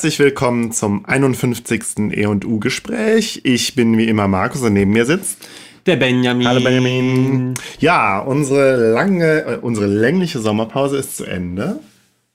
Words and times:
Herzlich 0.00 0.18
willkommen 0.18 0.72
zum 0.72 1.04
51. 1.04 2.10
E&U-Gespräch. 2.12 3.42
Ich 3.44 3.74
bin 3.74 3.98
wie 3.98 4.08
immer 4.08 4.28
Markus 4.28 4.62
und 4.62 4.72
neben 4.72 4.92
mir 4.92 5.04
sitzt 5.04 5.46
der 5.84 5.96
Benjamin. 5.96 6.48
Hallo 6.48 6.62
Benjamin. 6.62 7.52
Ja, 7.80 8.18
unsere 8.20 8.92
lange, 8.92 9.42
äh, 9.42 9.58
unsere 9.60 9.86
längliche 9.88 10.38
Sommerpause 10.38 10.96
ist 10.96 11.18
zu 11.18 11.26
Ende. 11.26 11.80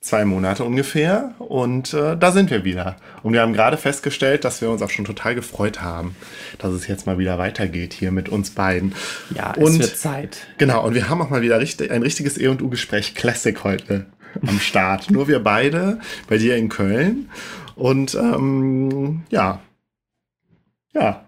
Zwei 0.00 0.24
Monate 0.24 0.62
ungefähr. 0.62 1.34
Und 1.40 1.92
äh, 1.92 2.16
da 2.16 2.30
sind 2.30 2.52
wir 2.52 2.62
wieder. 2.62 2.98
Und 3.24 3.32
wir 3.32 3.40
haben 3.40 3.52
gerade 3.52 3.78
festgestellt, 3.78 4.44
dass 4.44 4.60
wir 4.60 4.70
uns 4.70 4.80
auch 4.80 4.90
schon 4.90 5.04
total 5.04 5.34
gefreut 5.34 5.82
haben, 5.82 6.14
dass 6.58 6.70
es 6.72 6.86
jetzt 6.86 7.04
mal 7.08 7.18
wieder 7.18 7.36
weitergeht 7.36 7.92
hier 7.92 8.12
mit 8.12 8.28
uns 8.28 8.50
beiden. 8.50 8.94
Ja, 9.34 9.54
und, 9.54 9.72
es 9.72 9.78
wird 9.80 9.96
Zeit. 9.96 10.46
Genau, 10.58 10.86
und 10.86 10.94
wir 10.94 11.08
haben 11.08 11.20
auch 11.20 11.30
mal 11.30 11.42
wieder 11.42 11.58
richtig, 11.58 11.90
ein 11.90 12.02
richtiges 12.02 12.38
E&U-Gespräch 12.38 13.16
Classic 13.16 13.64
heute 13.64 14.06
am 14.46 14.60
Start. 14.60 15.10
Nur 15.10 15.28
wir 15.28 15.40
beide 15.40 16.00
bei 16.28 16.38
dir 16.38 16.56
in 16.56 16.68
Köln. 16.68 17.28
Und 17.74 18.14
ähm, 18.14 19.22
ja. 19.30 19.60
Ja. 20.94 21.26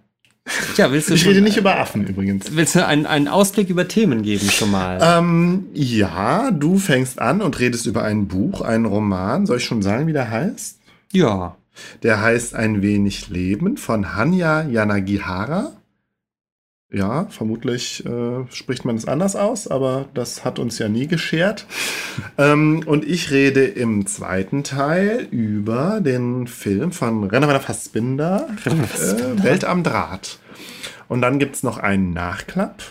Ja, 0.76 0.90
willst 0.92 1.10
du 1.10 1.14
ich 1.14 1.26
rede 1.26 1.42
nicht 1.42 1.58
über 1.58 1.78
Affen 1.78 2.06
übrigens. 2.06 2.56
Willst 2.56 2.74
du 2.74 2.86
einen, 2.86 3.04
einen 3.04 3.28
Ausblick 3.28 3.68
über 3.68 3.86
Themen 3.86 4.22
geben 4.22 4.48
schon 4.50 4.70
mal? 4.70 4.98
Ähm, 5.02 5.66
ja, 5.74 6.50
du 6.50 6.78
fängst 6.78 7.20
an 7.20 7.42
und 7.42 7.58
redest 7.58 7.86
über 7.86 8.04
ein 8.04 8.28
Buch, 8.28 8.62
einen 8.62 8.86
Roman. 8.86 9.44
Soll 9.44 9.58
ich 9.58 9.64
schon 9.64 9.82
sagen, 9.82 10.06
wie 10.06 10.12
der 10.12 10.30
heißt? 10.30 10.78
Ja. 11.12 11.56
Der 12.02 12.22
heißt 12.22 12.54
Ein 12.54 12.82
wenig 12.82 13.28
Leben 13.28 13.76
von 13.76 14.16
Hanya 14.16 14.62
Yanagihara. 14.62 15.72
Ja, 16.90 17.26
vermutlich 17.26 18.04
äh, 18.06 18.46
spricht 18.50 18.86
man 18.86 18.96
es 18.96 19.06
anders 19.06 19.36
aus, 19.36 19.68
aber 19.68 20.08
das 20.14 20.46
hat 20.46 20.58
uns 20.58 20.78
ja 20.78 20.88
nie 20.88 21.06
geschert. 21.06 21.66
ähm, 22.38 22.82
und 22.86 23.06
ich 23.06 23.30
rede 23.30 23.64
im 23.64 24.06
zweiten 24.06 24.64
Teil 24.64 25.28
über 25.30 26.00
den 26.00 26.46
Film 26.46 26.92
von 26.92 27.24
Renner 27.24 27.60
Fassbinder, 27.60 28.48
äh, 28.64 29.42
Welt 29.42 29.64
am 29.64 29.82
Draht. 29.82 30.38
Und 31.08 31.20
dann 31.20 31.38
gibt 31.38 31.56
es 31.56 31.62
noch 31.62 31.76
einen 31.76 32.14
Nachklapp 32.14 32.82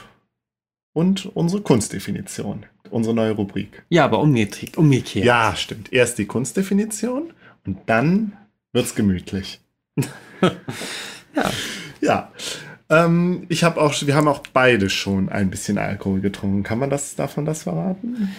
und 0.93 1.25
unsere 1.35 1.63
Kunstdefinition, 1.63 2.67
unsere 2.91 3.15
neue 3.15 3.31
Rubrik. 3.31 3.83
Ja, 3.89 4.05
aber 4.05 4.19
umgekehrt. 4.19 4.77
umgekehrt. 4.77 5.25
Ja, 5.25 5.55
stimmt. 5.55 5.91
Erst 5.91 6.19
die 6.19 6.25
Kunstdefinition 6.25 7.33
und 7.65 7.79
dann 7.87 8.33
wird's 8.73 8.93
gemütlich. 8.93 9.59
ja. 10.41 11.51
Ja. 11.99 12.31
Ähm, 12.89 13.43
ich 13.49 13.65
habe 13.65 13.81
auch, 13.81 13.93
wir 14.01 14.15
haben 14.15 14.29
auch 14.29 14.43
beide 14.53 14.89
schon 14.89 15.27
ein 15.27 15.49
bisschen 15.49 15.77
Alkohol 15.77 16.21
getrunken. 16.21 16.63
Kann 16.63 16.79
man 16.79 16.89
das 16.89 17.15
davon 17.15 17.45
das 17.45 17.63
verraten? 17.63 18.29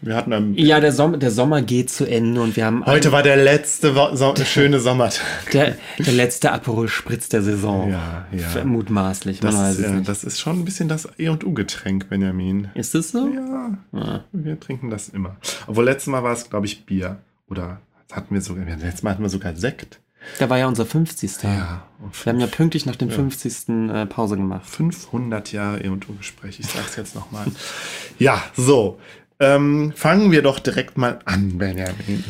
Wir 0.00 0.14
hatten 0.14 0.32
einen 0.32 0.54
ja, 0.54 0.78
der 0.78 0.92
Sommer, 0.92 1.16
der 1.16 1.32
Sommer 1.32 1.62
geht 1.62 1.90
zu 1.90 2.04
Ende 2.04 2.40
und 2.40 2.54
wir 2.54 2.64
haben 2.64 2.86
heute 2.86 3.10
war 3.10 3.24
der 3.24 3.36
letzte 3.36 3.92
so 4.14 4.34
schöne 4.44 4.78
Sommertag. 4.78 5.50
Der, 5.52 5.76
der 5.98 6.12
letzte 6.12 6.52
Aperol 6.52 6.88
Spritz 6.88 7.28
der 7.28 7.42
Saison. 7.42 7.90
Ja, 7.90 8.26
ja. 8.30 8.64
Mutmaßlich. 8.64 9.40
Das, 9.40 9.80
ja, 9.80 10.00
das 10.00 10.22
ist 10.22 10.38
schon 10.38 10.60
ein 10.60 10.64
bisschen 10.64 10.88
das 10.88 11.08
E 11.18 11.28
und 11.28 11.44
U 11.44 11.52
Getränk, 11.52 12.08
Benjamin. 12.08 12.68
Ist 12.74 12.94
das 12.94 13.10
so? 13.10 13.28
Ja. 13.28 13.78
Ah. 13.92 14.20
Wir 14.30 14.60
trinken 14.60 14.90
das 14.90 15.08
immer. 15.08 15.36
Obwohl 15.66 15.86
letztes 15.86 16.06
Mal 16.06 16.22
war 16.22 16.32
es, 16.32 16.48
glaube 16.48 16.66
ich, 16.66 16.86
Bier 16.86 17.18
oder 17.48 17.80
hatten 18.12 18.32
wir 18.32 18.40
sogar. 18.40 18.64
Letztes 18.64 19.02
Mal 19.02 19.10
hatten 19.10 19.22
wir 19.22 19.28
sogar 19.30 19.56
Sekt. 19.56 19.98
Da 20.38 20.50
war 20.50 20.58
ja 20.58 20.66
unser 20.66 20.86
50. 20.86 21.42
Ja. 21.42 21.82
Wir 22.22 22.32
haben 22.32 22.40
ja 22.40 22.46
pünktlich 22.46 22.86
nach 22.86 22.96
dem 22.96 23.08
ja. 23.08 23.14
50. 23.14 23.68
Äh, 23.68 24.06
Pause 24.06 24.36
gemacht. 24.36 24.68
500 24.68 25.52
Jahre 25.52 25.80
E&U-Gespräch, 25.80 26.60
ich 26.60 26.66
sag's 26.66 26.96
jetzt 26.96 27.14
nochmal. 27.14 27.46
ja, 28.18 28.42
so. 28.56 28.98
Ähm, 29.40 29.92
fangen 29.94 30.32
wir 30.32 30.42
doch 30.42 30.58
direkt 30.58 30.98
mal 30.98 31.20
an, 31.24 31.58
Benjamin. 31.58 32.24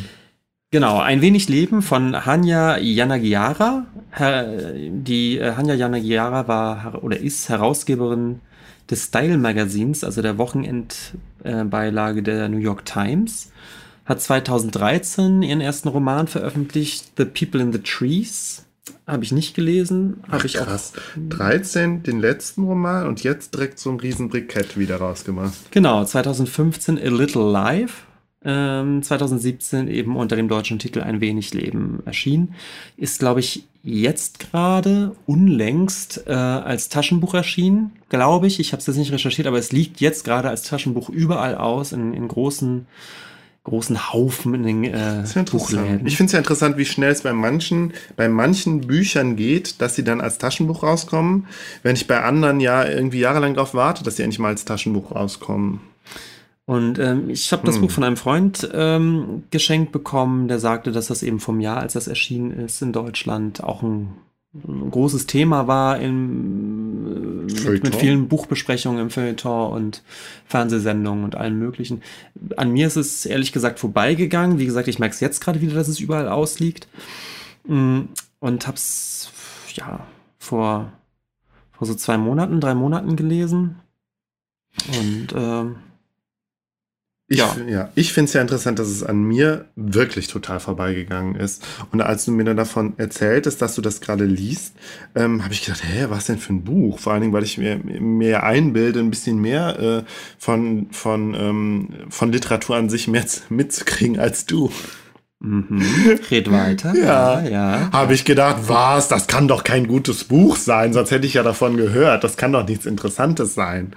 Genau, 0.71 0.99
ein 0.99 1.21
wenig 1.21 1.49
Leben 1.49 1.81
von 1.81 2.25
Hanya 2.27 2.77
Yanagiara. 2.77 3.87
Die 4.19 5.39
äh, 5.39 5.55
Hanya 5.55 5.73
Yanagiara 5.73 6.47
war 6.47 7.03
oder 7.03 7.17
ist 7.17 7.49
Herausgeberin 7.49 8.41
des 8.89 9.05
Style 9.05 9.37
Magazins, 9.37 10.03
also 10.03 10.21
der 10.21 10.37
Wochenendbeilage 10.37 12.23
der 12.23 12.49
New 12.49 12.57
York 12.57 12.85
Times 12.85 13.51
hat 14.09 14.21
2013 14.21 15.43
ihren 15.43 15.61
ersten 15.61 15.87
Roman 15.87 16.27
veröffentlicht, 16.27 17.11
The 17.17 17.25
People 17.25 17.61
in 17.61 17.71
the 17.71 17.79
Trees. 17.79 18.65
Habe 19.05 19.23
ich 19.23 19.31
nicht 19.31 19.53
gelesen. 19.55 20.23
Habe 20.29 20.47
ich 20.47 20.53
krass. 20.55 20.93
auch. 20.95 21.29
13 21.29 22.01
den 22.01 22.19
letzten 22.19 22.63
Roman 22.63 23.07
und 23.07 23.23
jetzt 23.23 23.53
direkt 23.53 23.77
so 23.77 23.91
ein 23.91 23.99
riesen 23.99 24.29
Brikett 24.29 24.77
wieder 24.77 24.97
rausgemacht. 24.97 25.71
Genau, 25.71 26.03
2015 26.03 26.97
A 26.97 27.01
Little 27.03 27.51
Life. 27.51 28.05
Ähm, 28.43 29.03
2017 29.03 29.87
eben 29.87 30.15
unter 30.15 30.35
dem 30.35 30.47
deutschen 30.47 30.79
Titel 30.79 31.01
Ein 31.01 31.21
wenig 31.21 31.53
Leben 31.53 32.01
erschienen. 32.05 32.55
Ist, 32.97 33.19
glaube 33.19 33.41
ich, 33.41 33.67
jetzt 33.83 34.39
gerade 34.39 35.15
unlängst 35.27 36.23
äh, 36.25 36.31
als 36.31 36.89
Taschenbuch 36.89 37.35
erschienen, 37.35 37.91
glaube 38.09 38.47
ich. 38.47 38.59
Ich 38.59 38.71
habe 38.71 38.79
es 38.79 38.87
jetzt 38.87 38.97
nicht 38.97 39.11
recherchiert, 39.11 39.47
aber 39.47 39.59
es 39.59 39.71
liegt 39.71 40.01
jetzt 40.01 40.23
gerade 40.23 40.49
als 40.49 40.63
Taschenbuch 40.63 41.09
überall 41.09 41.55
aus, 41.55 41.91
in, 41.91 42.13
in 42.13 42.27
großen 42.27 42.87
großen 43.69 44.11
Haufen 44.11 44.53
in 44.53 44.63
den 44.63 44.83
äh, 44.83 45.23
Buchläden. 45.49 46.05
Ich 46.05 46.17
finde 46.17 46.27
es 46.27 46.31
ja 46.33 46.39
interessant, 46.39 46.77
wie 46.77 46.85
schnell 46.85 47.11
es 47.11 47.21
bei 47.21 47.33
manchen, 47.33 47.93
bei 48.15 48.27
manchen 48.27 48.81
Büchern 48.81 49.35
geht, 49.35 49.81
dass 49.81 49.95
sie 49.95 50.03
dann 50.03 50.21
als 50.21 50.37
Taschenbuch 50.37 50.83
rauskommen, 50.83 51.47
wenn 51.83 51.95
ich 51.95 52.07
bei 52.07 52.21
anderen 52.21 52.59
ja 52.59 52.85
irgendwie 52.85 53.19
jahrelang 53.19 53.53
darauf 53.53 53.73
warte, 53.73 54.03
dass 54.03 54.17
sie 54.17 54.23
endlich 54.23 54.39
mal 54.39 54.49
als 54.49 54.65
Taschenbuch 54.65 55.15
rauskommen. 55.15 55.81
Und 56.65 56.99
ähm, 56.99 57.29
ich 57.29 57.51
habe 57.51 57.65
das 57.65 57.75
hm. 57.75 57.81
Buch 57.81 57.91
von 57.91 58.03
einem 58.03 58.17
Freund 58.17 58.69
ähm, 58.73 59.43
geschenkt 59.49 59.91
bekommen, 59.91 60.47
der 60.47 60.59
sagte, 60.59 60.91
dass 60.91 61.07
das 61.07 61.23
eben 61.23 61.39
vom 61.39 61.59
Jahr, 61.59 61.77
als 61.77 61.93
das 61.93 62.07
erschienen 62.07 62.51
ist 62.51 62.81
in 62.81 62.93
Deutschland, 62.93 63.63
auch 63.63 63.81
ein 63.81 64.09
ein 64.53 64.89
großes 64.89 65.27
Thema 65.27 65.67
war 65.67 65.99
äh, 65.99 66.07
mit, 67.53 67.83
mit, 67.83 67.95
vielen 67.95 68.27
Buchbesprechungen 68.27 69.01
im 69.01 69.09
Feuilleton 69.09 69.71
und 69.71 70.03
Fernsehsendungen 70.45 71.23
und 71.23 71.35
allem 71.35 71.59
möglichen. 71.59 72.01
An 72.57 72.71
mir 72.71 72.87
ist 72.87 72.95
es 72.95 73.25
ehrlich 73.25 73.51
gesagt 73.51 73.79
vorbeigegangen. 73.79 74.59
Wie 74.59 74.65
gesagt, 74.65 74.87
ich 74.87 74.99
merke 74.99 75.13
es 75.13 75.19
jetzt 75.19 75.41
gerade 75.41 75.61
wieder, 75.61 75.75
dass 75.75 75.87
es 75.87 75.99
überall 75.99 76.27
ausliegt. 76.27 76.87
Mm, 77.67 78.01
und 78.39 78.67
hab's 78.67 79.31
ja 79.73 80.05
vor, 80.37 80.91
vor 81.71 81.87
so 81.87 81.95
zwei 81.95 82.17
Monaten, 82.17 82.61
drei 82.61 82.73
Monaten 82.73 83.15
gelesen. 83.15 83.79
Und 84.87 85.27
ähm, 85.35 85.75
ich, 87.29 87.37
ja. 87.37 87.55
ja, 87.67 87.89
ich 87.93 88.11
finde 88.11 88.29
es 88.29 88.33
ja 88.33 88.41
interessant, 88.41 88.79
dass 88.79 88.87
es 88.87 89.03
an 89.03 89.21
mir 89.21 89.65
wirklich 89.75 90.27
total 90.27 90.59
vorbeigegangen 90.59 91.35
ist. 91.35 91.63
Und 91.91 92.01
als 92.01 92.25
du 92.25 92.31
mir 92.31 92.43
dann 92.43 92.57
davon 92.57 92.93
erzähltest, 92.97 93.61
dass 93.61 93.75
du 93.75 93.81
das 93.81 94.01
gerade 94.01 94.25
liest, 94.25 94.73
ähm, 95.13 95.43
habe 95.43 95.53
ich 95.53 95.63
gedacht, 95.63 95.83
hä, 95.83 96.07
was 96.09 96.25
denn 96.25 96.39
für 96.39 96.53
ein 96.53 96.63
Buch? 96.63 96.97
Vor 96.97 97.13
allen 97.13 97.21
Dingen, 97.21 97.33
weil 97.33 97.43
ich 97.43 97.59
mir 97.59 97.77
mehr 97.77 98.43
einbilde, 98.43 98.99
ein 98.99 99.11
bisschen 99.11 99.39
mehr 99.39 99.79
äh, 99.79 100.03
von, 100.39 100.87
von, 100.91 101.35
ähm, 101.35 101.89
von 102.09 102.31
Literatur 102.31 102.77
an 102.77 102.89
sich 102.89 103.07
mehr 103.07 103.25
mitzukriegen 103.49 104.19
als 104.19 104.47
du. 104.47 104.71
Mhm. 105.39 105.83
Red 106.31 106.51
weiter. 106.51 106.95
ja, 106.95 107.41
ja. 107.41 107.89
Habe 107.93 108.15
ich 108.15 108.25
gedacht, 108.25 108.57
was? 108.67 109.07
Das 109.07 109.27
kann 109.27 109.47
doch 109.47 109.63
kein 109.63 109.87
gutes 109.87 110.23
Buch 110.23 110.57
sein, 110.57 110.93
sonst 110.93 111.11
hätte 111.11 111.27
ich 111.27 111.35
ja 111.35 111.43
davon 111.43 111.77
gehört. 111.77 112.23
Das 112.23 112.37
kann 112.37 112.51
doch 112.51 112.67
nichts 112.67 112.87
Interessantes 112.87 113.53
sein. 113.53 113.93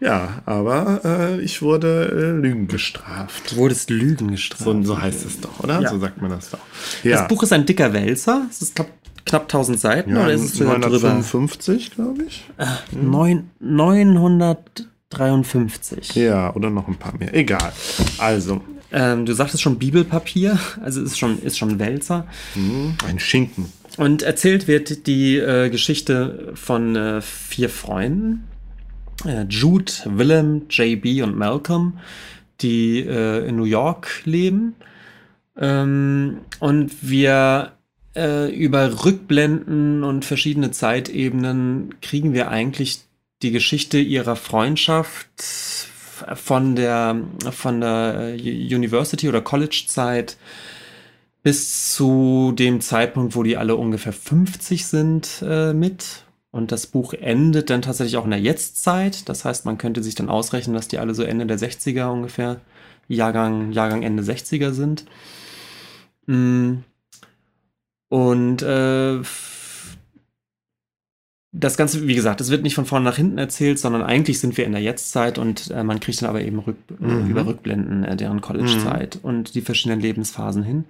Ja, 0.00 0.42
aber 0.44 1.00
äh, 1.04 1.40
ich 1.40 1.62
wurde 1.62 2.10
äh, 2.12 2.32
Lügen 2.40 2.66
gestraft. 2.68 3.52
Du 3.52 3.56
wurdest 3.56 3.90
Lügen 3.90 4.30
gestraft. 4.30 4.64
So, 4.64 4.82
so 4.82 5.00
heißt 5.00 5.24
es 5.24 5.40
doch, 5.40 5.60
oder? 5.60 5.80
Ja. 5.80 5.90
So 5.90 5.98
sagt 5.98 6.20
man 6.20 6.30
das 6.30 6.50
doch. 6.50 6.58
Ja. 7.02 7.18
Das 7.18 7.28
Buch 7.28 7.42
ist 7.42 7.52
ein 7.52 7.64
dicker 7.64 7.92
Wälzer. 7.92 8.46
Es 8.50 8.60
ist 8.60 8.74
glaub, 8.74 8.88
knapp 9.24 9.42
1000 9.42 9.78
Seiten 9.80 10.14
ja, 10.14 10.22
oder 10.22 10.32
ist 10.32 10.42
es 10.42 10.60
955, 10.60 11.92
glaube 11.92 12.24
ich? 12.24 12.44
Äh, 12.58 12.66
hm. 12.92 13.44
953. 13.60 16.14
Ja, 16.14 16.54
oder 16.54 16.68
noch 16.70 16.88
ein 16.88 16.96
paar 16.96 17.16
mehr. 17.18 17.34
Egal. 17.34 17.72
Also. 18.18 18.60
Ähm, 18.92 19.26
du 19.26 19.32
sagtest 19.32 19.62
schon 19.62 19.78
Bibelpapier, 19.78 20.58
also 20.80 21.02
ist 21.02 21.18
schon, 21.18 21.42
ist 21.42 21.58
schon 21.58 21.80
Wälzer. 21.80 22.26
Hm, 22.54 22.94
ein 23.06 23.18
Schinken. 23.18 23.72
Und 23.96 24.22
erzählt 24.22 24.68
wird 24.68 25.06
die 25.06 25.38
äh, 25.38 25.70
Geschichte 25.70 26.52
von 26.54 26.94
äh, 26.94 27.20
vier 27.20 27.68
Freunden, 27.68 28.44
Jude, 29.48 29.92
Willem, 30.04 30.66
JB 30.68 31.22
und 31.22 31.36
Malcolm, 31.36 31.98
die 32.60 33.00
äh, 33.00 33.46
in 33.48 33.56
New 33.56 33.64
York 33.64 34.22
leben. 34.24 34.74
Ähm, 35.58 36.38
und 36.60 36.92
wir 37.02 37.72
äh, 38.14 38.54
über 38.54 39.04
Rückblenden 39.04 40.04
und 40.04 40.24
verschiedene 40.24 40.70
Zeitebenen 40.70 41.94
kriegen 42.00 42.32
wir 42.32 42.50
eigentlich 42.50 43.00
die 43.42 43.50
Geschichte 43.50 43.98
ihrer 43.98 44.36
Freundschaft 44.36 45.28
von 46.34 46.76
der, 46.76 47.20
von 47.50 47.80
der 47.80 48.34
University- 48.38 49.28
oder 49.28 49.42
College-Zeit 49.42 50.38
bis 51.42 51.92
zu 51.94 52.52
dem 52.56 52.80
Zeitpunkt, 52.80 53.36
wo 53.36 53.42
die 53.42 53.56
alle 53.56 53.76
ungefähr 53.76 54.12
50 54.12 54.86
sind 54.86 55.44
äh, 55.46 55.72
mit 55.72 56.24
und 56.56 56.72
das 56.72 56.86
Buch 56.86 57.12
endet 57.12 57.70
dann 57.70 57.82
tatsächlich 57.82 58.16
auch 58.16 58.24
in 58.24 58.30
der 58.30 58.40
Jetztzeit. 58.40 59.28
Das 59.28 59.44
heißt, 59.44 59.66
man 59.66 59.78
könnte 59.78 60.02
sich 60.02 60.14
dann 60.14 60.30
ausrechnen, 60.30 60.74
dass 60.74 60.88
die 60.88 60.98
alle 60.98 61.14
so 61.14 61.22
Ende 61.22 61.46
der 61.46 61.58
60er 61.58 62.10
ungefähr, 62.10 62.60
Jahrgang, 63.08 63.72
Jahrgang 63.72 64.02
Ende 64.02 64.22
60er 64.22 64.72
sind. 64.72 65.04
Mm. 66.28 66.78
und 68.08 68.62
äh, 68.62 69.20
das 71.52 71.76
Ganze, 71.76 72.06
wie 72.06 72.14
gesagt, 72.14 72.40
es 72.40 72.50
wird 72.50 72.64
nicht 72.64 72.74
von 72.74 72.84
vorne 72.84 73.04
nach 73.04 73.16
hinten 73.16 73.38
erzählt, 73.38 73.78
sondern 73.78 74.02
eigentlich 74.02 74.40
sind 74.40 74.56
wir 74.56 74.66
in 74.66 74.72
der 74.72 74.82
Jetztzeit 74.82 75.38
und 75.38 75.70
äh, 75.70 75.84
man 75.84 76.00
kriegt 76.00 76.20
dann 76.20 76.28
aber 76.28 76.42
eben 76.42 76.58
rück, 76.58 76.76
mhm. 76.98 77.30
über 77.30 77.46
Rückblenden 77.46 78.04
äh, 78.04 78.16
deren 78.16 78.40
College-Zeit 78.40 79.16
mhm. 79.16 79.28
und 79.28 79.54
die 79.54 79.62
verschiedenen 79.62 80.00
Lebensphasen 80.00 80.64
hin. 80.64 80.84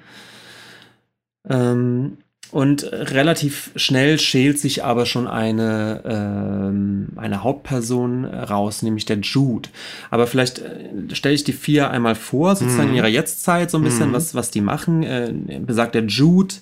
Ähm, 1.49 2.19
und 2.53 2.85
relativ 2.93 3.71
schnell 3.77 4.19
schält 4.19 4.59
sich 4.59 4.85
aber 4.85 5.05
schon 5.05 5.27
eine, 5.27 6.03
ähm, 6.05 7.09
eine 7.17 7.43
Hauptperson 7.43 8.25
raus, 8.25 8.83
nämlich 8.83 9.05
der 9.05 9.19
Jude. 9.19 9.69
Aber 10.11 10.27
vielleicht 10.27 10.61
äh, 10.61 11.15
stelle 11.15 11.35
ich 11.35 11.45
die 11.45 11.53
vier 11.53 11.91
einmal 11.91 12.15
vor, 12.15 12.55
sozusagen 12.55 12.89
mm. 12.89 12.91
in 12.93 12.97
ihrer 12.97 13.09
Jetztzeit 13.09 13.71
so 13.71 13.79
ein 13.79 13.85
bisschen, 13.85 14.11
mm. 14.11 14.15
was, 14.15 14.35
was 14.35 14.51
die 14.51 14.61
machen. 14.61 15.03
Äh, 15.03 15.33
besagt 15.61 15.95
der 15.95 16.05
Jude 16.05 16.55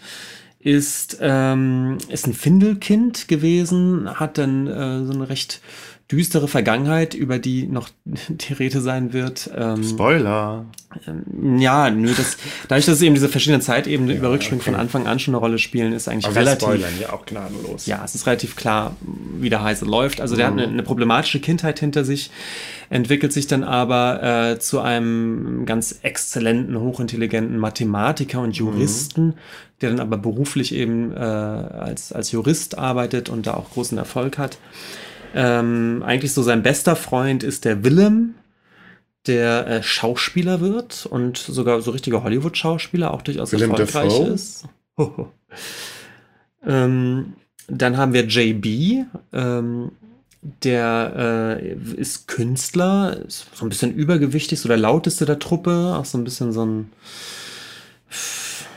ist, 0.65 1.19
ähm, 1.21 1.99
ist 2.09 2.27
ein 2.27 2.33
Findelkind 2.33 3.29
gewesen, 3.29 4.09
hat 4.19 4.39
dann 4.39 4.67
äh, 4.67 5.05
so 5.05 5.13
eine 5.13 5.29
recht 5.29 5.61
düstere 6.11 6.49
Vergangenheit, 6.49 7.15
über 7.15 7.39
die 7.39 7.67
noch 7.67 7.89
die 8.05 8.53
Rede 8.53 8.81
sein 8.81 9.13
wird. 9.13 9.51
Ähm, 9.57 9.83
Spoiler. 9.83 10.67
Ähm, 11.07 11.59
ja, 11.59 11.91
nö, 11.91 12.13
das, 12.17 12.37
dadurch, 12.69 12.87
dass 12.87 13.03
eben 13.03 13.15
diese 13.15 13.29
verschiedenen 13.29 13.63
Zeitebenen 13.63 14.11
ja, 14.11 14.17
über 14.17 14.31
Rückspringen 14.31 14.61
okay. 14.61 14.71
von 14.71 14.81
Anfang 14.81 15.07
an 15.07 15.19
schon 15.19 15.35
eine 15.35 15.41
Rolle 15.41 15.59
spielen, 15.59 15.93
ist 15.93 16.09
eigentlich 16.09 16.27
Aber 16.27 16.37
relativ. 16.37 16.69
Spoilern 16.69 16.93
ja 17.01 17.13
auch 17.13 17.25
gnadenlos. 17.27 17.87
Ja, 17.87 18.03
es 18.05 18.15
ist 18.15 18.27
relativ 18.27 18.55
klar, 18.55 18.97
wie 19.01 19.51
der 19.51 19.63
Heise 19.63 19.87
läuft. 19.87 20.21
Also 20.21 20.37
der 20.37 20.51
mhm. 20.51 20.53
hat 20.53 20.63
eine, 20.63 20.73
eine, 20.73 20.83
problematische 20.83 21.41
Kindheit 21.41 21.81
hinter 21.81 22.05
sich, 22.05 22.31
entwickelt 22.91 23.33
sich 23.33 23.47
dann 23.47 23.65
aber 23.65 24.23
äh, 24.23 24.59
zu 24.59 24.81
einem 24.81 25.65
ganz 25.67 25.99
exzellenten, 26.03 26.79
hochintelligenten 26.79 27.57
Mathematiker 27.59 28.41
und 28.41 28.57
Juristen, 28.57 29.27
mhm. 29.27 29.35
der 29.81 29.91
dann 29.91 30.01
aber 30.01 30.19
beruflich 30.19 30.75
eben 30.75 31.13
äh, 31.13 31.19
als, 31.19 32.13
als 32.13 32.31
Jurist 32.31 32.79
arbeitet 32.79 33.31
und 33.31 33.47
da 33.47 33.55
auch 33.55 33.71
großen 33.71 33.99
Erfolg 33.99 34.39
hat. 34.39 34.59
Ähm, 35.35 36.03
eigentlich 36.07 36.33
so 36.33 36.43
sein 36.43 36.63
bester 36.63 36.95
Freund 36.95 37.43
ist 37.43 37.65
der 37.65 37.85
Willem, 37.85 38.37
der 39.27 39.67
äh, 39.67 39.83
Schauspieler 39.83 40.61
wird 40.61 41.07
und 41.07 41.39
sogar 41.39 41.81
so 41.81 41.91
richtiger 41.91 42.23
Hollywood-Schauspieler, 42.23 43.13
auch 43.13 43.23
durchaus 43.23 43.51
Willem 43.53 43.73
erfolgreich 43.73 44.13
Dafoe? 44.13 44.33
ist. 44.33 44.69
ähm, 46.67 47.35
dann 47.67 47.97
haben 47.97 48.13
wir 48.13 48.27
JB, 48.27 49.07
ähm, 49.33 49.91
der 50.63 51.59
äh, 51.61 51.73
ist 51.97 52.29
Künstler, 52.29 53.17
ist 53.27 53.47
so 53.55 53.65
ein 53.65 53.71
bisschen 53.71 53.93
übergewichtig, 53.93 54.61
so 54.61 54.69
der 54.69 54.77
lauteste 54.77 55.25
der 55.25 55.39
Truppe, 55.41 55.97
auch 55.99 56.05
so 56.05 56.19
ein 56.19 56.25
bisschen 56.25 56.53
so 56.53 56.65
ein 56.65 56.93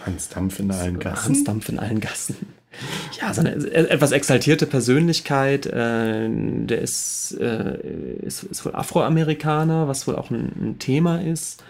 Hans 0.05 0.29
Dampf 0.29 0.59
in 0.59 0.71
allen 0.71 0.97
Gassen. 0.97 1.25
Hans 1.25 1.43
Dampf 1.43 1.69
in 1.69 1.77
allen 1.77 1.99
Gassen 1.99 2.37
ja, 3.19 3.33
so 3.33 3.41
eine 3.41 3.51
etwas 3.51 4.11
exaltierte 4.11 4.65
Persönlichkeit. 4.65 5.65
Äh, 5.65 6.27
der 6.29 6.81
ist, 6.81 7.37
äh, 7.39 7.77
ist, 8.21 8.43
ist, 8.43 8.65
wohl 8.65 8.75
Afroamerikaner, 8.75 9.87
was 9.87 10.07
wohl 10.07 10.15
auch 10.15 10.29
ein, 10.29 10.51
ein 10.59 10.79
Thema 10.79 11.21
ist. 11.21 11.63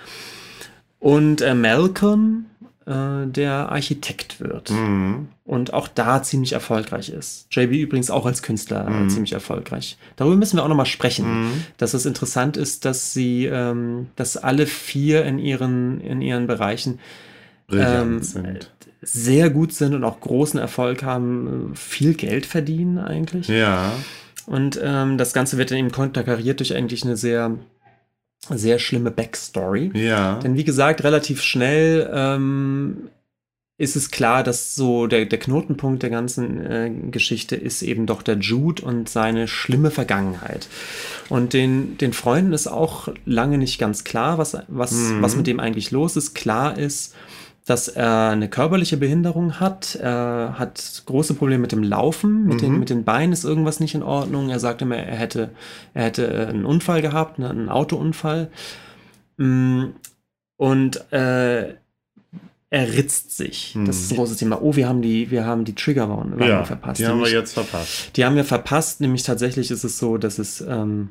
Und 0.99 1.41
äh, 1.41 1.53
Malcolm, 1.53 2.45
äh, 2.85 3.27
der 3.27 3.69
Architekt 3.71 4.39
wird. 4.39 4.71
Mhm. 4.71 5.27
Und 5.45 5.73
auch 5.73 5.87
da 5.87 6.23
ziemlich 6.23 6.53
erfolgreich 6.53 7.09
ist. 7.09 7.47
JB 7.51 7.73
übrigens 7.73 8.09
auch 8.09 8.25
als 8.25 8.41
Künstler 8.41 8.89
mhm. 8.89 9.09
ziemlich 9.09 9.33
erfolgreich. 9.33 9.97
Darüber 10.15 10.35
müssen 10.35 10.57
wir 10.57 10.63
auch 10.63 10.69
nochmal 10.69 10.85
sprechen. 10.85 11.43
Mhm. 11.43 11.63
Dass 11.77 11.93
es 11.93 12.05
interessant 12.05 12.57
ist, 12.57 12.85
dass 12.85 13.13
sie, 13.13 13.45
ähm, 13.45 14.07
dass 14.15 14.37
alle 14.37 14.65
vier 14.65 15.25
in 15.25 15.39
ihren, 15.39 16.01
in 16.01 16.21
ihren 16.21 16.47
Bereichen 16.47 16.99
ähm, 17.71 18.21
sind 18.23 18.71
sehr 19.01 19.49
gut 19.49 19.73
sind 19.73 19.93
und 19.93 20.03
auch 20.03 20.19
großen 20.19 20.59
Erfolg 20.59 21.03
haben, 21.03 21.71
viel 21.75 22.13
Geld 22.13 22.45
verdienen 22.45 22.97
eigentlich. 22.97 23.47
Ja. 23.47 23.93
Und 24.45 24.79
ähm, 24.81 25.17
das 25.17 25.33
Ganze 25.33 25.57
wird 25.57 25.71
dann 25.71 25.77
eben 25.77 25.91
konterkariert 25.91 26.59
durch 26.59 26.75
eigentlich 26.75 27.03
eine 27.03 27.17
sehr, 27.17 27.57
sehr 28.49 28.79
schlimme 28.79 29.11
Backstory. 29.11 29.91
Ja. 29.93 30.39
Denn 30.39 30.55
wie 30.55 30.63
gesagt, 30.63 31.03
relativ 31.03 31.41
schnell 31.41 32.09
ähm, 32.13 33.09
ist 33.77 33.95
es 33.95 34.09
klar, 34.09 34.43
dass 34.43 34.73
so 34.73 35.05
der, 35.05 35.25
der 35.25 35.37
Knotenpunkt 35.37 36.01
der 36.01 36.09
ganzen 36.09 36.65
äh, 36.65 36.89
Geschichte 37.11 37.55
ist 37.55 37.83
eben 37.83 38.07
doch 38.07 38.23
der 38.23 38.37
Jude 38.37 38.81
und 38.83 39.07
seine 39.07 39.47
schlimme 39.47 39.91
Vergangenheit. 39.91 40.67
Und 41.29 41.53
den, 41.53 41.97
den 41.97 42.13
Freunden 42.13 42.53
ist 42.53 42.67
auch 42.67 43.09
lange 43.25 43.59
nicht 43.59 43.77
ganz 43.77 44.03
klar, 44.03 44.39
was, 44.39 44.57
was, 44.67 44.93
mhm. 44.93 45.21
was 45.21 45.35
mit 45.35 45.45
dem 45.45 45.59
eigentlich 45.59 45.91
los 45.91 46.15
ist. 46.15 46.33
Klar 46.33 46.77
ist, 46.77 47.13
dass 47.67 47.89
er 47.89 48.29
eine 48.29 48.49
körperliche 48.49 48.95
Behinderung 48.95 49.59
hat. 49.59 49.95
Er 49.95 50.55
hat 50.57 51.03
große 51.05 51.33
Probleme 51.33 51.61
mit 51.61 51.73
dem 51.73 51.83
Laufen, 51.83 52.45
mit, 52.45 52.55
mhm. 52.55 52.61
den, 52.61 52.79
mit 52.79 52.89
den 52.89 53.03
Beinen 53.03 53.33
ist 53.33 53.43
irgendwas 53.43 53.81
nicht 53.81 53.93
in 53.93 54.03
Ordnung. 54.03 54.49
Er 54.49 54.59
sagte 54.59 54.85
mir, 54.85 54.95
er 54.95 55.17
hätte, 55.17 55.51
er 55.93 56.05
hätte 56.05 56.47
einen 56.47 56.65
Unfall 56.65 57.01
gehabt, 57.01 57.39
ne, 57.39 57.49
einen 57.49 57.67
Autounfall. 57.67 58.49
Mm, 59.35 59.87
und 60.55 61.11
äh, 61.11 61.73
er 62.69 62.93
ritzt 62.93 63.35
sich. 63.35 63.73
Hm. 63.75 63.85
Das 63.85 63.97
ist 63.97 64.11
ein 64.11 64.15
mhm. 64.15 64.19
großes 64.19 64.37
Thema. 64.37 64.61
Oh, 64.61 64.77
wir 64.77 64.87
haben 64.87 65.01
die, 65.01 65.29
wir 65.29 65.45
haben 65.45 65.65
die 65.65 65.75
Triggerwarnung 65.75 66.39
ja, 66.39 66.63
verpasst. 66.63 67.01
Die 67.01 67.05
haben 67.05 67.19
wir 67.19 67.29
jetzt 67.29 67.53
verpasst. 67.53 68.15
Die 68.15 68.23
haben 68.23 68.37
wir 68.37 68.45
verpasst. 68.45 69.01
Nämlich 69.01 69.23
tatsächlich 69.23 69.71
ist 69.71 69.83
es 69.83 69.99
so, 69.99 70.17
dass 70.17 70.39
es 70.39 70.61
ähm, 70.61 71.09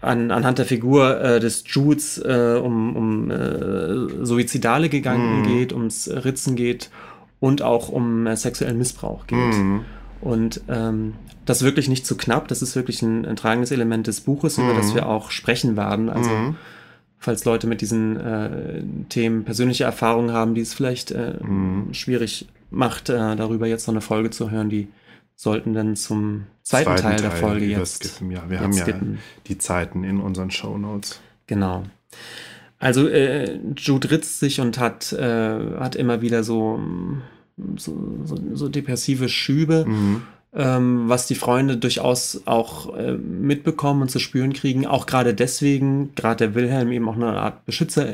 an, 0.00 0.30
anhand 0.30 0.58
der 0.58 0.66
Figur 0.66 1.20
äh, 1.20 1.40
des 1.40 1.64
Judes 1.66 2.18
äh, 2.18 2.60
um, 2.62 2.96
um 2.96 3.30
äh, 3.30 4.24
Suizidale 4.24 4.88
gegangen 4.88 5.42
mm. 5.42 5.46
geht, 5.46 5.72
ums 5.72 6.08
Ritzen 6.08 6.56
geht 6.56 6.90
und 7.40 7.62
auch 7.62 7.88
um 7.88 8.26
äh, 8.26 8.36
sexuellen 8.36 8.78
Missbrauch 8.78 9.26
geht. 9.26 9.54
Mm. 9.54 9.80
Und 10.20 10.60
ähm, 10.68 11.14
das 11.44 11.62
wirklich 11.62 11.88
nicht 11.88 12.06
zu 12.06 12.16
knapp, 12.16 12.48
das 12.48 12.62
ist 12.62 12.76
wirklich 12.76 13.02
ein, 13.02 13.24
ein 13.24 13.36
tragendes 13.36 13.70
Element 13.70 14.06
des 14.06 14.20
Buches, 14.20 14.58
mm. 14.58 14.62
über 14.62 14.74
das 14.74 14.90
mhm. 14.90 14.94
wir 14.94 15.08
auch 15.08 15.30
sprechen 15.30 15.76
werden. 15.76 16.08
Also 16.08 16.30
mhm. 16.30 16.56
falls 17.18 17.44
Leute 17.44 17.66
mit 17.66 17.80
diesen 17.80 18.16
äh, 18.16 18.82
Themen 19.08 19.44
persönliche 19.44 19.84
Erfahrungen 19.84 20.32
haben, 20.32 20.54
die 20.54 20.62
es 20.62 20.74
vielleicht 20.74 21.10
äh, 21.10 21.34
mhm. 21.40 21.92
schwierig 21.92 22.48
macht, 22.70 23.08
darüber 23.08 23.68
jetzt 23.68 23.86
noch 23.86 23.94
eine 23.94 24.00
Folge 24.00 24.30
zu 24.30 24.50
hören, 24.50 24.68
die 24.68 24.88
sollten 25.36 25.74
dann 25.74 25.94
zum 25.94 26.46
zweiten, 26.62 26.84
zweiten 26.86 27.02
Teil, 27.02 27.16
Teil, 27.16 27.22
der 27.22 27.30
Folge 27.30 27.66
jetzt. 27.66 28.02
Skippen, 28.02 28.30
ja. 28.32 28.48
Wir 28.48 28.60
haben 28.60 28.72
ja 28.72 28.86
die 29.46 29.58
Zeiten 29.58 30.02
in 30.02 30.20
unseren 30.20 30.50
Show 30.50 30.76
Notes. 30.78 31.20
Genau. 31.46 31.84
Also 32.78 33.06
äh, 33.08 33.58
Jude 33.76 34.10
ritzt 34.10 34.40
sich 34.40 34.60
und 34.60 34.78
hat, 34.78 35.12
äh, 35.12 35.76
hat 35.78 35.94
immer 35.94 36.20
wieder 36.22 36.42
so, 36.42 36.80
so, 37.76 38.18
so, 38.24 38.36
so 38.54 38.68
depressive 38.68 39.28
Schübe, 39.28 39.84
mhm. 39.86 40.22
ähm, 40.54 41.08
was 41.08 41.26
die 41.26 41.34
Freunde 41.34 41.76
durchaus 41.76 42.42
auch 42.46 42.94
äh, 42.96 43.12
mitbekommen 43.12 44.02
und 44.02 44.10
zu 44.10 44.18
spüren 44.18 44.52
kriegen. 44.52 44.86
Auch 44.86 45.06
gerade 45.06 45.34
deswegen, 45.34 46.14
gerade 46.14 46.48
der 46.48 46.54
Wilhelm 46.54 46.92
eben 46.92 47.08
auch 47.08 47.16
eine 47.16 47.28
Art 47.28 47.64
Beschützer, 47.66 48.06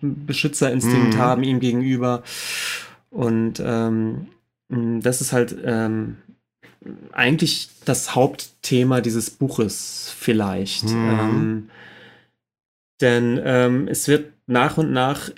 Beschützerinstinkt 0.00 1.14
mhm. 1.14 1.18
haben 1.18 1.42
ihm 1.42 1.60
gegenüber. 1.60 2.22
Und 3.10 3.62
ähm, 3.64 4.28
das 4.68 5.20
ist 5.20 5.32
halt 5.32 5.56
ähm, 5.64 6.16
eigentlich 7.12 7.68
das 7.84 8.14
Hauptthema 8.14 9.00
dieses 9.00 9.30
Buches 9.30 10.14
vielleicht. 10.16 10.84
Mhm. 10.84 11.18
Ähm, 11.20 11.70
denn 13.00 13.40
ähm, 13.44 13.88
es 13.88 14.08
wird 14.08 14.32
nach 14.46 14.78
und 14.78 14.92
nach 14.92 15.30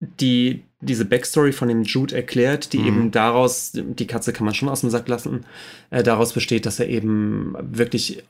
die, 0.00 0.62
diese 0.80 1.04
Backstory 1.04 1.52
von 1.52 1.68
dem 1.68 1.82
Jude 1.82 2.14
erklärt, 2.14 2.72
die 2.72 2.78
mhm. 2.78 2.86
eben 2.86 3.10
daraus, 3.10 3.72
die 3.74 4.06
Katze 4.06 4.32
kann 4.32 4.44
man 4.44 4.54
schon 4.54 4.68
aus 4.68 4.82
dem 4.82 4.90
Sack 4.90 5.08
lassen, 5.08 5.44
äh, 5.90 6.02
daraus 6.02 6.32
besteht, 6.32 6.66
dass 6.66 6.78
er 6.78 6.88
eben 6.88 7.54
wirklich 7.60 8.24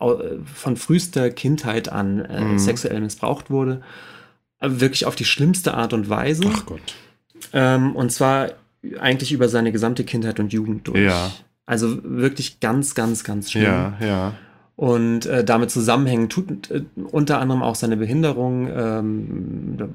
von 0.55 0.77
frühester 0.77 1.31
Kindheit 1.31 1.89
an 1.89 2.25
äh, 2.25 2.45
mhm. 2.45 2.59
sexuell 2.59 3.01
missbraucht 3.01 3.51
wurde. 3.51 3.83
Wirklich 4.61 5.05
auf 5.05 5.17
die 5.17 5.25
schlimmste 5.25 5.75
Art 5.75 5.93
und 5.93 6.09
Weise. 6.09 6.45
Ach 6.53 6.65
Gott. 6.67 6.81
Ähm, 7.53 7.95
und 7.95 8.11
zwar 8.11 8.53
eigentlich 8.99 9.33
über 9.33 9.49
seine 9.49 9.73
gesamte 9.73 10.05
Kindheit 10.05 10.41
und 10.41 10.53
Jugend 10.53 10.89
durch. 10.89 11.01
Ja. 11.01 11.33
Also 11.67 11.99
wirklich 12.03 12.61
ganz, 12.61 12.95
ganz, 12.95 13.25
ganz 13.25 13.51
schlimm. 13.51 13.65
Ja, 13.65 13.95
ja. 14.01 14.35
Und 14.77 15.27
äh, 15.27 15.43
damit 15.43 15.71
zusammenhängen 15.71 16.29
tut 16.29 16.71
äh, 16.71 16.85
unter 17.11 17.41
anderem 17.41 17.63
auch 17.63 17.75
seine 17.75 17.97
Behinderung. 17.97 18.69
Ähm, 18.69 19.75
da 19.77 19.89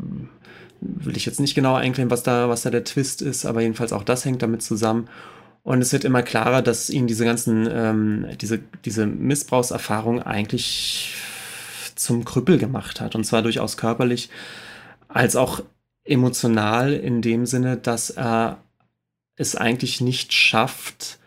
will 0.82 1.16
ich 1.16 1.26
jetzt 1.26 1.40
nicht 1.40 1.56
genau 1.56 1.76
einklären, 1.76 2.10
was 2.10 2.24
da, 2.24 2.50
was 2.50 2.64
da 2.64 2.72
der 2.72 2.84
Twist 2.84 3.22
ist, 3.22 3.46
aber 3.46 3.62
jedenfalls 3.62 3.94
auch 3.94 4.04
das 4.04 4.26
hängt 4.26 4.42
damit 4.42 4.64
zusammen. 4.64 5.08
Und 5.64 5.82
es 5.82 5.94
wird 5.94 6.04
immer 6.04 6.24
klarer, 6.24 6.64
dass 6.64 6.90
ihn 6.90 7.06
diese 7.06 7.24
ganzen, 7.24 7.70
ähm, 7.72 8.26
diese, 8.42 8.60
diese 8.84 9.06
Missbrauchserfahrung 9.06 10.22
eigentlich 10.24 11.16
zum 11.96 12.26
Krüppel 12.26 12.58
gemacht 12.58 13.00
hat. 13.00 13.16
Und 13.16 13.24
zwar 13.26 13.44
durchaus 13.44 13.78
körperlich 13.78 14.30
als 15.08 15.36
auch 15.36 15.62
emotional 16.04 16.94
in 16.94 17.22
dem 17.22 17.46
Sinne, 17.46 17.78
dass 17.78 18.10
er 18.10 18.58
es 19.36 19.56
eigentlich 19.56 20.02
nicht 20.02 20.34
schafft, 20.34 21.20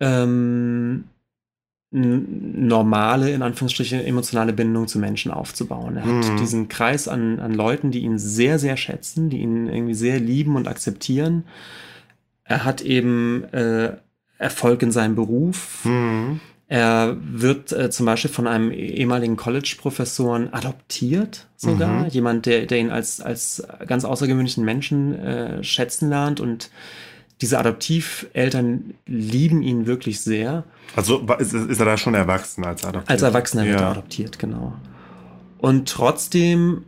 ähm, 0.00 1.04
normale, 1.90 3.30
in 3.30 3.42
Anführungsstrichen, 3.42 4.04
emotionale 4.04 4.52
Bindung 4.52 4.88
zu 4.88 4.98
Menschen 4.98 5.30
aufzubauen. 5.30 5.96
Er 5.96 6.04
hat 6.04 6.30
mhm. 6.30 6.36
diesen 6.36 6.68
Kreis 6.68 7.08
an, 7.08 7.40
an 7.40 7.54
Leuten, 7.54 7.90
die 7.90 8.00
ihn 8.00 8.18
sehr, 8.18 8.58
sehr 8.58 8.76
schätzen, 8.76 9.30
die 9.30 9.38
ihn 9.38 9.68
irgendwie 9.68 9.94
sehr 9.94 10.20
lieben 10.20 10.56
und 10.56 10.68
akzeptieren. 10.68 11.44
er 12.44 12.64
hat 12.64 12.82
eben 12.82 13.44
äh, 13.52 13.96
Erfolg 14.38 14.82
in 14.82 14.92
seinem 14.92 15.14
Beruf. 15.14 15.84
Mhm. 15.84 16.40
Er 16.70 17.16
wird 17.18 17.72
äh, 17.72 17.88
zum 17.88 18.04
Beispiel 18.04 18.30
von 18.30 18.46
einem 18.46 18.70
ehemaligen 18.70 19.36
College-Professoren 19.36 20.52
adoptiert, 20.52 21.46
sogar. 21.56 22.04
Mhm. 22.04 22.08
Jemand, 22.08 22.44
der, 22.44 22.66
der 22.66 22.78
ihn 22.78 22.90
als, 22.90 23.22
als 23.22 23.66
ganz 23.86 24.04
außergewöhnlichen 24.04 24.64
Menschen 24.66 25.18
äh, 25.18 25.64
schätzen 25.64 26.10
lernt. 26.10 26.40
Und 26.40 26.70
diese 27.40 27.58
Adoptiveltern 27.58 28.94
lieben 29.06 29.62
ihn 29.62 29.86
wirklich 29.86 30.20
sehr. 30.20 30.64
Also 30.96 31.20
ist, 31.38 31.52
ist 31.54 31.78
er 31.78 31.86
da 31.86 31.96
schon 31.96 32.14
erwachsen 32.14 32.64
als 32.64 32.84
adoptiert? 32.84 33.10
Als 33.10 33.22
Erwachsener 33.22 33.64
wird 33.64 33.76
er 33.76 33.80
Ja. 33.82 33.90
adoptiert, 33.92 34.38
genau. 34.38 34.74
Und 35.58 35.88
trotzdem 35.88 36.84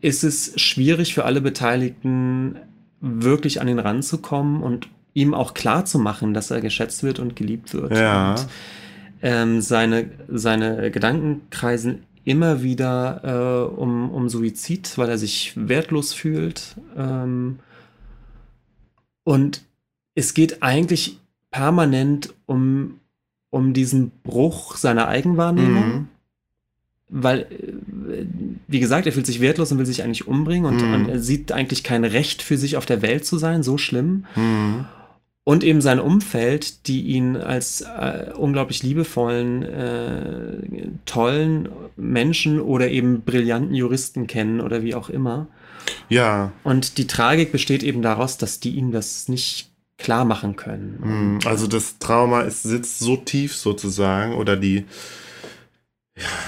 ist 0.00 0.24
es 0.24 0.58
schwierig 0.60 1.14
für 1.14 1.24
alle 1.24 1.40
Beteiligten, 1.40 2.56
wirklich 3.00 3.60
an 3.60 3.68
ihn 3.68 3.78
ranzukommen 3.78 4.62
und 4.62 4.88
ihm 5.14 5.34
auch 5.34 5.54
klar 5.54 5.84
zu 5.84 5.98
machen, 5.98 6.34
dass 6.34 6.50
er 6.50 6.60
geschätzt 6.60 7.02
wird 7.02 7.18
und 7.18 7.36
geliebt 7.36 7.72
wird. 7.74 7.96
Ja. 7.96 8.32
Und, 8.32 8.46
ähm, 9.22 9.60
seine, 9.60 10.10
seine 10.28 10.90
Gedanken 10.90 11.42
kreisen 11.50 12.04
immer 12.24 12.62
wieder 12.62 13.68
äh, 13.72 13.74
um, 13.80 14.10
um 14.10 14.28
Suizid, 14.28 14.96
weil 14.98 15.08
er 15.08 15.18
sich 15.18 15.52
wertlos 15.56 16.12
fühlt. 16.14 16.76
Ähm, 16.96 17.58
und 19.24 19.62
es 20.14 20.34
geht 20.34 20.62
eigentlich 20.62 21.18
permanent 21.50 22.34
um, 22.46 23.00
um 23.50 23.72
diesen 23.72 24.10
Bruch 24.22 24.76
seiner 24.76 25.08
Eigenwahrnehmung. 25.08 25.88
Mhm. 25.88 26.08
Weil, 27.12 27.40
äh, 27.40 28.24
wie 28.68 28.80
gesagt, 28.80 29.06
er 29.06 29.12
fühlt 29.12 29.26
sich 29.26 29.40
wertlos 29.40 29.72
und 29.72 29.78
will 29.78 29.86
sich 29.86 30.04
eigentlich 30.04 30.28
umbringen 30.28 30.66
und, 30.66 30.82
Mhm. 30.82 30.94
und 30.94 31.08
er 31.08 31.18
sieht 31.18 31.50
eigentlich 31.50 31.82
kein 31.82 32.04
Recht 32.04 32.42
für 32.42 32.56
sich 32.56 32.76
auf 32.76 32.86
der 32.86 33.02
Welt 33.02 33.24
zu 33.24 33.36
sein, 33.36 33.62
so 33.62 33.78
schlimm. 33.78 34.26
Mhm. 34.36 34.84
Und 35.42 35.64
eben 35.64 35.80
sein 35.80 35.98
Umfeld, 35.98 36.86
die 36.86 37.02
ihn 37.02 37.36
als 37.36 37.80
äh, 37.80 38.30
unglaublich 38.36 38.84
liebevollen, 38.84 39.62
äh, 39.64 40.58
tollen 41.06 41.68
Menschen 41.96 42.60
oder 42.60 42.88
eben 42.90 43.22
brillanten 43.22 43.74
Juristen 43.74 44.28
kennen 44.28 44.60
oder 44.60 44.82
wie 44.82 44.94
auch 44.94 45.08
immer. 45.08 45.48
Ja. 46.08 46.52
Und 46.64 46.98
die 46.98 47.06
Tragik 47.06 47.52
besteht 47.52 47.82
eben 47.82 48.02
daraus, 48.02 48.38
dass 48.38 48.60
die 48.60 48.70
ihm 48.70 48.92
das 48.92 49.28
nicht 49.28 49.70
klar 50.00 50.24
machen 50.24 50.56
können. 50.56 50.98
Mhm. 51.02 51.38
Also 51.44 51.66
das 51.66 51.98
Trauma 51.98 52.42
ist, 52.42 52.62
sitzt 52.62 52.98
so 52.98 53.16
tief 53.16 53.54
sozusagen 53.54 54.34
oder 54.34 54.56
die, 54.56 54.86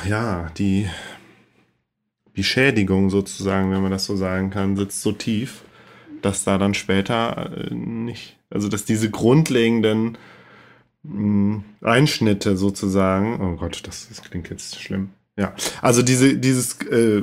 ja, 0.09 0.51
die, 0.59 0.89
die 2.37 2.45
Schädigung 2.45 3.11
sozusagen, 3.11 3.71
wenn 3.71 3.83
man 3.83 3.91
das 3.91 4.07
so 4.07 4.17
sagen 4.17 4.51
kann, 4.51 4.77
sitzt 4.77 5.03
so 5.03 5.12
tief, 5.12 5.62
dass 6.23 6.45
da 6.45 6.59
dann 6.59 6.75
später 6.75 7.53
äh, 7.57 7.75
nicht, 7.75 8.37
also 8.51 8.69
dass 8.69 8.85
diese 8.85 9.11
grundlegenden 9.11 10.17
mh, 11.03 11.62
Einschnitte 11.83 12.57
sozusagen, 12.57 13.41
oh 13.41 13.57
Gott, 13.57 13.83
das, 13.87 14.09
das 14.09 14.23
klingt 14.23 14.49
jetzt 14.51 14.81
schlimm. 14.81 15.11
Ja, 15.37 15.55
also 15.81 16.03
diese, 16.03 16.37
dieses, 16.37 16.81
äh, 16.83 17.23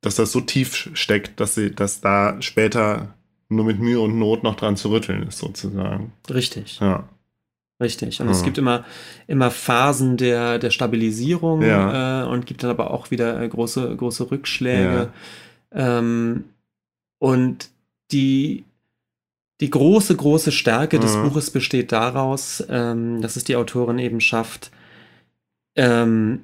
dass 0.00 0.16
das 0.16 0.32
so 0.32 0.40
tief 0.40 0.90
steckt, 0.94 1.40
dass 1.40 1.54
sie, 1.54 1.70
dass 1.74 2.00
da 2.00 2.40
später 2.40 3.14
nur 3.48 3.64
mit 3.64 3.78
Mühe 3.80 4.00
und 4.00 4.18
Not 4.18 4.42
noch 4.42 4.56
dran 4.56 4.76
zu 4.76 4.90
rütteln 4.90 5.22
ist, 5.24 5.38
sozusagen. 5.38 6.12
Richtig, 6.30 6.80
Ja. 6.80 7.08
richtig. 7.80 8.20
Und 8.20 8.26
Hm. 8.26 8.32
es 8.32 8.42
gibt 8.42 8.58
immer, 8.58 8.84
immer 9.26 9.50
Phasen 9.50 10.16
der, 10.16 10.58
der 10.58 10.70
Stabilisierung 10.70 11.62
Ja. 11.62 12.24
äh, 12.24 12.26
und 12.28 12.46
gibt 12.46 12.62
dann 12.62 12.70
aber 12.70 12.90
auch 12.90 13.10
wieder 13.10 13.40
äh, 13.40 13.48
große, 13.48 13.96
große 13.96 14.30
Rückschläge. 14.30 15.10
Ähm, 15.72 16.44
und 17.18 17.70
die, 18.12 18.64
die 19.60 19.70
große, 19.70 20.14
große 20.14 20.52
Stärke 20.52 20.98
des. 21.00 21.16
Buches 21.16 21.50
besteht 21.50 21.90
daraus, 21.90 22.62
ähm, 22.68 23.20
dass 23.22 23.36
es 23.36 23.44
die 23.44 23.56
Autorin 23.56 23.98
eben 23.98 24.20
schafft, 24.20 24.70
ähm, 25.74 26.42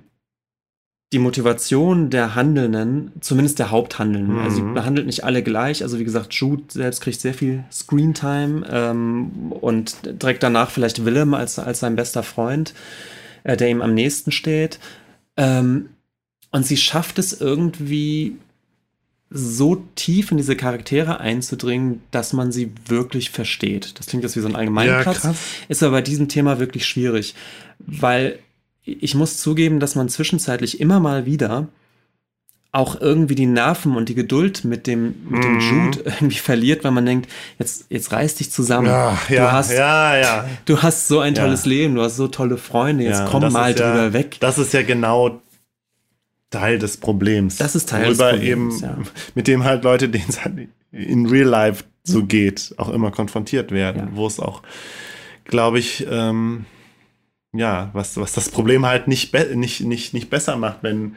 die 1.12 1.18
Motivation 1.20 2.10
der 2.10 2.34
Handelnden, 2.34 3.12
zumindest 3.20 3.60
der 3.60 3.70
Haupthandelnden, 3.70 4.38
also 4.38 4.56
sie 4.56 4.62
Mhm. 4.62 4.74
behandelt 4.74 5.06
nicht 5.06 5.22
alle 5.22 5.42
gleich. 5.44 5.82
Also 5.82 5.98
wie 6.00 6.04
gesagt, 6.04 6.32
Jude 6.34 6.64
selbst 6.68 7.00
kriegt 7.02 7.20
sehr 7.20 7.34
viel 7.34 7.62
Screentime 7.70 8.66
ähm, 8.68 9.52
und 9.52 9.96
direkt 10.20 10.42
danach 10.42 10.70
vielleicht 10.70 11.04
Willem 11.04 11.34
als, 11.34 11.58
als 11.60 11.80
sein 11.80 11.94
bester 11.94 12.24
Freund, 12.24 12.74
äh, 13.44 13.56
der 13.56 13.68
ihm 13.68 13.80
am 13.80 13.94
nächsten 13.94 14.32
steht. 14.32 14.80
Ähm, 15.36 15.90
und 16.50 16.66
sie 16.66 16.76
schafft 16.76 17.18
es 17.20 17.40
irgendwie 17.40 18.36
so 19.30 19.84
tief 19.96 20.30
in 20.30 20.36
diese 20.36 20.56
Charaktere 20.56 21.20
einzudringen, 21.20 22.02
dass 22.12 22.32
man 22.32 22.50
sie 22.52 22.70
wirklich 22.86 23.30
versteht. 23.30 23.98
Das 23.98 24.06
klingt 24.06 24.22
jetzt 24.24 24.36
wie 24.36 24.40
so 24.40 24.48
ein 24.48 24.56
Allgemeinplatz. 24.56 25.20
krass. 25.22 25.36
Ist 25.68 25.82
aber 25.82 25.92
bei 25.92 26.02
diesem 26.02 26.28
Thema 26.28 26.58
wirklich 26.60 26.86
schwierig, 26.86 27.34
weil 27.78 28.38
ich 28.84 29.14
muss 29.14 29.38
zugeben, 29.38 29.80
dass 29.80 29.94
man 29.94 30.08
zwischenzeitlich 30.08 30.80
immer 30.80 31.00
mal 31.00 31.26
wieder 31.26 31.68
auch 32.74 33.00
irgendwie 33.00 33.36
die 33.36 33.46
Nerven 33.46 33.96
und 33.96 34.08
die 34.08 34.16
Geduld 34.16 34.64
mit 34.64 34.88
dem, 34.88 35.14
mit 35.28 35.44
dem 35.44 35.54
Mhm. 35.54 35.60
Jude 35.60 36.00
irgendwie 36.04 36.38
verliert, 36.38 36.82
weil 36.82 36.90
man 36.90 37.06
denkt, 37.06 37.30
jetzt, 37.58 37.86
jetzt 37.88 38.10
reiß 38.10 38.34
dich 38.34 38.50
zusammen. 38.50 38.88
Ja, 38.88 39.16
du, 39.28 39.34
ja, 39.34 39.52
hast, 39.52 39.70
ja, 39.70 40.44
du 40.64 40.82
hast 40.82 41.06
so 41.06 41.20
ein 41.20 41.36
tolles 41.36 41.66
Leben, 41.66 41.94
du 41.94 42.02
hast 42.02 42.16
so 42.16 42.26
tolle 42.26 42.56
Freunde, 42.56 43.04
jetzt 43.04 43.26
komm 43.26 43.52
mal 43.52 43.74
drüber 43.74 44.12
weg. 44.12 44.38
Das 44.40 44.58
ist 44.58 44.72
ja 44.72 44.82
genau 44.82 45.40
Teil 46.50 46.80
des 46.80 46.96
Problems. 46.96 47.58
Das 47.58 47.76
ist 47.76 47.88
Teil 47.90 48.08
des 48.08 48.18
Problems, 48.18 48.82
eben. 48.82 49.08
Mit 49.36 49.46
dem 49.46 49.62
halt 49.62 49.84
Leute, 49.84 50.08
denen 50.08 50.26
es 50.28 50.44
halt 50.44 50.68
in 50.90 51.26
real 51.26 51.48
life 51.48 51.84
so 52.02 52.24
geht, 52.24 52.74
auch 52.76 52.90
immer 52.90 53.12
konfrontiert 53.12 53.70
werden, 53.70 54.10
wo 54.14 54.26
es 54.26 54.40
auch, 54.40 54.62
glaube 55.44 55.78
ich, 55.78 56.06
ähm, 56.10 56.66
ja, 57.54 57.90
was, 57.92 58.16
was 58.16 58.32
das 58.32 58.48
Problem 58.50 58.84
halt 58.84 59.08
nicht, 59.08 59.32
nicht, 59.54 59.80
nicht, 59.80 60.12
nicht 60.12 60.28
besser 60.28 60.56
macht, 60.56 60.78
wenn, 60.82 61.16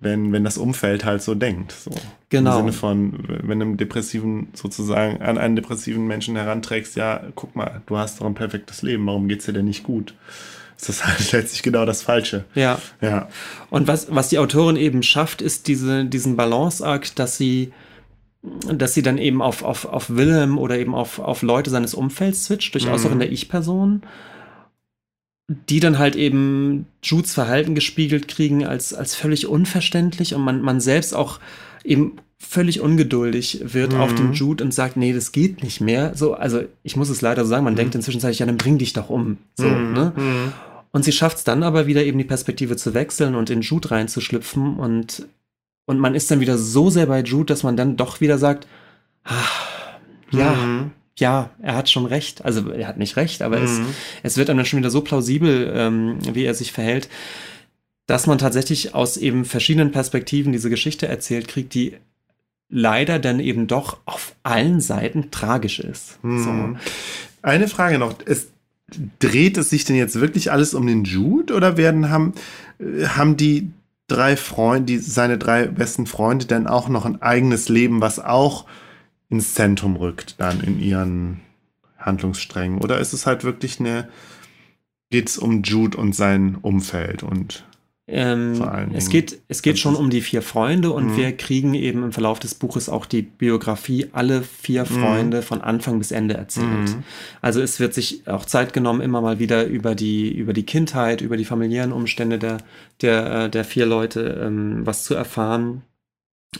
wenn, 0.00 0.32
wenn 0.32 0.44
das 0.44 0.58
Umfeld 0.58 1.04
halt 1.04 1.22
so 1.22 1.34
denkt. 1.34 1.72
So. 1.72 1.90
Genau. 2.28 2.58
Im 2.58 2.66
Sinne 2.66 2.72
von, 2.72 3.24
wenn 3.42 3.58
du 3.58 3.64
einem 3.64 3.76
depressiven 3.76 4.48
sozusagen 4.52 5.22
an 5.22 5.38
einen 5.38 5.56
depressiven 5.56 6.06
Menschen 6.06 6.36
heranträgst, 6.36 6.96
ja, 6.96 7.22
guck 7.34 7.56
mal, 7.56 7.82
du 7.86 7.96
hast 7.96 8.20
doch 8.20 8.26
ein 8.26 8.34
perfektes 8.34 8.82
Leben, 8.82 9.06
warum 9.06 9.28
geht's 9.28 9.46
dir 9.46 9.52
denn 9.52 9.64
nicht 9.64 9.82
gut? 9.82 10.14
Das 10.78 10.88
ist 10.88 11.06
halt 11.06 11.32
letztlich 11.32 11.62
genau 11.62 11.84
das 11.86 12.02
Falsche. 12.02 12.44
Ja. 12.54 12.78
Ja. 13.00 13.28
Und 13.70 13.86
was, 13.88 14.14
was 14.14 14.28
die 14.28 14.38
Autorin 14.38 14.76
eben 14.76 15.02
schafft, 15.02 15.40
ist 15.40 15.68
diese, 15.68 16.04
diesen 16.04 16.36
Balanceakt, 16.36 17.18
dass 17.18 17.36
sie, 17.36 17.72
dass 18.42 18.92
sie 18.92 19.02
dann 19.02 19.18
eben 19.18 19.40
auf, 19.40 19.62
auf, 19.62 19.84
auf 19.84 20.10
Wilhelm 20.10 20.58
oder 20.58 20.76
eben 20.76 20.94
auf, 20.94 21.20
auf 21.20 21.42
Leute 21.42 21.70
seines 21.70 21.94
Umfelds 21.94 22.44
switcht, 22.44 22.74
durchaus 22.74 23.02
Mhm. 23.02 23.08
auch 23.08 23.12
in 23.12 23.18
der 23.20 23.30
Ich-Person, 23.30 24.02
die 25.68 25.80
dann 25.80 25.98
halt 25.98 26.16
eben 26.16 26.86
Judes 27.02 27.34
Verhalten 27.34 27.74
gespiegelt 27.74 28.28
kriegen 28.28 28.64
als, 28.66 28.94
als 28.94 29.14
völlig 29.14 29.46
unverständlich 29.46 30.34
und 30.34 30.42
man, 30.42 30.62
man 30.62 30.80
selbst 30.80 31.14
auch 31.14 31.40
eben 31.84 32.16
völlig 32.38 32.80
ungeduldig 32.80 33.60
wird 33.62 33.92
Mhm. 33.92 34.00
auf 34.00 34.14
den 34.14 34.32
Jude 34.32 34.64
und 34.64 34.74
sagt, 34.74 34.96
nee, 34.96 35.12
das 35.12 35.32
geht 35.32 35.62
nicht 35.62 35.80
mehr. 35.80 36.12
So, 36.14 36.34
also 36.34 36.62
ich 36.82 36.96
muss 36.96 37.08
es 37.08 37.20
leider 37.20 37.44
so 37.44 37.50
sagen, 37.50 37.64
man 37.64 37.76
denkt 37.76 37.94
inzwischen, 37.94 38.20
ja, 38.20 38.46
dann 38.46 38.56
bring 38.56 38.78
dich 38.78 38.92
doch 38.92 39.10
um. 39.10 39.38
So, 39.54 39.66
Mhm. 39.68 39.92
ne? 39.92 40.12
Mhm. 40.16 40.52
Und 40.90 41.04
sie 41.04 41.12
schafft 41.12 41.38
es 41.38 41.44
dann 41.44 41.62
aber 41.62 41.86
wieder 41.86 42.04
eben 42.04 42.18
die 42.18 42.24
Perspektive 42.24 42.76
zu 42.76 42.94
wechseln 42.94 43.34
und 43.34 43.48
in 43.48 43.62
Jude 43.62 43.90
reinzuschlüpfen 43.92 44.76
und, 44.76 45.26
und 45.86 45.98
man 45.98 46.14
ist 46.14 46.30
dann 46.30 46.40
wieder 46.40 46.58
so 46.58 46.90
sehr 46.90 47.06
bei 47.06 47.20
Jude, 47.22 47.46
dass 47.46 47.62
man 47.62 47.76
dann 47.76 47.96
doch 47.96 48.20
wieder 48.20 48.38
sagt, 48.38 48.66
ah, 49.24 49.32
ja, 50.30 50.52
Mhm. 50.52 50.90
Ja, 51.22 51.50
er 51.62 51.74
hat 51.74 51.88
schon 51.88 52.04
recht. 52.04 52.44
Also 52.44 52.70
er 52.70 52.86
hat 52.86 52.98
nicht 52.98 53.16
recht, 53.16 53.40
aber 53.40 53.58
es, 53.60 53.78
Mhm. 53.78 53.86
es 54.22 54.36
wird 54.36 54.50
dann 54.50 54.62
schon 54.66 54.80
wieder 54.80 54.90
so 54.90 55.00
plausibel, 55.00 55.72
ähm, 55.74 56.18
wie 56.34 56.44
er 56.44 56.54
sich 56.54 56.72
verhält, 56.72 57.08
dass 58.06 58.26
man 58.26 58.36
tatsächlich 58.36 58.94
aus 58.94 59.16
eben 59.16 59.44
verschiedenen 59.46 59.92
Perspektiven 59.92 60.52
diese 60.52 60.68
Geschichte 60.68 61.08
erzählt 61.08 61.48
kriegt, 61.48 61.72
die 61.72 61.94
leider 62.68 63.18
dann 63.18 63.40
eben 63.40 63.66
doch 63.66 63.98
auf 64.04 64.34
allen 64.42 64.80
Seiten 64.80 65.30
tragisch 65.30 65.78
ist. 65.78 66.18
Mhm. 66.22 66.76
Eine 67.42 67.68
Frage 67.68 67.98
noch. 67.98 68.14
Es, 68.26 68.48
dreht 69.18 69.56
es 69.56 69.70
sich 69.70 69.84
denn 69.84 69.96
jetzt 69.96 70.20
wirklich 70.20 70.52
alles 70.52 70.74
um 70.74 70.86
den 70.86 71.04
Jude 71.04 71.54
oder 71.54 71.76
werden 71.76 72.10
haben, 72.10 72.34
äh, 72.78 73.06
haben 73.06 73.36
die 73.36 73.70
drei 74.08 74.36
Freunde, 74.36 74.92
die, 74.92 74.98
seine 74.98 75.38
drei 75.38 75.66
besten 75.66 76.06
Freunde 76.06 76.46
denn 76.46 76.66
auch 76.66 76.88
noch 76.88 77.06
ein 77.06 77.22
eigenes 77.22 77.68
Leben, 77.68 78.00
was 78.00 78.18
auch 78.18 78.66
ins 79.32 79.54
Zentrum 79.54 79.96
rückt, 79.96 80.36
dann 80.38 80.60
in 80.60 80.78
ihren 80.80 81.40
Handlungssträngen? 81.98 82.78
Oder 82.80 82.98
ist 83.00 83.12
es 83.12 83.26
halt 83.26 83.42
wirklich 83.44 83.80
eine, 83.80 84.08
geht 85.10 85.28
es 85.28 85.38
um 85.38 85.62
Jude 85.62 85.96
und 85.98 86.14
sein 86.14 86.56
Umfeld 86.62 87.22
und 87.24 87.64
Ähm, 88.08 88.56
Vor 88.56 88.72
allen 88.72 88.92
es 88.94 89.04
Dingen. 89.08 89.12
geht, 89.26 89.38
es 89.46 89.62
geht 89.62 89.78
schon 89.78 89.94
um 89.94 90.10
die 90.10 90.20
vier 90.22 90.42
Freunde 90.42 90.90
und 90.90 91.12
Mhm. 91.12 91.16
wir 91.16 91.36
kriegen 91.36 91.72
eben 91.72 92.02
im 92.02 92.10
Verlauf 92.12 92.40
des 92.40 92.54
Buches 92.56 92.88
auch 92.88 93.06
die 93.06 93.22
Biografie 93.22 94.08
alle 94.12 94.42
vier 94.42 94.84
Freunde 94.86 95.40
von 95.40 95.60
Anfang 95.60 95.98
bis 96.00 96.10
Ende 96.10 96.34
erzählt. 96.34 96.96
Mhm. 96.96 97.04
Also 97.40 97.62
es 97.62 97.78
wird 97.78 97.94
sich 97.94 98.26
auch 98.26 98.44
Zeit 98.44 98.72
genommen, 98.72 99.00
immer 99.02 99.20
mal 99.20 99.38
wieder 99.38 99.64
über 99.66 99.94
die, 99.94 100.30
über 100.36 100.52
die 100.52 100.64
Kindheit, 100.66 101.20
über 101.20 101.36
die 101.36 101.44
familiären 101.44 101.92
Umstände 101.92 102.38
der, 102.40 102.58
der, 103.02 103.44
äh, 103.44 103.50
der 103.50 103.64
vier 103.64 103.86
Leute 103.86 104.42
ähm, 104.44 104.84
was 104.84 105.04
zu 105.04 105.14
erfahren. 105.14 105.82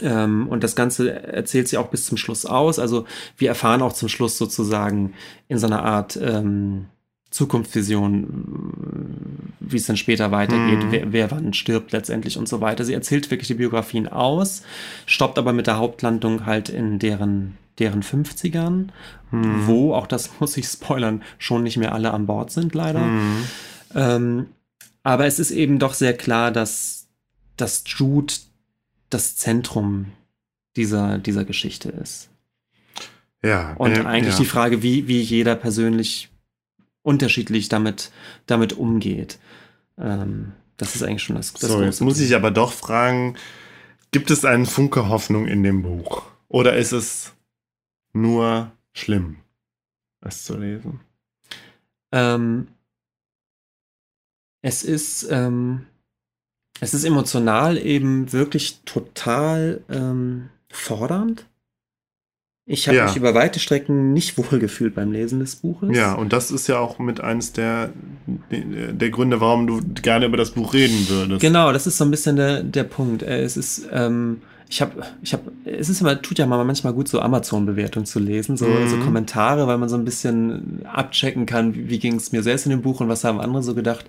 Ähm, 0.00 0.48
und 0.48 0.64
das 0.64 0.74
Ganze 0.74 1.12
erzählt 1.12 1.68
sie 1.68 1.76
auch 1.76 1.88
bis 1.88 2.06
zum 2.06 2.16
Schluss 2.16 2.46
aus. 2.46 2.78
Also 2.78 3.04
wir 3.36 3.48
erfahren 3.48 3.82
auch 3.82 3.92
zum 3.92 4.08
Schluss 4.08 4.38
sozusagen 4.38 5.12
in 5.48 5.58
so 5.58 5.66
einer 5.66 5.84
Art 5.84 6.16
ähm, 6.16 6.86
Zukunftsvision, 7.30 9.54
wie 9.60 9.76
es 9.76 9.86
dann 9.86 9.96
später 9.96 10.30
weitergeht, 10.30 10.84
Mhm. 10.84 10.92
wer, 10.92 11.12
wer 11.12 11.30
wann 11.30 11.54
stirbt 11.54 11.92
letztendlich 11.92 12.38
und 12.38 12.48
so 12.48 12.60
weiter. 12.60 12.84
Sie 12.84 12.92
erzählt 12.94 13.30
wirklich 13.30 13.48
die 13.48 13.54
Biografien 13.54 14.08
aus, 14.08 14.62
stoppt 15.06 15.38
aber 15.38 15.52
mit 15.52 15.66
der 15.66 15.78
Hauptlandung 15.78 16.46
halt 16.46 16.68
in 16.68 16.98
deren, 16.98 17.56
deren 17.78 18.02
50ern, 18.02 18.88
Mhm. 19.30 19.66
wo, 19.66 19.94
auch 19.94 20.06
das 20.06 20.30
muss 20.40 20.56
ich 20.56 20.66
spoilern, 20.66 21.22
schon 21.38 21.62
nicht 21.62 21.76
mehr 21.78 21.94
alle 21.94 22.12
an 22.12 22.26
Bord 22.26 22.50
sind, 22.50 22.74
leider. 22.74 23.00
Mhm. 23.00 23.44
Ähm, 23.94 24.46
aber 25.02 25.26
es 25.26 25.38
ist 25.38 25.50
eben 25.50 25.78
doch 25.78 25.94
sehr 25.94 26.16
klar, 26.16 26.50
dass, 26.50 27.06
dass 27.56 27.84
Jude 27.86 28.34
das 29.14 29.36
Zentrum 29.36 30.12
dieser, 30.76 31.18
dieser 31.18 31.44
Geschichte 31.44 31.90
ist. 31.90 32.30
Ja. 33.42 33.74
Und 33.74 33.98
äh, 33.98 34.04
eigentlich 34.04 34.34
ja. 34.34 34.40
die 34.40 34.46
Frage, 34.46 34.82
wie, 34.82 35.08
wie 35.08 35.20
jeder 35.20 35.56
persönlich 35.56 36.30
unterschiedlich 37.02 37.68
damit, 37.68 38.12
damit 38.46 38.72
umgeht. 38.72 39.38
Ähm, 39.98 40.52
das 40.76 40.94
ist 40.94 41.02
eigentlich 41.02 41.22
schon 41.22 41.36
das, 41.36 41.52
das 41.52 41.70
So, 41.70 41.82
jetzt 41.82 42.00
muss 42.00 42.20
ich 42.20 42.34
aber 42.34 42.50
doch 42.50 42.72
fragen, 42.72 43.36
gibt 44.10 44.30
es 44.30 44.44
einen 44.44 44.66
Funke 44.66 45.08
Hoffnung 45.08 45.46
in 45.46 45.62
dem 45.62 45.82
Buch? 45.82 46.22
Oder 46.48 46.76
ist 46.76 46.92
es 46.92 47.32
nur 48.12 48.70
schlimm, 48.92 49.38
es 50.20 50.44
zu 50.44 50.56
lesen? 50.56 51.00
Ähm, 52.12 52.68
es 54.60 54.82
ist, 54.84 55.26
ähm, 55.30 55.86
es 56.82 56.94
ist 56.94 57.04
emotional 57.04 57.78
eben 57.78 58.32
wirklich 58.32 58.80
total 58.84 59.80
ähm, 59.88 60.48
fordernd. 60.68 61.46
Ich 62.64 62.86
habe 62.88 62.96
Ja. 62.96 63.06
mich 63.06 63.16
über 63.16 63.34
weite 63.34 63.60
Strecken 63.60 64.12
nicht 64.12 64.36
wohlgefühlt 64.38 64.94
beim 64.94 65.12
Lesen 65.12 65.40
des 65.40 65.56
Buches. 65.56 65.96
Ja, 65.96 66.14
und 66.14 66.32
das 66.32 66.50
ist 66.50 66.66
ja 66.68 66.78
auch 66.78 66.98
mit 66.98 67.20
eines 67.20 67.52
der, 67.52 67.90
der 68.50 69.10
Gründe, 69.10 69.40
warum 69.40 69.66
du 69.66 69.80
gerne 70.02 70.26
über 70.26 70.36
das 70.36 70.52
Buch 70.52 70.72
reden 70.74 71.08
würdest. 71.08 71.40
Genau, 71.40 71.72
das 71.72 71.86
ist 71.86 71.98
so 71.98 72.04
ein 72.04 72.10
bisschen 72.10 72.36
der, 72.36 72.62
der 72.62 72.84
Punkt. 72.84 73.22
Äh, 73.22 73.42
Es 73.42 73.56
ist, 73.56 73.88
ähm, 73.92 74.42
ich 74.72 74.80
habe, 74.80 75.02
ich 75.20 75.34
habe, 75.34 75.52
es 75.66 75.90
ist 75.90 76.00
immer, 76.00 76.22
tut 76.22 76.38
ja 76.38 76.46
mal 76.46 76.64
manchmal 76.64 76.94
gut, 76.94 77.06
so 77.06 77.20
Amazon-Bewertungen 77.20 78.06
zu 78.06 78.18
lesen, 78.18 78.56
so, 78.56 78.64
Mhm. 78.64 78.88
so 78.88 78.96
Kommentare, 79.00 79.66
weil 79.66 79.76
man 79.76 79.90
so 79.90 79.96
ein 79.96 80.06
bisschen 80.06 80.80
abchecken 80.86 81.44
kann, 81.44 81.74
wie, 81.74 81.90
wie 81.90 81.98
ging 81.98 82.14
es 82.14 82.32
mir 82.32 82.42
selbst 82.42 82.64
in 82.64 82.70
dem 82.70 82.80
Buch 82.80 83.00
und 83.00 83.08
was 83.10 83.22
haben 83.22 83.38
andere 83.38 83.62
so 83.62 83.74
gedacht. 83.74 84.06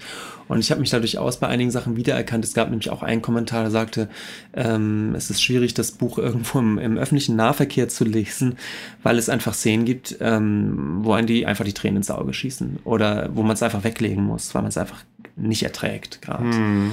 Und 0.47 0.59
ich 0.59 0.71
habe 0.71 0.79
mich 0.79 0.89
da 0.89 0.99
durchaus 0.99 1.37
bei 1.37 1.47
einigen 1.47 1.69
Sachen 1.69 1.97
wiedererkannt. 1.97 2.45
Es 2.45 2.53
gab 2.53 2.69
nämlich 2.69 2.89
auch 2.91 3.03
einen 3.03 3.21
Kommentar, 3.21 3.63
der 3.63 3.71
sagte, 3.71 4.07
ähm, 4.53 5.13
es 5.17 5.29
ist 5.29 5.43
schwierig, 5.43 5.73
das 5.73 5.91
Buch 5.91 6.17
irgendwo 6.17 6.59
im, 6.59 6.77
im 6.77 6.97
öffentlichen 6.97 7.35
Nahverkehr 7.35 7.89
zu 7.89 8.05
lesen, 8.05 8.55
weil 9.03 9.17
es 9.17 9.27
einfach 9.27 9.53
Szenen 9.55 9.83
gibt, 9.83 10.15
ähm, 10.21 10.99
wo 11.01 11.11
einen 11.11 11.27
die 11.27 11.45
einfach 11.45 11.65
die 11.65 11.73
Tränen 11.73 11.97
ins 11.97 12.09
Auge 12.09 12.33
schießen 12.33 12.79
oder 12.85 13.31
wo 13.33 13.43
man 13.43 13.55
es 13.55 13.63
einfach 13.63 13.83
weglegen 13.83 14.23
muss, 14.23 14.55
weil 14.55 14.61
man 14.61 14.69
es 14.69 14.77
einfach 14.77 15.03
nicht 15.35 15.63
erträgt 15.63 16.21
gerade. 16.21 16.45
Hm. 16.45 16.91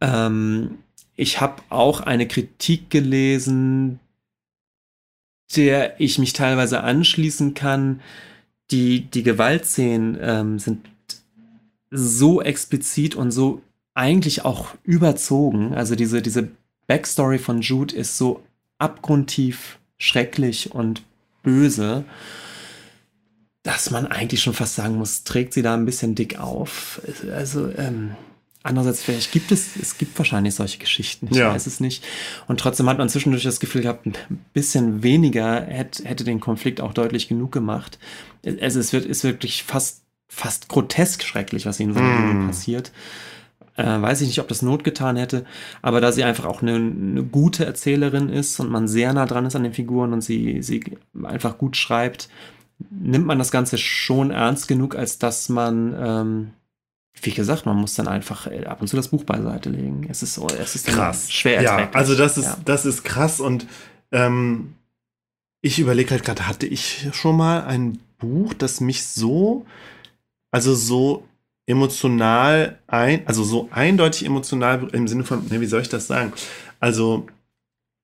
Ähm, 0.00 0.70
ich 1.16 1.40
habe 1.40 1.62
auch 1.68 2.00
eine 2.00 2.26
Kritik 2.26 2.90
gelesen, 2.90 4.00
der 5.56 6.00
ich 6.00 6.18
mich 6.18 6.32
teilweise 6.32 6.82
anschließen 6.82 7.54
kann. 7.54 8.00
Die, 8.70 9.02
die 9.02 9.22
Gewaltszenen 9.22 10.16
ähm, 10.20 10.58
sind 10.58 10.88
so 11.90 12.40
explizit 12.40 13.16
und 13.16 13.32
so 13.32 13.62
eigentlich 13.94 14.44
auch 14.44 14.74
überzogen. 14.84 15.74
Also 15.74 15.96
diese, 15.96 16.22
diese 16.22 16.48
Backstory 16.86 17.38
von 17.38 17.60
Jude 17.60 17.94
ist 17.94 18.16
so 18.16 18.42
abgrundtief 18.78 19.78
schrecklich 19.98 20.72
und 20.72 21.02
böse, 21.42 22.04
dass 23.62 23.90
man 23.90 24.06
eigentlich 24.06 24.42
schon 24.42 24.54
fast 24.54 24.76
sagen 24.76 24.96
muss, 24.96 25.24
trägt 25.24 25.52
sie 25.52 25.62
da 25.62 25.74
ein 25.74 25.84
bisschen 25.84 26.14
dick 26.14 26.38
auf. 26.38 27.02
Also, 27.32 27.70
ähm, 27.76 28.16
andererseits, 28.62 29.02
vielleicht 29.02 29.32
gibt 29.32 29.52
es, 29.52 29.76
es 29.76 29.96
gibt 29.98 30.16
wahrscheinlich 30.18 30.54
solche 30.54 30.78
Geschichten, 30.78 31.28
ich 31.30 31.36
Ja. 31.38 31.52
weiß 31.52 31.66
es 31.66 31.80
nicht. 31.80 32.04
Und 32.48 32.60
trotzdem 32.60 32.88
hat 32.88 32.98
man 32.98 33.08
zwischendurch 33.08 33.42
das 33.44 33.60
Gefühl 33.60 33.82
gehabt, 33.82 34.06
ein 34.06 34.14
bisschen 34.52 35.02
weniger 35.02 35.62
hätte, 35.62 36.04
hätte 36.04 36.24
den 36.24 36.40
Konflikt 36.40 36.80
auch 36.80 36.92
deutlich 36.92 37.28
genug 37.28 37.52
gemacht. 37.52 37.98
Also 38.60 38.80
es 38.80 38.92
wird, 38.92 39.06
ist 39.06 39.24
wirklich 39.24 39.62
fast, 39.62 40.02
fast 40.28 40.68
grotesk 40.68 41.22
schrecklich, 41.24 41.66
was 41.66 41.80
ihnen 41.80 41.94
so 41.94 42.00
Mm. 42.00 42.46
passiert. 42.46 42.92
Äh, 43.76 43.84
weiß 44.02 44.20
ich 44.20 44.28
nicht, 44.28 44.40
ob 44.40 44.48
das 44.48 44.62
Not 44.62 44.84
getan 44.84 45.16
hätte, 45.16 45.46
aber 45.80 46.00
da 46.00 46.12
sie 46.12 46.24
einfach 46.24 46.44
auch 46.44 46.60
eine, 46.60 46.74
eine 46.74 47.22
gute 47.22 47.64
Erzählerin 47.64 48.28
ist 48.28 48.60
und 48.60 48.70
man 48.70 48.88
sehr 48.88 49.12
nah 49.14 49.26
dran 49.26 49.46
ist 49.46 49.56
an 49.56 49.62
den 49.62 49.72
Figuren 49.74 50.12
und 50.12 50.20
sie, 50.22 50.62
sie 50.62 50.84
einfach 51.22 51.56
gut 51.56 51.76
schreibt, 51.76 52.28
nimmt 52.90 53.26
man 53.26 53.38
das 53.38 53.50
Ganze 53.50 53.78
schon 53.78 54.30
ernst 54.32 54.68
genug, 54.68 54.96
als 54.96 55.18
dass 55.18 55.48
man, 55.48 55.94
ähm, 55.98 56.50
wie 57.22 57.32
gesagt, 57.32 57.66
man 57.66 57.76
muss 57.76 57.94
dann 57.94 58.08
einfach 58.08 58.46
äh, 58.46 58.64
ab 58.64 58.80
und 58.80 58.88
zu 58.88 58.96
das 58.96 59.08
Buch 59.08 59.24
beiseite 59.24 59.68
legen. 59.70 60.06
Es 60.08 60.22
ist 60.22 60.34
so, 60.34 60.46
es 60.48 60.74
ist 60.74 60.86
Krass. 60.86 61.30
schwer 61.30 61.62
Ja, 61.62 61.90
also 61.92 62.14
das 62.14 62.38
ist, 62.38 62.46
Ja. 62.46 62.56
das 62.64 62.86
ist 62.86 63.04
krass 63.04 63.40
und 63.40 63.66
ähm, 64.12 64.74
ich 65.62 65.78
überlege 65.78 66.10
halt 66.12 66.24
gerade, 66.24 66.48
hatte 66.48 66.66
ich 66.66 67.08
schon 67.12 67.36
mal 67.36 67.64
ein 67.64 67.98
Buch, 68.18 68.54
das 68.54 68.80
mich 68.80 69.04
so, 69.04 69.66
also 70.50 70.74
so 70.74 71.26
emotional 71.66 72.78
ein, 72.86 73.26
also 73.26 73.44
so 73.44 73.68
eindeutig 73.70 74.24
emotional 74.26 74.88
im 74.92 75.06
Sinne 75.06 75.24
von, 75.24 75.46
ne, 75.48 75.60
wie 75.60 75.66
soll 75.66 75.82
ich 75.82 75.88
das 75.88 76.06
sagen? 76.06 76.32
Also 76.80 77.26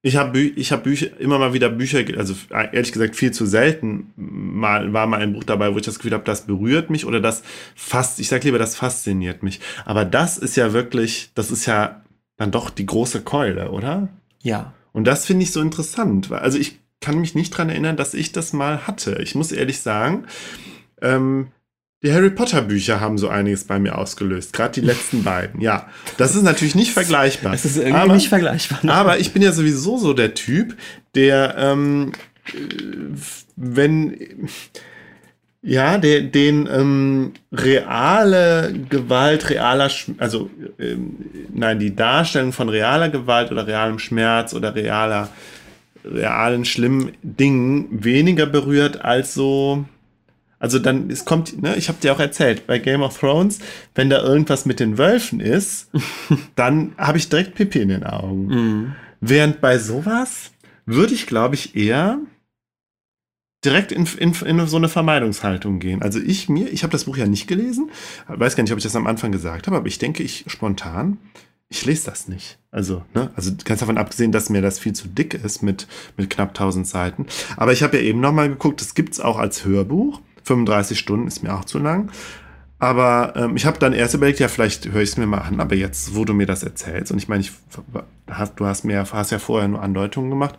ich 0.02 0.16
habe 0.16 0.38
ich 0.38 0.72
hab 0.72 0.84
Bücher 0.84 1.18
immer 1.18 1.38
mal 1.38 1.52
wieder 1.52 1.68
Bücher, 1.68 2.04
also 2.16 2.34
ehrlich 2.50 2.92
gesagt 2.92 3.16
viel 3.16 3.32
zu 3.32 3.46
selten 3.46 4.12
mal 4.16 4.92
war 4.92 5.06
mal 5.06 5.20
ein 5.20 5.32
Buch 5.32 5.44
dabei, 5.44 5.72
wo 5.72 5.78
ich 5.78 5.84
das 5.84 5.98
Gefühl 5.98 6.12
habe, 6.12 6.24
das 6.24 6.46
berührt 6.46 6.90
mich 6.90 7.06
oder 7.06 7.20
das 7.20 7.42
fast, 7.74 8.20
ich 8.20 8.28
sag 8.28 8.44
lieber, 8.44 8.58
das 8.58 8.76
fasziniert 8.76 9.42
mich. 9.42 9.60
Aber 9.84 10.04
das 10.04 10.38
ist 10.38 10.56
ja 10.56 10.72
wirklich, 10.72 11.30
das 11.34 11.50
ist 11.50 11.66
ja 11.66 12.02
dann 12.36 12.50
doch 12.50 12.70
die 12.70 12.86
große 12.86 13.22
Keule, 13.22 13.70
oder? 13.70 14.08
ja. 14.42 14.72
Und 14.92 15.04
das 15.04 15.26
finde 15.26 15.42
ich 15.42 15.52
so 15.52 15.60
interessant. 15.60 16.32
Also 16.32 16.56
ich 16.56 16.78
kann 17.02 17.20
mich 17.20 17.34
nicht 17.34 17.50
dran 17.50 17.68
erinnern, 17.68 17.98
dass 17.98 18.14
ich 18.14 18.32
das 18.32 18.54
mal 18.54 18.86
hatte. 18.86 19.18
Ich 19.20 19.34
muss 19.34 19.52
ehrlich 19.52 19.80
sagen, 19.80 20.24
ähm, 21.02 21.48
die 22.06 22.12
Harry 22.12 22.30
Potter 22.30 22.62
Bücher 22.62 23.00
haben 23.00 23.18
so 23.18 23.28
einiges 23.28 23.64
bei 23.64 23.80
mir 23.80 23.98
ausgelöst. 23.98 24.52
Gerade 24.52 24.80
die 24.80 24.86
letzten 24.86 25.24
beiden. 25.24 25.60
Ja, 25.60 25.88
das 26.18 26.36
ist 26.36 26.42
natürlich 26.44 26.76
nicht 26.76 26.92
vergleichbar. 26.92 27.52
Es 27.52 27.64
ist 27.64 27.76
irgendwie 27.76 27.96
aber, 27.98 28.14
nicht 28.14 28.28
vergleichbar. 28.28 28.78
ne? 28.82 28.92
aber 28.92 29.18
ich 29.18 29.32
bin 29.32 29.42
ja 29.42 29.50
sowieso 29.50 29.98
so 29.98 30.12
der 30.12 30.34
Typ, 30.34 30.76
der, 31.16 31.56
ähm, 31.58 32.12
äh, 32.46 32.52
wenn, 33.56 34.16
ja, 35.62 35.98
der, 35.98 36.20
den 36.20 36.68
ähm, 36.72 37.32
reale 37.52 38.72
Gewalt, 38.88 39.50
realer, 39.50 39.88
Sch- 39.88 40.14
also 40.18 40.48
ähm, 40.78 41.16
nein, 41.52 41.80
die 41.80 41.96
Darstellung 41.96 42.52
von 42.52 42.68
realer 42.68 43.08
Gewalt 43.08 43.50
oder 43.50 43.66
realem 43.66 43.98
Schmerz 43.98 44.54
oder 44.54 44.76
realer, 44.76 45.28
realen 46.04 46.64
schlimmen 46.64 47.14
Dingen 47.24 47.88
weniger 47.90 48.46
berührt 48.46 49.04
als 49.04 49.34
so. 49.34 49.84
Also 50.58 50.78
dann, 50.78 51.10
es 51.10 51.24
kommt, 51.24 51.60
ne, 51.60 51.76
ich 51.76 51.88
habe 51.88 51.98
dir 52.00 52.12
auch 52.14 52.20
erzählt, 52.20 52.66
bei 52.66 52.78
Game 52.78 53.02
of 53.02 53.18
Thrones, 53.18 53.58
wenn 53.94 54.08
da 54.08 54.22
irgendwas 54.22 54.64
mit 54.64 54.80
den 54.80 54.96
Wölfen 54.96 55.40
ist, 55.40 55.90
dann 56.54 56.94
habe 56.96 57.18
ich 57.18 57.28
direkt 57.28 57.54
Pipi 57.54 57.80
in 57.80 57.88
den 57.88 58.04
Augen. 58.04 58.46
Mhm. 58.46 58.94
Während 59.20 59.60
bei 59.60 59.78
sowas 59.78 60.52
würde 60.86 61.14
ich, 61.14 61.26
glaube 61.26 61.56
ich, 61.56 61.76
eher 61.76 62.18
direkt 63.64 63.92
in, 63.92 64.06
in, 64.18 64.32
in 64.32 64.66
so 64.66 64.76
eine 64.76 64.88
Vermeidungshaltung 64.88 65.80
gehen. 65.80 66.00
Also 66.02 66.20
ich 66.20 66.48
mir, 66.48 66.72
ich 66.72 66.84
habe 66.84 66.92
das 66.92 67.04
Buch 67.04 67.16
ja 67.16 67.26
nicht 67.26 67.48
gelesen, 67.48 67.90
weiß 68.28 68.54
gar 68.54 68.62
nicht, 68.62 68.72
ob 68.72 68.78
ich 68.78 68.84
das 68.84 68.96
am 68.96 69.06
Anfang 69.06 69.32
gesagt 69.32 69.66
habe, 69.66 69.76
aber 69.76 69.88
ich 69.88 69.98
denke, 69.98 70.22
ich 70.22 70.44
spontan, 70.46 71.18
ich 71.68 71.84
lese 71.84 72.06
das 72.06 72.28
nicht. 72.28 72.58
Also, 72.70 73.02
ne, 73.12 73.30
also 73.34 73.50
ganz 73.64 73.80
davon 73.80 73.98
abgesehen, 73.98 74.30
dass 74.30 74.50
mir 74.50 74.62
das 74.62 74.78
viel 74.78 74.92
zu 74.92 75.08
dick 75.08 75.34
ist 75.34 75.62
mit, 75.62 75.88
mit 76.16 76.30
knapp 76.30 76.50
1000 76.50 76.86
Seiten. 76.86 77.26
Aber 77.56 77.72
ich 77.72 77.82
habe 77.82 77.96
ja 77.96 78.04
eben 78.04 78.20
nochmal 78.20 78.48
geguckt, 78.48 78.80
das 78.80 78.94
gibt's 78.94 79.18
auch 79.18 79.38
als 79.38 79.64
Hörbuch. 79.64 80.20
35 80.46 80.98
Stunden 80.98 81.26
ist 81.26 81.42
mir 81.42 81.54
auch 81.54 81.64
zu 81.64 81.78
lang. 81.78 82.10
Aber 82.78 83.34
ähm, 83.36 83.56
ich 83.56 83.64
habe 83.64 83.78
dann 83.78 83.92
erst 83.92 84.14
überlegt, 84.14 84.38
ja, 84.38 84.48
vielleicht 84.48 84.86
höre 84.92 85.02
ich 85.02 85.10
es 85.10 85.16
mir 85.16 85.26
mal 85.26 85.38
an, 85.38 85.60
aber 85.60 85.74
jetzt, 85.74 86.14
wo 86.14 86.24
du 86.24 86.34
mir 86.34 86.46
das 86.46 86.62
erzählst, 86.62 87.10
und 87.10 87.18
ich 87.18 87.26
meine, 87.26 87.40
ich, 87.40 87.52
hast, 88.28 88.56
du 88.56 88.66
hast 88.66 88.84
mir 88.84 89.06
hast 89.10 89.30
ja 89.30 89.38
vorher 89.38 89.68
nur 89.68 89.82
Andeutungen 89.82 90.30
gemacht, 90.30 90.56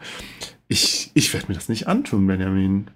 ich, 0.67 1.12
ich 1.13 1.32
werde 1.34 1.47
mir 1.47 1.54
das 1.54 1.69
nicht 1.69 1.88
antun, 1.88 2.26
Benjamin. 2.28 2.89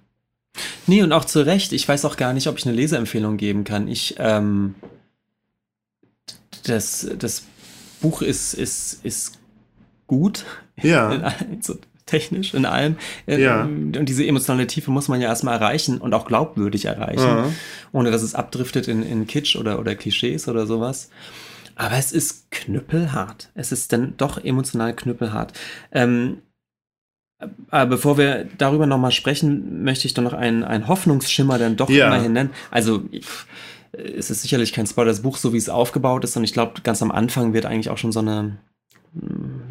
Nee, 0.86 1.02
und 1.02 1.12
auch 1.12 1.24
zu 1.24 1.46
Recht. 1.46 1.72
Ich 1.72 1.88
weiß 1.88 2.04
auch 2.04 2.16
gar 2.16 2.32
nicht, 2.32 2.48
ob 2.48 2.58
ich 2.58 2.66
eine 2.66 2.74
Leseempfehlung 2.74 3.36
geben 3.36 3.64
kann. 3.64 3.88
Ich, 3.88 4.16
ähm, 4.18 4.74
das, 6.64 7.08
das 7.18 7.44
Buch 8.00 8.22
ist, 8.22 8.54
ist, 8.54 9.04
ist 9.04 9.38
gut. 10.06 10.44
Ja. 10.76 11.32
Technisch, 12.06 12.52
in 12.54 12.66
allem. 12.66 12.96
Ähm, 13.26 13.40
Ja. 13.40 13.62
Und 13.62 14.06
diese 14.08 14.26
emotionale 14.26 14.66
Tiefe 14.66 14.90
muss 14.90 15.08
man 15.08 15.20
ja 15.20 15.28
erstmal 15.28 15.54
erreichen 15.54 15.98
und 15.98 16.14
auch 16.14 16.26
glaubwürdig 16.26 16.84
erreichen, 16.86 17.20
Ja. 17.22 17.48
ohne 17.92 18.10
dass 18.10 18.22
es 18.22 18.34
abdriftet 18.34 18.88
in, 18.88 19.02
in 19.02 19.26
Kitsch 19.26 19.56
oder, 19.56 19.78
oder 19.78 19.94
Klischees 19.94 20.48
oder 20.48 20.66
sowas. 20.66 21.10
Aber 21.76 21.96
es 21.96 22.12
ist 22.12 22.50
knüppelhart. 22.50 23.50
Es 23.54 23.72
ist 23.72 23.92
dann 23.92 24.14
doch 24.16 24.42
emotional 24.44 24.94
knüppelhart. 24.94 25.52
Ähm, 25.92 26.38
aber 27.70 27.86
bevor 27.90 28.18
wir 28.18 28.46
darüber 28.58 28.86
nochmal 28.86 29.10
sprechen, 29.10 29.82
möchte 29.82 30.06
ich 30.06 30.14
doch 30.14 30.22
noch 30.22 30.32
einen, 30.34 30.62
einen 30.64 30.86
Hoffnungsschimmer 30.86 31.58
dann 31.58 31.76
doch 31.76 31.88
Ja. 31.90 32.06
immerhin 32.08 32.32
nennen. 32.34 32.50
Also 32.70 33.02
es 33.92 34.30
ist 34.30 34.42
sicherlich 34.42 34.72
kein 34.72 34.86
Spoiler, 34.86 35.10
das 35.10 35.22
Buch, 35.22 35.36
so 35.36 35.52
wie 35.52 35.56
es 35.58 35.68
aufgebaut 35.68 36.24
ist. 36.24 36.36
Und 36.36 36.44
ich 36.44 36.52
glaube, 36.52 36.80
ganz 36.82 37.02
am 37.02 37.10
Anfang 37.10 37.52
wird 37.52 37.66
eigentlich 37.66 37.90
auch 37.90 37.98
schon 37.98 38.12
so 38.12 38.20
eine 38.20 38.58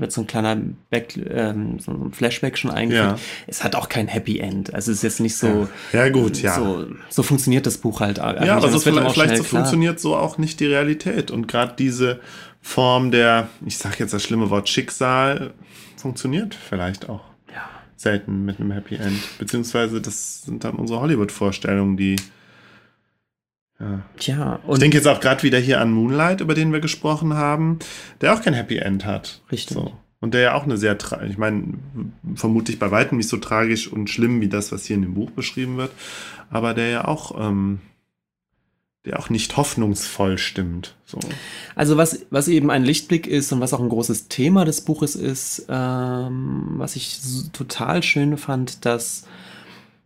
wird 0.02 0.12
so 0.12 0.22
ein 0.22 0.28
kleiner 0.28 0.58
Back, 0.90 1.16
ähm, 1.18 1.80
so 1.80 1.92
ein 1.92 2.12
Flashback 2.12 2.58
schon 2.58 2.72
eingeführt. 2.72 3.18
Ja. 3.18 3.24
Es 3.48 3.64
hat 3.64 3.76
auch 3.76 3.88
kein 3.88 4.08
Happy 4.08 4.40
End. 4.40 4.74
Also 4.74 4.92
es 4.92 4.98
ist 4.98 5.04
jetzt 5.04 5.20
nicht 5.22 5.38
so. 5.38 5.70
Ja, 5.94 6.10
gut, 6.10 6.42
ja. 6.42 6.56
So, 6.56 6.88
so 7.10 7.24
funktioniert 7.24 7.66
das 7.66 7.78
Buch 7.78 8.02
halt. 8.02 8.20
einfach 8.20 8.36
Ja, 8.46 8.56
nicht. 8.56 8.64
aber 8.64 8.66
Und 8.66 8.72
so 8.72 8.78
es 8.80 8.86
wird 8.86 8.98
dann 8.98 9.04
vielleicht, 9.10 9.16
vielleicht 9.30 9.38
so 9.38 9.44
klar. 9.50 9.62
funktioniert 9.62 10.00
so 10.00 10.16
auch 10.18 10.38
nicht 10.38 10.60
die 10.60 10.66
Realität. 10.66 11.32
Und 11.32 11.48
gerade 11.48 11.74
diese 11.78 12.20
Form 12.62 13.12
der, 13.12 13.48
ich 13.66 13.78
sag 13.78 14.00
jetzt 14.00 14.14
das 14.14 14.24
schlimme 14.24 14.50
Wort 14.50 14.68
Schicksal, 14.68 15.54
funktioniert 15.98 16.56
vielleicht 16.56 17.08
auch 17.10 17.22
Ja. 17.54 17.70
selten 17.96 18.44
mit 18.46 18.60
einem 18.60 18.72
Happy 18.72 18.96
End. 18.96 19.20
Beziehungsweise 19.40 20.02
das 20.02 20.44
sind 20.44 20.64
dann 20.64 20.76
unsere 20.76 21.00
Hollywood-Vorstellungen, 21.00 21.96
die. 21.98 22.18
Ja. 23.82 24.02
Tja, 24.18 24.60
Ich 24.72 24.78
denke 24.78 24.98
jetzt 24.98 25.08
auch 25.08 25.20
gerade 25.20 25.42
wieder 25.42 25.58
hier 25.58 25.82
an 25.82 25.92
Moonlight, 25.92 26.42
über 26.42 26.54
den 26.54 26.72
wir 26.72 26.82
gesprochen 26.82 27.34
haben, 27.34 27.80
der 28.22 28.34
auch 28.34 28.42
kein 28.42 28.54
Happy 28.54 28.78
End 28.78 29.06
hat. 29.06 29.42
Richtig. 29.52 29.76
So. 29.76 29.94
Und 30.20 30.36
der 30.36 30.42
ja 30.42 30.54
auch 30.54 30.64
eine 30.64 30.78
sehr, 30.78 30.96
ich 31.28 31.40
meine, 31.40 31.74
vermutlich 32.36 32.78
bei 32.78 32.92
weitem 32.92 33.18
nicht 33.18 33.28
so 33.30 33.38
tragisch 33.38 33.92
und 33.92 34.08
schlimm 34.08 34.40
wie 34.40 34.50
das, 34.50 34.72
was 34.72 34.86
hier 34.86 34.96
in 34.96 35.02
dem 35.02 35.16
Buch 35.16 35.32
beschrieben 35.32 35.78
wird, 35.78 35.92
aber 36.52 36.76
der 36.76 36.90
ja 36.90 37.06
auch, 37.08 37.34
ähm, 37.40 37.80
der 39.04 39.18
auch 39.18 39.32
nicht 39.32 39.58
hoffnungsvoll 39.58 40.38
stimmt. 40.38 40.96
So. 41.06 41.18
Also 41.74 41.98
was, 41.98 42.28
was 42.30 42.48
eben 42.48 42.70
ein 42.70 42.84
Lichtblick 42.84 43.26
ist 43.26 43.52
und 43.52 43.62
was 43.62 43.74
auch 43.74 43.80
ein 43.80 43.90
großes 43.90 44.28
Thema 44.28 44.64
des 44.64 44.82
Buches 44.82 45.16
ist, 45.16 45.66
ähm, 45.70 46.74
was 46.78 46.96
ich 46.96 47.20
total 47.52 48.04
schön 48.04 48.38
fand, 48.38 48.86
dass, 48.86 49.26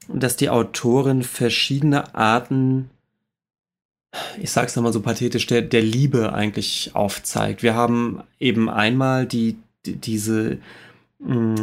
dass 0.08 0.38
die 0.38 0.50
Autorin 0.50 1.24
verschiedene 1.24 2.16
Arten, 2.16 2.90
ich 4.42 4.52
sag's 4.52 4.76
nochmal 4.76 4.94
so 4.94 5.02
pathetisch, 5.02 5.48
der, 5.48 5.62
der 5.62 5.82
Liebe 5.82 6.34
eigentlich 6.34 6.92
aufzeigt. 6.94 7.64
Wir 7.64 7.76
haben 7.76 8.22
eben 8.40 8.70
einmal 8.70 9.26
die, 9.26 9.58
die 9.86 9.96
diese, 9.96 10.58
mh, 11.20 11.56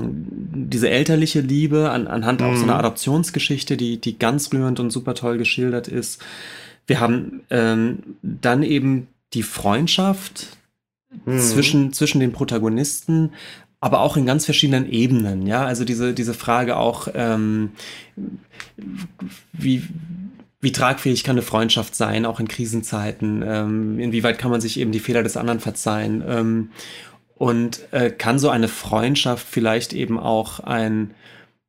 diese 0.55 0.91
elterliche 0.91 1.41
Liebe 1.41 1.91
an, 1.91 2.07
anhand 2.07 2.43
auch 2.43 2.55
so 2.57 2.63
einer 2.65 2.75
Mhm. 2.75 2.81
Adoptionsgeschichte, 2.81 3.77
die, 3.77 3.99
die 3.99 4.19
ganz 4.19 4.53
rührend 4.53 4.81
und 4.81 4.91
super 4.91 5.15
toll 5.15 5.39
geschildert 5.39 5.89
ist. 5.89 6.23
Wir 6.87 7.01
haben 7.01 7.43
ähm, 7.51 7.99
dann 8.23 8.63
eben 8.63 9.09
die 9.35 9.43
Freundschaft 9.43 10.57
Mhm. 11.27 11.39
zwischen, 11.41 11.93
zwischen 11.93 12.21
den 12.21 12.33
Protagonisten, 12.33 13.33
aber 13.81 14.01
auch 14.01 14.17
in 14.17 14.25
ganz 14.25 14.47
verschiedenen 14.47 14.91
Ebenen. 14.91 15.47
Ja, 15.47 15.67
also 15.67 15.85
diese, 15.85 16.15
diese 16.15 16.33
Frage 16.33 16.77
auch, 16.79 17.09
ähm, 17.15 17.73
wie, 19.53 19.83
wie 20.63 20.73
tragfähig 20.73 21.25
kann 21.25 21.35
eine 21.35 21.43
Freundschaft 21.43 21.95
sein, 21.95 22.25
auch 22.25 22.41
in 22.41 22.49
Krisenzeiten? 22.49 23.45
Ähm, 23.45 23.99
inwieweit 23.99 24.39
kann 24.39 24.53
man 24.53 24.61
sich 24.61 24.79
eben 24.79 24.93
die 24.93 25.01
Fehler 25.01 25.25
des 25.25 25.37
anderen 25.37 25.61
verzeihen? 25.61 26.23
Ähm, 26.27 26.71
und 27.35 27.81
äh, 27.91 28.11
kann 28.11 28.39
so 28.39 28.49
eine 28.49 28.69
Freundschaft 28.69 29.45
vielleicht 29.51 29.93
eben 29.93 30.21
auch 30.21 30.61
ein, 30.61 31.15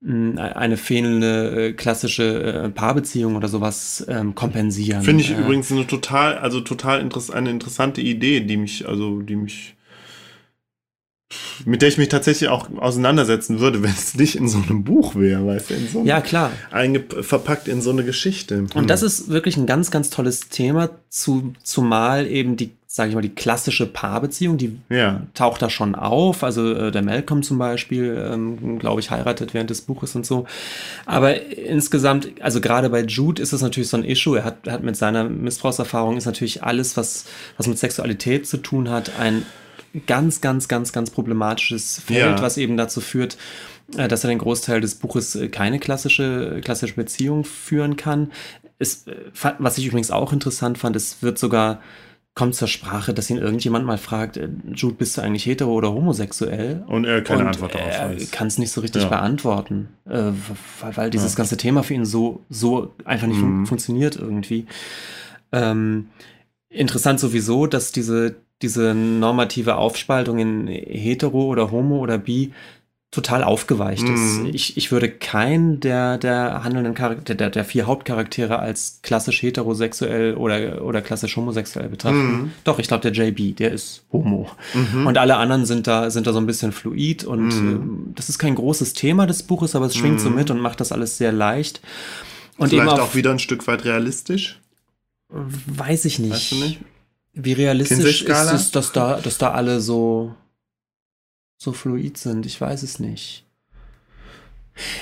mh, 0.01 0.39
eine 0.39 0.77
fehlende 0.77 1.69
äh, 1.69 1.73
klassische 1.73 2.43
äh, 2.43 2.69
Paarbeziehung 2.69 3.36
oder 3.36 3.47
sowas 3.47 4.06
ähm, 4.08 4.36
kompensieren? 4.36 5.01
Finde 5.01 5.23
ich 5.23 5.32
Äh, 5.32 5.41
übrigens 5.41 5.71
eine 5.71 5.88
total, 5.88 6.38
also 6.38 6.62
total 6.62 7.01
interess 7.01 7.32
eine 7.32 7.49
interessante 7.49 8.01
Idee, 8.01 8.41
die 8.41 8.58
mich, 8.58 8.88
also 8.88 9.21
die 9.21 9.36
mich, 9.36 9.75
mit 11.65 11.81
der 11.81 11.89
ich 11.89 11.97
mich 11.97 12.09
tatsächlich 12.09 12.49
auch 12.49 12.67
auseinandersetzen 12.77 13.59
würde, 13.59 13.83
wenn 13.83 13.91
es 13.91 14.15
nicht 14.15 14.35
in 14.35 14.47
so 14.47 14.57
einem 14.57 14.83
Buch 14.83 15.15
wäre, 15.15 15.45
weißt 15.45 15.69
du, 15.69 15.73
in 15.75 15.87
so 15.87 16.03
Ja, 16.03 16.21
klar. 16.21 16.51
verpackt 17.21 17.67
in 17.67 17.81
so 17.81 17.91
eine 17.91 18.03
Geschichte. 18.03 18.65
Und 18.73 18.89
das 18.89 19.03
ist 19.03 19.29
wirklich 19.29 19.57
ein 19.57 19.65
ganz, 19.65 19.91
ganz 19.91 20.09
tolles 20.09 20.49
Thema, 20.49 20.89
zu, 21.09 21.53
zumal 21.63 22.25
eben 22.25 22.57
die, 22.57 22.71
sage 22.87 23.09
ich 23.09 23.15
mal, 23.15 23.21
die 23.21 23.29
klassische 23.29 23.85
Paarbeziehung, 23.85 24.57
die 24.57 24.79
ja, 24.89 25.21
taucht 25.35 25.61
da 25.61 25.69
schon 25.69 25.93
auf. 25.93 26.43
Also 26.43 26.73
äh, 26.73 26.91
der 26.91 27.03
Malcolm 27.03 27.43
zum 27.43 27.59
Beispiel, 27.59 28.17
ähm, 28.31 28.79
glaube 28.79 28.99
ich, 28.99 29.11
heiratet 29.11 29.53
während 29.53 29.69
des 29.69 29.81
Buches 29.81 30.15
und 30.15 30.25
so. 30.25 30.45
Aber 31.05 31.39
insgesamt, 31.51 32.29
also 32.39 32.61
gerade 32.61 32.89
bei 32.89 33.01
Jude 33.03 33.41
ist 33.41 33.53
es 33.53 33.61
natürlich 33.61 33.89
so 33.89 33.97
ein 33.97 34.03
Issue. 34.03 34.39
Er 34.39 34.43
hat, 34.45 34.65
er 34.65 34.73
hat 34.73 34.83
mit 34.83 34.95
seiner 34.95 35.23
Missbrauchserfahrung 35.25 36.17
ist 36.17 36.25
natürlich 36.25 36.63
alles, 36.63 36.97
was, 36.97 37.25
was 37.57 37.67
mit 37.67 37.77
Sexualität 37.77 38.47
zu 38.47 38.57
tun 38.57 38.89
hat, 38.89 39.11
ein 39.19 39.45
ganz, 40.08 40.41
ganz, 40.41 40.67
ganz, 40.67 40.91
ganz 40.91 41.10
problematisches 41.12 41.99
Feld, 42.06 42.38
Ja. 42.38 42.41
was 42.41 42.58
eben 42.58 42.77
dazu 42.77 42.99
führt, 43.01 43.38
äh, 43.97 44.08
dass 44.08 44.23
er 44.23 44.29
den 44.29 44.39
Großteil 44.39 44.82
des 44.82 44.95
Buches 44.95 45.36
äh, 45.36 45.49
keine 45.49 45.79
klassische, 45.79 46.62
klassische 46.63 46.95
Beziehung 46.95 47.43
führen 47.43 47.95
kann. 47.95 48.32
Es, 48.79 49.08
äh, 49.08 49.15
was 49.60 49.77
ich 49.77 49.86
übrigens 49.88 50.12
auch 50.12 50.34
interessant 50.34 50.77
fand, 50.77 50.95
es 50.95 51.21
wird 51.21 51.38
sogar 51.38 51.82
kommt 52.36 52.56
zur 52.56 52.67
Sprache, 52.67 53.13
dass 53.13 53.29
ihn 53.29 53.38
irgendjemand 53.38 53.86
mal 53.86 53.99
fragt, 53.99 54.39
Jude, 54.73 54.95
bist 54.95 55.15
du 55.15 55.21
eigentlich 55.21 55.45
hetero 55.45 55.71
oder 55.71 55.93
homosexuell? 55.93 56.84
und 56.88 57.06
er 57.06 57.21
keine 57.21 57.41
und 57.41 57.47
Antwort 57.49 57.75
darauf 57.75 57.93
er 57.93 58.15
kann 58.32 58.47
es 58.47 58.58
nicht 58.58 58.71
so 58.71 58.82
richtig 58.82 59.03
Ja. 59.03 59.10
beantworten, 59.10 59.89
äh, 60.10 60.32
weil, 60.82 60.97
weil 60.97 61.10
dieses 61.12 61.34
Ja. 61.34 61.38
ganze 61.38 61.58
Thema 61.58 61.84
für 61.84 61.93
ihn 61.93 62.06
so, 62.06 62.41
so 62.49 62.91
einfach 63.06 63.27
nicht 63.27 63.39
fun 63.39 63.60
Mhm. 63.60 63.65
funktioniert 63.67 64.15
irgendwie. 64.15 64.65
Ähm, 65.51 66.08
interessant 66.69 67.19
sowieso, 67.19 67.67
dass 67.67 67.91
diese, 67.91 68.36
diese 68.61 68.93
normative 68.93 69.75
Aufspaltung 69.75 70.39
in 70.39 70.67
hetero 70.67 71.43
oder 71.45 71.71
homo 71.71 71.97
oder 71.99 72.17
bi 72.17 72.51
total 73.11 73.43
aufgeweicht 73.43 74.09
ist. 74.09 74.39
Mhm. 74.39 74.47
Ich, 74.53 74.75
ich 74.75 74.91
würde 74.91 75.07
keinen 75.07 75.79
der, 75.79 76.17
der 76.17 76.63
handelnden 76.63 76.95
Charakter, 76.95 77.35
der, 77.35 77.51
der 77.51 77.63
vier 77.63 77.85
Hauptcharaktere 77.85 78.57
als 78.57 79.01
klassisch 79.03 79.43
heterosexuell 79.43 80.33
oder, 80.33 80.83
oder 80.83 80.99
klassisch 81.03 81.35
homosexuell 81.37 81.89
betrachten. 81.89 82.17
Mhm. 82.31 82.51
Doch, 82.63 82.79
ich 82.79 82.87
glaube, 82.87 83.07
der 83.07 83.11
JB, 83.11 83.55
der 83.55 83.71
ist 83.71 84.03
homo. 84.11 84.49
Mhm. 84.73 85.05
Und 85.05 85.19
alle 85.19 85.35
anderen 85.37 85.67
sind 85.67 85.85
da, 85.85 86.09
sind 86.09 86.25
da 86.25 86.33
so 86.33 86.39
ein 86.39 86.47
bisschen 86.47 86.71
fluid 86.71 87.23
und 87.23 87.49
Mhm. 87.49 87.69
ähm, 87.69 88.11
das 88.15 88.29
ist 88.29 88.39
kein 88.39 88.55
großes 88.55 88.93
Thema 88.93 89.27
des 89.27 89.43
Buches, 89.43 89.75
aber 89.75 89.85
es 89.85 89.95
schwingt 89.95 90.19
so 90.19 90.29
Mhm. 90.31 90.35
mit 90.35 90.49
und 90.49 90.59
macht 90.59 90.79
das 90.79 90.91
alles 90.91 91.17
sehr 91.19 91.31
leicht. 91.31 91.81
Und 92.57 92.69
Vielleicht 92.69 92.87
eben 92.87 92.89
auch 92.99 93.03
auf, 93.03 93.15
wieder 93.15 93.29
ein 93.29 93.37
Stück 93.39 93.67
weit 93.67 93.85
realistisch. 93.85 94.59
weiß 95.29 96.05
ich 96.05 96.17
nicht, 96.17 96.31
Weißt 96.33 96.51
du 96.51 96.55
nicht? 96.55 96.79
Wie 97.33 97.53
realistisch 97.53 98.21
ist 98.21 98.51
es, 98.51 98.71
dass 98.71 98.91
da, 98.91 99.19
dass 99.19 99.37
da 99.37 99.51
alle 99.51 99.81
so, 99.81 100.35
so 101.57 101.73
fluid 101.73 102.17
sind. 102.17 102.45
Ich 102.45 102.59
weiß 102.59 102.83
es 102.83 102.99
nicht. 102.99 103.45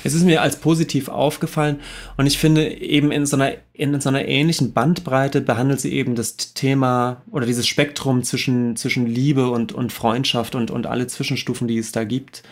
Es 0.03 0.13
ist 0.13 0.23
mir 0.23 0.41
als 0.41 0.57
positiv 0.57 1.07
aufgefallen 1.07 1.79
und 2.17 2.25
ich 2.25 2.37
finde 2.37 2.69
eben 2.81 3.09
in 3.11 3.25
so 3.25 3.37
einer, 3.37 3.53
in 3.71 3.99
so 4.01 4.09
einer 4.09 4.25
ähnlichen 4.27 4.73
Bandbreite 4.73 5.39
behandelt 5.39 5.79
sie 5.79 5.93
eben 5.93 6.15
das 6.15 6.35
Thema 6.35 7.21
oder 7.31 7.45
dieses 7.45 7.67
Spektrum 7.67 8.23
zwischen, 8.23 8.75
zwischen 8.75 9.05
Liebe 9.05 9.49
und, 9.49 9.71
und 9.71 9.93
Freundschaft 9.93 10.55
und, 10.55 10.71
und 10.71 10.87
alle 10.87 11.07
Zwischenstufen, 11.07 11.69
die 11.69 11.77
es 11.77 11.93
da 11.93 12.03
gibt. 12.03 12.43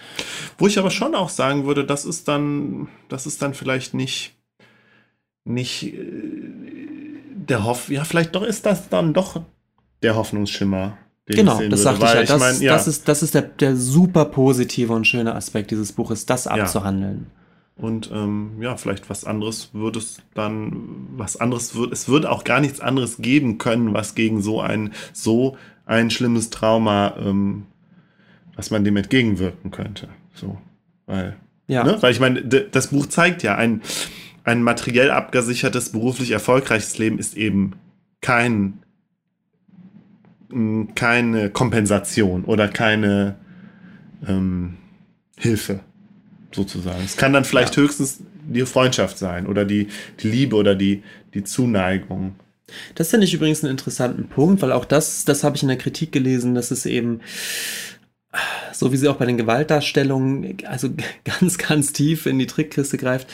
Wo 0.57 0.67
ich 0.67 0.79
aber 0.79 0.91
schon 0.91 1.13
auch 1.13 1.27
sagen 1.27 1.65
würde, 1.65 1.85
das 1.85 2.05
ist 2.05 2.29
dann, 2.29 2.87
das 3.09 3.27
ist 3.27 3.41
dann 3.41 3.53
vielleicht 3.53 3.93
nicht, 3.93 4.35
nicht 5.43 5.93
äh, 5.93 5.97
der 7.33 7.65
Hoff, 7.65 7.89
ja, 7.89 8.05
vielleicht 8.05 8.33
doch 8.33 8.43
ist 8.43 8.65
das 8.65 8.87
dann 8.87 9.13
doch 9.13 9.41
der 10.03 10.15
Hoffnungsschimmer. 10.15 10.97
den 11.27 11.37
Genau, 11.37 11.61
das 11.61 11.83
sagte 11.83 12.05
ich 12.05 12.13
ja. 12.13 12.23
Das, 12.23 12.39
mein, 12.39 12.61
ja, 12.61 12.73
das 12.73 12.87
ist, 12.87 13.07
das 13.07 13.23
ist 13.23 13.35
der, 13.35 13.43
der 13.43 13.75
super 13.75 14.25
positive 14.25 14.93
und 14.93 15.05
schöne 15.05 15.35
Aspekt 15.35 15.71
dieses 15.71 15.91
Buches, 15.93 16.25
das 16.25 16.47
abzuhandeln. 16.47 17.27
Und 17.75 18.11
ähm, 18.13 18.61
ja, 18.61 18.75
vielleicht 18.75 19.09
was 19.09 19.23
anderes 19.23 19.69
würde 19.73 19.99
es 19.99 20.17
dann, 20.33 21.07
was 21.15 21.37
anderes 21.37 21.75
wird, 21.75 21.93
es 21.93 22.09
wird 22.09 22.25
auch 22.25 22.43
gar 22.43 22.59
nichts 22.59 22.81
anderes 22.81 23.17
geben 23.17 23.57
können, 23.57 23.93
was 23.93 24.15
gegen 24.15 24.41
so 24.41 24.59
ein, 24.59 24.91
so 25.13 25.57
ein 25.85 26.11
schlimmes 26.11 26.49
Trauma, 26.49 27.15
ähm, 27.17 27.65
was 28.55 28.69
man 28.69 28.83
dem 28.83 28.97
entgegenwirken 28.97 29.71
könnte. 29.71 30.09
So, 30.33 30.57
weil, 31.05 31.37
Ja, 31.67 31.85
ne? 31.85 31.97
weil 32.01 32.11
ich 32.11 32.19
meine, 32.19 32.41
das 32.43 32.87
Buch 32.87 33.05
zeigt 33.05 33.43
ja, 33.43 33.55
ein, 33.55 33.81
ein 34.43 34.61
materiell 34.61 35.09
abgesichertes, 35.09 35.93
beruflich 35.93 36.31
erfolgreiches 36.31 36.97
Leben 36.97 37.17
ist 37.17 37.37
eben 37.37 37.75
kein, 38.19 38.79
keine 40.95 41.49
Kompensation 41.51 42.43
oder 42.45 42.67
keine 42.67 43.35
ähm, 44.27 44.77
Hilfe 45.37 45.81
sozusagen. 46.51 47.03
Es 47.05 47.17
kann 47.17 47.33
dann 47.33 47.45
vielleicht 47.45 47.75
Ja. 47.77 47.83
höchstens 47.83 48.19
die 48.47 48.65
Freundschaft 48.65 49.17
sein 49.19 49.45
oder 49.45 49.63
die, 49.65 49.87
die 50.21 50.27
Liebe 50.29 50.55
oder 50.55 50.75
die, 50.75 51.03
die 51.33 51.43
Zuneigung. 51.43 52.33
Das 52.95 53.09
finde 53.09 53.25
ich 53.25 53.33
übrigens 53.33 53.63
einen 53.63 53.71
interessanten 53.71 54.27
Punkt, 54.27 54.61
weil 54.61 54.71
auch 54.71 54.85
das, 54.85 55.25
das 55.25 55.43
habe 55.43 55.55
ich 55.55 55.61
in 55.63 55.69
der 55.69 55.77
Kritik 55.77 56.11
gelesen, 56.11 56.55
dass 56.55 56.71
es 56.71 56.85
eben, 56.85 57.21
so 58.73 58.91
wie 58.91 58.97
sie 58.97 59.07
auch 59.07 59.17
bei 59.17 59.25
den 59.25 59.37
Gewaltdarstellungen, 59.37 60.57
also 60.65 60.89
ganz, 61.25 61.57
ganz 61.57 61.93
tief 61.93 62.25
in 62.25 62.39
die 62.39 62.47
Trickkiste 62.47 62.97
greift, 62.97 63.27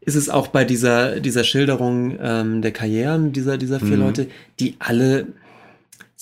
ist 0.00 0.16
es 0.16 0.28
auch 0.28 0.48
bei 0.48 0.64
dieser, 0.64 1.20
dieser 1.20 1.44
Schilderung 1.44 2.18
ähm, 2.20 2.60
der 2.60 2.72
Karrieren 2.72 3.32
dieser, 3.32 3.56
dieser 3.56 3.78
vier 3.78 3.96
Mhm. 3.96 4.02
Leute, 4.02 4.26
die 4.58 4.74
alle 4.80 5.26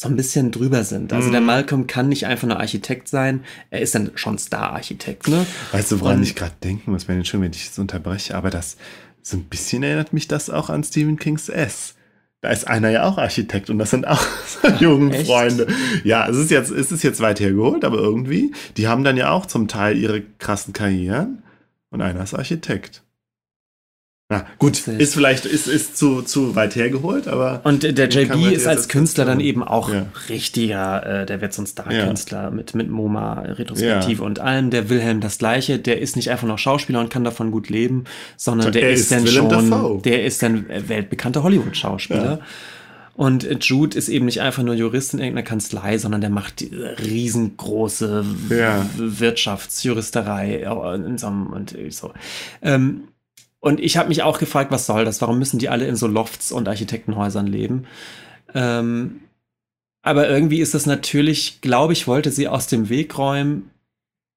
so 0.02 0.08
ein 0.08 0.16
bisschen 0.16 0.50
drüber 0.50 0.82
sind. 0.82 1.12
Also 1.12 1.30
der 1.30 1.40
Mhm. 1.42 1.46
Malcolm 1.46 1.86
kann 1.86 2.08
nicht 2.08 2.24
einfach 2.24 2.48
nur 2.48 2.58
Architekt 2.58 3.06
sein, 3.08 3.44
er 3.68 3.80
ist 3.82 3.94
dann 3.94 4.12
schon 4.14 4.38
Star-Architekt, 4.38 5.28
ne? 5.28 5.44
Weißt 5.72 5.92
du, 5.92 6.00
woran 6.00 6.16
Und- 6.16 6.22
ich 6.22 6.34
gerade 6.34 6.54
denken 6.64 6.92
muss, 6.92 7.06
wenn 7.06 7.22
schon, 7.26 7.42
wenn 7.42 7.50
ich 7.52 7.68
das 7.68 7.78
unterbreche, 7.78 8.34
aber 8.34 8.48
das 8.48 8.78
so 9.20 9.36
ein 9.36 9.44
bisschen 9.44 9.82
erinnert 9.82 10.14
mich 10.14 10.26
das 10.26 10.48
auch 10.48 10.70
an 10.70 10.82
Stephen 10.84 11.18
Kings 11.18 11.50
S. 11.50 11.96
Da 12.40 12.48
ist 12.48 12.66
einer 12.66 12.88
ja 12.88 13.04
auch 13.04 13.18
Architekt 13.18 13.68
und 13.68 13.76
das 13.78 13.90
sind 13.90 14.06
auch 14.08 14.22
so 14.62 14.68
Jugendfreunde. 14.68 15.66
Ja, 16.04 16.26
es 16.30 16.38
ist 16.38 16.50
jetzt, 16.50 16.70
es 16.70 16.90
ist 16.90 17.02
jetzt 17.02 17.20
weit 17.20 17.38
hergeholt, 17.38 17.84
aber 17.84 17.98
irgendwie, 17.98 18.52
die 18.78 18.88
haben 18.88 19.04
dann 19.04 19.18
ja 19.18 19.30
auch 19.30 19.44
zum 19.44 19.68
Teil 19.68 19.98
ihre 19.98 20.22
krassen 20.38 20.72
Karrieren 20.72 21.42
und 21.90 22.00
einer 22.00 22.22
ist 22.22 22.32
Architekt. 22.32 23.02
Na 24.32 24.46
gut, 24.58 24.86
ist 24.86 25.14
vielleicht, 25.14 25.44
ist, 25.44 25.66
ist 25.66 25.96
zu, 25.96 26.22
zu 26.22 26.54
weit 26.54 26.76
hergeholt, 26.76 27.26
aber. 27.26 27.62
Und 27.64 27.82
der 27.82 28.08
Wie 28.14 28.26
kann 28.26 28.38
JB 28.40 28.52
ist 28.52 28.66
als 28.68 28.86
Künstler 28.88 29.24
dann 29.24 29.40
eben 29.40 29.64
auch 29.64 29.92
Ja. 29.92 30.06
richtiger, 30.28 31.22
äh, 31.22 31.26
der 31.26 31.40
wird 31.40 31.52
so 31.52 31.62
ein 31.62 31.66
Star-Künstler 31.66 32.52
mit, 32.52 32.74
mit 32.76 32.88
MoMA, 32.88 33.40
Retrospektive 33.40 34.20
Ja. 34.22 34.26
und 34.26 34.38
allem. 34.38 34.70
Der 34.70 34.88
Wilhelm 34.88 35.20
das 35.20 35.38
Gleiche, 35.38 35.80
der 35.80 36.00
ist 36.00 36.14
nicht 36.14 36.30
einfach 36.30 36.46
nur 36.46 36.58
Schauspieler 36.58 37.00
und 37.00 37.10
kann 37.10 37.24
davon 37.24 37.50
gut 37.50 37.68
leben, 37.70 38.04
sondern 38.36 38.70
der 38.70 38.82
Er 38.84 38.90
ist, 38.92 39.10
dann 39.10 39.24
Willem 39.24 39.50
schon, 39.50 39.70
Dafoe. 39.70 40.00
der 40.02 40.24
ist 40.24 40.42
dann 40.44 40.70
äh, 40.70 40.88
weltbekannter 40.88 41.42
Hollywood-Schauspieler. 41.42 42.24
Ja. 42.24 42.38
Und 43.14 43.44
äh, 43.44 43.56
Jude 43.60 43.98
ist 43.98 44.08
eben 44.08 44.26
nicht 44.26 44.40
einfach 44.40 44.62
nur 44.62 44.74
Jurist 44.76 45.12
in 45.12 45.18
irgendeiner 45.18 45.46
Kanzlei, 45.46 45.98
sondern 45.98 46.20
der 46.20 46.30
macht 46.30 46.60
die 46.60 46.70
riesengroße 46.72 48.24
Ja. 48.48 48.86
Wirtschaftsjuristerei 48.96 50.60
äh, 50.62 50.94
in 50.94 51.18
so 51.18 51.26
und 51.26 51.74
so. 51.90 52.12
Ähm, 52.62 53.02
und 53.60 53.80
ich 53.80 53.96
habe 53.96 54.08
mich 54.08 54.22
auch 54.22 54.38
gefragt, 54.38 54.70
was 54.70 54.86
soll 54.86 55.04
das? 55.04 55.20
Warum 55.20 55.38
müssen 55.38 55.58
die 55.58 55.68
alle 55.68 55.86
in 55.86 55.96
so 55.96 56.06
Lofts 56.06 56.50
und 56.50 56.66
Architektenhäusern 56.68 57.46
leben? 57.46 57.84
Ähm, 58.54 59.20
aber 60.02 60.28
irgendwie 60.28 60.60
ist 60.60 60.74
das 60.74 60.86
natürlich, 60.86 61.60
glaube 61.60 61.92
ich, 61.92 62.06
wollte 62.06 62.30
sie 62.30 62.48
aus 62.48 62.66
dem 62.66 62.88
Weg 62.88 63.18
räumen, 63.18 63.70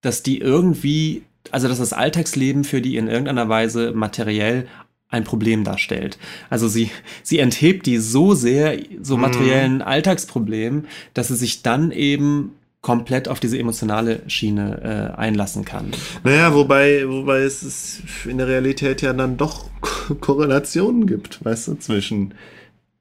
dass 0.01 0.23
die 0.23 0.39
irgendwie, 0.39 1.23
also 1.51 1.69
dass 1.69 1.77
das 1.77 1.93
Alltagsleben 1.93 2.65
für 2.65 2.81
die 2.81 2.97
in 2.97 3.07
irgendeiner 3.07 3.47
Weise 3.47 3.93
materiell 3.93 4.67
ein 5.07 5.23
Problem 5.23 5.63
darstellt. 5.63 6.17
Also 6.49 6.67
sie, 6.67 6.89
sie 7.21 7.39
enthebt 7.39 7.85
die 7.85 7.99
so 7.99 8.33
sehr, 8.33 8.77
so 9.01 9.15
Mhm. 9.15 9.21
materiellen 9.21 9.81
Alltagsproblemen, 9.81 10.87
dass 11.13 11.29
sie 11.29 11.35
sich 11.35 11.61
dann 11.61 11.91
eben 11.91 12.55
komplett 12.83 13.29
auf 13.29 13.39
diese 13.39 13.57
emotionale 13.57 14.21
Schiene 14.27 15.13
äh, 15.15 15.17
einlassen 15.17 15.65
kann. 15.65 15.91
Naja, 16.23 16.53
wobei, 16.53 17.07
wobei 17.07 17.39
es 17.39 18.01
in 18.25 18.37
der 18.37 18.47
Realität 18.47 19.01
ja 19.01 19.13
dann 19.13 19.37
doch 19.37 19.69
Korrelationen 20.19 21.07
gibt, 21.07 21.43
weißt 21.43 21.69
du, 21.69 21.75
zwischen 21.75 22.33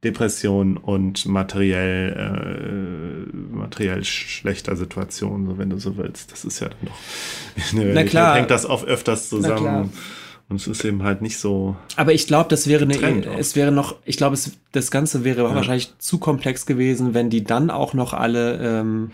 Depression 0.04 0.76
und 0.76 1.26
materiell, 1.26 2.14
äh, 2.16 3.36
materiell 3.36 4.04
schlechter 4.04 4.76
Situation, 4.76 5.46
so 5.46 5.58
wenn 5.58 5.70
du 5.70 5.78
so 5.78 5.96
willst. 5.96 6.30
Das 6.30 6.44
ist 6.44 6.60
ja 6.60 6.68
dann 6.68 6.78
doch 6.86 6.94
in 7.72 7.78
der 7.78 7.86
Realität 7.88 8.10
klar. 8.10 8.36
hängt 8.36 8.50
das 8.50 8.64
oft 8.64 8.86
öfters 8.86 9.28
zusammen. 9.28 9.92
Und 10.48 10.60
es 10.60 10.68
ist 10.68 10.84
eben 10.84 11.02
halt 11.02 11.22
nicht 11.22 11.38
so. 11.38 11.76
Aber 11.96 12.12
ich 12.12 12.26
glaube, 12.26 12.50
das 12.50 12.68
wäre 12.68 12.84
eine, 12.84 12.94
Trend 12.94 13.26
auch. 13.26 13.38
es 13.38 13.56
wäre 13.56 13.72
noch, 13.72 13.96
ich 14.04 14.16
glaube, 14.16 14.36
das 14.72 14.90
Ganze 14.90 15.24
wäre 15.24 15.44
wahrscheinlich 15.54 15.94
zu 15.98 16.18
komplex 16.18 16.66
gewesen, 16.66 17.14
wenn 17.14 17.30
die 17.30 17.42
dann 17.42 17.70
auch 17.70 17.94
noch 17.94 18.12
alle 18.12 18.58
ähm, 18.60 19.12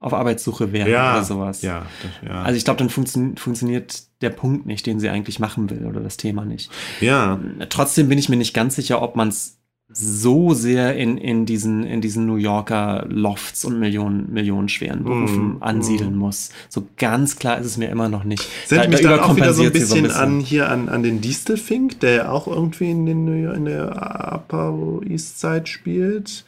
auf 0.00 0.14
Arbeitssuche 0.14 0.72
wären 0.72 0.90
Ja, 0.90 1.14
oder 1.16 1.24
sowas. 1.24 1.62
ja, 1.62 1.86
das, 2.02 2.28
ja. 2.30 2.42
Also 2.42 2.56
ich 2.56 2.64
glaube, 2.64 2.78
dann 2.78 2.88
funktio 2.90 3.32
funktioniert 3.36 4.02
der 4.20 4.30
Punkt 4.30 4.66
nicht, 4.66 4.86
den 4.86 5.00
sie 5.00 5.08
eigentlich 5.08 5.40
machen 5.40 5.68
will 5.70 5.86
oder 5.86 6.00
das 6.00 6.16
Thema 6.16 6.44
nicht. 6.44 6.70
ja. 7.00 7.38
Trotzdem 7.68 8.08
bin 8.08 8.18
ich 8.18 8.28
mir 8.28 8.36
nicht 8.36 8.54
ganz 8.54 8.76
sicher, 8.76 9.02
ob 9.02 9.16
man 9.16 9.28
es 9.28 9.56
so 9.90 10.52
sehr 10.52 10.96
in, 10.96 11.16
in, 11.16 11.46
diesen, 11.46 11.82
in 11.82 12.02
diesen 12.02 12.26
New 12.26 12.36
Yorker 12.36 13.06
Lofts 13.08 13.64
und 13.64 13.78
Millionen, 13.80 14.30
millionenschweren 14.30 15.02
Berufen 15.02 15.54
Mm, 15.54 15.62
ansiedeln 15.62 16.14
muss. 16.14 16.50
So 16.68 16.86
ganz 16.98 17.36
klar 17.36 17.58
ist 17.58 17.64
es 17.66 17.78
mir 17.78 17.88
immer 17.88 18.10
noch 18.10 18.22
nicht. 18.22 18.46
Das 18.64 18.72
erinnert 18.72 18.90
mich 18.90 19.00
dann 19.00 19.18
auch 19.20 19.34
wieder 19.34 19.54
so 19.54 19.62
ein 19.62 19.68
überkompensiert 19.68 19.88
sie 19.88 20.02
bisschen, 20.02 20.10
an 20.10 20.40
hier 20.40 20.68
an, 20.70 20.90
an 20.90 21.02
den 21.02 21.22
Distelfink, 21.22 22.00
der 22.00 22.12
ja 22.12 22.28
auch 22.30 22.46
irgendwie 22.46 22.90
in, 22.90 23.06
den, 23.06 23.24
New 23.24 23.32
York- 23.32 23.56
in 23.56 23.64
der 23.64 24.32
Upper 24.34 25.00
East 25.08 25.40
Side 25.40 25.66
spielt. 25.66 26.44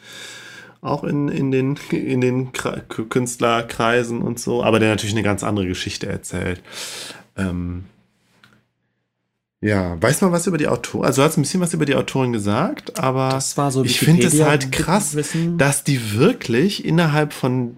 Auch 0.81 1.03
in, 1.03 1.29
in 1.29 1.51
den, 1.51 1.77
in 1.91 2.21
den 2.21 2.51
Künstlerkreisen 2.53 4.21
und 4.21 4.39
so, 4.39 4.63
aber 4.63 4.79
der 4.79 4.89
natürlich 4.89 5.13
eine 5.13 5.23
ganz 5.23 5.43
andere 5.43 5.67
Geschichte 5.67 6.07
erzählt. 6.07 6.61
Ähm, 7.37 7.83
ja, 9.61 10.01
weiß 10.01 10.21
man 10.21 10.31
was 10.31 10.47
über 10.47 10.57
die 10.57 10.67
Autorin? 10.67 11.05
Also 11.05 11.21
du 11.21 11.27
hast 11.27 11.37
ein 11.37 11.43
bisschen 11.43 11.61
was 11.61 11.75
über 11.75 11.85
die 11.85 11.93
Autorin 11.93 12.33
gesagt, 12.33 12.99
aber 12.99 13.29
Das 13.29 13.57
war 13.57 13.71
so 13.71 13.83
ich 13.83 13.99
finde 13.99 14.25
es 14.25 14.41
halt 14.41 14.71
krass, 14.71 15.15
Wissen. 15.15 15.59
dass 15.59 15.83
die 15.83 16.15
wirklich 16.17 16.83
innerhalb 16.83 17.31
von 17.31 17.77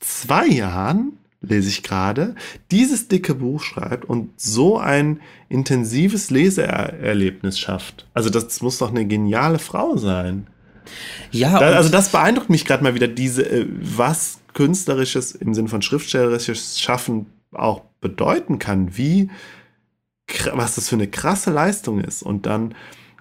zwei 0.00 0.46
Jahren, 0.46 1.18
lese 1.42 1.68
ich 1.68 1.82
gerade, 1.82 2.34
dieses 2.70 3.08
dicke 3.08 3.34
Buch 3.34 3.62
schreibt 3.62 4.06
und 4.06 4.30
so 4.40 4.78
ein 4.78 5.20
intensives 5.50 6.30
Leseerlebnis 6.30 7.58
schafft. 7.58 8.06
Also 8.14 8.30
das 8.30 8.62
muss 8.62 8.78
doch 8.78 8.88
eine 8.88 9.04
geniale 9.04 9.58
Frau 9.58 9.98
sein. 9.98 10.46
Ja, 11.30 11.58
Da, 11.58 11.76
also 11.76 11.88
das 11.88 12.10
beeindruckt 12.10 12.50
mich 12.50 12.64
gerade 12.64 12.82
mal 12.82 12.94
wieder, 12.94 13.08
diese, 13.08 13.42
äh, 13.42 13.66
was 13.68 14.40
künstlerisches 14.52 15.32
im 15.32 15.54
Sinn 15.54 15.68
von 15.68 15.82
schriftstellerisches 15.82 16.80
Schaffen 16.80 17.26
auch 17.52 17.82
bedeuten 18.00 18.58
kann, 18.58 18.96
wie 18.96 19.30
was 20.52 20.76
das 20.76 20.88
für 20.88 20.96
eine 20.96 21.08
krasse 21.08 21.50
Leistung 21.50 22.00
ist. 22.00 22.22
Und 22.22 22.46
dann, 22.46 22.74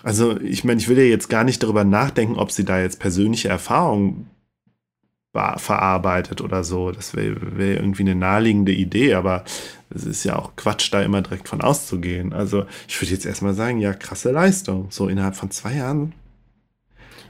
also 0.04 0.40
ich 0.40 0.64
meine, 0.64 0.80
ich 0.80 0.88
will 0.88 0.98
ja 0.98 1.04
jetzt 1.04 1.30
gar 1.30 1.44
nicht 1.44 1.62
darüber 1.62 1.84
nachdenken, 1.84 2.38
ob 2.38 2.52
sie 2.52 2.66
da 2.66 2.80
jetzt 2.80 3.00
persönliche 3.00 3.50
Erfahrungen 3.50 4.30
verarbeitet 5.34 6.42
oder 6.42 6.64
so. 6.64 6.92
Das 6.92 7.16
wäre 7.16 7.58
wär 7.58 7.76
irgendwie 7.78 8.04
eine 8.04 8.16
naheliegende 8.16 8.72
Idee, 8.72 9.16
aber 9.16 9.44
es 9.90 10.06
ist 10.06 10.24
ja 10.24 10.38
auch 10.38 10.56
Quatsch, 10.56 10.94
da 10.94 11.02
immer 11.02 11.24
direkt 11.24 11.50
von 11.50 11.62
auszugehen. 11.62 12.34
Also 12.34 12.66
ich 12.88 13.02
würde 13.02 13.14
jetzt 13.14 13.26
erstmal 13.26 13.56
sagen, 13.56 13.80
ja, 13.80 13.94
krasse 13.94 14.32
Leistung. 14.32 14.88
So 14.92 15.08
innerhalb 15.08 15.36
von 15.36 15.50
zwei 15.50 15.74
Jahren 15.74 16.14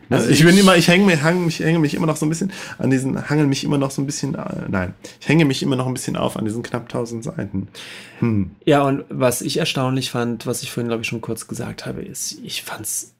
Also 0.10 0.30
ich 0.30 0.44
bin 0.44 0.58
immer, 0.58 0.76
ich 0.76 0.88
hänge 0.88 1.06
mich, 1.06 1.22
hang 1.24 1.46
mich, 1.46 1.60
hänge 1.60 1.80
mich 1.80 1.94
immer 1.94 2.08
noch 2.08 2.18
so 2.18 2.26
ein 2.26 2.30
bisschen 2.30 2.52
an 2.78 2.90
diesen, 2.90 3.30
hangel 3.30 3.48
mich 3.48 3.64
immer 3.64 3.78
noch 3.78 3.92
so 3.92 4.02
ein 4.02 4.06
bisschen, 4.06 4.36
äh, 4.36 4.66
nein, 4.68 4.94
ich 5.20 5.28
hänge 5.28 5.46
mich 5.46 5.64
immer 5.64 5.76
noch 5.76 5.88
ein 5.88 5.94
bisschen 5.94 6.18
auf 6.18 6.38
an 6.38 6.46
diesen 6.46 6.62
knapp 6.64 6.84
1000 6.84 7.24
Seiten. 7.24 7.68
Hm. 8.20 8.52
Ja, 8.66 8.84
und 8.84 9.06
was 9.10 9.42
ich 9.42 9.58
erstaunlich 9.58 10.12
fand, 10.12 10.46
was 10.46 10.62
ich 10.64 10.72
vorhin, 10.72 10.88
glaube 10.90 11.02
ich, 11.02 11.08
schon 11.08 11.22
kurz 11.22 11.48
gesagt 11.48 11.86
habe, 11.86 12.02
ist, 12.02 12.38
ich 12.44 12.64
fand 12.64 12.82
es 12.82 13.14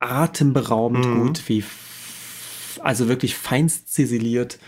atemberaubend 0.00 1.06
Mhm. 1.06 1.20
gut, 1.20 1.48
wie, 1.48 1.64
also 2.80 3.08
wirklich 3.08 3.36
feinst 3.36 3.92
ziseliert 3.92 4.58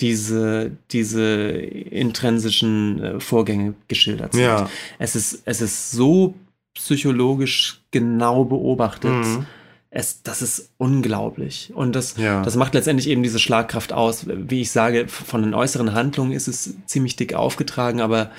diese, 0.00 0.72
diese 0.92 1.50
intrinsischen 1.50 3.02
äh, 3.02 3.20
Vorgänge 3.20 3.74
geschildert 3.88 4.32
sind. 4.32 4.42
Ja. 4.42 4.68
Es 4.98 5.14
ist, 5.14 5.42
es 5.44 5.60
ist 5.60 5.90
so 5.90 6.34
psychologisch 6.74 7.82
genau 7.90 8.44
beobachtet. 8.44 9.10
Mhm. 9.12 9.46
Es, 9.92 10.22
das 10.22 10.40
ist 10.40 10.70
unglaublich. 10.78 11.72
Und 11.74 11.96
das, 11.96 12.16
Ja. 12.16 12.42
das 12.42 12.54
macht 12.54 12.74
letztendlich 12.74 13.08
eben 13.08 13.22
diese 13.24 13.40
Schlagkraft 13.40 13.92
aus. 13.92 14.26
Wie 14.28 14.60
ich 14.60 14.70
sage, 14.70 15.08
von 15.08 15.42
den 15.42 15.52
äußeren 15.54 15.94
Handlungen 15.94 16.30
ist 16.32 16.46
es 16.46 16.74
ziemlich 16.86 17.16
dick 17.16 17.34
aufgetragen, 17.34 18.00
aber 18.00 18.30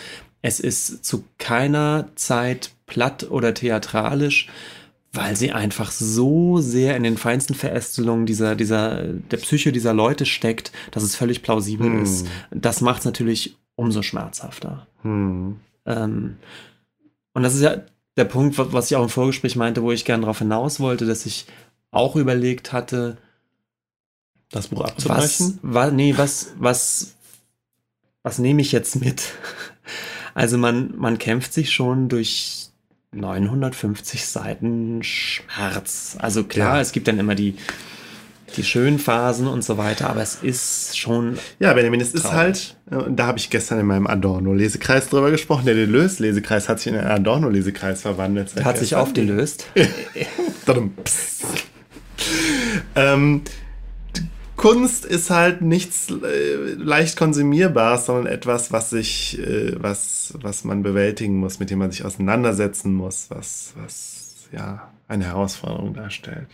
es 0.42 0.60
ist 0.62 1.04
zu 1.04 1.26
keiner 1.38 2.08
Zeit 2.16 2.72
platt 2.88 3.30
oder 3.30 3.54
theatralisch, 3.54 4.48
weil 5.14 5.36
sie 5.36 5.52
einfach 5.52 5.92
so 5.92 6.60
sehr 6.62 6.96
in 6.96 7.04
den 7.04 7.18
feinsten 7.18 7.54
Verästelungen 7.54 8.26
dieser, 8.26 8.56
dieser, 8.56 9.04
der 9.04 9.38
Psyche 9.38 9.74
dieser 9.74 9.94
Leute 9.94 10.26
steckt, 10.26 10.72
dass 10.92 11.04
es 11.04 11.18
völlig 11.18 11.44
plausibel 11.44 11.88
Hm. 11.88 12.04
ist. 12.04 12.28
Das 12.50 12.80
macht 12.80 13.00
es 13.00 13.06
natürlich 13.06 13.58
umso 13.76 14.04
schmerzhafter. 14.04 14.88
Hm. 15.02 15.58
Ähm, 15.86 16.38
und 17.34 17.44
das 17.44 17.56
ist 17.56 17.62
ja 17.62 17.82
der 18.18 18.26
Punkt, 18.26 18.58
wa- 18.58 18.68
was 18.72 18.92
ich 18.92 18.98
auch 18.98 19.04
im 19.04 19.10
Vorgespräch 19.10 19.56
meinte, 19.56 19.82
wo 19.84 19.92
ich 19.92 20.06
gerne 20.06 20.22
darauf 20.22 20.40
hinaus 20.40 20.80
wollte, 20.80 21.06
dass 21.06 21.26
ich 21.26 21.46
auch 21.92 22.16
überlegt 22.16 22.72
hatte, 22.74 23.18
Das 24.50 24.68
Buch 24.70 24.84
was, 24.84 24.92
abzubrechen? 24.92 25.60
wa, 25.62 25.92
nee, 25.92 26.14
was, 26.18 26.54
was, 26.58 27.14
was 28.24 28.38
nehme 28.40 28.62
ich 28.62 28.72
jetzt 28.72 28.96
mit? 28.98 29.24
Also 30.34 30.58
man, 30.58 30.94
man 30.98 31.18
kämpft 31.18 31.52
sich 31.52 31.74
schon 31.74 32.08
durch 32.08 32.70
950 33.12 34.26
Seiten 34.26 35.04
Schmerz. 35.04 36.16
Also 36.20 36.46
klar, 36.46 36.76
Ja. 36.76 36.82
es 36.82 36.94
gibt 36.94 37.10
dann 37.10 37.20
immer 37.20 37.36
die, 37.36 37.58
die 38.58 38.64
schönen 38.64 39.00
Phasen 39.00 39.48
und 39.48 39.64
so 39.64 39.78
weiter, 39.78 40.10
aber 40.10 40.22
es 40.22 40.36
ist 40.42 40.98
schon 40.98 41.38
Ja, 41.60 41.74
Benjamin, 41.74 42.02
es 42.02 42.14
ist 42.14 42.24
Traurig. 42.24 42.38
halt, 42.38 42.78
äh, 42.92 43.12
da 43.12 43.28
habe 43.28 43.38
ich 43.38 43.50
gestern 43.50 43.80
in 43.80 43.86
meinem 43.86 44.08
Adorno-Lesekreis 44.08 45.10
drüber 45.10 45.32
gesprochen, 45.32 45.66
der 45.66 45.76
Deleuze-Lesekreis 45.76 46.70
hat 46.70 46.80
sich 46.80 46.92
in 46.94 47.00
einen 47.00 47.08
Adorno-Lesekreis 47.08 48.02
verwandelt. 48.02 48.54
hat 48.64 48.78
sich 48.78 48.90
gestern. 48.90 49.00
aufgelöst. 49.00 49.66
Ähm, 52.96 53.42
Kunst 54.58 55.06
ist 55.06 55.30
halt 55.32 55.62
nichts 55.62 56.10
äh, 56.12 56.74
leicht 56.76 57.18
konsumierbares, 57.18 58.06
sondern 58.06 58.28
etwas, 58.28 58.72
was 58.72 58.92
sich, 58.92 59.40
äh, 59.40 59.74
was, 59.82 60.34
was 60.40 60.64
man 60.64 60.84
bewältigen 60.84 61.38
muss, 61.38 61.60
mit 61.60 61.72
dem 61.72 61.80
man 61.80 61.90
sich 61.92 62.06
auseinandersetzen 62.06 62.94
muss, 62.94 63.26
was, 63.30 63.74
was 63.82 64.36
ja 64.52 64.92
eine 65.08 65.26
Herausforderung 65.26 65.94
darstellt. 65.96 66.48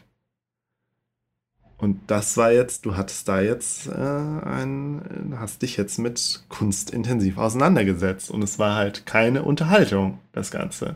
Und 1.77 1.99
das 2.07 2.37
war 2.37 2.51
jetzt, 2.51 2.85
du 2.85 2.97
hattest 2.97 3.27
da 3.27 3.39
jetzt 3.39 3.87
äh, 3.87 3.91
ein, 3.91 5.35
hast 5.39 5.61
dich 5.61 5.77
jetzt 5.77 5.99
mit 5.99 6.43
Kunst 6.49 6.89
intensiv 6.89 7.37
auseinandergesetzt 7.37 8.31
und 8.31 8.43
es 8.43 8.57
war 8.57 8.75
halt 8.75 9.05
keine 9.05 9.43
Unterhaltung, 9.43 10.17
das 10.31 10.49
Ganze. 10.49 10.95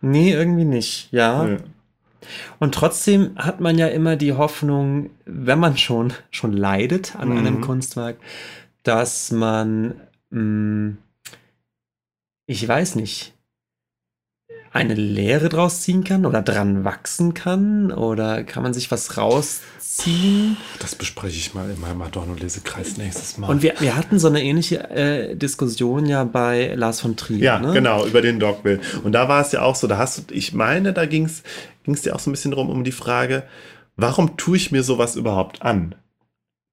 Nee, 0.00 0.32
irgendwie 0.32 0.64
nicht, 0.64 1.12
ja. 1.12 1.46
ja. 1.46 1.56
Und 2.58 2.74
trotzdem 2.74 3.36
hat 3.36 3.60
man 3.60 3.78
ja 3.78 3.86
immer 3.86 4.16
die 4.16 4.32
Hoffnung, 4.32 5.10
wenn 5.26 5.60
man 5.60 5.76
schon, 5.76 6.12
schon 6.32 6.52
leidet 6.52 7.14
an 7.14 7.28
mhm. 7.28 7.38
einem 7.38 7.60
Kunstwerk, 7.60 8.16
dass 8.82 9.30
man, 9.30 9.94
mh, 10.30 10.40
mm, 10.40 10.98
ich 12.46 12.66
weiß 12.66 12.96
nicht, 12.96 13.35
eine 14.76 14.94
Lehre 14.94 15.48
draus 15.48 15.82
ziehen 15.82 16.04
kann 16.04 16.26
oder 16.26 16.42
dran 16.42 16.84
wachsen 16.84 17.34
kann? 17.34 17.90
Oder 17.90 18.44
kann 18.44 18.62
man 18.62 18.74
sich 18.74 18.90
was 18.90 19.16
rausziehen? 19.16 20.56
Das 20.78 20.94
bespreche 20.94 21.36
ich 21.36 21.54
mal 21.54 21.70
in 21.70 21.80
meinem 21.80 22.02
Adorno-Lesekreis 22.02 22.96
nächstes 22.96 23.38
Mal. 23.38 23.48
Und 23.48 23.62
wir, 23.62 23.74
wir 23.80 23.96
hatten 23.96 24.18
so 24.18 24.28
eine 24.28 24.42
ähnliche 24.42 24.88
äh, 24.90 25.34
Diskussion 25.34 26.06
ja 26.06 26.24
bei 26.24 26.74
Lars 26.74 27.00
von 27.00 27.16
Trier. 27.16 27.38
Ja, 27.38 27.58
ne? 27.58 27.72
genau, 27.72 28.06
über 28.06 28.22
den 28.22 28.38
Dogville. 28.38 28.80
Und 29.02 29.12
da 29.12 29.28
war 29.28 29.40
es 29.40 29.52
ja 29.52 29.62
auch 29.62 29.74
so, 29.74 29.86
da 29.86 29.98
hast 29.98 30.18
du, 30.30 30.34
ich 30.34 30.52
meine, 30.52 30.92
da 30.92 31.06
ging 31.06 31.24
es 31.24 32.02
dir 32.02 32.14
auch 32.14 32.20
so 32.20 32.30
ein 32.30 32.32
bisschen 32.32 32.52
drum 32.52 32.68
um 32.68 32.84
die 32.84 32.92
Frage, 32.92 33.44
warum 33.96 34.36
tue 34.36 34.56
ich 34.56 34.70
mir 34.70 34.82
sowas 34.82 35.16
überhaupt 35.16 35.62
an? 35.62 35.94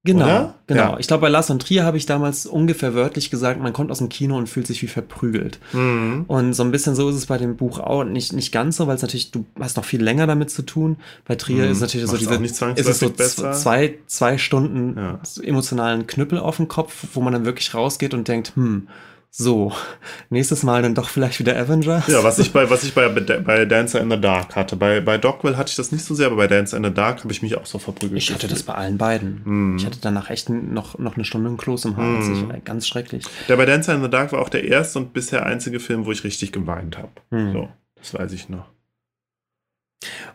Genau, 0.06 0.26
Oder? 0.26 0.56
genau. 0.68 0.82
Ja. 0.82 1.00
Ich 1.00 1.08
glaube, 1.08 1.22
bei 1.22 1.30
Lars 1.30 1.48
von 1.48 1.60
Trier 1.60 1.86
habe 1.86 1.96
ich 1.96 2.06
damals 2.06 2.46
ungefähr 2.46 2.94
wörtlich 2.94 3.30
gesagt, 3.30 3.62
man 3.62 3.72
kommt 3.72 3.90
aus 3.90 4.00
dem 4.00 4.10
Kino 4.10 4.38
und 4.38 4.50
fühlt 4.50 4.68
sich 4.68 4.82
wie 4.82 4.88
verprügelt. 4.88 5.60
Mhm. 5.72 6.26
Und 6.28 6.54
so 6.54 6.64
ein 6.64 6.72
bisschen 6.72 6.94
so 6.94 7.10
ist 7.10 7.16
es 7.16 7.28
bei 7.28 7.38
dem 7.38 7.56
Buch 7.56 7.80
auch. 7.80 8.04
Nicht, 8.04 8.34
nicht 8.34 8.52
ganz 8.52 8.76
so, 8.76 8.88
weil 8.88 8.98
es 8.98 9.02
natürlich, 9.02 9.32
du 9.32 9.46
hast 9.58 9.78
noch 9.78 9.86
viel 9.86 10.04
länger 10.04 10.28
damit 10.28 10.50
zu 10.50 10.64
tun. 10.64 10.98
Bei 11.26 11.36
Trier 11.36 11.66
mhm. 11.66 11.72
ist 11.72 11.80
natürlich 11.80 12.06
Macht's 12.06 12.22
so 12.22 12.36
diese, 12.38 12.66
ist 12.72 12.90
es 12.90 13.00
so 13.00 13.10
besser. 13.12 13.54
zwei, 13.54 13.98
zwei 14.08 14.38
Stunden 14.38 14.98
ja. 14.98 15.20
emotionalen 15.42 16.06
Knüppel 16.06 16.38
auf 16.38 16.58
dem 16.58 16.68
Kopf, 16.68 17.06
wo 17.14 17.22
man 17.22 17.32
dann 17.32 17.46
wirklich 17.46 17.74
rausgeht 17.74 18.14
und 18.14 18.28
denkt, 18.28 18.58
hm, 18.58 18.90
so, 19.36 19.74
nächstes 20.30 20.62
Mal 20.62 20.84
dann 20.84 20.94
doch 20.94 21.10
vielleicht 21.10 21.40
wieder 21.40 21.58
Avengers. 21.58 22.06
Ja, 22.06 22.24
was 22.24 22.38
ich 22.38 22.54
bei, 22.54 22.70
was 22.70 22.84
ich 22.84 22.94
bei, 22.94 23.10
bei 23.10 23.66
Dancer 23.66 24.00
in 24.00 24.12
the 24.12 24.22
Dark 24.22 24.56
hatte. 24.56 24.76
Bei, 24.76 25.02
bei 25.02 25.18
Dogville 25.18 25.58
hatte 25.58 25.72
ich 25.72 25.76
das 25.76 25.92
nicht 25.92 26.06
so 26.06 26.14
sehr, 26.14 26.28
aber 26.28 26.36
bei 26.36 26.46
Dancer 26.46 26.78
in 26.78 26.84
the 26.84 26.94
Dark 26.94 27.24
habe 27.24 27.34
ich 27.34 27.42
mich 27.42 27.58
auch 27.58 27.66
so 27.66 27.80
verprügelt. 27.80 28.22
Ich 28.22 28.32
hatte 28.32 28.48
das 28.48 28.62
bei 28.62 28.76
allen 28.76 29.00
beiden. 29.00 29.42
Mm. 29.44 29.78
Ich 29.78 29.88
hatte 29.88 29.98
danach 30.00 30.30
echt 30.30 30.52
noch, 30.52 31.00
noch 31.00 31.16
eine 31.16 31.26
Stunde 31.26 31.50
ein 31.50 31.58
Kloß 31.58 31.86
im 31.86 31.98
Hals. 31.98 32.28
Mm. 32.28 32.52
Ich, 32.52 32.64
ganz 32.64 32.88
schrecklich. 32.88 33.26
Der 33.50 33.58
bei 33.58 33.66
Dancer 33.66 33.96
in 33.96 34.04
the 34.04 34.10
Dark 34.10 34.34
war 34.34 34.40
auch 34.40 34.50
der 34.50 34.66
erste 34.66 35.00
und 35.00 35.14
bisher 35.14 35.48
einzige 35.48 35.80
Film, 35.80 36.06
wo 36.06 36.12
ich 36.12 36.24
richtig 36.24 36.52
geweint 36.52 37.00
habe. 37.00 37.10
Mm. 37.32 37.54
So, 37.54 37.70
das 37.96 38.14
weiß 38.14 38.34
ich 38.34 38.50
noch. 38.50 38.68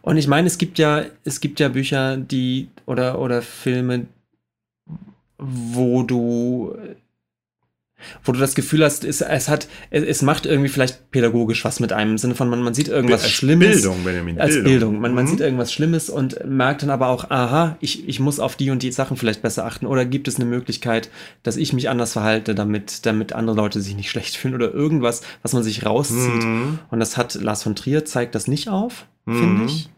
Und 0.03 0.17
ich 0.17 0.27
meine, 0.27 0.49
es 0.49 0.59
gibt 0.59 0.77
ja, 0.77 1.05
es 1.23 1.39
gibt 1.39 1.61
ja 1.61 1.69
Bücher, 1.69 2.17
die 2.17 2.69
oder, 2.85 3.21
oder 3.21 3.43
Filme, 3.43 4.07
wo 5.39 6.03
du 6.03 6.77
wo 8.25 8.33
du 8.33 8.39
das 8.39 8.55
Gefühl 8.55 8.85
hast, 8.85 9.05
es, 9.05 9.21
es 9.21 9.49
hat, 9.49 9.69
es, 9.91 10.05
es, 10.05 10.23
macht 10.23 10.47
irgendwie 10.47 10.69
vielleicht 10.69 11.11
pädagogisch 11.11 11.65
was 11.65 11.81
mit 11.81 11.93
einem 11.93 12.13
im 12.13 12.19
Sinne 12.19 12.35
von, 12.35 12.49
man, 12.49 12.63
man 12.63 12.75
sieht 12.75 12.89
irgendwas 12.89 13.23
als 13.25 13.33
Schlimmes. 13.33 13.83
Bildung, 13.83 14.05
Benjamin. 14.05 14.41
Als 14.41 14.55
Bildung. 14.55 14.71
Bildung. 14.71 15.01
Man, 15.01 15.11
mhm. 15.11 15.15
man 15.17 15.27
sieht 15.27 15.41
irgendwas 15.41 15.73
Schlimmes 15.73 16.11
und 16.11 16.45
merkt 16.47 16.83
dann 16.83 16.91
aber 16.91 17.09
auch, 17.09 17.31
aha, 17.31 17.77
ich, 17.81 18.09
ich 18.09 18.21
muss 18.21 18.41
auf 18.41 18.57
die 18.57 18.71
und 18.71 18.83
die 18.83 18.93
Sachen 18.93 19.17
vielleicht 19.17 19.43
besser 19.43 19.65
achten. 19.65 19.87
Oder 19.87 20.05
gibt 20.05 20.29
es 20.29 20.37
eine 20.37 20.45
Möglichkeit, 20.45 21.11
dass 21.43 21.57
ich 21.57 21.73
mich 21.73 21.89
anders 21.89 22.13
verhalte, 22.13 22.55
damit, 22.55 23.07
damit 23.07 23.33
andere 23.33 23.57
Leute 23.57 23.81
sich 23.81 23.97
nicht 23.97 24.11
schlecht 24.11 24.37
fühlen 24.37 24.55
oder 24.55 24.73
irgendwas, 24.73 25.23
was 25.43 25.53
man 25.53 25.63
sich 25.63 25.85
rauszieht. 25.85 26.45
Mhm. 26.45 26.79
Und 26.91 27.01
das 27.01 27.17
hat 27.17 27.35
Lars 27.35 27.63
von 27.63 27.75
Trier 27.75 28.05
zeigt 28.05 28.35
das 28.35 28.49
nicht 28.49 28.69
auf, 28.69 29.07
mhm. 29.25 29.39
finde 29.39 29.65
ich. 29.65 29.89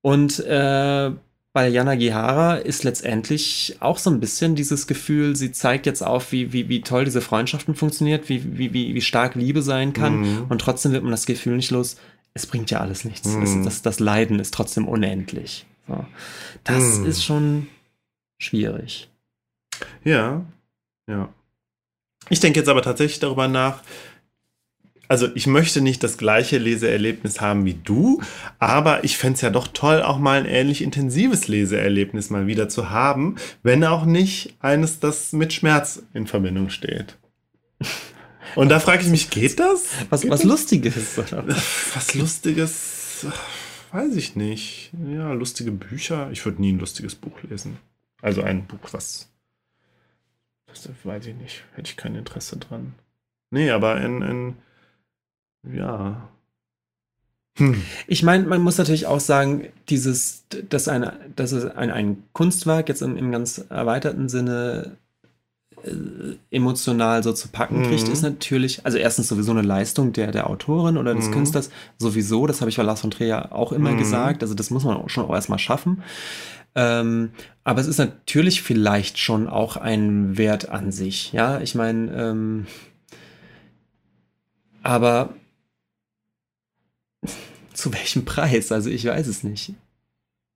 Und 0.00 0.40
äh, 0.40 1.12
bei 1.52 1.68
Jana 1.68 1.96
Gihara 1.96 2.56
ist 2.56 2.82
letztendlich 2.82 3.76
auch 3.80 3.98
so 3.98 4.08
ein 4.08 4.20
bisschen 4.20 4.54
dieses 4.54 4.86
Gefühl, 4.86 5.36
sie 5.36 5.52
zeigt 5.52 5.84
jetzt 5.84 6.02
auf, 6.02 6.32
wie, 6.32 6.52
wie, 6.52 6.68
wie 6.68 6.80
toll 6.80 7.04
diese 7.04 7.20
Freundschaften 7.20 7.74
funktioniert, 7.74 8.28
wie, 8.28 8.56
wie, 8.56 8.72
wie, 8.72 8.94
wie 8.94 9.00
stark 9.02 9.34
Liebe 9.34 9.60
sein 9.60 9.92
kann. 9.92 10.20
Mhm. 10.20 10.46
Und 10.48 10.60
trotzdem 10.60 10.92
wird 10.92 11.02
man 11.02 11.12
das 11.12 11.26
Gefühl 11.26 11.56
nicht 11.56 11.70
los, 11.70 11.96
es 12.32 12.46
bringt 12.46 12.70
ja 12.70 12.80
alles 12.80 13.04
nichts. 13.04 13.28
Mhm. 13.28 13.42
Es, 13.42 13.62
das, 13.64 13.82
das 13.82 14.00
Leiden 14.00 14.40
ist 14.40 14.54
trotzdem 14.54 14.88
unendlich. 14.88 15.66
So. 15.86 16.06
Das 16.64 16.98
mhm. 16.98 17.06
ist 17.06 17.22
schon 17.22 17.66
schwierig. 18.38 19.10
Ja, 20.04 20.44
ja. 21.06 21.28
Ich 22.30 22.40
denke 22.40 22.60
jetzt 22.60 22.68
aber 22.68 22.82
tatsächlich 22.82 23.20
darüber 23.20 23.48
nach, 23.48 23.82
also 25.12 25.28
ich 25.34 25.46
möchte 25.46 25.82
nicht 25.82 26.02
das 26.02 26.16
gleiche 26.16 26.56
Leseerlebnis 26.56 27.42
haben 27.42 27.66
wie 27.66 27.74
du, 27.74 28.22
aber 28.58 29.04
ich 29.04 29.18
fände 29.18 29.34
es 29.34 29.42
ja 29.42 29.50
doch 29.50 29.68
toll, 29.68 30.00
auch 30.00 30.18
mal 30.18 30.40
ein 30.40 30.46
ähnlich 30.46 30.80
intensives 30.80 31.48
Leseerlebnis 31.48 32.30
mal 32.30 32.46
wieder 32.46 32.70
zu 32.70 32.88
haben, 32.88 33.36
wenn 33.62 33.84
auch 33.84 34.06
nicht 34.06 34.54
eines, 34.60 35.00
das 35.00 35.34
mit 35.34 35.52
Schmerz 35.52 36.02
in 36.14 36.26
Verbindung 36.26 36.70
steht. 36.70 37.18
Und 38.54 38.70
da 38.70 38.80
frage 38.80 39.02
ich 39.02 39.08
mich, 39.08 39.28
geht 39.28 39.60
das? 39.60 39.84
Was, 40.08 40.22
geht 40.22 40.30
was 40.30 40.40
das? 40.40 40.48
Lustiges? 40.48 41.18
Oder? 41.18 41.44
Was 41.92 42.14
Lustiges, 42.14 43.26
weiß 43.90 44.16
ich 44.16 44.34
nicht. 44.34 44.92
Ja, 45.14 45.34
lustige 45.34 45.72
Bücher. 45.72 46.30
Ich 46.32 46.42
würde 46.46 46.62
nie 46.62 46.72
ein 46.72 46.78
lustiges 46.78 47.16
Buch 47.16 47.42
lesen. 47.42 47.76
Also 48.22 48.40
ein 48.40 48.66
Buch, 48.66 48.88
was. 48.92 49.28
Das 50.68 50.88
weiß 51.04 51.26
ich 51.26 51.34
nicht. 51.34 51.64
Hätte 51.74 51.90
ich 51.90 51.98
kein 51.98 52.14
Interesse 52.14 52.56
dran. 52.56 52.94
Nee, 53.50 53.68
aber 53.68 53.96
ein, 53.96 54.22
ein 54.22 54.56
ja. 55.70 56.28
Hm. 57.58 57.82
Ich 58.06 58.22
meine, 58.22 58.46
man 58.46 58.62
muss 58.62 58.78
natürlich 58.78 59.06
auch 59.06 59.20
sagen, 59.20 59.68
dieses, 59.88 60.44
dass, 60.70 60.88
eine, 60.88 61.14
dass 61.36 61.52
es 61.52 61.64
ein, 61.66 61.90
ein 61.90 62.22
Kunstwerk 62.32 62.88
jetzt 62.88 63.02
im, 63.02 63.16
im 63.16 63.30
ganz 63.30 63.62
erweiterten 63.68 64.30
Sinne 64.30 64.96
äh, 65.84 66.36
emotional 66.50 67.22
so 67.22 67.32
zu 67.32 67.48
packen 67.48 67.82
kriegt, 67.82 68.06
mhm. 68.06 68.12
ist 68.12 68.22
natürlich, 68.22 68.86
also 68.86 68.96
erstens 68.96 69.28
sowieso 69.28 69.50
eine 69.50 69.62
Leistung 69.62 70.12
der, 70.12 70.32
der 70.32 70.48
Autorin 70.48 70.96
oder 70.96 71.14
des 71.14 71.28
mhm. 71.28 71.32
Künstlers, 71.32 71.70
sowieso, 71.98 72.46
das 72.46 72.60
habe 72.60 72.70
ich 72.70 72.76
bei 72.76 72.82
Lars 72.82 73.02
von 73.02 73.10
Trier 73.10 73.52
auch 73.52 73.72
immer 73.72 73.90
mhm. 73.90 73.98
gesagt, 73.98 74.42
also 74.42 74.54
das 74.54 74.70
muss 74.70 74.84
man 74.84 74.96
auch 74.96 75.10
schon 75.10 75.24
auch 75.24 75.34
erstmal 75.34 75.58
schaffen. 75.58 76.02
Ähm, 76.74 77.30
aber 77.64 77.82
es 77.82 77.86
ist 77.86 77.98
natürlich 77.98 78.62
vielleicht 78.62 79.18
schon 79.18 79.46
auch 79.46 79.76
ein 79.76 80.38
Wert 80.38 80.70
an 80.70 80.90
sich, 80.90 81.32
ja, 81.32 81.60
ich 81.60 81.74
meine, 81.74 82.10
ähm, 82.12 82.66
aber 84.82 85.34
zu 87.72 87.92
welchem 87.92 88.24
Preis? 88.24 88.72
Also 88.72 88.90
ich 88.90 89.04
weiß 89.04 89.26
es 89.26 89.44
nicht. 89.44 89.74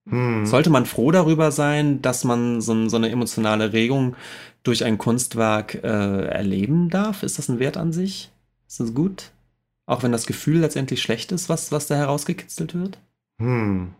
Hm. 0.08 0.46
Sollte 0.46 0.70
man 0.70 0.86
froh 0.86 1.10
darüber 1.10 1.50
sein, 1.50 2.00
dass 2.00 2.24
man 2.24 2.60
so, 2.60 2.88
so 2.88 2.96
eine 2.96 3.10
emotionale 3.10 3.72
Regung 3.72 4.14
durch 4.62 4.84
ein 4.84 4.98
Kunstwerk 4.98 5.74
äh, 5.82 6.26
erleben 6.26 6.90
darf? 6.90 7.22
Ist 7.22 7.38
das 7.38 7.48
ein 7.48 7.58
Wert 7.58 7.76
an 7.76 7.92
sich? 7.92 8.30
Ist 8.68 8.80
das 8.80 8.94
gut? 8.94 9.32
Auch 9.86 10.02
wenn 10.02 10.12
das 10.12 10.26
Gefühl 10.26 10.58
letztendlich 10.58 11.02
schlecht 11.02 11.32
ist, 11.32 11.48
was, 11.48 11.72
was 11.72 11.86
da 11.86 11.96
herausgekitzelt 11.96 12.74
wird? 12.74 12.98
Hm. 13.40 13.94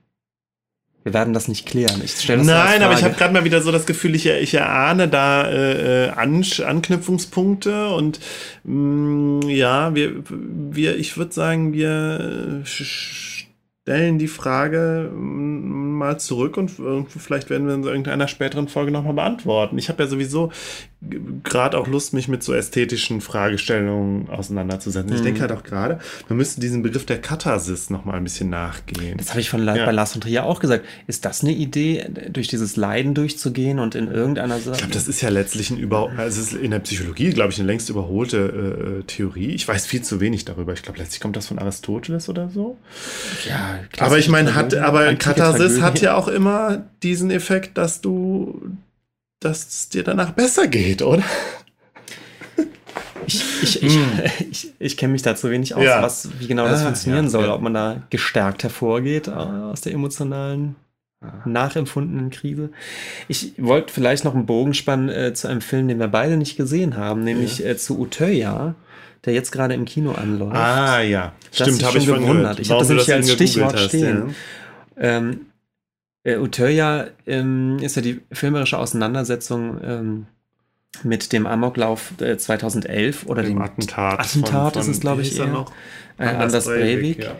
Wir 1.07 1.15
werden 1.15 1.33
das 1.33 1.47
nicht 1.47 1.67
klären. 1.67 2.03
Ich 2.05 2.21
stelle 2.21 2.39
das 2.39 2.49
Nein, 2.49 2.83
aber 2.83 2.95
ich 2.95 3.05
habe 3.05 3.15
gerade 3.15 3.33
mal 3.33 3.45
wieder 3.45 3.61
so 3.61 3.71
das 3.71 3.87
Gefühl, 3.87 4.17
ich, 4.17 4.27
ich 4.27 4.55
erahne 4.55 5.07
da 5.07 5.49
äh, 5.49 6.09
An 6.09 6.45
Anknüpfungspunkte 6.67 7.91
und 7.91 8.19
mh, 8.65 9.45
mm, 9.45 9.49
ja, 9.49 9.95
wir, 9.95 10.25
wir, 10.29 10.97
ich 10.97 11.17
würde 11.17 11.33
sagen, 11.33 11.73
wir 11.73 12.63
stellen 12.65 14.19
die 14.19 14.27
Frage 14.27 15.13
mm, 15.15 15.97
mal 15.97 16.19
zurück 16.19 16.57
und 16.57 16.73
vielleicht 17.17 17.51
werden 17.51 17.69
wir 17.69 17.75
in 17.75 17.85
irgendeiner 17.85 18.27
späteren 18.27 18.67
Folge 18.67 18.91
nochmal 18.91 19.15
beantworten. 19.15 19.79
Ich 19.79 19.89
habe 19.89 20.03
ja 20.03 20.09
sowieso 20.09 20.51
gerade 21.45 21.79
auch 21.79 21.87
Lust, 21.87 22.15
mich 22.15 22.27
mit 22.27 22.43
so 22.43 22.55
ästhetischen 22.55 23.21
Fragestellungen 23.21 24.31
auseinanderzusetzen. 24.31 25.11
Mhm. 25.11 25.17
Ich 25.17 25.23
denke 25.23 25.41
halt 25.43 25.53
auch 25.53 25.63
gerade, 25.63 26.01
man 26.29 26.39
müsste 26.39 26.61
diesen 26.61 26.83
Begriff 26.83 27.05
der 27.05 27.21
Katharsis 27.21 27.91
noch 27.91 28.05
mal 28.05 28.15
ein 28.15 28.25
bisschen 28.25 28.49
nachgehen. 28.49 29.19
Das 29.19 29.31
habe 29.31 29.41
ich 29.41 29.51
von 29.51 29.65
ja. 29.65 29.85
bei 29.85 29.93
Lars 29.93 30.13
von 30.13 30.23
Trier 30.23 30.45
auch 30.45 30.59
gesagt. 30.59 30.85
Ist 31.07 31.25
das 31.25 31.43
eine 31.43 31.53
Idee, 31.53 32.07
durch 32.31 32.49
dieses 32.49 32.77
Leiden 32.77 33.15
durchzugehen 33.15 33.79
und 33.79 33.95
in 33.95 34.11
irgendeiner 34.11 34.59
Sache? 34.59 34.73
Ich 34.73 34.79
glaube, 34.79 34.95
das 34.95 35.07
ist 35.07 35.21
ja 35.21 35.29
letztlich 35.29 35.71
ein 35.71 35.79
über, 35.79 36.11
also 36.17 36.41
es 36.41 36.53
ist 36.53 36.61
in 36.61 36.71
der 36.71 36.81
Psychologie, 36.81 37.31
glaube 37.31 37.53
ich, 37.53 37.59
eine 37.59 37.67
längst 37.67 37.91
überholte 37.91 39.01
äh, 39.01 39.03
Theorie. 39.05 39.51
Ich 39.51 39.69
weiß 39.69 39.87
viel 39.87 40.03
zu 40.03 40.21
wenig 40.21 40.47
darüber. 40.47 40.73
Ich 40.73 40.83
glaube, 40.83 40.99
letztlich 40.99 41.21
kommt 41.21 41.37
das 41.37 41.47
von 41.47 41.59
Aristoteles 41.59 42.29
oder 42.29 42.49
so. 42.49 42.79
Ja, 43.47 43.81
aber 43.99 44.19
ich 44.19 44.29
meine, 44.29 44.55
hat, 44.55 44.75
aber 44.75 45.15
Katharsis 45.15 45.81
hat 45.83 46.01
ja 46.01 46.15
auch 46.15 46.29
immer 46.29 46.87
diesen 47.03 47.31
Effekt, 47.31 47.77
dass 47.77 48.01
du 48.01 48.77
dass 49.41 49.67
es 49.67 49.89
dir 49.89 50.03
danach 50.03 50.33
besser 50.33 50.67
geht, 50.67 51.03
oder? 51.03 51.25
Ich, 53.27 53.43
ich, 53.63 53.83
ich, 53.83 53.95
hm. 53.95 54.21
ich, 54.51 54.73
ich 54.79 54.97
kenne 54.97 55.13
mich 55.13 55.23
da 55.23 55.35
zu 55.35 55.51
wenig 55.51 55.75
aus, 55.75 55.85
ja. 55.85 56.03
was, 56.03 56.29
wie 56.39 56.47
genau 56.47 56.69
das 56.69 56.81
ah, 56.81 56.85
funktionieren 56.85 57.25
ja, 57.25 57.31
soll, 57.31 57.45
ja. 57.47 57.55
ob 57.55 57.61
man 57.61 57.75
da 57.75 58.03
gestärkt 58.11 58.63
hervorgeht 58.63 59.29
aus 59.29 59.81
der 59.81 59.93
emotionalen, 59.93 60.77
nachempfundenen 61.45 62.31
Krise. 62.31 62.71
Ich 63.27 63.55
wollte 63.59 63.93
vielleicht 63.93 64.25
noch 64.25 64.35
einen 64.35 64.47
Bogen 64.47 64.75
spannen 64.75 65.09
äh, 65.09 65.35
zu 65.35 65.49
einem 65.49 65.61
Film, 65.61 65.89
den 65.89 65.99
wir 65.99 66.09
beide 66.09 66.37
nicht 66.37 66.57
gesehen 66.57 66.97
haben, 66.97 67.25
nämlich 67.25 67.65
äh, 67.65 67.77
zu 67.77 67.99
Utöya, 67.99 68.75
der 69.25 69.35
jetzt 69.35 69.51
gerade 69.51 69.75
im 69.75 69.87
Kino 69.87 70.13
anläuft. 70.13 70.55
Ah 70.55 71.01
ja, 71.01 71.33
das 71.51 71.69
stimmt, 71.69 71.85
habe 71.85 71.99
ich 71.99 72.07
gewundert. 72.07 72.61
Ich 72.61 72.71
habe 72.71 72.81
das 72.81 72.89
nämlich 72.89 73.13
als 73.13 73.33
Stichwort 73.33 73.75
hast, 73.75 73.89
stehen. 73.89 74.35
Ähm, 74.97 75.47
äh, 76.27 76.37
Utøya 76.39 77.07
ähm, 77.27 77.79
ist 77.81 77.97
ja 77.97 78.03
die 78.03 78.21
filmerische 78.33 78.79
Auseinandersetzung 78.79 79.81
ähm, 79.83 80.27
mit 81.03 81.33
dem 81.33 81.47
Amoklauf 81.47 82.13
äh, 82.21 82.37
2011 82.39 83.27
oder 83.27 83.43
dem, 83.43 83.55
Dem 83.55 83.63
Attentat. 83.63 84.21
Attentat 84.21 84.73
von- 84.75 84.83
ist 84.83 84.89
es, 84.89 84.95
von- 84.97 85.01
glaube 85.01 85.23
ich, 85.23 85.39
er 85.39 85.47
eher. 85.47 85.53
noch? 85.53 85.73
äh, 86.19 86.25
Anders 86.27 86.65
Breivik, 86.67 87.23
ja. 87.25 87.37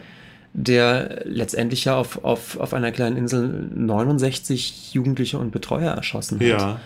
der 0.53 1.23
letztendlich 1.25 1.85
ja 1.87 1.97
auf, 1.97 2.23
auf, 2.25 2.59
auf 2.59 2.75
einer 2.75 2.93
kleinen 2.93 3.17
Insel 3.17 3.49
69 3.75 4.93
Jugendliche 4.95 5.39
und 5.39 5.51
Betreuer 5.53 5.93
erschossen 5.93 6.39
hat. 6.41 6.47
Ja, 6.47 6.81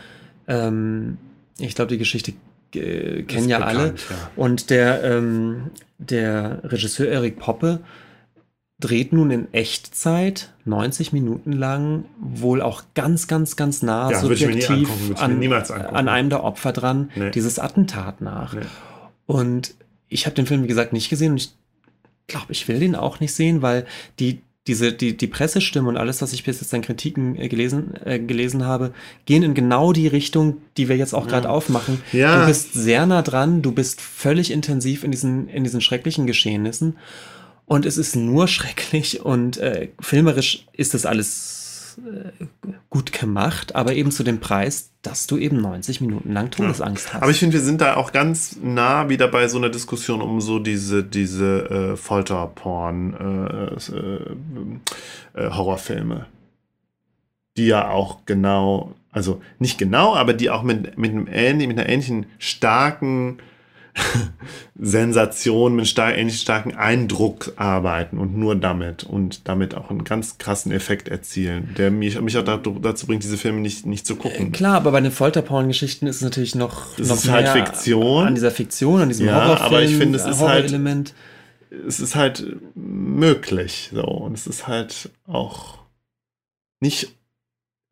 Ähm, 0.48 1.18
ich 1.58 1.74
glaube, 1.74 1.88
die 1.90 1.98
Geschichte 1.98 2.32
äh, 2.74 3.22
kennen 3.24 3.48
ja 3.48 3.58
bekannt, 3.58 3.78
alle. 3.78 3.88
Ja. 3.88 4.30
Und 4.36 4.70
der, 4.70 5.02
ähm, 5.04 5.70
der 5.98 6.60
Regisseur 6.64 7.08
Erik 7.08 7.38
Poppe 7.38 7.80
dreht 8.80 9.12
nun 9.12 9.30
in 9.30 9.52
Echtzeit 9.52 10.52
90 10.64 11.12
Minuten 11.12 11.52
lang 11.52 12.04
wohl 12.18 12.62
auch 12.62 12.82
ganz, 12.94 13.28
ganz, 13.28 13.56
ganz 13.56 13.82
nah 13.82 14.10
Ja, 14.10 14.20
subjektiv 14.20 14.70
angucken, 14.70 15.14
an, 15.16 15.86
an 15.94 16.08
einem 16.08 16.30
der 16.30 16.42
Opfer 16.42 16.72
dran, 16.72 17.10
Nee. 17.14 17.30
dieses 17.30 17.58
Attentat 17.58 18.20
nach. 18.20 18.54
Nee. 18.54 18.60
Und 19.26 19.74
ich 20.08 20.26
habe 20.26 20.34
den 20.34 20.46
Film, 20.46 20.62
wie 20.64 20.68
gesagt, 20.68 20.92
nicht 20.92 21.10
gesehen 21.10 21.32
und 21.32 21.38
ich 21.38 21.52
glaube, 22.26 22.52
ich 22.52 22.66
will 22.68 22.80
den 22.80 22.96
auch 22.96 23.20
nicht 23.20 23.34
sehen, 23.34 23.60
weil 23.62 23.86
die, 24.18 24.40
diese, 24.66 24.92
die, 24.92 25.16
die 25.16 25.26
Pressestimme 25.26 25.88
und 25.88 25.96
alles, 25.96 26.22
was 26.22 26.32
ich 26.32 26.44
bis 26.44 26.60
jetzt 26.60 26.72
an 26.74 26.82
Kritiken 26.82 27.36
äh, 27.36 27.48
gelesen, 27.48 27.94
äh, 28.04 28.18
gelesen 28.18 28.64
habe, 28.64 28.92
gehen 29.26 29.42
in 29.42 29.54
genau 29.54 29.92
die 29.92 30.06
Richtung, 30.06 30.58
die 30.76 30.88
wir 30.88 30.96
jetzt 30.96 31.14
auch 31.14 31.26
gerade 31.28 31.50
aufmachen. 31.50 32.00
Ja. 32.12 32.40
Du 32.40 32.46
bist 32.46 32.72
sehr 32.72 33.04
nah 33.06 33.22
dran, 33.22 33.62
du 33.62 33.72
bist 33.72 34.00
völlig 34.00 34.50
intensiv 34.50 35.04
in 35.04 35.10
diesen, 35.10 35.48
in 35.48 35.64
diesen 35.64 35.80
schrecklichen 35.80 36.26
Geschehnissen. 36.26 36.96
Und 37.70 37.86
es 37.86 37.98
ist 37.98 38.16
nur 38.16 38.48
schrecklich 38.48 39.24
und 39.24 39.58
äh, 39.58 39.90
filmerisch 40.00 40.66
ist 40.72 40.92
das 40.92 41.06
alles 41.06 41.96
äh, 42.04 42.46
gut 42.90 43.12
gemacht, 43.12 43.76
aber 43.76 43.92
eben 43.92 44.10
zu 44.10 44.24
dem 44.24 44.40
Preis, 44.40 44.90
dass 45.02 45.28
du 45.28 45.36
eben 45.36 45.60
90 45.60 46.00
Minuten 46.00 46.32
lang 46.32 46.50
Todesangst 46.50 47.14
hast. 47.14 47.22
Aber 47.22 47.30
ich 47.30 47.38
finde, 47.38 47.52
wir 47.52 47.64
sind 47.64 47.80
da 47.80 47.94
auch 47.94 48.10
ganz 48.10 48.56
nah 48.60 49.08
wieder 49.08 49.28
bei 49.28 49.46
so 49.46 49.58
einer 49.58 49.68
Diskussion 49.68 50.20
um 50.20 50.40
so 50.40 50.58
diese, 50.58 51.04
diese 51.04 51.92
äh, 51.92 51.96
Folterporn, 51.96 53.14
äh, 53.14 53.76
äh, 55.36 55.44
äh, 55.44 55.50
Horrorfilme. 55.52 56.26
Die 57.56 57.68
ja 57.68 57.88
auch 57.88 58.26
genau, 58.26 58.96
also 59.12 59.40
nicht 59.60 59.78
genau, 59.78 60.16
aber 60.16 60.34
die 60.34 60.50
auch 60.50 60.64
mit, 60.64 60.98
mit, 60.98 61.12
einem 61.12 61.28
ähnlich, 61.30 61.68
mit 61.68 61.78
einer 61.78 61.88
ähnlichen 61.88 62.26
starken 62.40 63.38
Sensation, 64.78 65.76
mit 65.76 65.86
stark, 65.88 66.16
ähnlich 66.16 66.40
starken 66.40 66.74
Eindruck 66.74 67.52
arbeiten 67.56 68.18
und 68.18 68.36
nur 68.36 68.56
damit 68.56 69.04
und 69.04 69.48
damit 69.48 69.74
auch 69.74 69.90
einen 69.90 70.04
ganz 70.04 70.38
krassen 70.38 70.72
Effekt 70.72 71.08
erzielen, 71.08 71.74
der 71.76 71.90
mich, 71.90 72.20
mich 72.20 72.36
auch 72.38 72.44
dazu, 72.44 73.06
bringt, 73.06 73.22
diese 73.22 73.36
Filme 73.36 73.60
nicht, 73.60 73.86
nicht 73.86 74.06
zu 74.06 74.14
Äh, 74.14 74.16
gucken. 74.16 74.52
Klar, 74.52 74.76
aber 74.76 74.92
bei 74.92 75.00
den 75.00 75.12
Folterporn-Geschichten 75.12 76.06
ist 76.06 76.16
es 76.16 76.22
natürlich 76.22 76.54
noch, 76.54 76.98
Es 76.98 77.08
noch 77.08 77.16
ist 77.16 77.28
halt 77.30 77.48
Fiktion. 77.48 78.26
an 78.28 78.34
dieser 78.34 78.50
Fiktion, 78.50 79.00
an 79.02 79.08
diesem 79.08 79.26
Ja, 79.26 79.34
Horrorfilm, 79.44 79.66
aber 79.66 79.82
ich 79.82 79.96
finde, 79.96 80.18
es 80.18 80.26
ist 80.26 80.40
halt- 80.40 80.72
es 81.86 82.00
ist 82.00 82.14
halt 82.16 82.44
möglich 82.74 83.90
so 83.92 84.02
und 84.02 84.34
es 84.34 84.46
ist 84.46 84.66
halt 84.66 85.10
auch 85.26 85.78
nicht 86.80 87.16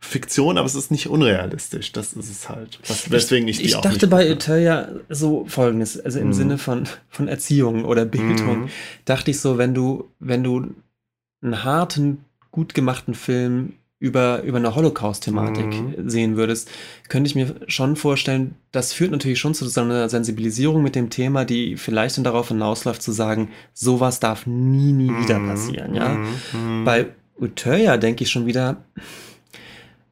Fiktion, 0.01 0.59
aber 0.59 0.67
es 0.67 0.75
ist 0.77 0.91
nicht 0.91 1.09
unrealistisch. 1.09 1.93
Das 1.93 2.13
ist 2.13 2.31
es 2.31 2.49
halt. 2.49 2.79
Was, 2.87 3.11
weswegen 3.11 3.49
ich, 3.49 3.59
die 3.59 3.65
ich 3.65 3.77
auch 3.77 3.81
dachte 3.81 4.07
bei. 4.07 4.27
Etelia 4.29 4.89
so 5.09 5.45
folgendes, 5.49 5.99
also 6.01 6.21
im 6.21 6.29
Mhm. 6.29 6.33
Sinne 6.33 6.59
von, 6.59 6.85
von 7.09 7.27
Erziehung 7.29 7.85
oder 7.85 8.05
Bildung, 8.05 8.61
Mhm. 8.63 8.69
dachte 9.05 9.31
ich 9.33 9.41
so, 9.41 9.59
wenn 9.59 9.75
du, 9.75 10.09
wenn 10.21 10.45
du 10.45 10.67
einen 11.43 11.65
harten, 11.65 12.25
gut 12.53 12.75
gemachten 12.75 13.15
Film 13.15 13.75
über, 14.01 14.43
über 14.43 14.59
eine 14.59 14.77
Holocaust-Thematik 14.77 15.67
Mhm. 15.67 16.09
sehen 16.09 16.37
würdest, 16.37 16.71
könnte 17.09 17.27
ich 17.29 17.35
mir 17.35 17.57
schon 17.67 17.97
vorstellen, 17.97 18.55
das 18.71 18.93
führt 18.93 19.11
natürlich 19.11 19.41
schon 19.41 19.55
zu 19.55 19.67
so 19.69 19.81
einer 19.81 20.09
Sensibilisierung 20.09 20.81
mit 20.85 20.95
dem 20.95 21.11
Thema, 21.11 21.45
die 21.45 21.77
vielleicht 21.77 22.17
dann 22.17 22.23
darauf 22.25 22.49
hinausläuft, 22.49 23.03
zu 23.03 23.11
sagen, 23.11 23.51
sowas 23.75 24.21
darf 24.21 24.47
nie, 24.47 24.93
nie 24.93 25.11
wieder 25.21 25.41
Mhm. 25.41 25.47
passieren, 25.49 25.95
ja. 25.97 26.15
Mhm. 26.55 26.81
Mhm. 26.81 26.85
Bei 26.85 27.07
Utøya 27.41 27.97
denke 27.97 28.23
ich 28.23 28.31
schon 28.31 28.47
wieder, 28.47 28.77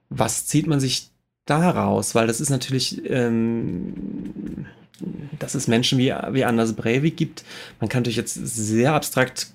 was 0.08 0.46
zieht 0.46 0.66
man 0.66 0.80
sich 0.80 1.10
da 1.44 1.70
raus? 1.70 2.14
Weil 2.14 2.26
das 2.26 2.40
ist 2.40 2.50
natürlich, 2.50 3.02
ähm, 3.10 4.66
dass 5.38 5.54
es 5.54 5.68
Menschen 5.68 5.98
wie, 5.98 6.12
wie 6.32 6.44
Anders 6.44 6.74
Breivik 6.74 7.16
gibt. 7.16 7.44
Man 7.80 7.88
kann 7.88 8.02
natürlich 8.02 8.16
jetzt 8.16 8.34
sehr 8.34 8.94
abstrakt 8.94 9.48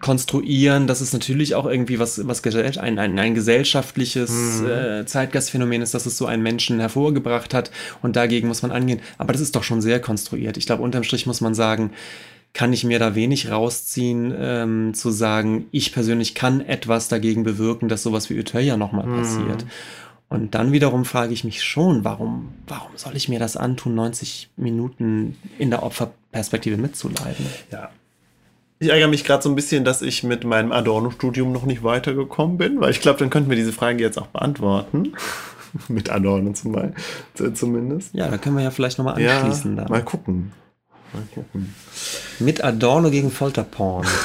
konstruieren, 0.00 0.86
dass 0.86 1.00
es 1.00 1.12
natürlich 1.12 1.56
auch 1.56 1.66
irgendwie 1.66 1.98
was, 1.98 2.26
was 2.28 2.44
ein, 2.78 2.98
ein, 3.00 3.18
ein 3.18 3.34
gesellschaftliches 3.34 4.60
Mhm. 4.60 4.70
äh, 4.70 5.06
Zeitgeistphänomen 5.06 5.82
ist, 5.82 5.92
dass 5.92 6.06
es 6.06 6.16
so 6.16 6.26
einen 6.26 6.42
Menschen 6.42 6.78
hervorgebracht 6.78 7.52
hat 7.52 7.72
und 8.00 8.14
dagegen 8.14 8.46
muss 8.46 8.62
man 8.62 8.70
angehen. 8.70 9.00
Aber 9.18 9.32
das 9.32 9.42
ist 9.42 9.56
doch 9.56 9.64
schon 9.64 9.82
sehr 9.82 10.00
konstruiert. 10.00 10.56
Ich 10.56 10.66
glaube, 10.66 10.84
unterm 10.84 11.02
Strich 11.02 11.26
muss 11.26 11.40
man 11.40 11.54
sagen, 11.54 11.90
kann 12.54 12.72
ich 12.72 12.84
mir 12.84 12.98
da 12.98 13.14
wenig 13.14 13.50
rausziehen, 13.50 14.34
ähm, 14.36 14.94
zu 14.94 15.10
sagen, 15.10 15.66
ich 15.70 15.92
persönlich 15.92 16.34
kann 16.34 16.60
etwas 16.60 17.08
dagegen 17.08 17.44
bewirken, 17.44 17.88
dass 17.88 18.02
sowas 18.02 18.28
wie 18.28 18.38
Utøya 18.38 18.76
nochmal 18.76 19.06
Mhm. 19.06 19.16
passiert. 19.16 19.66
Und 20.28 20.54
dann 20.54 20.72
wiederum 20.72 21.04
frage 21.04 21.32
ich 21.34 21.44
mich 21.44 21.62
schon, 21.62 22.04
warum, 22.04 22.48
warum 22.66 22.90
soll 22.96 23.16
ich 23.16 23.28
mir 23.28 23.38
das 23.38 23.56
antun, 23.56 23.94
90 23.94 24.50
Minuten 24.56 25.36
in 25.58 25.70
der 25.70 25.82
Opferperspektive 25.82 26.76
mitzuleiden? 26.78 27.46
Ja. 27.70 27.90
Ich 28.78 28.88
ärgere 28.88 29.08
mich 29.08 29.24
gerade 29.24 29.42
so 29.42 29.48
ein 29.48 29.54
bisschen, 29.54 29.84
dass 29.84 30.02
ich 30.02 30.22
mit 30.24 30.44
meinem 30.44 30.72
Adorno-Studium 30.72 31.52
noch 31.52 31.64
nicht 31.66 31.84
weitergekommen 31.84 32.56
bin, 32.58 32.80
weil 32.80 32.90
ich 32.90 33.00
glaube, 33.00 33.18
dann 33.18 33.30
könnten 33.30 33.48
wir 33.50 33.56
diese 33.56 33.72
Frage 33.72 34.02
jetzt 34.02 34.18
auch 34.18 34.26
beantworten. 34.28 35.12
mit 35.88 36.10
Adorno 36.10 36.52
zum 36.52 36.72
Beispiel, 36.72 37.52
zumindest. 37.54 38.12
Ja, 38.14 38.28
da 38.28 38.36
können 38.38 38.56
wir 38.56 38.62
ja 38.64 38.70
vielleicht 38.70 38.98
nochmal 38.98 39.14
anschließen. 39.14 39.76
ja, 39.76 39.82
dann. 39.82 39.90
mal 39.90 40.02
gucken. 40.02 40.52
Mal 41.12 41.24
gucken. 41.34 41.74
Mit 42.38 42.64
Adorno 42.64 43.10
gegen 43.10 43.30
Folterporn. 43.30 44.06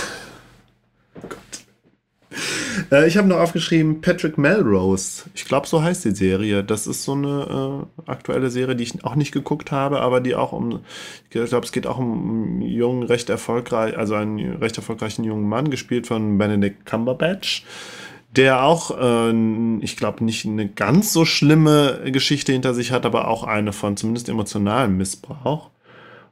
Äh, 2.91 3.07
ich 3.07 3.17
habe 3.17 3.27
noch 3.27 3.37
aufgeschrieben 3.37 4.01
Patrick 4.01 4.37
Melrose. 4.37 5.23
Ich 5.33 5.45
glaube, 5.45 5.67
so 5.67 5.81
heißt 5.81 6.05
die 6.05 6.11
Serie. 6.11 6.63
Das 6.63 6.87
ist 6.87 7.03
so 7.03 7.13
eine 7.13 7.87
äh, 8.05 8.09
aktuelle 8.09 8.49
Serie, 8.49 8.75
die 8.75 8.83
ich 8.83 9.03
auch 9.03 9.15
nicht 9.15 9.31
geguckt 9.31 9.71
habe, 9.71 10.01
aber 10.01 10.21
die 10.21 10.35
auch 10.35 10.51
um, 10.51 10.79
ich 11.23 11.29
glaube, 11.29 11.65
es 11.65 11.71
geht 11.71 11.87
auch 11.87 11.97
um 11.97 12.59
einen 12.59 12.61
jungen, 12.61 13.03
recht 13.03 13.29
erfolgreich, 13.29 13.97
also 13.97 14.15
einen 14.15 14.57
recht 14.57 14.77
erfolgreichen 14.77 15.23
jungen 15.23 15.47
Mann, 15.47 15.69
gespielt 15.69 16.07
von 16.07 16.37
Benedict 16.37 16.85
Cumberbatch. 16.85 17.65
Der 18.35 18.63
auch, 18.63 18.91
äh, 18.99 19.77
ich 19.81 19.97
glaube, 19.97 20.23
nicht 20.23 20.45
eine 20.45 20.67
ganz 20.67 21.13
so 21.13 21.25
schlimme 21.25 22.01
Geschichte 22.05 22.51
hinter 22.51 22.73
sich 22.73 22.91
hat, 22.91 23.05
aber 23.05 23.27
auch 23.27 23.43
eine 23.43 23.73
von 23.73 23.97
zumindest 23.97 24.29
emotionalem 24.29 24.97
Missbrauch. 24.97 25.71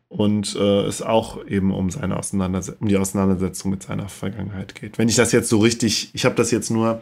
Und 0.07 0.55
äh, 0.55 0.81
es 0.85 1.01
auch 1.01 1.43
eben 1.45 1.73
um 1.73 1.89
seine 1.89 2.17
Auseinandersetzung, 2.17 2.81
um 2.83 2.87
die 2.87 2.97
Auseinandersetzung 2.97 3.71
mit 3.71 3.83
seiner 3.83 4.07
Vergangenheit 4.07 4.75
geht. 4.75 4.97
Wenn 4.99 5.09
ich 5.09 5.15
das 5.15 5.31
jetzt 5.31 5.49
so 5.49 5.57
richtig, 5.59 6.11
ich 6.13 6.25
habe 6.25 6.35
das 6.35 6.51
jetzt 6.51 6.69
nur 6.69 7.01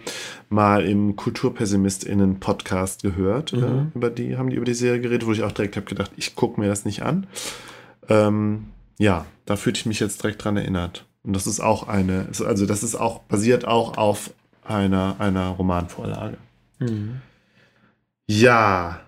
mal 0.50 0.86
im 0.86 1.16
KulturpessimistInnen-Podcast 1.16 3.04
gehört, 3.04 3.54
Mhm. 3.54 3.64
äh, 3.94 3.98
über 3.98 4.10
die, 4.10 4.38
haben 4.38 4.50
die 4.50 4.56
über 4.56 4.66
die 4.66 4.74
Serie 4.74 5.02
geredet, 5.02 5.28
wo 5.28 5.32
ich 5.34 5.44
auch 5.44 5.52
direkt 5.52 5.76
habe 5.76 5.86
gedacht, 5.86 6.12
ich 6.16 6.36
gucke 6.36 6.60
mir 6.60 6.68
das 6.68 6.86
nicht 6.86 7.04
an. 7.04 7.28
Ähm, 8.10 8.68
ja, 8.98 9.26
da 9.46 9.58
fühlte 9.58 9.80
ich 9.80 9.86
mich 9.86 10.00
jetzt 10.00 10.24
direkt 10.24 10.44
dran 10.44 10.58
erinnert. 10.58 11.06
Und 11.24 11.34
das 11.34 11.46
ist 11.46 11.60
auch 11.60 11.88
eine, 11.88 12.28
also 12.46 12.66
das 12.66 12.84
ist 12.84 12.96
auch, 12.96 13.20
basiert 13.24 13.66
auch 13.66 13.98
auf 13.98 14.32
einer, 14.64 15.16
einer 15.20 15.50
Romanvorlage. 15.50 16.38
Mhm. 16.80 17.22
Ja, 18.28 19.02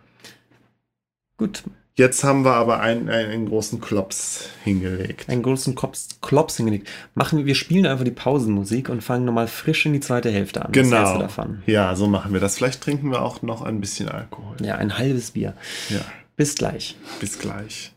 Gut, 1.37 1.63
jetzt 1.97 2.23
haben 2.23 2.43
wir 2.43 2.53
aber 2.53 2.79
einen, 2.79 3.09
einen, 3.09 3.31
einen 3.31 3.45
großen 3.49 3.81
Klops 3.81 4.49
hingelegt. 4.63 5.29
einen 5.29 5.43
großen 5.43 5.75
Klops, 5.75 6.09
Klops 6.21 6.57
hingelegt. 6.57 6.87
Machen, 7.13 7.45
wir 7.45 7.55
spielen 7.55 7.85
einfach 7.85 8.03
die 8.05 8.11
Pausenmusik 8.11 8.89
und 8.89 9.01
fangen 9.01 9.25
nochmal 9.25 9.47
frisch 9.47 9.85
in 9.85 9.93
die 9.93 9.99
zweite 9.99 10.29
Hälfte 10.31 10.63
an. 10.65 10.71
Genau. 10.71 11.27
Ja, 11.65 11.95
so 11.95 12.07
machen 12.07 12.33
wir 12.33 12.39
das. 12.39 12.57
Vielleicht 12.57 12.81
trinken 12.81 13.11
wir 13.11 13.21
auch 13.21 13.41
noch 13.41 13.61
ein 13.61 13.79
bisschen 13.81 14.09
Alkohol. 14.09 14.57
Ja, 14.61 14.75
ein 14.75 14.97
halbes 14.97 15.31
Bier. 15.31 15.53
Ja, 15.89 16.01
Bis 16.35 16.55
gleich. 16.55 16.95
bis 17.19 17.39
gleich. 17.39 17.91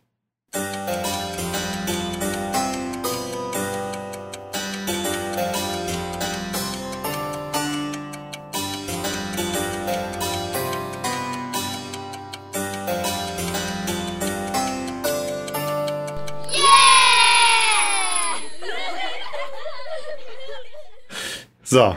So, 21.71 21.95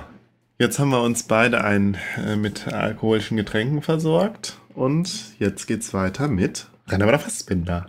jetzt 0.60 0.80
haben 0.80 0.90
wir 0.90 1.02
uns 1.02 1.24
beide 1.24 1.64
ein, 1.64 1.96
äh, 2.18 2.36
mit 2.36 2.68
alkoholischen 2.68 3.38
Getränken 3.38 3.82
versorgt 3.82 4.58
und 4.76 5.10
jetzt 5.40 5.66
geht's 5.66 5.94
weiter 5.94 6.28
mit 6.28 6.68
Rennerweiter 6.90 7.20
Fassbinder. 7.20 7.86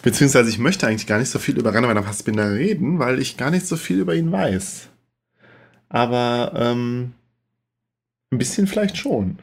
Beziehungsweise 0.00 0.48
ich 0.48 0.58
möchte 0.58 0.86
eigentlich 0.86 1.06
gar 1.06 1.18
nicht 1.18 1.28
so 1.28 1.38
viel 1.38 1.58
über 1.58 1.74
Rennerweiter 1.74 2.04
Fassbinder 2.04 2.50
reden, 2.54 3.00
weil 3.00 3.18
ich 3.18 3.36
gar 3.36 3.50
nicht 3.50 3.66
so 3.66 3.76
viel 3.76 3.98
über 3.98 4.14
ihn 4.14 4.32
weiß. 4.32 4.88
Aber 5.90 6.54
ähm, 6.56 7.12
Ein 8.30 8.38
bisschen 8.38 8.66
vielleicht 8.66 8.96
schon. 8.96 9.40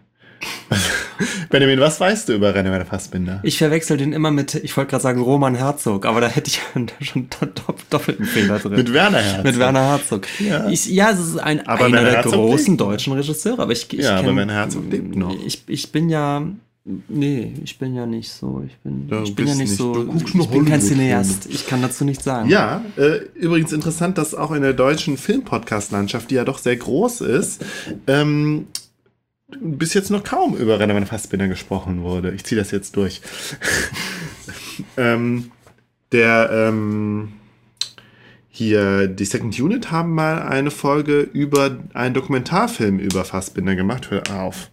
Benjamin, 1.49 1.79
was 1.79 1.99
weißt 1.99 2.29
du 2.29 2.33
über 2.33 2.53
Rainer 2.53 2.85
Fassbinder? 2.85 3.39
Ich 3.43 3.57
verwechsel 3.57 3.97
den 3.97 4.13
immer 4.13 4.31
mit, 4.31 4.55
ich 4.55 4.75
wollte 4.77 4.91
gerade 4.91 5.03
sagen 5.03 5.21
Roman 5.21 5.55
Herzog, 5.55 6.05
aber 6.05 6.21
da 6.21 6.27
hätte 6.27 6.49
ich 6.49 6.61
schon 7.07 7.27
doppelten 7.89 8.25
Fehler 8.25 8.59
drin. 8.59 8.73
mit 8.73 8.93
Werner 8.93 9.19
Herzog. 9.19 9.45
Mit 9.45 9.59
Werner 9.59 9.81
Herzog. 9.81 10.27
Ja, 10.39 10.69
ich, 10.69 10.85
ja 10.87 11.11
es 11.11 11.19
ist 11.19 11.37
ein, 11.37 11.67
aber 11.67 11.85
einer 11.85 12.03
der 12.03 12.13
Herzog 12.13 12.33
großen 12.33 12.77
deutschen 12.77 13.13
Regisseure, 13.13 13.61
aber 13.61 13.71
ich, 13.71 13.91
ich 13.93 13.99
Ja, 13.99 14.17
kenn, 14.17 14.25
aber 14.25 14.35
Werner 14.35 14.53
Herzog 14.53 14.83
lebt 14.89 15.15
noch. 15.15 15.35
Ich, 15.45 15.63
ich 15.67 15.91
bin 15.91 16.09
ja, 16.09 16.43
nee, 17.07 17.53
ich 17.63 17.77
bin 17.77 17.95
ja 17.95 18.05
nicht 18.05 18.31
so, 18.31 18.63
ich 18.65 18.77
bin, 18.77 19.07
ja, 19.09 19.23
ich 19.23 19.35
bin 19.35 19.47
ja 19.47 19.53
nicht, 19.55 19.69
nicht 19.69 19.77
so, 19.77 20.07
ich 20.15 20.49
bin 20.49 20.65
kein 20.65 20.81
Cineast, 20.81 21.47
ich 21.49 21.67
kann 21.67 21.81
dazu 21.81 22.05
nichts 22.05 22.23
sagen. 22.23 22.49
Ja, 22.49 22.83
äh, 22.97 23.19
übrigens 23.35 23.71
interessant, 23.71 24.17
dass 24.17 24.33
auch 24.33 24.51
in 24.51 24.61
der 24.61 24.73
deutschen 24.73 25.17
Filmpodcast-Landschaft, 25.17 26.31
die 26.31 26.35
ja 26.35 26.45
doch 26.45 26.57
sehr 26.57 26.75
groß 26.75 27.21
ist, 27.21 27.63
ähm, 28.07 28.67
bis 29.59 29.93
jetzt 29.93 30.09
noch 30.09 30.23
kaum 30.23 30.55
über 30.55 30.79
Rennermann 30.79 31.05
Fassbinder 31.05 31.47
gesprochen 31.47 32.03
wurde. 32.03 32.31
Ich 32.31 32.43
ziehe 32.43 32.59
das 32.59 32.71
jetzt 32.71 32.95
durch. 32.95 33.21
ähm, 34.97 35.51
der 36.11 36.49
ähm, 36.51 37.33
hier, 38.49 39.07
die 39.07 39.25
Second 39.25 39.57
Unit 39.59 39.91
haben 39.91 40.13
mal 40.13 40.41
eine 40.43 40.71
Folge 40.71 41.21
über 41.21 41.77
einen 41.93 42.13
Dokumentarfilm 42.13 42.99
über 42.99 43.23
Fassbinder 43.23 43.75
gemacht. 43.75 44.11
Hör 44.11 44.23
auf. 44.41 44.69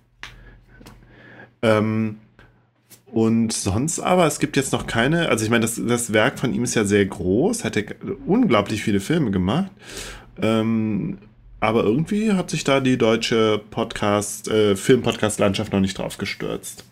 Ähm, 1.62 2.16
und 3.06 3.52
sonst 3.52 4.00
aber, 4.00 4.26
es 4.26 4.38
gibt 4.38 4.56
jetzt 4.56 4.72
noch 4.72 4.86
keine, 4.86 5.28
also 5.28 5.44
ich 5.44 5.50
meine, 5.50 5.62
das, 5.62 5.80
das 5.82 6.12
Werk 6.12 6.38
von 6.38 6.52
ihm 6.52 6.64
ist 6.64 6.74
ja 6.74 6.84
sehr 6.84 7.06
groß, 7.06 7.64
hat 7.64 7.76
er 7.76 7.84
unglaublich 8.26 8.82
viele 8.82 9.00
Filme 9.00 9.30
gemacht. 9.30 9.70
Ähm, 10.42 11.18
aber 11.60 11.84
irgendwie 11.84 12.32
hat 12.32 12.50
sich 12.50 12.64
da 12.64 12.80
die 12.80 12.98
deutsche 12.98 13.60
Podcast, 13.70 14.48
äh, 14.48 14.76
Film-Podcast-Landschaft 14.76 15.72
noch 15.72 15.80
nicht 15.80 15.98
drauf 15.98 16.18
gestürzt. 16.18 16.84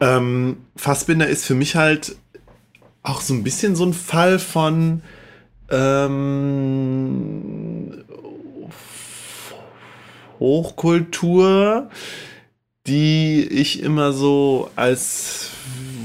Ähm, 0.00 0.58
Fassbinder 0.76 1.26
ist 1.26 1.44
für 1.44 1.54
mich 1.54 1.76
halt 1.76 2.16
auch 3.02 3.20
so 3.20 3.34
ein 3.34 3.44
bisschen 3.44 3.76
so 3.76 3.84
ein 3.84 3.94
Fall 3.94 4.38
von 4.38 5.02
ähm, 5.70 6.04
Hochkultur, 10.38 11.90
die 12.86 13.44
ich 13.44 13.82
immer 13.82 14.12
so 14.12 14.70
als, 14.76 15.50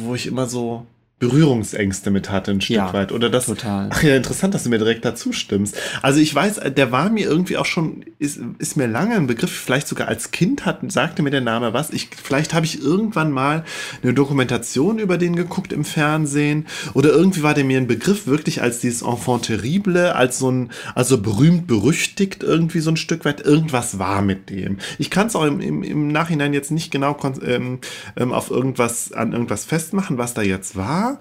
wo 0.01 0.15
ich 0.15 0.25
immer 0.25 0.47
so 0.47 0.85
Berührungsängste 1.23 2.11
mit 2.11 2.29
hatte, 2.29 2.51
ein 2.51 2.61
Stück 2.61 2.75
ja, 2.75 2.93
weit. 2.93 3.11
Oder 3.11 3.29
das. 3.29 3.45
Total. 3.45 3.89
Ach 3.91 4.03
ja, 4.03 4.15
interessant, 4.15 4.53
dass 4.53 4.63
du 4.63 4.69
mir 4.69 4.77
direkt 4.77 5.05
dazu 5.05 5.31
stimmst. 5.31 5.77
Also 6.01 6.19
ich 6.19 6.33
weiß, 6.33 6.61
der 6.75 6.91
war 6.91 7.09
mir 7.09 7.25
irgendwie 7.25 7.57
auch 7.57 7.65
schon, 7.65 8.05
ist, 8.19 8.39
ist 8.59 8.77
mir 8.77 8.87
lange 8.87 9.15
ein 9.15 9.27
Begriff, 9.27 9.51
vielleicht 9.51 9.87
sogar 9.87 10.07
als 10.07 10.31
Kind 10.31 10.65
hat, 10.65 10.79
sagte 10.91 11.23
mir 11.23 11.31
der 11.31 11.41
Name 11.41 11.73
was. 11.73 11.91
Ich, 11.91 12.09
vielleicht 12.21 12.53
habe 12.53 12.65
ich 12.65 12.81
irgendwann 12.81 13.31
mal 13.31 13.63
eine 14.01 14.13
Dokumentation 14.13 14.99
über 14.99 15.17
den 15.17 15.35
geguckt 15.35 15.73
im 15.73 15.85
Fernsehen. 15.85 16.65
Oder 16.93 17.11
irgendwie 17.11 17.43
war 17.43 17.53
der 17.53 17.63
mir 17.63 17.77
ein 17.77 17.87
Begriff 17.87 18.27
wirklich 18.27 18.61
als 18.61 18.79
dieses 18.79 19.01
Enfant 19.01 19.45
terrible, 19.45 20.13
als 20.13 20.39
so 20.39 20.51
ein, 20.51 20.69
also 20.95 21.17
berühmt 21.21 21.67
berüchtigt 21.67 22.43
irgendwie 22.43 22.79
so 22.79 22.91
ein 22.91 22.97
Stück 22.97 23.25
weit. 23.25 23.41
Irgendwas 23.41 23.99
war 23.99 24.21
mit 24.21 24.49
dem. 24.49 24.77
Ich 24.97 25.09
kann 25.09 25.27
es 25.27 25.35
auch 25.35 25.45
im, 25.45 25.59
im, 25.59 25.83
im, 25.83 26.07
Nachhinein 26.09 26.53
jetzt 26.53 26.71
nicht 26.71 26.91
genau 26.91 27.17
ähm, 27.45 27.79
ähm, 28.15 28.33
auf 28.33 28.51
irgendwas, 28.51 29.11
an 29.13 29.31
irgendwas 29.33 29.65
festmachen, 29.65 30.17
was 30.17 30.33
da 30.33 30.41
jetzt 30.41 30.75
war. 30.75 31.12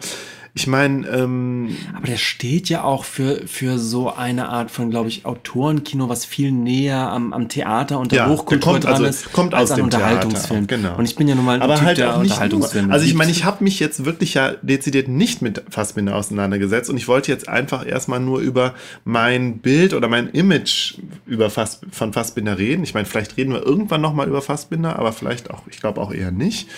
Ich 0.55 0.66
meine, 0.66 1.09
ähm, 1.09 1.74
aber 1.97 2.09
der 2.09 2.18
steht 2.18 2.68
ja 2.68 2.84
auch 2.84 3.05
für, 3.05 3.47
für 3.47 3.78
so 3.78 4.12
eine 4.12 4.51
Art 4.51 4.70
von, 4.70 4.90
glaube 4.90 5.09
ich, 5.09 5.24
Autorenkino, 5.24 6.11
was 6.11 6.26
viel 6.26 6.53
näher 6.53 6.99
am, 6.99 7.32
am 7.32 7.49
Theater 7.49 7.99
und 7.99 8.12
der 8.12 8.18
ja, 8.18 8.28
Hochkultur 8.28 8.72
kommt, 8.72 8.84
dran 8.84 8.93
also, 8.93 9.05
ist, 9.07 9.32
kommt 9.32 9.55
als 9.55 9.70
aus 9.70 9.78
ein 9.78 9.84
Unterhaltungsfilm. 9.84 10.68
Theater, 10.68 10.82
genau. 10.82 10.99
Und 10.99 11.07
ich 11.07 11.16
bin 11.16 11.26
ja 11.26 11.36
nun 11.36 11.47
mal 11.47 11.55
ein 11.55 11.62
aber 11.62 11.76
Typ 11.76 11.84
halt 11.86 11.99
der 11.99 12.18
Unterhaltungsfilme. 12.18 12.93
Also 12.93 13.07
ich 13.07 13.14
meine, 13.14 13.30
ich 13.30 13.45
habe 13.45 13.64
mich 13.64 13.80
jetzt 13.80 14.05
wirklich 14.05 14.34
ja 14.34 14.51
dezidiert 14.61 15.09
nicht 15.09 15.40
mit 15.40 15.62
Fassbinder 15.70 16.14
auseinandergesetzt 16.16 16.90
und 16.90 16.99
ich 16.99 17.09
wollte 17.09 17.32
jetzt 17.32 17.49
einfach 17.49 17.86
erstmal 17.86 18.20
nur 18.20 18.40
über 18.40 18.74
mein 19.05 19.57
Bild 19.57 19.95
oder 19.95 20.09
mein 20.09 20.28
Image 20.28 20.99
über 21.24 21.49
Fass, 21.49 21.80
von 21.90 22.12
Fassbinder 22.12 22.59
reden. 22.59 22.84
Ich 22.84 22.93
meine, 22.93 23.07
vielleicht 23.07 23.38
reden 23.38 23.55
wir 23.55 23.62
irgendwann 23.64 24.03
nochmal 24.03 24.28
über 24.28 24.43
Fassbinder, 24.43 24.99
aber 24.99 25.14
vielleicht 25.14 25.51
auch, 25.51 25.62
ich 25.70 25.80
glaube 25.80 25.99
auch 25.99 26.12
eher 26.12 26.30
nicht. 26.30 26.68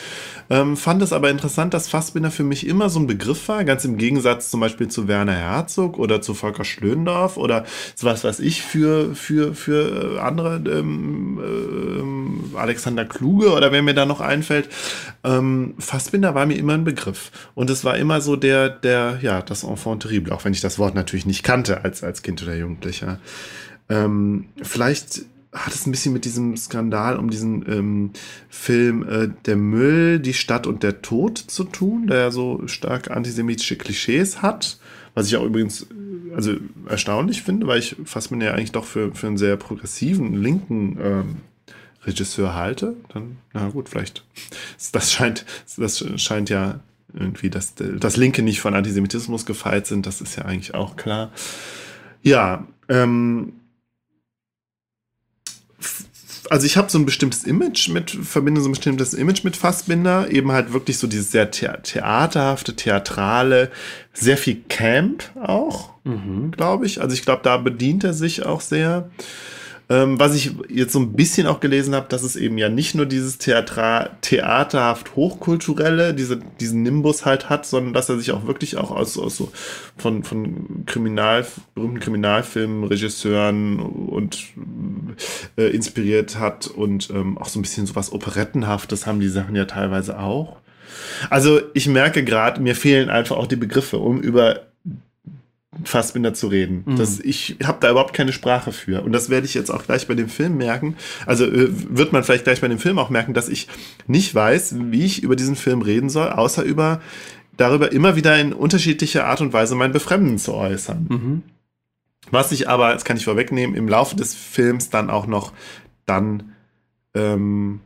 Ähm, 0.51 0.77
fand 0.77 1.03
es 1.03 1.13
aber 1.13 1.31
interessant, 1.31 1.75
dass 1.75 1.89
Fassbinder 1.89 2.31
für 2.31 2.45
mich 2.45 2.67
immer 2.67 2.89
so 2.91 3.01
ein 3.01 3.07
Begriff 3.07 3.49
war, 3.49 3.65
ganz 3.65 3.85
im 3.85 3.97
Gegensatz 3.97 4.51
zum 4.51 4.61
Beispiel 4.61 4.89
zu 4.89 5.09
Werner 5.09 5.35
Herzog 5.35 5.99
oder 5.99 6.21
zu 6.21 6.35
Volker 6.35 6.65
Schlöndorff 6.65 7.37
oder 7.37 7.65
was 8.01 8.25
weiß 8.25 8.41
ich 8.41 8.63
für, 8.63 9.15
für, 9.15 9.55
für 9.55 10.23
andere, 10.23 10.57
ähm, 10.57 11.41
ähm, 11.43 12.45
Alexander 12.57 13.05
Kluge 13.05 13.53
oder 13.53 13.73
wer 13.73 13.83
mir 13.83 13.95
da 13.95 14.07
noch 14.07 14.21
einfällt. 14.21 14.69
Ähm, 15.23 15.75
Fassbinder 15.79 16.35
war 16.35 16.47
mir 16.47 16.57
immer 16.57 16.75
ein 16.75 16.85
Begriff. 16.85 17.31
Und 17.55 17.71
es 17.71 17.85
war 17.85 17.97
immer 17.97 18.21
so 18.21 18.37
der, 18.37 18.69
der, 18.69 19.19
ja, 19.23 19.43
das 19.43 19.65
Enfant 19.65 20.03
terrible, 20.03 20.33
auch 20.33 20.45
wenn 20.45 20.53
ich 20.53 20.61
das 20.61 20.79
Wort 20.79 20.95
natürlich 20.95 21.27
nicht 21.27 21.43
kannte 21.43 21.85
als, 21.85 22.03
als 22.03 22.23
Kind 22.23 22.43
oder 22.43 22.55
Jugendlicher. 22.55 23.19
Ähm, 23.89 24.47
vielleicht 24.63 25.23
hat 25.55 25.73
es 25.73 25.87
ein 25.87 25.93
bisschen 25.93 26.13
mit 26.13 26.25
diesem 26.25 26.57
Skandal 26.57 27.17
um 27.17 27.31
diesen 27.31 27.65
ähm, 27.71 28.11
Film 28.49 29.09
äh, 29.09 29.29
Der 29.47 29.57
Müll, 29.57 30.19
die 30.19 30.35
Stadt 30.35 30.67
und 30.67 30.83
der 30.83 31.01
Tod 31.01 31.39
zu 31.39 31.65
tun, 31.65 32.09
der 32.09 32.19
ja 32.19 32.31
so 32.31 32.67
stark 32.67 33.11
antisemitische 33.11 33.77
Klischees 33.77 34.43
hat. 34.43 34.79
Was 35.15 35.29
ich 35.29 35.37
auch 35.37 35.45
übrigens 35.45 35.83
äh, 35.83 36.35
also 36.35 36.55
erstaunlich 36.89 37.43
finde, 37.43 37.67
weil 37.67 37.79
ich 37.79 37.97
Fassbinder 38.05 38.47
ja 38.47 38.53
eigentlich 38.55 38.73
doch 38.73 38.85
für, 38.85 39.15
für 39.15 39.29
einen 39.29 39.39
sehr 39.39 39.57
progressiven, 39.57 40.35
linken 40.35 40.99
ähm, 41.01 41.37
Regisseur 42.05 42.55
halte. 42.55 42.97
Dann, 43.13 43.39
na 43.53 43.69
gut, 43.69 43.89
vielleicht. 43.89 44.25
Das 44.93 45.13
scheint, 45.13 45.47
das 45.77 46.05
scheint 46.17 46.51
ja 46.51 46.81
irgendwie, 47.13 47.51
dass 47.51 47.75
das 47.77 48.17
Linke 48.17 48.43
nicht 48.43 48.61
von 48.61 48.75
Antisemitismus 48.75 49.47
gefeit 49.47 49.87
sind, 49.87 50.07
das 50.07 50.21
ist 50.21 50.37
ja 50.37 50.45
eigentlich 50.45 50.75
auch 50.75 50.97
klar. 50.97 51.31
Ja, 52.23 52.67
ähm, 52.89 53.53
also 56.51 56.67
ich 56.67 56.77
habe 56.77 56.91
so 56.91 56.99
ein 56.99 57.07
bestimmtes 57.07 57.45
Image 57.45 57.89
mit, 57.89 58.11
verbinde 58.11 58.61
so 58.61 58.69
ein 58.69 58.73
bestimmtes 58.73 59.15
Image 59.15 59.45
mit 59.45 59.57
Fassbinder, 59.57 60.31
eben 60.31 60.53
halt 60.53 60.73
wirklich 60.73 60.99
so 60.99 61.07
dieses 61.07 61.31
sehr 61.31 61.51
the 61.53 61.69
theaterhafte, 61.83 62.77
theatrale, 62.77 63.71
sehr 64.13 64.37
viel 64.37 64.63
Camp 64.69 65.25
auch, 65.43 65.91
mhm. 66.05 66.51
glaube 66.51 66.87
ich. 66.87 67.01
Also 67.01 67.15
ich 67.15 67.23
glaube, 67.23 67.43
da 67.43 67.57
bedient 67.57 68.05
er 68.05 68.15
sich 68.15 68.45
auch 68.45 68.61
sehr. 68.61 69.11
Ähm, 69.91 70.19
was 70.19 70.35
ich 70.35 70.53
jetzt 70.71 70.95
so 70.95 70.99
ein 70.99 71.13
bisschen 71.13 71.47
auch 71.47 71.61
gelesen 71.61 71.95
habe, 71.95 72.07
dass 72.09 72.23
es 72.23 72.37
eben 72.37 72.57
ja 72.57 72.71
nicht 72.71 72.95
nur 72.95 73.05
dieses 73.05 73.37
Theatra 73.37 74.11
theaterhaft 74.23 75.15
hochkulturelle, 75.15 76.15
diese, 76.15 76.39
diesen 76.59 76.83
Nimbus 76.83 77.27
halt 77.27 77.51
hat, 77.51 77.67
sondern 77.67 77.93
dass 77.93 78.09
er 78.09 78.19
sich 78.19 78.33
auch 78.33 78.47
wirklich 78.47 78.79
auch 78.79 78.91
aus, 78.91 79.19
aus 79.19 79.37
so 79.37 79.53
von, 79.99 80.25
von 80.25 80.87
Kriminal, 80.87 81.47
berühmten 81.75 82.01
Kriminalfilmen, 82.01 82.85
Regisseuren 82.85 83.79
und 83.79 84.45
äh, 85.59 85.69
inspiriert 85.69 86.39
hat 86.39 86.67
und 86.67 87.11
ähm, 87.11 87.37
auch 87.37 87.49
so 87.49 87.59
ein 87.59 87.63
bisschen 87.63 87.85
so 87.85 87.95
was 87.95 88.11
Operettenhaftes 88.11 89.07
haben 89.07 89.21
die 89.21 89.29
Sachen 89.29 89.55
ja 89.55 89.67
teilweise 89.67 90.19
auch. 90.19 90.57
Also 91.29 91.61
ich 91.75 91.89
merke 91.89 92.25
gerade, 92.25 92.61
mir 92.61 92.75
fehlen 92.75 93.11
einfach 93.11 93.37
auch 93.37 93.47
die 93.47 93.57
Begriffe, 93.57 93.99
um 93.99 94.21
über 94.21 94.63
Fassbinder 95.85 96.35
zu 96.35 96.49
reden. 96.49 96.83
Mhm. 96.87 96.97
Das, 96.97 97.21
ich 97.21 97.57
habe 97.65 97.79
da 97.81 97.91
überhaupt 97.91 98.15
keine 98.15 98.33
Sprache 98.33 98.73
für. 98.73 99.03
Und 99.03 99.13
das 99.13 99.31
werde 99.31 99.47
ich 99.47 99.55
jetzt 99.55 99.71
auch 99.71 99.85
gleich 99.85 100.07
bei 100.07 100.15
dem 100.15 100.29
Film 100.29 100.57
merken. 100.57 100.97
Also 101.27 101.45
äh, 101.45 101.69
wird 101.71 102.13
man 102.13 102.25
vielleicht 102.25 102.45
gleich 102.45 102.61
bei 102.61 102.69
dem 102.69 102.79
Film 102.79 102.99
auch 102.99 103.11
merken, 103.11 103.35
dass 103.35 103.49
ich 103.49 103.69
nicht 104.07 104.35
weiß, 104.35 104.77
wie 104.91 105.05
ich 105.05 105.23
über 105.23 105.37
diesen 105.37 105.57
Film 105.57 105.83
reden 105.83 106.09
soll, 106.09 106.31
außer 106.31 106.63
über 106.63 107.01
darüber 107.57 107.93
immer 107.93 108.17
wieder 108.17 108.39
in 108.39 108.53
unterschiedlicher 108.53 109.27
Art 109.27 109.41
und 109.41 109.53
Weise 109.53 109.75
mein 109.75 109.93
Befremden 109.93 110.39
zu 110.39 110.55
äußern. 110.55 111.07
Mhm. 111.09 111.43
Was 112.31 112.53
ich 112.53 112.69
aber, 112.69 112.93
das 112.93 113.05
kann 113.05 113.17
ich 113.17 113.25
vorwegnehmen, 113.25 113.77
im 113.77 113.89
Laufe 113.89 114.17
des 114.17 114.35
Films 114.35 114.91
dann 114.91 115.11
auch 115.11 115.27
noch 115.27 115.53
dann 116.07 116.55
ähm, 117.15 117.81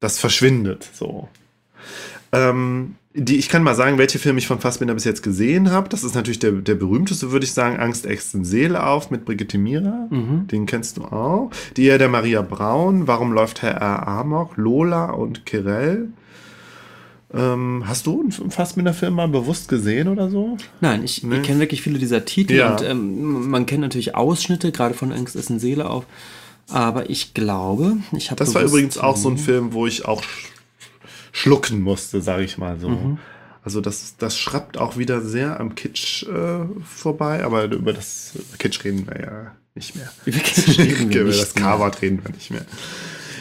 das 0.00 0.18
verschwindet. 0.18 0.88
So. 0.92 1.28
Ähm, 2.32 2.96
die, 3.18 3.36
ich 3.36 3.48
kann 3.48 3.62
mal 3.62 3.74
sagen, 3.74 3.96
welche 3.96 4.18
Filme 4.18 4.38
ich 4.38 4.46
von 4.46 4.60
Fassbinder 4.60 4.92
bis 4.92 5.04
jetzt 5.04 5.22
gesehen 5.22 5.70
habe. 5.70 5.88
Das 5.88 6.04
ist 6.04 6.14
natürlich 6.14 6.38
der, 6.38 6.52
der 6.52 6.74
berühmteste, 6.74 7.32
würde 7.32 7.46
ich 7.46 7.52
sagen, 7.52 7.78
Angst, 7.78 8.04
Ängsten, 8.04 8.44
Seele 8.44 8.86
auf 8.86 9.10
mit 9.10 9.24
Brigitte 9.24 9.56
Mira. 9.56 10.06
Mhm. 10.10 10.46
Den 10.48 10.66
kennst 10.66 10.98
du 10.98 11.04
auch. 11.04 11.50
Die 11.76 11.86
Ehe 11.86 11.96
der 11.96 12.10
Maria 12.10 12.42
Braun. 12.42 13.06
Warum 13.06 13.32
läuft 13.32 13.62
Herr 13.62 13.76
R. 13.76 14.06
Amok? 14.06 14.58
Lola 14.58 15.06
und 15.10 15.46
Kirell. 15.46 16.08
Ähm, 17.32 17.84
hast 17.86 18.06
du 18.06 18.20
einen 18.20 18.50
Fassbinder-Film 18.50 19.14
mal 19.14 19.28
bewusst 19.28 19.68
gesehen 19.68 20.08
oder 20.08 20.28
so? 20.28 20.58
Nein, 20.80 21.02
ich, 21.02 21.22
nee. 21.22 21.36
ich 21.36 21.42
kenne 21.42 21.60
wirklich 21.60 21.82
viele 21.82 21.98
dieser 21.98 22.24
Titel 22.24 22.54
ja. 22.54 22.72
und 22.72 22.82
ähm, 22.82 23.48
man 23.48 23.64
kennt 23.64 23.80
natürlich 23.80 24.14
Ausschnitte, 24.14 24.72
gerade 24.72 24.94
von 24.94 25.10
Angst, 25.10 25.34
Essen, 25.36 25.58
Seele 25.58 25.88
auf. 25.88 26.04
Aber 26.68 27.08
ich 27.08 27.32
glaube, 27.32 27.96
ich 28.12 28.30
habe. 28.30 28.38
Das 28.38 28.54
war 28.54 28.62
übrigens 28.62 28.98
auch 28.98 29.16
so 29.16 29.30
ein 29.30 29.38
Film, 29.38 29.72
wo 29.72 29.86
ich 29.86 30.04
auch 30.04 30.22
schlucken 31.36 31.82
musste, 31.82 32.22
sage 32.22 32.44
ich 32.44 32.56
mal 32.56 32.80
so. 32.80 32.88
Mhm. 32.88 33.18
Also 33.62 33.80
das, 33.80 34.16
das 34.16 34.38
schrappt 34.38 34.78
auch 34.78 34.96
wieder 34.96 35.20
sehr 35.20 35.60
am 35.60 35.74
Kitsch 35.74 36.22
äh, 36.22 36.64
vorbei, 36.82 37.44
aber 37.44 37.64
über 37.64 37.92
das 37.92 38.32
Kitsch 38.58 38.84
reden 38.84 39.06
wir 39.06 39.20
ja 39.20 39.52
nicht 39.74 39.96
mehr. 39.96 40.10
Über 40.24 40.38
Kitsch 40.38 40.78
reden 40.78 41.10
wir 41.10 41.20
Über 41.22 41.30
das. 41.30 41.54
K-Wort 41.54 42.00
reden 42.00 42.20
wir 42.24 42.32
nicht 42.32 42.50
mehr. 42.50 42.64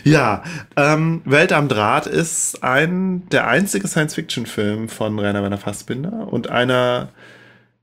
Ja, 0.04 0.44
ähm, 0.76 1.22
Welt 1.26 1.54
am 1.54 1.70
Draht 1.70 2.06
ist 2.06 2.64
ein 2.64 3.28
der 3.30 3.48
einzige 3.48 3.88
Science-Fiction-Film 3.88 4.90
von 4.90 5.18
Rainer 5.18 5.42
Werner 5.42 5.58
Fassbinder 5.58 6.28
und 6.32 6.50
einer 6.50 7.10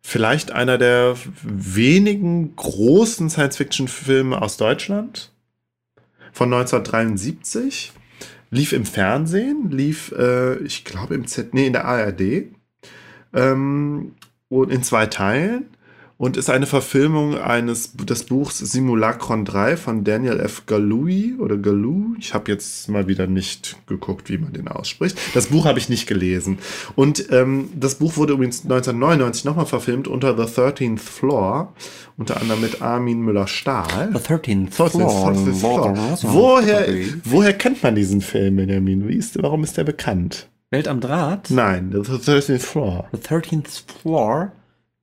vielleicht 0.02 0.50
einer 0.50 0.76
der 0.78 1.16
wenigen 1.42 2.54
großen 2.54 3.30
Science-Fiction-Filme 3.30 4.40
aus 4.42 4.58
Deutschland 4.58 5.30
von 6.32 6.52
1973. 6.52 7.92
Lief 8.52 8.74
im 8.74 8.84
Fernsehen, 8.84 9.70
lief, 9.70 10.12
äh, 10.12 10.58
ich 10.58 10.84
glaube, 10.84 11.14
im 11.14 11.26
Z, 11.26 11.54
nee, 11.54 11.66
in 11.66 11.72
der 11.72 11.86
ARD. 11.86 12.52
Ähm, 13.32 14.12
und 14.50 14.70
in 14.70 14.82
zwei 14.82 15.06
Teilen 15.06 15.68
und 16.22 16.36
ist 16.36 16.50
eine 16.50 16.66
Verfilmung 16.66 17.36
eines 17.36 17.94
des 17.96 18.22
Buchs 18.22 18.58
Simulacron 18.58 19.44
3 19.44 19.76
von 19.76 20.04
Daniel 20.04 20.38
F. 20.38 20.66
Galui 20.66 21.34
oder 21.36 21.56
Galou. 21.56 22.14
Ich 22.16 22.32
habe 22.32 22.52
jetzt 22.52 22.88
mal 22.88 23.08
wieder 23.08 23.26
nicht 23.26 23.76
geguckt, 23.88 24.30
wie 24.30 24.38
man 24.38 24.52
den 24.52 24.68
ausspricht. 24.68 25.18
Das 25.34 25.48
Buch 25.48 25.64
habe 25.64 25.80
ich 25.80 25.88
nicht 25.88 26.06
gelesen. 26.06 26.58
Und 26.94 27.32
ähm, 27.32 27.70
das 27.74 27.96
Buch 27.96 28.16
wurde 28.16 28.34
übrigens 28.34 28.62
1999 28.62 29.44
nochmal 29.44 29.66
verfilmt 29.66 30.06
unter 30.06 30.36
The 30.36 30.44
13th 30.60 31.00
Floor, 31.00 31.72
unter 32.16 32.40
anderem 32.40 32.60
mit 32.60 32.80
Armin 32.80 33.22
Müller-Stahl. 33.22 34.12
The 34.12 34.20
13th 34.20 34.76
13th 34.76 35.54
Floor. 35.58 36.14
Floor. 36.14 36.18
Woher, 36.22 36.86
woher 37.24 37.52
kennt 37.52 37.82
man 37.82 37.96
diesen 37.96 38.20
Film, 38.20 38.54
Benjamin? 38.54 39.08
Wie 39.08 39.16
ist, 39.16 39.42
warum 39.42 39.64
ist 39.64 39.76
der 39.76 39.82
bekannt? 39.82 40.48
Welt 40.70 40.86
am 40.86 41.00
Draht? 41.00 41.50
Nein, 41.50 41.90
The 41.90 42.12
13th 42.12 42.60
Floor. 42.60 43.08
The 43.10 43.18
13th 43.18 43.82
Floor? 44.00 44.52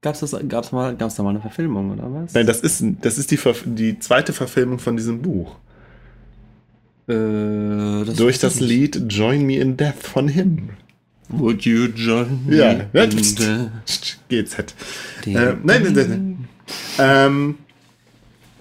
Gab's 0.02 0.22
das, 0.22 0.34
gab's 0.48 0.72
mal, 0.72 0.96
gab's 0.96 1.16
da 1.16 1.24
mal 1.24 1.32
eine 1.32 1.42
Verfilmung, 1.42 1.92
oder 1.92 2.04
was? 2.14 2.34
Nein, 2.34 2.48
das 2.48 2.62
ist, 2.62 2.82
das 3.02 3.18
ist 3.18 3.32
die, 3.32 3.38
Verf- 3.38 3.64
die 3.66 4.00
zweite 4.00 4.32
Verfilmung 4.32 4.80
von 4.80 4.96
diesem 4.96 5.22
Buch. 5.22 5.58
äh, 7.10 8.06
das 8.06 8.16
Durch 8.16 8.40
das 8.40 8.62
nicht. 8.62 8.70
Lied 8.96 9.12
Join 9.12 9.46
Me 9.46 9.58
in 9.58 9.76
Death 9.76 10.02
von 10.02 10.28
Him. 10.30 10.70
Would 11.30 11.64
you 11.64 11.86
join 11.96 12.46
me 12.48 12.56
Ja, 12.56 12.72
in 12.72 13.12
the- 13.12 13.70
GZ. 14.30 14.60
Äh, 15.26 15.32
nein, 15.34 15.58
nein, 15.64 15.94
nein. 15.94 16.48
Ähm, 16.98 17.56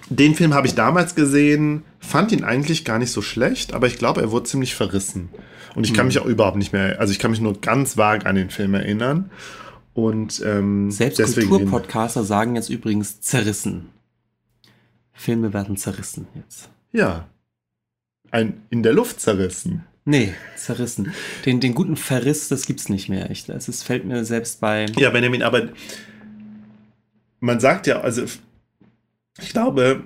den 0.09 0.35
Film 0.35 0.53
habe 0.53 0.67
ich 0.67 0.75
damals 0.75 1.15
gesehen, 1.15 1.83
fand 1.99 2.31
ihn 2.31 2.43
eigentlich 2.43 2.83
gar 2.85 2.99
nicht 2.99 3.11
so 3.11 3.21
schlecht, 3.21 3.73
aber 3.73 3.87
ich 3.87 3.97
glaube, 3.97 4.21
er 4.21 4.31
wurde 4.31 4.43
ziemlich 4.45 4.75
verrissen. 4.75 5.29
Und 5.75 5.85
ich 5.85 5.93
kann 5.93 6.07
mich 6.07 6.19
auch 6.19 6.25
überhaupt 6.25 6.57
nicht 6.57 6.73
mehr, 6.73 6.99
also 6.99 7.11
ich 7.11 7.19
kann 7.19 7.31
mich 7.31 7.39
nur 7.39 7.59
ganz 7.61 7.95
vage 7.95 8.25
an 8.25 8.35
den 8.35 8.49
Film 8.49 8.73
erinnern. 8.73 9.29
Und 9.93 10.41
ähm, 10.45 10.91
Selbst. 10.91 11.21
Kulturpodcaster 11.33 12.23
sagen 12.23 12.55
jetzt 12.55 12.69
übrigens 12.69 13.21
zerrissen. 13.21 13.89
Filme 15.11 15.53
werden 15.53 15.75
zerrissen 15.75 16.27
jetzt. 16.35 16.69
Ja. 16.91 17.27
Ein 18.31 18.61
in 18.69 18.83
der 18.83 18.93
Luft 18.93 19.19
zerrissen. 19.19 19.85
Nee, 20.05 20.33
zerrissen. 20.55 21.13
Den, 21.45 21.59
den 21.59 21.75
guten 21.75 21.95
Verriss, 21.95 22.47
das 22.47 22.65
gibt's 22.65 22.89
nicht 22.89 23.09
mehr. 23.09 23.29
Ich, 23.29 23.45
das 23.45 23.67
ist, 23.67 23.83
fällt 23.83 24.05
mir 24.05 24.23
selbst 24.23 24.59
bei. 24.61 24.85
Ja, 24.97 25.09
Benjamin, 25.09 25.43
aber 25.43 25.69
man 27.39 27.59
sagt 27.59 27.85
ja, 27.87 28.01
also 28.01 28.23
ich 29.41 29.49
glaube, 29.49 30.03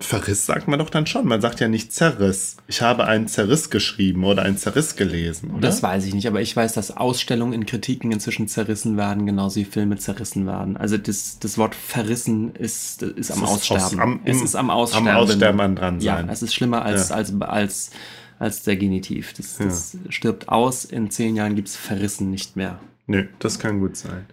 Verriss 0.00 0.46
sagt 0.46 0.68
man 0.68 0.78
doch 0.78 0.90
dann 0.90 1.06
schon. 1.06 1.26
Man 1.26 1.40
sagt 1.40 1.58
ja 1.60 1.66
nicht 1.68 1.92
Zerriss. 1.92 2.56
Ich 2.68 2.82
habe 2.82 3.06
einen 3.06 3.26
Zerriss 3.26 3.68
geschrieben 3.68 4.22
oder 4.24 4.42
einen 4.42 4.56
Zerriss 4.56 4.94
gelesen, 4.94 5.50
oder? 5.50 5.60
Das 5.60 5.82
weiß 5.82 6.04
ich 6.06 6.14
nicht, 6.14 6.28
aber 6.28 6.40
ich 6.40 6.54
weiß, 6.54 6.72
dass 6.74 6.96
Ausstellungen 6.96 7.52
in 7.52 7.66
Kritiken 7.66 8.12
inzwischen 8.12 8.46
zerrissen 8.46 8.96
werden, 8.96 9.26
genauso 9.26 9.56
wie 9.56 9.64
Filme 9.64 9.96
zerrissen 9.96 10.46
werden. 10.46 10.76
Also 10.76 10.98
das, 10.98 11.38
das 11.40 11.58
Wort 11.58 11.74
verrissen 11.74 12.54
ist, 12.54 13.02
ist 13.02 13.32
am 13.32 13.42
Es 13.42 13.48
Aussterben. 13.50 13.82
aus- 13.84 13.98
am- 13.98 14.20
es 14.24 14.40
ist 14.40 14.54
am 14.54 14.70
am 14.70 14.76
Aussterben. 14.76 15.08
Aussterben 15.08 15.60
an 15.60 15.74
dran 15.76 16.00
Ja, 16.00 16.16
sein. 16.16 16.28
es 16.28 16.42
ist 16.42 16.54
schlimmer 16.54 16.82
als, 16.82 17.08
Ja. 17.08 17.16
als, 17.16 17.32
als, 17.40 17.90
als 18.38 18.62
der 18.62 18.76
Genitiv. 18.76 19.32
Das, 19.34 19.56
das 19.58 19.96
stirbt 20.10 20.48
aus, 20.48 20.84
in 20.84 21.10
zehn 21.10 21.34
Jahren 21.34 21.56
gibt's 21.56 21.74
verrissen 21.76 22.30
nicht 22.30 22.54
mehr. 22.56 22.78
Nö, 23.08 23.24
das 23.40 23.58
kann 23.58 23.80
gut 23.80 23.96
sein. 23.96 24.26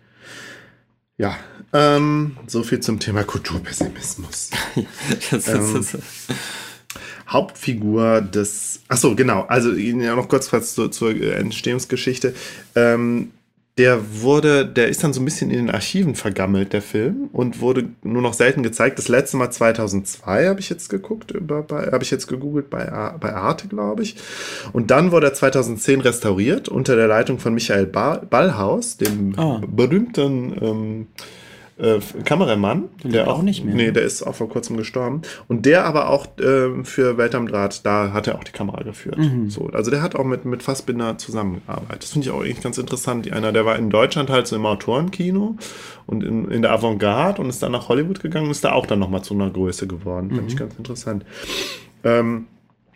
Ja, 1.17 1.37
ähm, 1.71 2.37
so 2.47 2.63
viel 2.63 2.79
zum 2.81 2.99
Thema 2.99 3.23
Kulturpessimismus. 3.23 4.51
Das, 5.31 5.47
Ähm, 5.47 5.73
das, 5.73 5.97
Hauptfigur 7.27 8.21
des. 8.21 8.81
Achso, 8.87 9.15
genau. 9.15 9.43
Also 9.43 9.73
ja, 9.73 10.15
noch 10.15 10.29
kurz 10.29 10.51
was 10.53 10.75
zur, 10.75 10.91
zur 10.91 11.09
Entstehungsgeschichte. 11.09 12.35
Ähm, 12.75 13.31
der 13.77 14.21
wurde, 14.21 14.65
der 14.65 14.87
ist 14.87 15.03
dann 15.03 15.11
so 15.11 15.19
ein 15.19 15.25
bisschen 15.25 15.51
in 15.51 15.65
den 15.65 15.69
Archiven 15.69 16.15
vergammelt, 16.15 16.71
der 16.71 16.81
Film, 16.81 17.29
und 17.33 17.59
wurde 17.59 17.89
nur 18.03 18.21
noch 18.21 18.33
selten 18.33 18.63
gezeigt. 18.63 18.97
Das 18.97 19.09
letzte 19.09 19.35
Mal 19.35 19.51
2002 19.51 20.47
habe 20.47 20.61
ich 20.61 20.69
jetzt 20.69 20.87
geguckt, 20.89 21.33
habe 21.33 21.99
ich 22.01 22.09
jetzt 22.09 22.27
gegoogelt 22.27 22.69
bei, 22.69 22.85
bei 23.19 23.33
Arte, 23.33 23.67
glaube 23.67 24.03
ich. 24.03 24.15
Und 24.71 24.91
dann 24.91 25.11
wurde 25.11 25.27
er 25.27 25.33
2010 25.33 25.99
restauriert 25.99 26.69
unter 26.69 26.95
der 26.95 27.07
Leitung 27.07 27.37
von 27.37 27.53
Michael 27.53 27.85
ba 27.85 28.17
Ballhaus, 28.29 28.95
dem 28.95 29.37
Ah. 29.37 29.61
berühmten 29.67 30.55
ähm, 30.61 31.07
äh, 31.77 31.99
Kameramann. 32.23 32.85
Der 33.03 33.11
lebt 33.11 33.27
auch 33.27 33.41
nicht 33.41 33.65
mehr, 33.65 33.75
Nee, 33.75 33.87
ne? 33.87 33.93
der 33.93 34.03
ist 34.03 34.23
auch 34.23 34.35
vor 34.35 34.47
kurzem 34.47 34.77
gestorben. 34.77 35.21
Und 35.47 35.65
der 35.65 35.85
aber 35.85 36.09
auch 36.09 36.25
ähm, 36.41 36.85
für 36.85 37.17
Welt 37.17 37.35
am 37.35 37.47
Draht, 37.47 37.85
da 37.85 38.13
hat 38.13 38.27
er 38.27 38.35
auch 38.35 38.43
die 38.45 38.51
Kamera 38.53 38.83
geführt. 38.83 39.17
Mhm. 39.17 39.49
So, 39.49 39.67
also 39.73 39.91
der 39.91 40.01
hat 40.01 40.15
auch 40.15 40.23
mit, 40.23 40.45
mit 40.45 40.63
Fassbinder 40.63 41.17
zusammengearbeitet. 41.17 42.03
Das 42.03 42.11
finde 42.11 42.27
ich 42.27 42.33
auch 42.33 42.41
eigentlich 42.41 42.61
ganz 42.61 42.77
interessant. 42.77 43.31
Einer, 43.31 43.51
der 43.51 43.65
war 43.65 43.75
in 43.77 43.89
Deutschland 43.89 44.29
halt 44.29 44.47
so 44.47 44.55
im 44.55 44.65
Autorenkino 44.65 45.57
und 46.05 46.23
in, 46.23 46.49
in 46.49 46.61
der 46.61 46.71
Avantgarde 46.71 47.41
und 47.41 47.49
ist 47.49 47.61
dann 47.61 47.73
nach 47.73 47.89
Hollywood 47.89 48.21
gegangen 48.21 48.45
und 48.45 48.51
ist 48.51 48.63
da 48.63 48.71
auch 48.71 48.85
dann 48.85 48.99
nochmal 48.99 49.23
zu 49.23 49.33
einer 49.33 49.49
Größe 49.49 49.85
geworden. 49.87 50.27
Finde 50.29 50.43
Mhm. 50.43 50.47
ich 50.47 50.57
ganz 50.57 50.75
interessant. 50.77 51.25
Ähm, 52.03 52.45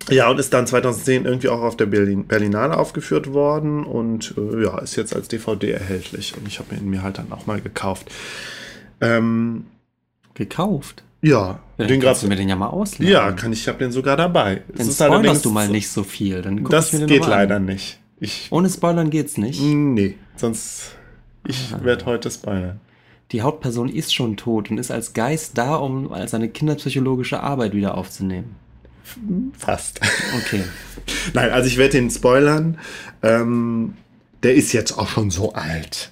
ja, 0.09 0.29
und 0.31 0.39
ist 0.39 0.53
dann 0.53 0.65
2010 0.65 1.25
irgendwie 1.25 1.49
auch 1.49 1.61
auf 1.61 1.75
der 1.75 1.85
Berlin, 1.85 2.25
Berlinale 2.25 2.77
aufgeführt 2.77 3.33
worden 3.33 3.83
und 3.83 4.33
äh, 4.37 4.63
ja, 4.63 4.79
ist 4.79 4.95
jetzt 4.95 5.13
als 5.15 5.27
DVD 5.27 5.71
erhältlich. 5.71 6.33
Und 6.37 6.47
ich 6.47 6.59
habe 6.59 6.73
ihn 6.75 6.89
mir 6.89 7.03
halt 7.03 7.17
dann 7.17 7.31
auch 7.31 7.45
mal 7.45 7.59
gekauft. 7.61 8.09
Ähm, 9.01 9.65
gekauft. 10.33 11.03
ja, 11.21 11.59
Ja, 11.77 11.85
den 11.85 11.99
kannst 12.01 12.23
du 12.23 12.27
mir 12.27 12.35
den 12.35 12.49
ja 12.49 12.55
mal 12.55 12.67
ausleihen. 12.67 13.11
ja, 13.11 13.31
kann 13.33 13.51
ich, 13.53 13.61
ich 13.61 13.67
habe 13.67 13.79
den 13.79 13.91
sogar 13.91 14.15
dabei. 14.17 14.63
Es 14.69 14.77
Dann 14.77 14.87
ist 14.87 14.95
spoilerst 14.95 15.13
allerdings- 15.13 15.41
du 15.41 15.49
mal 15.51 15.67
nicht 15.69 15.89
so 15.89 16.03
viel. 16.03 16.41
Dann 16.41 16.63
guck 16.63 16.71
Das 16.71 16.87
ich 16.87 16.93
mir 16.93 16.99
den 16.99 17.07
geht 17.07 17.19
mal 17.21 17.25
an. 17.27 17.31
leider 17.31 17.59
nicht. 17.59 17.99
Ich, 18.19 18.47
Ohne 18.51 18.69
Spoilern 18.69 19.09
geht's 19.09 19.37
nicht. 19.37 19.61
nee, 19.61 20.15
sonst, 20.35 20.91
ich 21.47 21.73
Ah. 21.73 21.83
werde 21.83 22.05
heute 22.05 22.29
spoilern. 22.29 22.79
Die 23.31 23.41
Hauptperson 23.43 23.87
ist 23.89 24.13
schon 24.13 24.35
tot 24.37 24.71
und 24.71 24.77
ist 24.77 24.91
als 24.91 25.13
Geist 25.13 25.57
da, 25.57 25.75
um 25.75 26.09
seine 26.25 26.49
kinderpsychologische 26.49 27.41
Arbeit 27.41 27.73
wieder 27.73 27.95
aufzunehmen. 27.97 28.55
Fast. 29.57 30.01
Okay. 30.37 30.63
Nein, 31.33 31.49
also 31.51 31.67
ich 31.67 31.77
werde 31.77 31.93
den 31.93 32.09
spoilern. 32.09 32.77
Ähm, 33.23 33.93
der 34.43 34.55
ist 34.55 34.73
jetzt 34.73 34.91
auch 34.97 35.07
schon 35.07 35.29
so 35.31 35.53
alt. 35.53 36.11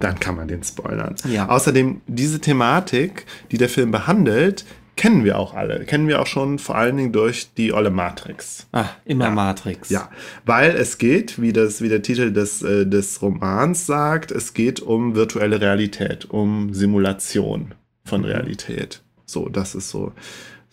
Dann 0.00 0.18
kann 0.20 0.36
man 0.36 0.48
den 0.48 0.62
spoilern. 0.62 1.14
Ja. 1.28 1.48
Außerdem, 1.48 2.00
diese 2.06 2.40
Thematik, 2.40 3.26
die 3.50 3.58
der 3.58 3.68
Film 3.68 3.90
behandelt, 3.90 4.64
kennen 4.96 5.24
wir 5.24 5.38
auch 5.38 5.54
alle. 5.54 5.84
Kennen 5.84 6.08
wir 6.08 6.20
auch 6.20 6.26
schon 6.26 6.58
vor 6.58 6.76
allen 6.76 6.96
Dingen 6.96 7.12
durch 7.12 7.52
die 7.54 7.72
Olle 7.72 7.90
Matrix. 7.90 8.66
Ah, 8.72 8.88
immer 9.04 9.30
Matrix. 9.30 9.90
Ja, 9.90 10.10
weil 10.44 10.70
es 10.72 10.98
geht, 10.98 11.40
wie, 11.40 11.52
das, 11.52 11.80
wie 11.80 11.88
der 11.88 12.02
Titel 12.02 12.32
des, 12.32 12.62
äh, 12.62 12.86
des 12.86 13.20
Romans 13.22 13.86
sagt, 13.86 14.30
es 14.30 14.54
geht 14.54 14.80
um 14.80 15.14
virtuelle 15.14 15.60
Realität, 15.60 16.26
um 16.30 16.72
Simulation 16.72 17.74
von 18.04 18.24
Realität. 18.24 19.02
So, 19.26 19.48
das 19.48 19.74
ist 19.74 19.90
so, 19.90 20.12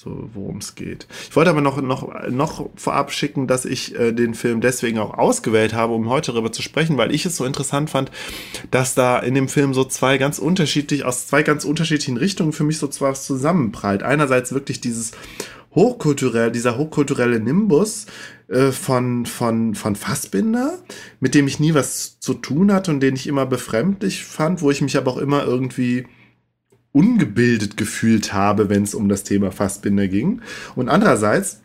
so 0.04 0.30
worum 0.34 0.58
es 0.58 0.74
geht. 0.74 1.06
Ich 1.30 1.36
wollte 1.36 1.52
aber 1.52 1.62
noch, 1.62 1.80
noch, 1.80 2.28
noch 2.28 2.70
vorab 2.76 3.12
schicken, 3.12 3.45
dass 3.45 3.66
ich 3.66 3.93
äh, 3.95 4.12
den 4.14 4.34
Film 4.34 4.60
deswegen 4.60 4.97
auch 4.97 5.16
ausgewählt 5.16 5.76
habe, 5.76 5.93
um 5.93 6.10
heute 6.10 6.32
darüber 6.32 6.52
zu 6.52 6.64
sprechen, 6.64 6.97
weil 6.97 7.14
ich 7.14 7.28
es 7.28 7.38
so 7.38 7.45
interessant 7.45 7.91
fand, 7.91 8.10
dass 8.72 8.95
da 8.95 9.20
in 9.20 9.36
dem 9.36 9.47
Film 9.47 9.76
so 9.76 9.84
zwei 9.84 10.18
ganz 10.18 10.39
unterschiedlich, 10.39 11.06
aus 11.06 11.28
zwei 11.28 11.43
ganz 11.43 11.66
unterschiedlichen 11.66 12.18
Richtungen 12.18 12.52
für 12.52 12.64
mich 12.64 12.80
so 12.80 12.88
zwar 12.88 13.12
was 13.12 13.28
zusammenprallt. 13.28 14.02
Einerseits 14.02 14.54
wirklich 14.54 14.82
dieses 14.82 15.12
hochkulturell, 15.76 16.52
dieser 16.52 16.78
hochkulturelle 16.80 17.39
Nimbus 17.39 18.08
äh, 18.47 18.72
von, 18.72 19.28
von, 19.28 19.76
von 19.76 19.95
Fassbinder, 19.95 20.80
mit 21.20 21.36
dem 21.36 21.45
ich 21.45 21.60
nie 21.60 21.76
was 21.76 22.20
zu 22.20 22.34
tun 22.34 22.74
hatte 22.74 22.89
und 22.89 23.02
den 23.02 23.16
ich 23.16 23.28
immer 23.28 23.45
befremdlich 23.45 24.26
fand, 24.26 24.64
wo 24.64 24.72
ich 24.72 24.82
mich 24.82 24.97
aber 24.97 25.12
auch 25.12 25.18
immer 25.18 25.43
irgendwie 25.43 26.08
ungebildet 26.94 27.78
gefühlt 27.78 28.34
habe, 28.34 28.70
wenn 28.70 28.84
es 28.84 28.96
um 28.96 29.08
das 29.08 29.24
Thema 29.24 29.52
Fassbinder 29.52 30.08
ging. 30.08 30.42
Und 30.76 30.89
andererseits 30.89 31.62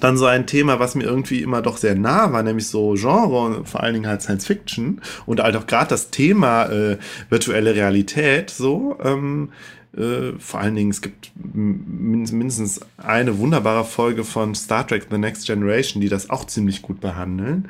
dann 0.00 0.16
so 0.16 0.26
ein 0.26 0.46
Thema, 0.46 0.78
was 0.78 0.94
mir 0.94 1.04
irgendwie 1.04 1.42
immer 1.42 1.62
doch 1.62 1.76
sehr 1.76 1.94
nah 1.94 2.32
war, 2.32 2.42
nämlich 2.42 2.68
so 2.68 2.94
Genre 2.94 3.64
vor 3.64 3.82
allen 3.82 3.94
Dingen 3.94 4.06
halt 4.06 4.22
Science 4.22 4.46
Fiction 4.46 5.00
und 5.26 5.40
halt 5.40 5.56
auch 5.56 5.66
gerade 5.66 5.88
das 5.88 6.10
Thema 6.10 6.66
äh, 6.66 6.98
virtuelle 7.30 7.74
Realität 7.74 8.50
so, 8.50 8.96
ähm, 9.02 9.50
Äh, 9.98 10.38
vor 10.38 10.60
allen 10.60 10.76
Dingen, 10.76 10.90
es 10.90 11.02
gibt 11.02 11.32
mindestens 11.34 12.80
eine 12.98 13.38
wunderbare 13.38 13.84
Folge 13.84 14.22
von 14.22 14.54
Star 14.54 14.86
Trek 14.86 15.08
The 15.10 15.18
Next 15.18 15.46
Generation, 15.46 16.00
die 16.00 16.08
das 16.08 16.30
auch 16.30 16.44
ziemlich 16.46 16.82
gut 16.82 17.00
behandeln. 17.00 17.68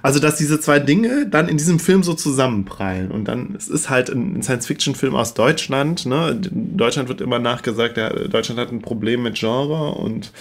Also, 0.00 0.18
dass 0.18 0.36
diese 0.36 0.58
zwei 0.58 0.78
Dinge 0.78 1.26
dann 1.28 1.48
in 1.48 1.58
diesem 1.58 1.78
Film 1.78 2.02
so 2.02 2.14
zusammenprallen. 2.14 3.10
Und 3.10 3.26
dann, 3.26 3.54
es 3.56 3.68
ist 3.68 3.90
halt 3.90 4.08
ein 4.08 4.42
Science-Fiction-Film 4.42 5.14
aus 5.14 5.34
Deutschland. 5.34 6.06
Ne? 6.06 6.40
Deutschland 6.50 7.10
wird 7.10 7.20
immer 7.20 7.38
nachgesagt, 7.38 7.98
ja, 7.98 8.08
Deutschland 8.10 8.58
hat 8.58 8.72
ein 8.72 8.80
Problem 8.80 9.22
mit 9.22 9.34
Genre 9.34 9.90
und 9.90 10.32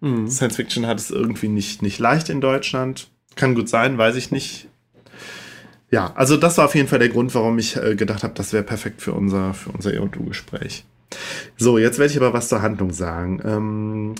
mhm. 0.00 0.30
Science-Fiction 0.30 0.86
hat 0.86 0.98
es 0.98 1.10
irgendwie 1.10 1.48
nicht, 1.48 1.82
nicht 1.82 1.98
leicht 1.98 2.30
in 2.30 2.40
Deutschland. 2.40 3.08
Kann 3.36 3.54
gut 3.54 3.68
sein, 3.68 3.98
weiß 3.98 4.16
ich 4.16 4.30
nicht 4.30 4.68
ja, 5.94 6.12
also 6.16 6.36
das 6.36 6.58
war 6.58 6.64
auf 6.64 6.74
jeden 6.74 6.88
Fall 6.88 6.98
der 6.98 7.08
Grund, 7.08 7.32
warum 7.36 7.56
ich 7.56 7.76
äh, 7.76 7.94
gedacht 7.94 8.24
habe, 8.24 8.34
das 8.34 8.52
wäre 8.52 8.64
perfekt 8.64 9.00
für 9.00 9.12
unser, 9.12 9.54
für 9.54 9.70
unser 9.70 9.94
E&U-Gespräch. 9.94 10.84
So, 11.56 11.78
jetzt 11.78 12.00
werde 12.00 12.10
ich 12.10 12.16
aber 12.16 12.32
was 12.32 12.48
zur 12.48 12.62
Handlung 12.62 12.92
sagen. 12.92 13.40
Ähm, 13.44 14.14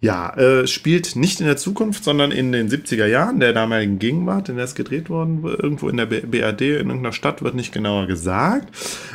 ja, 0.00 0.36
äh, 0.36 0.66
spielt 0.66 1.14
nicht 1.14 1.38
in 1.38 1.46
der 1.46 1.56
Zukunft, 1.56 2.02
sondern 2.02 2.32
in 2.32 2.50
den 2.50 2.68
70er 2.68 3.06
Jahren 3.06 3.38
der 3.38 3.52
damaligen 3.52 4.00
Gegenwart, 4.00 4.48
in 4.48 4.56
der 4.56 4.64
es 4.64 4.74
gedreht 4.74 5.08
worden, 5.08 5.44
irgendwo 5.44 5.88
in 5.88 5.96
der 5.96 6.06
BRD, 6.06 6.62
in 6.62 6.88
irgendeiner 6.88 7.12
Stadt, 7.12 7.40
wird 7.40 7.54
nicht 7.54 7.72
genauer 7.72 8.08
gesagt. 8.08 8.68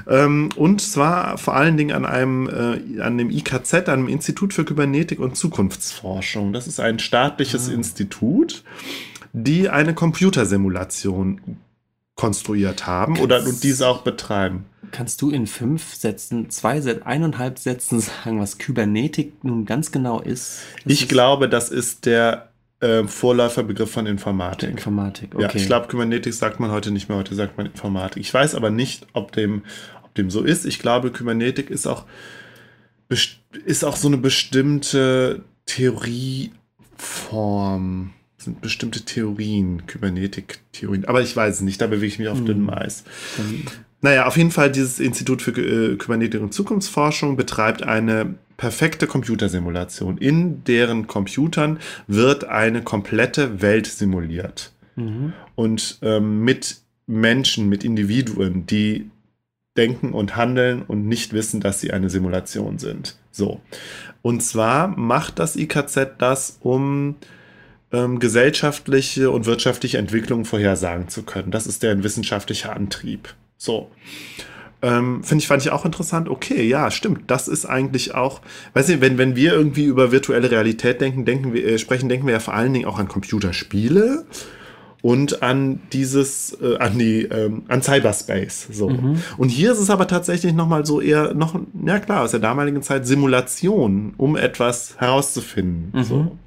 Ähm, 0.08 0.48
und 0.56 0.80
zwar 0.80 1.38
vor 1.38 1.58
allen 1.58 1.76
Dingen 1.76 1.94
an 1.94 2.06
einem, 2.06 2.48
äh, 2.48 3.02
an 3.02 3.18
dem 3.18 3.32
IKZ, 3.32 3.90
einem 3.90 4.08
Institut 4.08 4.54
für 4.54 4.64
Kybernetik 4.64 5.20
und 5.20 5.36
Zukunftsforschung. 5.36 6.54
Das 6.54 6.68
ist 6.68 6.80
ein 6.80 7.00
staatliches 7.00 7.68
ah. 7.68 7.74
Institut, 7.74 8.64
die 9.34 9.68
eine 9.68 9.94
Computersimulation 9.94 11.42
konstruiert 12.22 12.86
haben 12.86 13.16
kannst, 13.16 13.24
oder 13.24 13.44
und 13.44 13.64
diese 13.64 13.88
auch 13.88 14.04
betreiben. 14.04 14.66
Kannst 14.92 15.24
du 15.24 15.32
in 15.32 15.48
fünf 15.48 15.96
Sätzen, 15.96 16.52
zwei 16.52 16.80
Sätzen, 16.80 17.02
eineinhalb 17.02 17.58
Sätzen 17.58 18.00
sagen, 18.00 18.40
was 18.40 18.60
Kybernetik 18.60 19.44
nun 19.44 19.66
ganz 19.66 19.92
genau 19.92 20.22
ist? 20.22 20.60
Das 20.84 20.94
ich 20.94 21.02
ist 21.02 21.10
glaube, 21.10 21.50
das 21.50 21.70
ist 21.70 22.06
der 22.06 22.50
äh, 22.80 23.06
Vorläuferbegriff 23.06 23.90
von 23.90 24.06
Informatik. 24.06 24.70
Informatik, 24.70 25.34
okay. 25.34 25.42
Ja, 25.42 25.56
ich 25.56 25.66
glaube, 25.66 25.88
Kybernetik 25.88 26.36
sagt 26.36 26.60
man 26.60 26.70
heute 26.70 26.92
nicht 26.92 27.10
mehr, 27.10 27.18
heute 27.18 27.34
sagt 27.34 27.58
man 27.58 27.66
Informatik. 27.66 28.22
Ich 28.22 28.32
weiß 28.32 28.54
aber 28.54 28.70
nicht, 28.70 29.08
ob 29.14 29.32
dem, 29.32 29.64
ob 30.04 30.14
dem 30.14 30.30
so 30.30 30.44
ist. 30.44 30.68
Ich 30.68 30.78
glaube, 30.78 31.10
Kybernetik 31.10 31.72
ist 31.72 31.88
auch, 31.88 32.06
ist 33.66 33.84
auch 33.84 33.96
so 33.96 34.08
eine 34.08 34.18
bestimmte 34.18 35.44
Theorieform 35.66 36.52
sind 38.44 38.62
bestimmte 38.62 39.02
Theorien, 39.02 39.86
Kybernetik-Theorien. 39.88 41.06
Aber 41.06 41.22
ich 41.22 41.36
weiß 41.36 41.56
es 41.56 41.62
nicht, 41.62 41.82
da 41.82 41.88
bewege 41.88 42.08
ich 42.08 42.20
mich 42.20 42.28
auf 42.28 42.40
mhm. 42.40 42.46
dünnem 42.46 42.70
Eis. 42.70 43.04
Mhm. 43.38 43.64
Naja, 44.02 44.26
auf 44.26 44.36
jeden 44.36 44.52
Fall, 44.52 44.72
dieses 44.72 45.00
Institut 45.00 45.42
für 45.42 45.52
äh, 45.52 45.96
Kybernetik 45.96 46.42
und 46.42 46.54
Zukunftsforschung 46.54 47.38
betreibt 47.38 47.84
eine 47.84 48.36
perfekte 48.58 49.08
Computersimulation. 49.08 50.18
In 50.18 50.64
deren 50.64 51.08
Computern 51.08 51.80
wird 52.08 52.46
eine 52.46 52.82
komplette 52.82 53.62
Welt 53.62 53.88
simuliert. 53.88 54.72
Mhm. 54.96 55.34
Und 55.56 56.00
ähm, 56.02 56.44
mit 56.44 56.78
Menschen, 57.08 57.70
mit 57.70 57.84
Individuen, 57.84 58.66
die 58.66 59.10
denken 59.78 60.14
und 60.14 60.36
handeln 60.36 60.82
und 60.82 61.08
nicht 61.08 61.34
wissen, 61.34 61.62
dass 61.62 61.80
sie 61.80 61.92
eine 61.92 62.10
Simulation 62.10 62.78
sind. 62.78 63.18
So. 63.32 63.62
Und 64.22 64.44
zwar 64.44 64.88
macht 64.88 65.40
das 65.40 65.56
IKZ 65.56 66.18
das, 66.18 66.58
um 66.62 67.16
ähm, 67.92 68.20
gesellschaftliche 68.20 69.32
und 69.32 69.46
wirtschaftliche 69.46 69.98
Entwicklungen 69.98 70.46
vorhersagen 70.46 71.10
zu 71.10 71.24
können. 71.24 71.52
Das 71.52 71.68
ist 71.68 71.84
deren 71.84 72.04
wissenschaftlicher 72.04 72.76
Antrieb. 72.76 73.36
So. 73.58 73.92
Ähm, 74.82 75.24
Finde 75.24 75.44
ich, 75.44 75.48
fand 75.48 75.62
ich 75.62 75.72
auch 75.72 75.86
interessant. 75.86 76.28
Okay, 76.28 76.68
ja, 76.68 76.90
stimmt. 76.90 77.30
Das 77.30 77.48
ist 77.48 77.66
eigentlich 77.66 78.16
auch, 78.16 78.42
weißt 78.74 78.90
du, 78.90 79.02
wenn, 79.02 79.18
wenn 79.18 79.36
wir 79.36 79.54
irgendwie 79.54 79.86
über 79.86 80.12
virtuelle 80.12 80.50
Realität 80.50 81.02
denken, 81.02 81.24
denken 81.26 81.54
wir, 81.54 81.66
äh, 81.66 81.78
sprechen, 81.78 82.10
denken 82.10 82.26
wir 82.26 82.34
ja 82.34 82.40
vor 82.40 82.56
allen 82.56 82.74
Dingen 82.74 82.86
auch 82.86 82.98
an 82.98 83.08
Computerspiele 83.08 84.26
und 85.04 85.44
an 85.44 85.82
dieses, 85.94 86.58
äh, 86.62 86.78
an 86.78 86.98
die, 86.98 87.24
ähm, 87.26 87.64
an 87.68 87.84
Cyberspace. 87.84 88.70
So. 88.72 88.90
Mhm. 88.90 89.22
Und 89.38 89.50
hier 89.50 89.72
ist 89.72 89.80
es 89.80 89.92
aber 89.92 90.08
tatsächlich 90.08 90.54
nochmal 90.54 90.86
so 90.86 91.00
eher 91.00 91.36
noch, 91.36 91.60
ja 91.86 92.00
klar, 92.00 92.24
aus 92.24 92.32
der 92.32 92.40
damaligen 92.40 92.82
Zeit 92.82 93.06
Simulation, 93.06 94.14
um 94.18 94.36
etwas 94.36 94.96
herauszufinden. 94.98 95.92
Mhm. 95.94 96.04
So. 96.04 96.38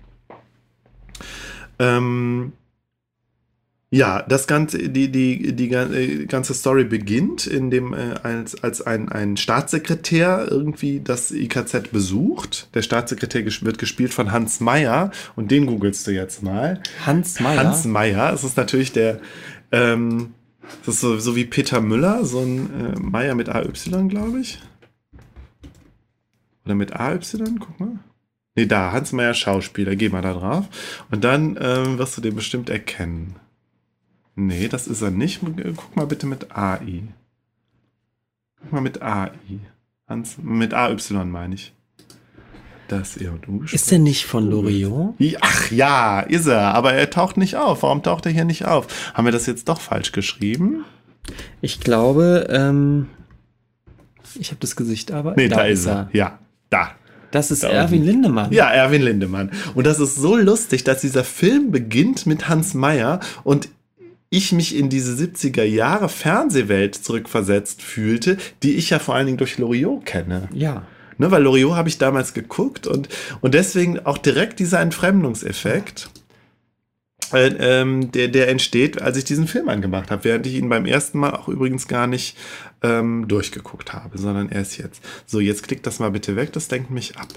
Ähm, 1.78 2.52
ja, 3.94 4.22
das 4.22 4.48
ganze, 4.48 4.88
die, 4.88 5.08
die, 5.12 5.54
die, 5.54 5.68
die 5.68 6.26
ganze 6.26 6.52
Story 6.52 6.82
beginnt, 6.82 7.46
in 7.46 7.70
dem, 7.70 7.94
äh, 7.94 8.16
als, 8.24 8.60
als 8.64 8.82
ein, 8.82 9.08
ein 9.08 9.36
Staatssekretär 9.36 10.48
irgendwie 10.50 11.00
das 11.00 11.30
IKZ 11.30 11.92
besucht. 11.92 12.68
Der 12.74 12.82
Staatssekretär 12.82 13.44
wird 13.44 13.78
gespielt 13.78 14.12
von 14.12 14.32
Hans 14.32 14.58
Meyer 14.58 15.12
und 15.36 15.52
den 15.52 15.66
googelst 15.66 16.04
du 16.08 16.10
jetzt 16.10 16.42
mal. 16.42 16.82
Hans 17.06 17.38
Meyer? 17.38 17.58
Hans 17.58 17.84
Meyer, 17.84 18.32
es 18.32 18.42
ist 18.42 18.56
natürlich 18.56 18.90
der, 18.90 19.20
ähm, 19.70 20.34
das 20.84 20.96
ist 20.96 21.00
so, 21.00 21.18
so 21.20 21.36
wie 21.36 21.44
Peter 21.44 21.80
Müller, 21.80 22.24
so 22.24 22.40
ein 22.40 22.94
äh, 22.96 22.98
Meyer 22.98 23.36
mit 23.36 23.48
AY, 23.48 23.68
glaube 24.08 24.40
ich. 24.40 24.60
Oder 26.64 26.74
mit 26.74 26.96
AY, 26.96 27.20
guck 27.60 27.78
mal. 27.78 28.00
Nee, 28.56 28.66
da, 28.66 28.92
Hans 28.92 29.12
Meyer 29.12 29.34
Schauspieler, 29.34 29.96
geh 29.96 30.08
mal 30.08 30.22
da 30.22 30.34
drauf. 30.34 30.66
Und 31.10 31.24
dann 31.24 31.58
ähm, 31.60 31.98
wirst 31.98 32.16
du 32.16 32.20
den 32.20 32.36
bestimmt 32.36 32.70
erkennen. 32.70 33.36
Nee, 34.36 34.68
das 34.68 34.86
ist 34.86 35.02
er 35.02 35.10
nicht. 35.10 35.40
Guck 35.76 35.96
mal 35.96 36.06
bitte 36.06 36.26
mit 36.26 36.56
AI. 36.56 37.02
Guck 38.60 38.72
mal 38.72 38.80
mit 38.80 39.02
AI. 39.02 39.30
Hans, 40.08 40.38
mit 40.42 40.74
AY 40.74 40.96
meine 41.24 41.54
ich. 41.54 41.72
Das 42.88 43.16
eher 43.16 43.32
und 43.32 43.72
Ist 43.72 43.90
er 43.92 43.98
nicht 43.98 44.26
von 44.26 44.48
Loriot? 44.48 45.14
Ach 45.40 45.70
ja, 45.70 46.20
ist 46.20 46.46
er, 46.46 46.74
aber 46.74 46.92
er 46.92 47.08
taucht 47.08 47.38
nicht 47.38 47.56
auf. 47.56 47.82
Warum 47.82 48.02
taucht 48.02 48.26
er 48.26 48.32
hier 48.32 48.44
nicht 48.44 48.66
auf? 48.66 49.14
Haben 49.14 49.24
wir 49.24 49.32
das 49.32 49.46
jetzt 49.46 49.68
doch 49.68 49.80
falsch 49.80 50.12
geschrieben? 50.12 50.84
Ich 51.62 51.80
glaube, 51.80 52.46
ähm, 52.50 53.08
ich 54.38 54.50
habe 54.50 54.60
das 54.60 54.76
Gesicht 54.76 55.12
aber. 55.12 55.34
Nee, 55.34 55.48
da, 55.48 55.56
da 55.56 55.64
ist 55.64 55.86
er. 55.86 55.92
er. 55.92 56.08
Ja, 56.12 56.38
da. 56.68 56.90
Das 57.34 57.50
ist 57.50 57.64
da 57.64 57.68
Erwin 57.68 58.04
Lindemann. 58.04 58.52
Ja, 58.52 58.70
Erwin 58.70 59.02
Lindemann. 59.02 59.50
Und 59.74 59.88
das 59.88 59.98
ist 59.98 60.14
so 60.14 60.36
lustig, 60.36 60.84
dass 60.84 61.00
dieser 61.00 61.24
Film 61.24 61.72
beginnt 61.72 62.26
mit 62.26 62.48
Hans 62.48 62.74
Meyer 62.74 63.18
und 63.42 63.68
ich 64.30 64.52
mich 64.52 64.76
in 64.76 64.88
diese 64.88 65.14
70er 65.14 65.64
Jahre 65.64 66.08
Fernsehwelt 66.08 66.94
zurückversetzt 66.94 67.82
fühlte, 67.82 68.36
die 68.62 68.76
ich 68.76 68.90
ja 68.90 69.00
vor 69.00 69.16
allen 69.16 69.26
Dingen 69.26 69.38
durch 69.38 69.58
Loriot 69.58 70.06
kenne. 70.06 70.48
Ja. 70.52 70.82
Ne, 71.18 71.32
weil 71.32 71.42
Loriot 71.42 71.74
habe 71.74 71.88
ich 71.88 71.98
damals 71.98 72.34
geguckt 72.34 72.86
und, 72.86 73.08
und 73.40 73.54
deswegen 73.54 73.98
auch 74.06 74.18
direkt 74.18 74.60
dieser 74.60 74.80
Entfremdungseffekt. 74.80 76.10
Äh, 76.14 76.23
ähm, 77.34 78.12
der, 78.12 78.28
der 78.28 78.48
entsteht, 78.48 79.00
als 79.00 79.16
ich 79.16 79.24
diesen 79.24 79.46
Film 79.46 79.68
angemacht 79.68 80.10
habe, 80.10 80.24
während 80.24 80.46
ich 80.46 80.54
ihn 80.54 80.68
beim 80.68 80.86
ersten 80.86 81.18
Mal 81.18 81.30
auch 81.30 81.48
übrigens 81.48 81.88
gar 81.88 82.06
nicht 82.06 82.36
ähm, 82.82 83.26
durchgeguckt 83.28 83.92
habe, 83.92 84.18
sondern 84.18 84.48
erst 84.48 84.78
jetzt. 84.78 85.02
So, 85.26 85.40
jetzt 85.40 85.62
klickt 85.62 85.86
das 85.86 85.98
mal 85.98 86.10
bitte 86.10 86.36
weg, 86.36 86.52
das 86.52 86.68
denkt 86.68 86.90
mich 86.90 87.16
ab. 87.16 87.28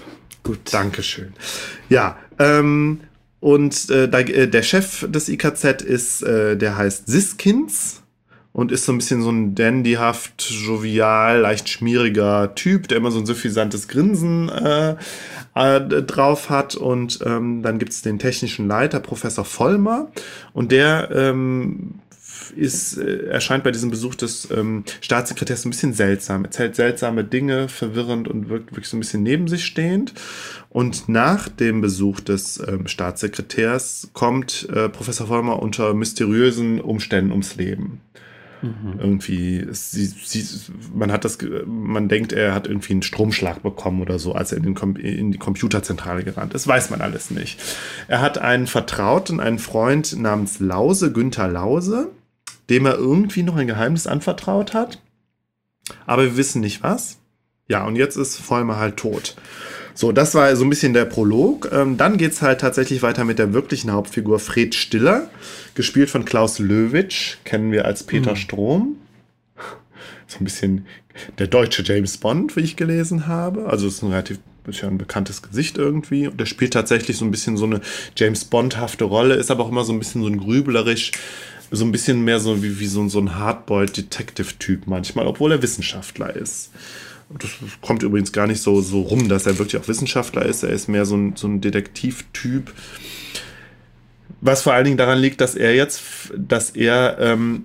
Gut. 0.42 0.72
Dankeschön. 0.72 1.32
Ja, 1.88 2.16
ähm, 2.38 3.00
und 3.40 3.90
äh, 3.90 4.08
da, 4.08 4.20
äh, 4.20 4.48
der 4.48 4.62
Chef 4.62 5.06
des 5.08 5.28
IKZ 5.28 5.82
ist, 5.82 6.22
äh, 6.22 6.56
der 6.56 6.76
heißt 6.76 7.06
Siskins 7.06 8.02
und 8.52 8.72
ist 8.72 8.84
so 8.84 8.92
ein 8.92 8.98
bisschen 8.98 9.22
so 9.22 9.30
ein 9.30 9.54
dandyhaft, 9.54 10.50
jovial, 10.50 11.40
leicht 11.40 11.68
schmieriger 11.68 12.54
Typ, 12.54 12.88
der 12.88 12.98
immer 12.98 13.10
so 13.10 13.20
ein 13.20 13.26
suffisantes 13.26 13.86
Grinsen 13.86 14.48
äh, 14.48 14.96
äh, 15.58 16.02
drauf 16.02 16.50
hat. 16.50 16.74
Und 16.74 17.20
ähm, 17.24 17.62
dann 17.62 17.78
gibt 17.78 17.92
es 17.92 18.02
den 18.02 18.18
technischen 18.18 18.68
Leiter, 18.68 19.00
Professor 19.00 19.44
Vollmer, 19.44 20.10
und 20.52 20.72
der 20.72 21.10
ähm, 21.12 22.00
ist, 22.56 22.98
äh, 22.98 23.26
erscheint 23.26 23.64
bei 23.64 23.70
diesem 23.70 23.90
Besuch 23.90 24.14
des 24.14 24.48
ähm, 24.50 24.84
Staatssekretärs 25.00 25.64
ein 25.64 25.70
bisschen 25.70 25.92
seltsam. 25.92 26.44
Erzählt 26.44 26.76
seltsame 26.76 27.24
Dinge, 27.24 27.68
verwirrend 27.68 28.28
und 28.28 28.48
wirkt 28.48 28.72
wirklich 28.72 28.88
so 28.88 28.96
ein 28.96 29.00
bisschen 29.00 29.22
neben 29.22 29.48
sich 29.48 29.64
stehend. 29.64 30.14
Und 30.70 31.08
nach 31.08 31.48
dem 31.48 31.80
Besuch 31.80 32.20
des 32.20 32.62
ähm, 32.66 32.86
Staatssekretärs 32.86 34.10
kommt 34.12 34.68
äh, 34.72 34.88
Professor 34.88 35.26
Vollmer 35.26 35.62
unter 35.62 35.94
mysteriösen 35.94 36.80
Umständen 36.80 37.30
ums 37.30 37.56
Leben. 37.56 38.00
Mhm. 38.62 38.98
Irgendwie, 38.98 39.66
sie, 39.70 40.06
sie, 40.06 40.46
man 40.94 41.12
hat 41.12 41.24
das, 41.24 41.38
man 41.66 42.08
denkt, 42.08 42.32
er 42.32 42.54
hat 42.54 42.66
irgendwie 42.66 42.92
einen 42.92 43.02
Stromschlag 43.02 43.62
bekommen 43.62 44.02
oder 44.02 44.18
so, 44.18 44.34
als 44.34 44.52
er 44.52 44.58
in, 44.58 44.74
den, 44.74 44.96
in 44.96 45.32
die 45.32 45.38
Computerzentrale 45.38 46.24
gerannt 46.24 46.54
ist. 46.54 46.66
Weiß 46.66 46.90
man 46.90 47.00
alles 47.00 47.30
nicht. 47.30 47.60
Er 48.08 48.20
hat 48.20 48.38
einen 48.38 48.66
Vertrauten, 48.66 49.40
einen 49.40 49.58
Freund 49.58 50.18
namens 50.18 50.60
Lause, 50.60 51.12
Günther 51.12 51.48
Lause, 51.48 52.10
dem 52.70 52.86
er 52.86 52.96
irgendwie 52.96 53.42
noch 53.42 53.56
ein 53.56 53.66
Geheimnis 53.66 54.06
anvertraut 54.06 54.74
hat. 54.74 55.00
Aber 56.06 56.22
wir 56.24 56.36
wissen 56.36 56.60
nicht 56.60 56.82
was. 56.82 57.18
Ja, 57.68 57.84
und 57.84 57.96
jetzt 57.96 58.16
ist 58.16 58.38
Vollmer 58.38 58.78
halt 58.78 58.96
tot. 58.96 59.36
So, 59.98 60.12
das 60.12 60.36
war 60.36 60.54
so 60.54 60.62
ein 60.62 60.70
bisschen 60.70 60.92
der 60.92 61.06
Prolog. 61.06 61.70
Ähm, 61.72 61.96
dann 61.96 62.18
geht 62.18 62.30
es 62.30 62.40
halt 62.40 62.60
tatsächlich 62.60 63.02
weiter 63.02 63.24
mit 63.24 63.40
der 63.40 63.52
wirklichen 63.52 63.90
Hauptfigur 63.90 64.38
Fred 64.38 64.76
Stiller, 64.76 65.28
gespielt 65.74 66.08
von 66.08 66.24
Klaus 66.24 66.60
Löwitsch, 66.60 67.38
kennen 67.42 67.72
wir 67.72 67.84
als 67.84 68.04
Peter 68.04 68.30
mhm. 68.30 68.36
Strom. 68.36 68.96
so 70.28 70.38
ein 70.38 70.44
bisschen 70.44 70.86
der 71.40 71.48
deutsche 71.48 71.82
James 71.82 72.16
Bond, 72.16 72.54
wie 72.54 72.60
ich 72.60 72.76
gelesen 72.76 73.26
habe. 73.26 73.66
Also 73.66 73.88
es 73.88 73.94
ist 73.94 74.02
ein 74.04 74.10
relativ 74.10 74.38
ist 74.68 74.82
ja 74.82 74.88
ein 74.88 74.98
bekanntes 74.98 75.42
Gesicht 75.42 75.78
irgendwie. 75.78 76.28
Und 76.28 76.38
er 76.38 76.46
spielt 76.46 76.74
tatsächlich 76.74 77.16
so 77.16 77.24
ein 77.24 77.32
bisschen 77.32 77.56
so 77.56 77.64
eine 77.64 77.80
James 78.16 78.44
Bond-hafte 78.44 79.02
Rolle, 79.02 79.34
ist 79.34 79.50
aber 79.50 79.64
auch 79.64 79.70
immer 79.70 79.82
so 79.82 79.92
ein 79.92 79.98
bisschen 79.98 80.22
so 80.22 80.28
ein 80.28 80.38
grüblerisch, 80.38 81.10
so 81.72 81.84
ein 81.84 81.90
bisschen 81.90 82.22
mehr 82.22 82.38
so 82.38 82.62
wie, 82.62 82.78
wie 82.78 82.86
so, 82.86 83.08
so 83.08 83.18
ein 83.18 83.34
Hardboiled-Detective-Typ 83.34 84.86
manchmal, 84.86 85.26
obwohl 85.26 85.50
er 85.50 85.62
Wissenschaftler 85.62 86.36
ist. 86.36 86.70
Das 87.30 87.50
kommt 87.82 88.02
übrigens 88.02 88.32
gar 88.32 88.46
nicht 88.46 88.62
so, 88.62 88.80
so 88.80 89.02
rum, 89.02 89.28
dass 89.28 89.46
er 89.46 89.58
wirklich 89.58 89.80
auch 89.80 89.88
Wissenschaftler 89.88 90.46
ist. 90.46 90.62
Er 90.62 90.70
ist 90.70 90.88
mehr 90.88 91.04
so 91.04 91.16
ein, 91.16 91.36
so 91.36 91.46
ein 91.46 91.60
Detektivtyp. 91.60 92.72
Was 94.40 94.62
vor 94.62 94.72
allen 94.72 94.84
Dingen 94.84 94.96
daran 94.96 95.18
liegt, 95.18 95.40
dass 95.40 95.54
er 95.54 95.74
jetzt, 95.74 96.32
dass 96.36 96.70
er 96.70 97.18
ähm, 97.18 97.64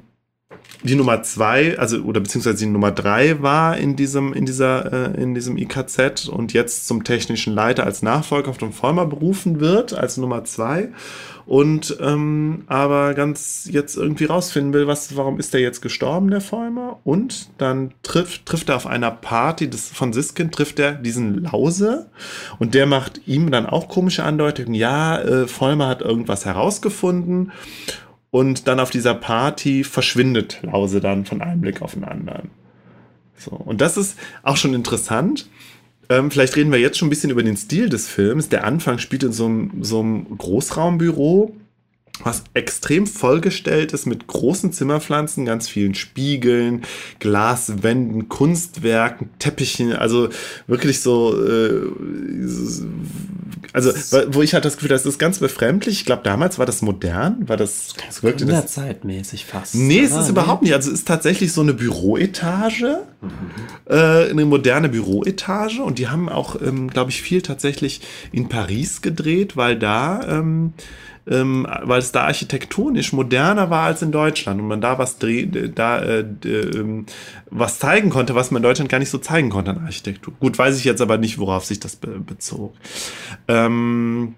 die 0.83 0.95
Nummer 0.95 1.23
zwei, 1.23 1.77
also 1.79 1.99
oder 1.99 2.19
beziehungsweise 2.19 2.57
die 2.57 2.71
Nummer 2.71 2.91
drei 2.91 3.41
war 3.41 3.77
in 3.77 3.95
diesem, 3.95 4.33
in 4.33 4.45
dieser, 4.45 5.15
äh, 5.15 5.21
in 5.21 5.33
diesem 5.33 5.57
IKZ 5.57 6.27
und 6.27 6.51
jetzt 6.51 6.87
zum 6.87 7.03
technischen 7.03 7.53
Leiter 7.53 7.85
als 7.85 8.01
Nachfolger 8.01 8.53
von 8.53 8.73
Vollmer 8.73 9.05
berufen 9.05 9.59
wird, 9.61 9.93
als 9.93 10.17
Nummer 10.17 10.43
zwei. 10.43 10.89
Und 11.45 11.97
ähm, 11.99 12.63
aber 12.67 13.13
ganz 13.13 13.67
jetzt 13.69 13.97
irgendwie 13.97 14.25
rausfinden 14.25 14.73
will, 14.73 14.87
was, 14.87 15.15
warum 15.17 15.39
ist 15.39 15.53
der 15.53 15.61
jetzt 15.61 15.81
gestorben, 15.81 16.29
der 16.29 16.41
Vollmer? 16.41 16.99
Und 17.03 17.49
dann 17.57 17.93
trifft, 18.01 18.45
trifft 18.45 18.69
er 18.69 18.77
auf 18.77 18.87
einer 18.87 19.11
Party 19.11 19.69
des, 19.69 19.89
von 19.89 20.13
Siskin, 20.13 20.51
trifft 20.51 20.79
er 20.79 20.93
diesen 20.93 21.43
Lause 21.43 22.09
und 22.59 22.73
der 22.73 22.85
macht 22.85 23.27
ihm 23.27 23.51
dann 23.51 23.65
auch 23.65 23.89
komische 23.89 24.23
Andeutungen. 24.23 24.73
Ja, 24.73 25.19
äh, 25.19 25.47
Vollmer 25.47 25.87
hat 25.87 26.01
irgendwas 26.01 26.45
herausgefunden 26.45 27.51
und 28.31 28.67
dann 28.67 28.79
auf 28.79 28.89
dieser 28.89 29.13
Party 29.13 29.83
verschwindet 29.83 30.59
Lause 30.63 31.01
dann 31.01 31.25
von 31.25 31.41
einem 31.41 31.61
Blick 31.61 31.81
auf 31.81 31.93
den 31.93 32.05
anderen. 32.05 32.51
So, 33.35 33.51
und 33.51 33.81
das 33.81 33.97
ist 33.97 34.17
auch 34.43 34.57
schon 34.57 34.73
interessant. 34.73 35.49
Ähm, 36.09 36.31
vielleicht 36.31 36.55
reden 36.55 36.71
wir 36.71 36.79
jetzt 36.79 36.97
schon 36.97 37.07
ein 37.07 37.09
bisschen 37.09 37.31
über 37.31 37.43
den 37.43 37.57
Stil 37.57 37.89
des 37.89 38.07
Films. 38.07 38.49
Der 38.49 38.65
Anfang 38.65 38.97
spielt 38.97 39.23
in 39.23 39.31
so 39.31 39.45
einem, 39.45 39.83
so 39.83 39.99
einem 39.99 40.37
Großraumbüro 40.37 41.55
was 42.21 42.43
extrem 42.53 43.07
vollgestellt 43.07 43.91
ist 43.91 44.05
mit 44.05 44.27
großen 44.27 44.71
Zimmerpflanzen, 44.71 45.45
ganz 45.45 45.67
vielen 45.67 45.95
Spiegeln, 45.95 46.83
Glaswänden, 47.19 48.29
Kunstwerken, 48.29 49.29
Teppichen, 49.39 49.93
also 49.93 50.29
wirklich 50.67 51.01
so, 51.01 51.35
äh, 51.43 51.81
also 53.73 53.91
wo 54.31 54.43
ich 54.43 54.53
halt 54.53 54.63
das 54.63 54.75
Gefühl, 54.75 54.89
das 54.89 55.07
ist 55.07 55.17
ganz 55.17 55.39
befremdlich. 55.39 56.01
Ich 56.01 56.05
glaube, 56.05 56.21
damals 56.23 56.59
war 56.59 56.67
das 56.67 56.83
modern, 56.83 57.49
war 57.49 57.57
das, 57.57 57.95
das 58.05 58.21
wirkte 58.21 58.45
das 58.45 58.67
zeitmäßig 58.67 59.45
fast. 59.45 59.73
Nee, 59.73 60.01
es 60.01 60.15
ist 60.15 60.29
überhaupt 60.29 60.61
nicht. 60.61 60.73
Also 60.73 60.91
es 60.91 60.99
ist 60.99 61.07
tatsächlich 61.07 61.51
so 61.51 61.61
eine 61.61 61.73
Büroetage, 61.73 62.99
mhm. 63.21 63.29
äh, 63.89 64.29
eine 64.29 64.45
moderne 64.45 64.87
Büroetage 64.89 65.81
und 65.81 65.97
die 65.97 66.09
haben 66.09 66.29
auch, 66.29 66.61
ähm, 66.61 66.89
glaube 66.89 67.09
ich, 67.09 67.23
viel 67.23 67.41
tatsächlich 67.41 68.01
in 68.31 68.49
Paris 68.49 69.01
gedreht, 69.01 69.57
weil 69.57 69.79
da 69.79 70.21
ähm, 70.27 70.73
ähm, 71.25 71.67
weil 71.83 71.99
es 71.99 72.11
da 72.11 72.23
architektonisch 72.23 73.13
moderner 73.13 73.69
war 73.69 73.85
als 73.85 74.01
in 74.01 74.11
Deutschland 74.11 74.59
und 74.59 74.67
man 74.67 74.81
da 74.81 74.97
was 74.97 75.17
dreh, 75.17 75.45
da 75.45 75.99
äh, 75.99 76.19
äh, 76.19 77.05
was 77.49 77.79
zeigen 77.79 78.09
konnte, 78.09 78.35
was 78.35 78.51
man 78.51 78.61
in 78.61 78.63
Deutschland 78.63 78.89
gar 78.89 78.99
nicht 78.99 79.09
so 79.09 79.17
zeigen 79.17 79.49
konnte 79.49 79.71
an 79.71 79.79
Architektur. 79.79 80.33
Gut, 80.39 80.57
weiß 80.57 80.77
ich 80.77 80.83
jetzt 80.83 81.01
aber 81.01 81.17
nicht, 81.17 81.37
worauf 81.39 81.65
sich 81.65 81.79
das 81.79 81.95
be 81.95 82.19
bezog. 82.19 82.73
Ähm, 83.47 84.35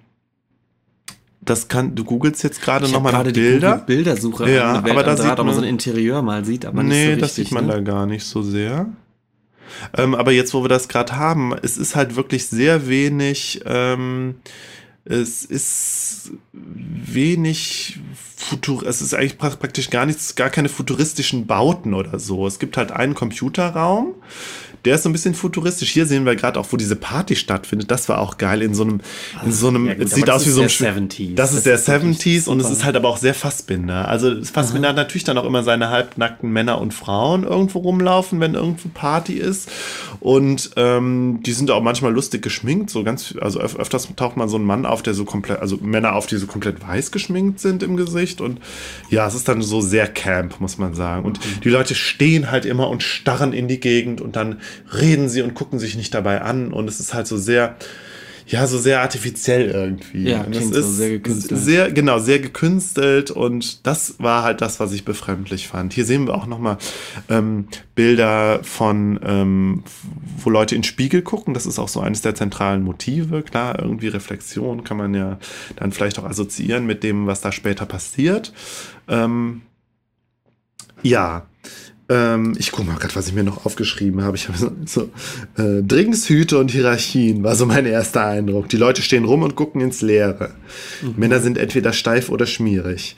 das 1.41 1.67
kann, 1.67 1.95
du 1.95 2.03
googelst 2.03 2.43
jetzt 2.43 2.61
gerade 2.61 2.89
nochmal 2.89 3.13
nach 3.13 3.23
Bilder. 3.23 3.77
Die 3.77 3.85
Bildersuche. 3.85 4.49
Ja, 4.51 4.73
aber 4.73 5.03
da 5.03 5.15
sieht 5.15 5.37
man, 5.37 5.53
so 5.53 5.61
ein 5.61 5.67
Interieur 5.67 6.21
mal 6.21 6.43
sieht, 6.43 6.65
aber 6.65 6.81
nicht 6.81 6.91
nee, 6.91 7.03
so 7.03 7.09
richtig, 7.11 7.21
das 7.21 7.35
sieht 7.35 7.51
man 7.51 7.67
ne? 7.67 7.73
da 7.73 7.79
gar 7.81 8.05
nicht 8.05 8.25
so 8.25 8.41
sehr. 8.41 8.87
Ähm, 9.95 10.15
aber 10.15 10.31
jetzt, 10.31 10.53
wo 10.53 10.63
wir 10.63 10.69
das 10.69 10.87
gerade 10.87 11.17
haben, 11.17 11.53
es 11.61 11.77
ist 11.77 11.95
halt 11.95 12.15
wirklich 12.15 12.47
sehr 12.47 12.87
wenig. 12.87 13.61
Ähm, 13.65 14.35
es 15.05 15.45
ist 15.45 16.31
wenig 16.51 17.99
Futur, 18.35 18.85
es 18.85 19.01
ist 19.01 19.13
eigentlich 19.13 19.37
praktisch 19.37 19.91
gar 19.91 20.07
nichts, 20.07 20.35
gar 20.35 20.49
keine 20.49 20.67
futuristischen 20.67 21.45
Bauten 21.45 21.93
oder 21.93 22.17
so. 22.19 22.47
Es 22.47 22.57
gibt 22.57 22.75
halt 22.75 22.91
einen 22.91 23.13
Computerraum, 23.13 24.15
der 24.85 24.95
ist 24.95 25.03
so 25.03 25.09
ein 25.09 25.11
bisschen 25.11 25.33
futuristisch. 25.33 25.89
Hier 25.89 26.05
sehen 26.05 26.25
wir 26.25 26.35
gerade 26.35 26.59
auch, 26.59 26.67
wo 26.71 26.77
diese 26.77 26.95
Party 26.95 27.35
stattfindet. 27.35 27.89
Das 27.91 28.07
war 28.07 28.19
auch 28.19 28.37
geil 28.37 28.61
in 28.61 28.73
so 28.75 28.83
einem, 28.83 29.01
in 29.43 29.51
so 29.51 29.67
einem, 29.67 29.87
ja, 29.87 29.95
gut, 29.95 30.05
es 30.05 30.11
sieht 30.11 30.29
aus 30.29 30.45
wie 30.45 30.51
so 30.51 30.61
ein, 30.61 30.69
70s. 30.69 31.35
das 31.35 31.53
ist 31.53 31.65
das 31.65 31.85
der 31.85 31.97
ist 31.97 32.05
70s 32.05 32.47
und 32.47 32.59
es 32.59 32.69
ist 32.69 32.83
halt 32.83 32.95
aber 32.95 33.09
auch 33.09 33.17
sehr 33.17 33.33
Fassbinder. 33.33 34.07
Also 34.07 34.43
Fassbinder 34.43 34.89
hat 34.89 34.95
natürlich 34.95 35.23
dann 35.23 35.37
auch 35.37 35.45
immer 35.45 35.63
seine 35.63 35.89
halbnackten 35.89 36.51
Männer 36.51 36.79
und 36.79 36.93
Frauen 36.93 37.43
irgendwo 37.43 37.79
rumlaufen, 37.79 38.39
wenn 38.39 38.53
irgendwo 38.53 38.89
Party 38.89 39.33
ist. 39.33 39.71
Und 40.19 40.71
ähm, 40.75 41.39
die 41.45 41.51
sind 41.51 41.71
auch 41.71 41.81
manchmal 41.81 42.13
lustig 42.13 42.41
geschminkt, 42.41 42.89
so 42.89 43.03
ganz, 43.03 43.35
also 43.41 43.59
öf 43.59 43.75
öfters 43.75 44.07
taucht 44.15 44.37
mal 44.37 44.47
so 44.47 44.57
ein 44.57 44.63
Mann 44.63 44.85
auf, 44.85 45.01
der 45.03 45.13
so 45.13 45.25
komplett, 45.25 45.59
also 45.59 45.77
Männer 45.81 46.13
auf, 46.13 46.27
die 46.27 46.37
so 46.37 46.47
komplett 46.47 46.81
weiß 46.81 47.11
geschminkt 47.11 47.59
sind 47.59 47.83
im 47.83 47.97
Gesicht. 47.97 48.41
Und 48.41 48.59
ja, 49.09 49.27
es 49.27 49.35
ist 49.35 49.47
dann 49.47 49.61
so 49.61 49.81
sehr 49.81 50.07
Camp, 50.07 50.59
muss 50.59 50.77
man 50.77 50.93
sagen. 50.93 51.25
Und 51.25 51.39
die 51.63 51.69
Leute 51.69 51.95
stehen 51.95 52.51
halt 52.51 52.65
immer 52.65 52.89
und 52.89 53.03
starren 53.03 53.53
in 53.53 53.67
die 53.67 53.79
Gegend 53.79 54.21
und 54.21 54.35
dann 54.35 54.59
reden 54.93 55.29
sie 55.29 55.41
und 55.41 55.53
gucken 55.53 55.79
sich 55.79 55.95
nicht 55.95 56.13
dabei 56.13 56.41
an 56.41 56.71
und 56.73 56.87
es 56.87 56.99
ist 56.99 57.13
halt 57.13 57.27
so 57.27 57.37
sehr, 57.37 57.75
ja, 58.47 58.67
so 58.67 58.77
sehr 58.77 59.01
artifiziell 59.01 59.71
irgendwie. 59.71 60.29
Ja, 60.29 60.41
und 60.41 60.55
es 60.55 60.65
ist 60.65 60.73
so 60.73 60.81
sehr 60.81 61.09
gekünstelt. 61.09 61.59
Sehr, 61.59 61.91
genau, 61.91 62.19
sehr 62.19 62.39
gekünstelt 62.39 63.31
und 63.31 63.85
das 63.87 64.15
war 64.19 64.43
halt 64.43 64.61
das, 64.61 64.79
was 64.79 64.93
ich 64.93 65.03
befremdlich 65.03 65.67
fand. 65.67 65.93
Hier 65.93 66.05
sehen 66.05 66.27
wir 66.27 66.35
auch 66.35 66.45
nochmal 66.45 66.77
ähm, 67.29 67.67
Bilder 67.95 68.59
von, 68.63 69.19
ähm, 69.23 69.83
wo 70.37 70.49
Leute 70.49 70.75
in 70.75 70.83
Spiegel 70.83 71.23
gucken. 71.23 71.53
Das 71.53 71.65
ist 71.65 71.79
auch 71.79 71.87
so 71.87 72.01
eines 72.01 72.21
der 72.21 72.35
zentralen 72.35 72.83
Motive. 72.83 73.41
Klar, 73.41 73.79
irgendwie 73.79 74.09
Reflexion 74.09 74.83
kann 74.83 74.97
man 74.97 75.13
ja 75.15 75.39
dann 75.77 75.91
vielleicht 75.91 76.19
auch 76.19 76.25
assoziieren 76.25 76.85
mit 76.85 77.03
dem, 77.03 77.25
was 77.25 77.41
da 77.41 77.51
später 77.51 77.85
passiert. 77.85 78.53
Ähm, 79.07 79.61
ja, 81.01 81.45
ähm, 82.09 82.55
ich 82.57 82.71
gucke 82.71 82.87
mal 82.87 82.97
gerade, 82.97 83.15
was 83.15 83.27
ich 83.27 83.33
mir 83.33 83.43
noch 83.43 83.65
aufgeschrieben 83.65 84.23
habe. 84.23 84.37
Ich 84.37 84.47
habe 84.47 84.57
so, 84.57 84.71
so 84.85 85.09
äh, 85.61 85.81
Dringshüte 85.81 86.59
und 86.59 86.71
Hierarchien 86.71 87.43
war 87.43 87.55
so 87.55 87.65
mein 87.65 87.85
erster 87.85 88.25
Eindruck. 88.25 88.69
Die 88.69 88.77
Leute 88.77 89.01
stehen 89.01 89.25
rum 89.25 89.41
und 89.41 89.55
gucken 89.55 89.81
ins 89.81 90.01
Leere. 90.01 90.51
Mhm. 91.01 91.13
Männer 91.17 91.39
sind 91.39 91.57
entweder 91.57 91.93
steif 91.93 92.29
oder 92.29 92.45
schmierig. 92.45 93.15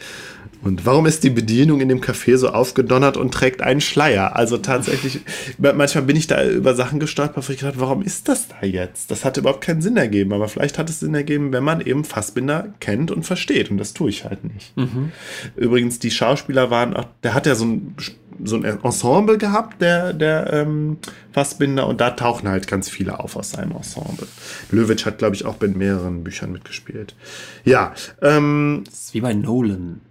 Und 0.63 0.85
warum 0.85 1.05
ist 1.05 1.23
die 1.23 1.29
Bedienung 1.29 1.81
in 1.81 1.89
dem 1.89 2.01
Café 2.01 2.35
so 2.37 2.49
aufgedonnert 2.49 3.15
und 3.15 3.33
trägt 3.33 3.61
einen 3.61 3.81
Schleier? 3.81 4.35
Also 4.35 4.57
tatsächlich, 4.57 5.21
manchmal 5.57 6.03
bin 6.03 6.15
ich 6.15 6.27
da 6.27 6.43
über 6.45 6.73
Sachen 6.73 6.99
gestolpert, 6.99 7.47
wo 7.47 7.53
ich 7.53 7.59
gedacht, 7.59 7.79
warum 7.79 8.01
ist 8.01 8.27
das 8.27 8.47
da 8.47 8.65
jetzt? 8.65 9.11
Das 9.11 9.23
hat 9.23 9.37
überhaupt 9.37 9.61
keinen 9.61 9.81
Sinn 9.81 9.97
ergeben. 9.97 10.33
Aber 10.33 10.47
vielleicht 10.47 10.79
hat 10.79 10.89
es 10.89 10.99
Sinn 10.99 11.13
ergeben, 11.13 11.53
wenn 11.53 11.63
man 11.63 11.81
eben 11.81 12.03
Fassbinder 12.03 12.73
kennt 12.79 13.11
und 13.11 13.23
versteht. 13.23 13.69
Und 13.69 13.77
das 13.77 13.93
tue 13.93 14.09
ich 14.09 14.25
halt 14.25 14.43
nicht. 14.43 14.75
Mhm. 14.75 15.11
Übrigens, 15.55 15.99
die 15.99 16.11
Schauspieler 16.11 16.71
waren 16.71 16.95
auch, 16.95 17.05
der 17.23 17.33
hat 17.33 17.45
ja 17.45 17.55
so 17.55 17.65
ein, 17.65 17.95
so 18.43 18.55
ein 18.55 18.63
Ensemble 18.63 19.37
gehabt, 19.37 19.81
der, 19.81 20.13
der 20.13 20.51
ähm, 20.53 20.97
Fassbinder. 21.31 21.87
Und 21.87 22.01
da 22.01 22.11
tauchen 22.11 22.47
halt 22.49 22.67
ganz 22.67 22.89
viele 22.89 23.19
auf 23.19 23.35
aus 23.35 23.51
seinem 23.51 23.71
Ensemble. 23.71 24.27
Löwitsch 24.71 25.05
hat, 25.05 25.17
glaube 25.17 25.35
ich, 25.35 25.45
auch 25.45 25.55
bei 25.55 25.67
mehreren 25.67 26.23
Büchern 26.23 26.51
mitgespielt. 26.51 27.15
Ja. 27.63 27.93
Ähm, 28.21 28.83
das 28.85 28.93
ist 29.05 29.13
wie 29.13 29.21
bei 29.21 29.33
Nolan. 29.33 30.01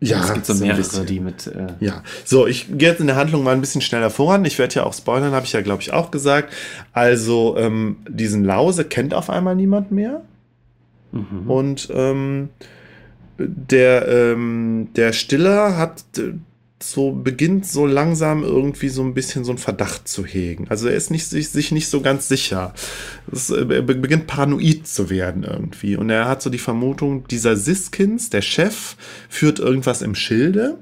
Ja, 0.00 0.22
es 0.24 0.34
gibt 0.34 0.46
so 0.46 0.54
mehrere, 0.54 1.04
die 1.06 1.20
mit. 1.20 1.46
Äh 1.46 1.68
ja, 1.80 2.02
so, 2.24 2.46
ich 2.46 2.66
gehe 2.76 2.90
jetzt 2.90 3.00
in 3.00 3.06
der 3.06 3.16
Handlung 3.16 3.42
mal 3.42 3.54
ein 3.54 3.62
bisschen 3.62 3.80
schneller 3.80 4.10
voran. 4.10 4.44
Ich 4.44 4.58
werde 4.58 4.74
ja 4.74 4.84
auch 4.84 4.92
spoilern, 4.92 5.32
habe 5.32 5.46
ich 5.46 5.52
ja, 5.52 5.62
glaube 5.62 5.80
ich, 5.80 5.92
auch 5.92 6.10
gesagt. 6.10 6.52
Also, 6.92 7.56
ähm, 7.56 7.96
diesen 8.06 8.44
Lause 8.44 8.84
kennt 8.84 9.14
auf 9.14 9.30
einmal 9.30 9.56
niemand 9.56 9.92
mehr. 9.92 10.20
Mhm. 11.12 11.50
Und 11.50 11.88
ähm, 11.94 12.50
der, 13.38 14.06
ähm, 14.08 14.88
der 14.96 15.12
Stiller 15.12 15.78
hat 15.78 16.04
so 16.82 17.10
beginnt 17.10 17.66
so 17.66 17.86
langsam 17.86 18.42
irgendwie 18.42 18.90
so 18.90 19.02
ein 19.02 19.14
bisschen 19.14 19.44
so 19.44 19.52
ein 19.52 19.58
Verdacht 19.58 20.06
zu 20.08 20.26
hegen. 20.26 20.66
Also 20.68 20.88
er 20.88 20.94
ist 20.94 21.10
nicht, 21.10 21.26
sich, 21.26 21.48
sich 21.48 21.72
nicht 21.72 21.88
so 21.88 22.02
ganz 22.02 22.28
sicher. 22.28 22.74
Es, 23.32 23.48
er 23.48 23.82
beginnt 23.82 24.26
paranoid 24.26 24.86
zu 24.86 25.08
werden 25.08 25.42
irgendwie. 25.42 25.96
Und 25.96 26.10
er 26.10 26.28
hat 26.28 26.42
so 26.42 26.50
die 26.50 26.58
Vermutung, 26.58 27.26
dieser 27.28 27.56
Siskins, 27.56 28.28
der 28.28 28.42
Chef, 28.42 28.96
führt 29.30 29.58
irgendwas 29.58 30.02
im 30.02 30.14
Schilde. 30.14 30.76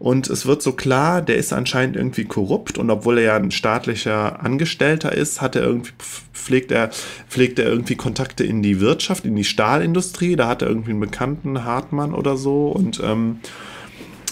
Und 0.00 0.30
es 0.30 0.46
wird 0.46 0.62
so 0.62 0.72
klar, 0.72 1.20
der 1.20 1.36
ist 1.36 1.52
anscheinend 1.52 1.94
irgendwie 1.94 2.24
korrupt 2.24 2.78
und 2.78 2.88
obwohl 2.88 3.18
er 3.18 3.24
ja 3.24 3.36
ein 3.36 3.50
staatlicher 3.50 4.42
Angestellter 4.42 5.12
ist, 5.12 5.42
hat 5.42 5.56
er 5.56 5.62
irgendwie, 5.62 5.92
pflegt 6.32 6.72
er, 6.72 6.88
pflegt 7.28 7.58
er 7.58 7.66
irgendwie 7.66 7.96
Kontakte 7.96 8.42
in 8.42 8.62
die 8.62 8.80
Wirtschaft, 8.80 9.26
in 9.26 9.36
die 9.36 9.44
Stahlindustrie. 9.44 10.36
Da 10.36 10.48
hat 10.48 10.62
er 10.62 10.68
irgendwie 10.68 10.92
einen 10.92 11.00
Bekannten, 11.00 11.64
Hartmann 11.64 12.14
oder 12.14 12.38
so. 12.38 12.68
Und 12.68 12.98
ähm, 13.04 13.40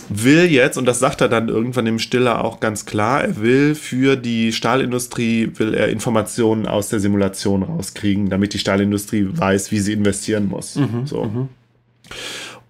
will 0.08 0.44
jetzt, 0.44 0.76
und 0.78 0.86
das 0.86 0.98
sagt 0.98 1.20
er 1.20 1.28
dann 1.28 1.48
irgendwann 1.48 1.86
im 1.86 1.98
Stiller 1.98 2.44
auch 2.44 2.60
ganz 2.60 2.86
klar, 2.86 3.22
er 3.22 3.40
will 3.40 3.74
für 3.74 4.16
die 4.16 4.52
Stahlindustrie, 4.52 5.50
will 5.56 5.74
er 5.74 5.88
Informationen 5.88 6.66
aus 6.66 6.88
der 6.88 7.00
Simulation 7.00 7.62
rauskriegen, 7.62 8.30
damit 8.30 8.54
die 8.54 8.58
Stahlindustrie 8.58 9.28
weiß, 9.30 9.70
wie 9.70 9.80
sie 9.80 9.92
investieren 9.92 10.48
muss. 10.48 10.76
Mhm, 10.76 11.06
so. 11.06 11.24
Mhm. 11.24 11.48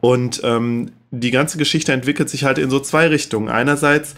Und 0.00 0.40
ähm, 0.44 0.92
die 1.10 1.30
ganze 1.30 1.58
Geschichte 1.58 1.92
entwickelt 1.92 2.28
sich 2.28 2.44
halt 2.44 2.58
in 2.58 2.70
so 2.70 2.80
zwei 2.80 3.08
Richtungen. 3.08 3.48
Einerseits 3.48 4.14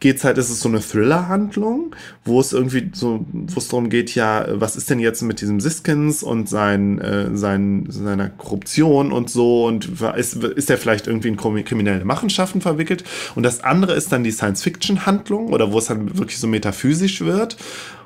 geht's 0.00 0.24
halt, 0.24 0.38
ist 0.38 0.50
es 0.50 0.60
so 0.60 0.68
eine 0.68 0.80
Thriller-Handlung, 0.80 1.94
wo 2.24 2.40
es 2.40 2.52
irgendwie 2.52 2.90
so, 2.92 3.24
wo 3.32 3.58
es 3.58 3.68
darum 3.68 3.88
geht, 3.88 4.14
ja, 4.14 4.46
was 4.50 4.76
ist 4.76 4.90
denn 4.90 4.98
jetzt 4.98 5.22
mit 5.22 5.40
diesem 5.40 5.60
Siskins 5.60 6.22
und 6.22 6.48
sein, 6.48 6.98
äh, 7.00 7.36
sein, 7.36 7.86
seiner 7.88 8.28
Korruption 8.28 9.12
und 9.12 9.30
so 9.30 9.66
und 9.66 10.00
ist, 10.16 10.36
ist 10.36 10.70
er 10.70 10.78
vielleicht 10.78 11.06
irgendwie 11.06 11.28
in 11.28 11.36
kriminelle 11.36 12.04
Machenschaften 12.04 12.60
verwickelt? 12.60 13.04
Und 13.34 13.42
das 13.42 13.64
andere 13.64 13.94
ist 13.94 14.12
dann 14.12 14.24
die 14.24 14.32
Science-Fiction-Handlung 14.32 15.48
oder 15.48 15.72
wo 15.72 15.78
es 15.78 15.86
dann 15.86 16.18
wirklich 16.18 16.38
so 16.38 16.46
metaphysisch 16.46 17.22
wird 17.22 17.56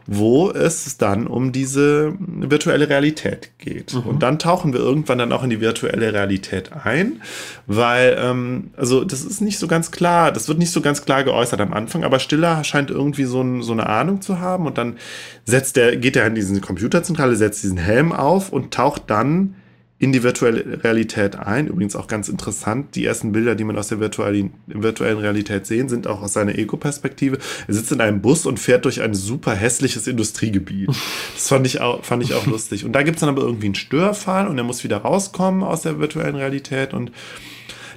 wo 0.06 0.50
es 0.50 0.96
dann 0.98 1.26
um 1.26 1.52
diese 1.52 2.14
virtuelle 2.18 2.88
Realität 2.88 3.50
geht. 3.58 3.94
Mhm. 3.94 4.00
Und 4.00 4.22
dann 4.22 4.38
tauchen 4.38 4.72
wir 4.72 4.80
irgendwann 4.80 5.18
dann 5.18 5.32
auch 5.32 5.42
in 5.42 5.50
die 5.50 5.60
virtuelle 5.60 6.12
Realität 6.12 6.72
ein, 6.84 7.22
weil, 7.66 8.16
ähm, 8.18 8.70
also 8.76 9.04
das 9.04 9.24
ist 9.24 9.40
nicht 9.40 9.58
so 9.58 9.66
ganz 9.66 9.90
klar, 9.90 10.32
das 10.32 10.48
wird 10.48 10.58
nicht 10.58 10.72
so 10.72 10.80
ganz 10.80 11.04
klar 11.04 11.24
geäußert 11.24 11.60
am 11.60 11.72
Anfang, 11.72 12.04
aber 12.04 12.18
Stiller 12.18 12.64
scheint 12.64 12.90
irgendwie 12.90 13.24
so, 13.24 13.40
ein, 13.40 13.62
so 13.62 13.72
eine 13.72 13.86
Ahnung 13.88 14.20
zu 14.20 14.40
haben 14.40 14.66
und 14.66 14.78
dann 14.78 14.96
setzt 15.44 15.76
er, 15.76 15.96
geht 15.96 16.16
er 16.16 16.26
in 16.26 16.34
diese 16.34 16.60
Computerzentrale, 16.60 17.36
setzt 17.36 17.62
diesen 17.62 17.78
Helm 17.78 18.12
auf 18.12 18.52
und 18.52 18.72
taucht 18.72 19.04
dann 19.06 19.54
in 20.00 20.12
die 20.12 20.22
virtuelle 20.22 20.82
Realität 20.82 21.36
ein. 21.36 21.66
Übrigens 21.66 21.94
auch 21.94 22.06
ganz 22.06 22.30
interessant, 22.30 22.94
die 22.94 23.04
ersten 23.04 23.32
Bilder, 23.32 23.54
die 23.54 23.64
man 23.64 23.76
aus 23.76 23.88
der 23.88 24.00
virtuellen, 24.00 24.54
virtuellen 24.66 25.18
Realität 25.18 25.66
sehen, 25.66 25.90
sind 25.90 26.06
auch 26.06 26.22
aus 26.22 26.32
seiner 26.32 26.58
Ego-Perspektive. 26.58 27.38
Er 27.68 27.74
sitzt 27.74 27.92
in 27.92 28.00
einem 28.00 28.22
Bus 28.22 28.46
und 28.46 28.58
fährt 28.58 28.86
durch 28.86 29.02
ein 29.02 29.12
super 29.12 29.54
hässliches 29.54 30.06
Industriegebiet. 30.06 30.88
Das 31.34 31.48
fand 31.48 31.66
ich 31.66 31.82
auch, 31.82 32.02
fand 32.02 32.22
ich 32.22 32.32
auch 32.32 32.46
lustig. 32.46 32.86
Und 32.86 32.94
da 32.94 33.02
gibt 33.02 33.16
es 33.16 33.20
dann 33.20 33.28
aber 33.28 33.42
irgendwie 33.42 33.66
einen 33.66 33.74
Störfall 33.74 34.48
und 34.48 34.56
er 34.56 34.64
muss 34.64 34.84
wieder 34.84 34.96
rauskommen 34.96 35.62
aus 35.62 35.82
der 35.82 35.98
virtuellen 35.98 36.34
Realität 36.34 36.94
und 36.94 37.12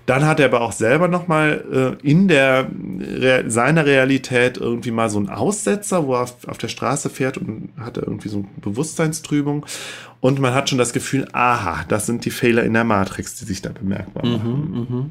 dann 0.06 0.26
hat 0.26 0.40
er 0.40 0.48
aber 0.48 0.62
auch 0.62 0.74
selber 0.74 1.08
nochmal 1.08 1.98
äh, 2.04 2.08
in 2.08 2.28
der 2.28 2.68
Re 3.00 3.46
seiner 3.48 3.86
Realität 3.86 4.58
irgendwie 4.58 4.92
mal 4.92 5.10
so 5.10 5.18
einen 5.18 5.30
Aussetzer, 5.30 6.06
wo 6.06 6.16
er 6.16 6.24
auf, 6.24 6.48
auf 6.48 6.58
der 6.58 6.68
Straße 6.68 7.10
fährt 7.10 7.38
und 7.38 7.70
hat 7.80 7.98
irgendwie 7.98 8.30
so 8.30 8.40
eine 8.40 8.48
Bewusstseinstrübung. 8.58 9.66
Und 10.20 10.40
man 10.40 10.54
hat 10.54 10.70
schon 10.70 10.78
das 10.78 10.94
Gefühl, 10.94 11.28
aha, 11.32 11.86
das 11.88 12.06
sind 12.06 12.26
die 12.26 12.32
Fehler 12.32 12.64
in 12.64 12.74
der 12.74 12.84
Matrix, 12.84 13.36
die 13.36 13.46
sich 13.46 13.62
da 13.62 13.70
bemerkbar 13.70 14.26
machen. 14.26 14.88
Mhm, 14.90 14.98
mh. 14.98 15.06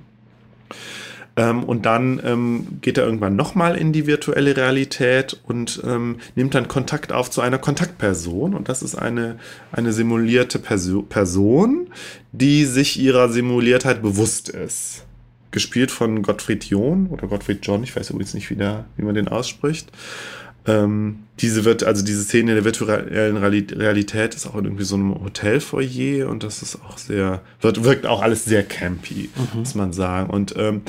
Ähm, 1.36 1.64
und 1.64 1.86
dann 1.86 2.20
ähm, 2.24 2.66
geht 2.80 2.98
er 2.98 3.04
irgendwann 3.04 3.36
nochmal 3.36 3.76
in 3.76 3.92
die 3.92 4.06
virtuelle 4.06 4.56
Realität 4.56 5.40
und 5.44 5.80
ähm, 5.84 6.16
nimmt 6.34 6.54
dann 6.54 6.68
Kontakt 6.68 7.12
auf 7.12 7.30
zu 7.30 7.40
einer 7.40 7.58
Kontaktperson. 7.58 8.54
Und 8.54 8.68
das 8.68 8.82
ist 8.82 8.94
eine, 8.94 9.38
eine 9.70 9.92
simulierte 9.92 10.58
Perso 10.58 11.02
Person, 11.02 11.88
die 12.32 12.64
sich 12.64 13.00
ihrer 13.00 13.28
Simuliertheit 13.28 14.02
bewusst 14.02 14.48
ist. 14.48 15.04
Gespielt 15.50 15.90
von 15.90 16.22
Gottfried 16.22 16.64
John 16.64 17.08
oder 17.08 17.28
Gottfried 17.28 17.60
John, 17.62 17.82
ich 17.82 17.94
weiß 17.94 18.10
übrigens 18.10 18.34
nicht, 18.34 18.50
wie, 18.50 18.56
der, 18.56 18.86
wie 18.96 19.02
man 19.02 19.14
den 19.14 19.28
ausspricht. 19.28 19.90
Ähm, 20.66 21.24
diese 21.40 21.64
wird, 21.64 21.82
also 21.82 22.04
diese 22.04 22.22
Szene 22.22 22.54
der 22.54 22.64
virtuellen 22.64 23.36
Realität 23.36 24.34
ist 24.34 24.46
auch 24.46 24.54
in 24.54 24.64
irgendwie 24.64 24.84
so 24.84 24.94
einem 24.94 25.14
Hotelfoyer 25.14 26.28
und 26.28 26.44
das 26.44 26.62
ist 26.62 26.78
auch 26.84 26.98
sehr, 26.98 27.40
wird, 27.60 27.82
wirkt 27.82 28.06
auch 28.06 28.22
alles 28.22 28.44
sehr 28.44 28.62
campy, 28.62 29.28
mhm. 29.34 29.58
muss 29.58 29.74
man 29.74 29.92
sagen. 29.92 30.30
Und 30.30 30.54
ähm, 30.56 30.82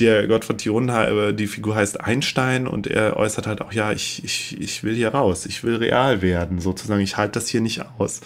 der 0.00 0.26
Gottfried 0.26 0.64
Dion, 0.64 0.88
äh, 0.88 1.32
die 1.32 1.46
Figur 1.46 1.76
heißt 1.76 2.00
Einstein 2.00 2.66
und 2.66 2.88
er 2.88 3.16
äußert 3.16 3.46
halt 3.46 3.60
auch, 3.60 3.72
ja, 3.72 3.92
ich, 3.92 4.24
ich, 4.24 4.60
ich 4.60 4.82
will 4.82 4.96
hier 4.96 5.10
raus, 5.10 5.46
ich 5.46 5.62
will 5.62 5.76
real 5.76 6.22
werden, 6.22 6.60
sozusagen, 6.60 7.00
ich 7.00 7.16
halte 7.16 7.34
das 7.34 7.46
hier 7.46 7.60
nicht 7.60 7.82
aus. 7.98 8.20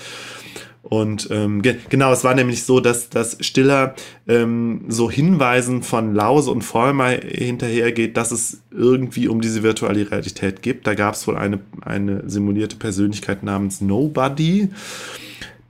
Und 0.85 1.28
ähm, 1.30 1.62
ge 1.62 1.76
genau, 1.89 2.12
es 2.12 2.24
war 2.24 2.35
nämlich 2.35 2.64
so, 2.64 2.78
dass, 2.78 3.09
dass 3.09 3.39
Stiller 3.41 3.95
ähm, 4.28 4.82
so 4.89 5.11
Hinweisen 5.11 5.82
von 5.82 6.14
Lause 6.14 6.51
und 6.51 6.61
Vollmer 6.61 7.09
hinterhergeht, 7.09 8.18
dass 8.18 8.30
es 8.30 8.61
irgendwie 8.70 9.28
um 9.28 9.41
diese 9.41 9.62
virtuelle 9.62 10.11
Realität 10.11 10.61
gibt. 10.61 10.87
Da 10.87 10.95
gab 10.95 11.14
es 11.14 11.26
wohl 11.26 11.39
eine, 11.39 11.61
eine 11.80 12.28
simulierte 12.28 12.76
Persönlichkeit 12.76 13.43
namens 13.43 13.80
Nobody, 13.80 14.68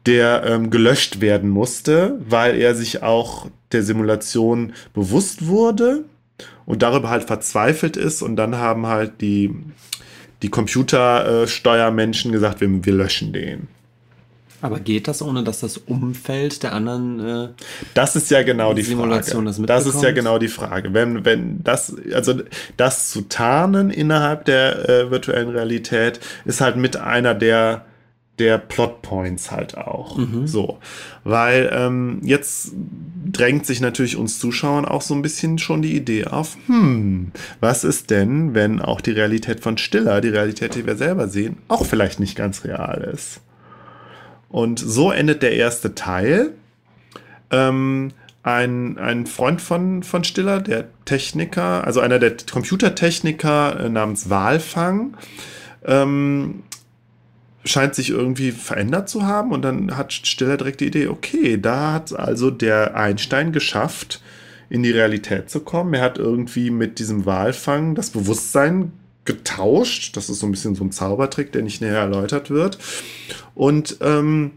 der 0.05 0.43
ähm, 0.47 0.71
gelöscht 0.71 1.21
werden 1.21 1.49
musste, 1.49 2.19
weil 2.29 2.57
er 2.57 2.75
sich 2.75 3.05
auch 3.05 3.47
der 3.71 3.85
Simulation 3.85 4.73
bewusst 4.95 5.47
wurde 5.47 6.05
und 6.67 6.83
darüber 6.83 7.11
halt 7.11 7.23
verzweifelt 7.23 7.97
ist. 7.97 8.21
Und 8.21 8.35
dann 8.35 8.57
haben 8.57 8.89
halt 8.89 9.21
die, 9.21 9.55
die 10.43 10.51
Computersteuermenschen 10.51 12.33
gesagt, 12.33 12.61
wir, 12.61 12.85
wir 12.85 12.93
löschen 12.93 13.33
den. 13.33 13.69
Aber 14.65 14.81
geht 14.81 15.09
das, 15.09 15.21
ohne 15.21 15.45
dass 15.45 15.61
das 15.61 15.77
Umfeld 15.77 16.63
der 16.63 16.73
anderen 16.73 17.21
äh, 17.21 17.49
Das 17.93 18.17
ist 18.17 18.31
ja 18.31 18.43
genau 18.43 18.73
die 18.73 18.81
Simulation 18.81 19.45
Frage. 19.45 19.67
Das, 19.67 19.85
das 19.85 19.95
ist 19.95 20.03
ja 20.03 20.13
genau 20.13 20.39
die 20.39 20.49
Frage. 20.49 20.95
Wenn, 20.95 21.27
wenn 21.27 21.63
das, 21.63 21.95
also 22.15 22.41
das 22.79 23.11
zu 23.11 23.29
tarnen 23.29 23.91
innerhalb 23.91 24.47
der 24.47 24.89
äh, 24.89 25.11
virtuellen 25.11 25.51
Realität 25.51 26.19
ist 26.47 26.63
halt 26.63 26.77
mit 26.77 26.97
einer 26.97 27.35
der 27.35 27.85
der 28.39 28.57
Plotpoints 28.57 29.51
halt 29.51 29.77
auch. 29.77 30.17
Mhm. 30.17 30.47
So. 30.47 30.79
Weil 31.25 31.71
ähm, 31.73 32.21
jetzt 32.25 32.73
drängt 33.31 33.67
sich 33.67 33.83
natürlich 33.83 34.17
uns 34.17 34.39
Zuschauern 34.39 34.87
auch 34.87 35.03
so 35.03 35.15
ein 35.15 35.21
bisschen 35.21 35.59
schon 35.59 35.83
die 35.83 35.95
Idee 35.95 36.25
auf, 36.25 36.57
hm, 36.67 37.33
was 37.61 37.85
ist 37.85 38.11
denn, 38.11 38.55
wenn 38.55 38.81
auch 38.81 39.03
die 39.03 39.13
Realität 39.13 39.61
von 39.61 39.77
Stiller, 39.77 40.23
die 40.23 40.31
Realität, 40.31 40.75
die 40.75 40.87
wir 40.87 40.97
selber 40.97 41.29
sehen, 41.29 41.59
auch 41.69 41.85
vielleicht 41.85 42.19
nicht 42.19 42.35
ganz 42.35 42.65
real 42.65 43.09
ist? 43.15 43.41
Und 44.55 44.79
so 44.79 45.11
endet 45.11 45.43
der 45.43 45.55
erste 45.55 45.97
Teil. 45.97 46.53
Ähm, 47.51 48.13
ein, 48.45 48.99
ein 48.99 49.27
Freund 49.27 49.61
von, 49.61 50.05
von 50.05 50.23
Stiller, 50.23 50.61
der 50.61 50.85
Techniker, 51.07 51.85
also 51.85 51.99
einer 51.99 52.21
der 52.21 52.37
Computertechniker 52.37 53.81
äh, 53.81 53.89
namens 53.89 54.31
Walfang, 54.31 55.17
ähm, 55.85 56.63
scheint 57.65 57.97
sich 57.97 58.11
irgendwie 58.11 58.53
verändert 58.53 59.09
zu 59.09 59.25
haben. 59.27 59.51
Und 59.51 59.63
dann 59.63 59.97
hat 59.97 60.13
Stiller 60.13 60.57
direkt 60.57 60.83
die 60.83 60.87
Idee, 60.87 61.09
okay, 61.09 61.61
da 61.61 61.93
hat 61.93 62.17
also 62.17 62.53
der 62.53 62.97
Einstein 62.97 63.51
geschafft, 63.51 64.23
in 64.71 64.85
die 64.85 64.93
Realität 64.93 65.51
zu 65.51 65.59
kommen. 65.59 65.95
Er 65.95 66.03
hat 66.03 66.17
irgendwie 66.17 66.71
mit 66.71 67.01
diesem 67.01 67.27
Walfang 67.27 67.97
das 67.97 68.11
Bewusstsein 68.11 68.93
getauscht. 69.25 70.17
Das 70.17 70.29
ist 70.29 70.41
so 70.41 70.47
ein 70.47 70.51
bisschen 70.51 70.75
so 70.75 70.85
ein 70.85 70.93
Zaubertrick, 70.93 71.53
der 71.53 71.63
nicht 71.63 71.81
näher 71.81 71.99
erläutert 71.99 72.51
wird. 72.51 72.79
Und 73.55 73.99
ähm, 74.01 74.53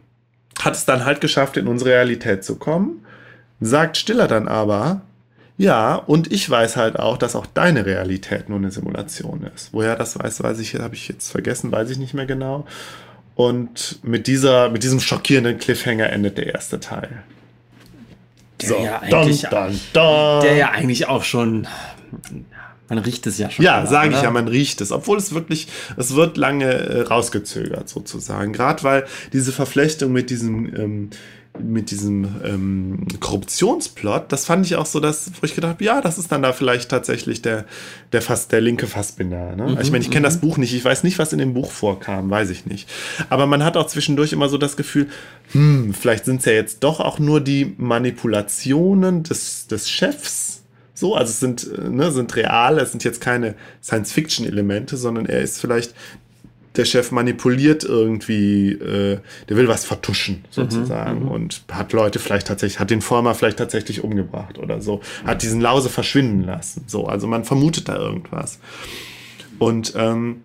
hat 0.60 0.76
es 0.76 0.86
dann 0.86 1.06
halt 1.06 1.22
geschafft, 1.22 1.58
in 1.58 1.68
unsere 1.68 1.92
Realität 1.92 2.44
zu 2.44 2.56
kommen. 2.56 3.06
Sagt 3.60 3.98
Stiller 3.98 4.28
dann 4.28 4.48
aber, 4.48 5.02
ja, 5.58 5.96
und 5.96 6.32
ich 6.32 6.48
weiß 6.48 6.78
halt 6.78 7.00
auch, 7.00 7.18
dass 7.18 7.36
auch 7.36 7.48
deine 7.48 7.86
Realität 7.86 8.50
nur 8.50 8.60
eine 8.60 8.72
Simulation 8.72 9.50
ist. 9.56 9.70
Woher 9.74 9.96
das 9.96 10.18
weiß, 10.18 10.44
weiß 10.44 10.60
ich, 10.60 10.76
habe 10.76 10.96
ich 10.96 11.08
jetzt 11.08 11.32
vergessen, 11.32 11.72
weiß 11.72 11.90
ich 11.90 11.98
nicht 11.98 12.14
mehr 12.14 12.28
genau. 12.28 12.66
Und 13.36 14.00
mit 14.04 14.28
dieser, 14.28 14.70
mit 14.70 14.84
diesem 14.84 15.00
schockierenden 15.00 15.58
Cliffhanger 15.58 16.12
endet 16.12 16.38
der 16.38 16.54
erste 16.54 16.80
Teil. 16.80 17.24
Der 18.62 18.70
so, 18.70 18.80
ja 18.80 19.00
eigentlich, 19.00 19.42
dun, 19.42 19.50
dun, 19.52 19.80
dun. 19.94 20.42
der 20.42 20.56
ja 20.56 20.72
eigentlich 20.72 21.08
auch 21.08 21.24
schon 21.24 21.68
man 22.90 23.00
riecht 23.00 23.28
es 23.28 23.38
ja 23.38 23.50
schon. 23.50 23.66
Ja, 23.66 23.86
sage 23.86 24.16
ich 24.16 24.22
ja, 24.22 24.32
man 24.32 24.48
riecht 24.48 24.82
es. 24.82 24.92
Obwohl 24.92 25.18
es 25.18 25.34
wirklich, 25.34 25.68
es 25.98 26.16
wird 26.16 26.38
lange 26.38 26.66
äh, 26.66 27.02
rausgezögert 27.02 27.90
sozusagen. 27.90 28.54
Gerade 28.54 28.84
weil 28.84 29.06
diese 29.34 29.52
Verflechtung 29.52 30.14
mit 30.14 30.30
diesem, 30.30 30.74
ähm, 30.76 31.10
mit 31.60 31.92
diesem 31.92 32.28
ähm, 32.46 33.08
Korruptionsplot, 33.20 34.32
das 34.32 34.46
fand 34.46 34.66
ich 34.66 34.76
auch 34.76 34.86
so, 34.86 35.00
dass, 35.00 35.32
wo 35.42 35.46
ich 35.46 35.56
gedacht 35.56 35.74
habe, 35.74 35.84
ja, 35.84 36.02
das 36.02 36.18
ist 36.18 36.32
dann 36.32 36.44
da 36.44 36.54
vielleicht 36.54 36.90
tatsächlich 36.90 37.42
der, 37.42 37.66
der 38.14 38.22
fast 38.22 38.52
der 38.52 38.62
linke 38.62 38.88
Fassbinder. 38.88 39.56
Ne? 39.56 39.72
Mhm, 39.72 39.82
ich 39.82 39.92
meine, 39.92 40.04
ich 40.04 40.12
kenne 40.12 40.26
das 40.26 40.38
mhm. 40.38 40.42
Buch 40.42 40.58
nicht, 40.58 40.74
ich 40.74 40.86
weiß 40.86 41.04
nicht, 41.04 41.20
was 41.20 41.34
in 41.34 41.40
dem 41.40 41.54
Buch 41.54 41.72
vorkam, 41.72 42.30
weiß 42.30 42.52
ich 42.52 42.68
nicht. 42.68 42.88
Aber 43.30 43.48
man 43.48 43.66
hat 43.66 43.76
auch 43.76 43.88
zwischendurch 43.88 44.34
immer 44.34 44.50
so 44.50 44.58
das 44.58 44.78
Gefühl, 44.78 45.08
hm, 45.52 45.94
vielleicht 45.94 46.26
sind 46.26 46.40
es 46.40 46.46
ja 46.46 46.54
jetzt 46.54 46.84
doch 46.84 47.00
auch 47.00 47.20
nur 47.20 47.42
die 47.42 47.74
Manipulationen 47.78 49.24
des, 49.24 49.68
des 49.68 49.90
Chefs 49.90 50.62
so, 50.98 51.14
also 51.14 51.30
es 51.30 51.40
sind, 51.40 51.72
äh, 51.72 51.90
ne, 51.90 52.12
sind 52.12 52.36
real, 52.36 52.80
es 52.80 52.90
sind 52.90 53.04
jetzt 53.04 53.22
keine 53.22 53.54
Science-Fiction-Elemente, 53.84 54.98
sondern 54.98 55.28
er 55.28 55.42
ist 55.42 55.62
vielleicht, 55.62 55.94
der 56.76 56.86
Chef 56.86 57.12
manipuliert 57.12 57.84
irgendwie, 57.84 58.72
äh, 58.72 59.20
der 59.48 59.58
will 59.58 59.68
was 59.68 59.86
vertuschen, 59.86 60.44
sozusagen. 60.50 61.26
Mhm, 61.26 61.28
und 61.28 61.62
hat 61.72 61.94
Leute 61.94 62.18
vielleicht 62.18 62.48
tatsächlich, 62.48 62.80
hat 62.80 62.90
den 62.90 63.02
Former 63.02 63.36
vielleicht 63.36 63.60
tatsächlich 63.60 64.04
umgebracht 64.04 64.58
oder 64.58 64.82
so, 64.82 65.02
hat 65.24 65.44
diesen 65.44 65.62
Lause 65.62 65.90
verschwinden 65.90 66.44
lassen. 66.44 66.86
So, 66.88 67.06
also 67.06 67.28
man 67.28 67.44
vermutet 67.44 67.90
da 67.90 67.96
irgendwas. 67.98 68.58
Und 69.60 69.94
ähm, 69.96 70.44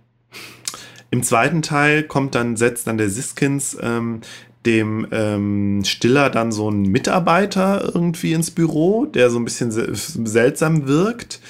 im 1.10 1.22
zweiten 1.22 1.62
Teil 1.62 2.02
kommt 2.02 2.34
dann, 2.34 2.56
setzt 2.56 2.86
dann 2.86 2.98
der 2.98 3.08
Siskins 3.08 3.74
ähm, 3.80 4.20
dem 4.66 5.06
ähm, 5.10 5.82
Stiller 5.84 6.30
dann 6.30 6.52
so 6.52 6.70
ein 6.70 6.82
Mitarbeiter 6.82 7.90
irgendwie 7.94 8.32
ins 8.32 8.50
Büro, 8.50 9.06
der 9.06 9.30
so 9.30 9.38
ein 9.38 9.44
bisschen 9.44 9.70
seltsam 9.72 10.86
wirkt. 10.86 11.40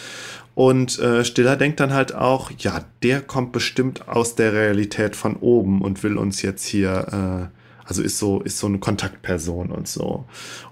Und 0.54 0.98
äh, 0.98 1.24
Stiller 1.24 1.56
denkt 1.56 1.80
dann 1.80 1.94
halt 1.94 2.14
auch, 2.14 2.50
ja, 2.58 2.84
der 3.02 3.22
kommt 3.22 3.52
bestimmt 3.52 4.08
aus 4.08 4.34
der 4.34 4.52
Realität 4.52 5.16
von 5.16 5.36
oben 5.36 5.80
und 5.80 6.02
will 6.02 6.18
uns 6.18 6.42
jetzt 6.42 6.64
hier, 6.64 7.50
äh, 7.50 7.86
also 7.86 8.02
ist 8.02 8.18
so, 8.18 8.40
ist 8.40 8.58
so 8.58 8.66
eine 8.66 8.78
Kontaktperson 8.78 9.70
und 9.70 9.88
so. 9.88 10.26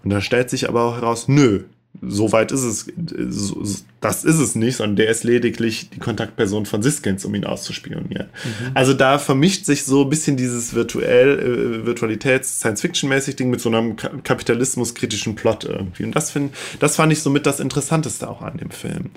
Und 0.05 0.11
da 0.11 0.21
stellt 0.21 0.51
sich 0.51 0.69
aber 0.69 0.83
auch 0.83 0.97
heraus, 0.97 1.29
nö, 1.29 1.65
so 2.03 2.33
weit 2.33 2.51
ist 2.53 2.63
es, 2.63 2.87
das 4.01 4.25
ist 4.25 4.39
es 4.39 4.55
nicht, 4.55 4.77
sondern 4.77 4.97
der 4.97 5.11
ist 5.11 5.25
lediglich 5.25 5.91
die 5.91 5.99
Kontaktperson 5.99 6.65
von 6.65 6.83
Siskins, 6.83 7.25
um 7.25 7.35
ihn 7.35 7.45
auszuspionieren. 7.45 8.29
Mhm. 8.29 8.71
Also 8.75 8.95
da 8.95 9.19
vermischt 9.19 9.67
sich 9.67 9.85
so 9.85 10.05
ein 10.05 10.09
bisschen 10.09 10.37
dieses 10.37 10.75
virtuell, 10.75 11.39
äh, 11.39 11.87
Virtualitäts-Science-Fiction-mäßig 11.87 13.37
Ding 13.37 13.51
mit 13.51 13.61
so 13.61 13.69
einem 13.69 13.97
kapitalismuskritischen 13.97 15.35
Plot 15.35 15.65
irgendwie. 15.65 16.05
Und 16.05 16.17
das, 16.17 16.31
find, 16.31 16.55
das 16.79 16.97
fand 16.97 17.13
ich 17.13 17.23
somit 17.23 17.45
das 17.45 17.61
Interessanteste 17.61 18.31
auch 18.31 18.41
an 18.41 18.57
dem 18.57 18.71
Film. 18.71 19.11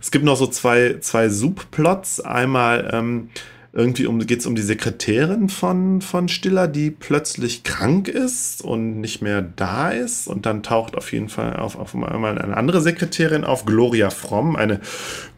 Es 0.00 0.10
gibt 0.10 0.24
noch 0.24 0.36
so 0.36 0.46
zwei, 0.46 0.98
zwei 1.00 1.30
Subplots. 1.30 2.20
Einmal, 2.20 2.90
ähm, 2.92 3.30
irgendwie 3.72 4.06
um, 4.06 4.18
geht 4.26 4.40
es 4.40 4.46
um 4.46 4.56
die 4.56 4.62
Sekretärin 4.62 5.48
von, 5.48 6.00
von 6.00 6.28
Stiller, 6.28 6.66
die 6.66 6.90
plötzlich 6.90 7.62
krank 7.62 8.08
ist 8.08 8.62
und 8.62 9.00
nicht 9.00 9.22
mehr 9.22 9.42
da 9.42 9.90
ist. 9.90 10.26
Und 10.26 10.44
dann 10.44 10.64
taucht 10.64 10.96
auf 10.96 11.12
jeden 11.12 11.28
Fall 11.28 11.54
auf, 11.56 11.76
auf 11.76 11.94
einmal 11.94 12.38
eine 12.38 12.56
andere 12.56 12.80
Sekretärin 12.80 13.44
auf, 13.44 13.66
Gloria 13.66 14.10
Fromm, 14.10 14.56
eine 14.56 14.80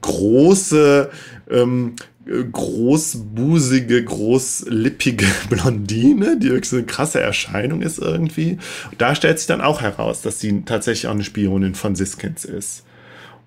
große, 0.01 1.11
ähm, 1.51 1.95
großbusige, 2.26 4.03
großlippige 4.03 5.26
Blondine, 5.51 6.39
die 6.39 6.51
wirklich 6.51 6.70
so 6.70 6.76
eine 6.76 6.87
krasse 6.87 7.20
Erscheinung 7.20 7.83
ist 7.83 7.99
irgendwie. 7.99 8.53
Und 8.91 9.01
da 9.01 9.14
stellt 9.14 9.41
sich 9.41 9.49
dann 9.49 9.61
auch 9.61 9.83
heraus, 9.83 10.22
dass 10.22 10.41
sie 10.41 10.62
tatsächlich 10.64 11.07
auch 11.07 11.14
eine 11.14 11.24
Spionin 11.24 11.74
von 11.74 11.95
Siskins 11.95 12.47
ist. 12.47 12.85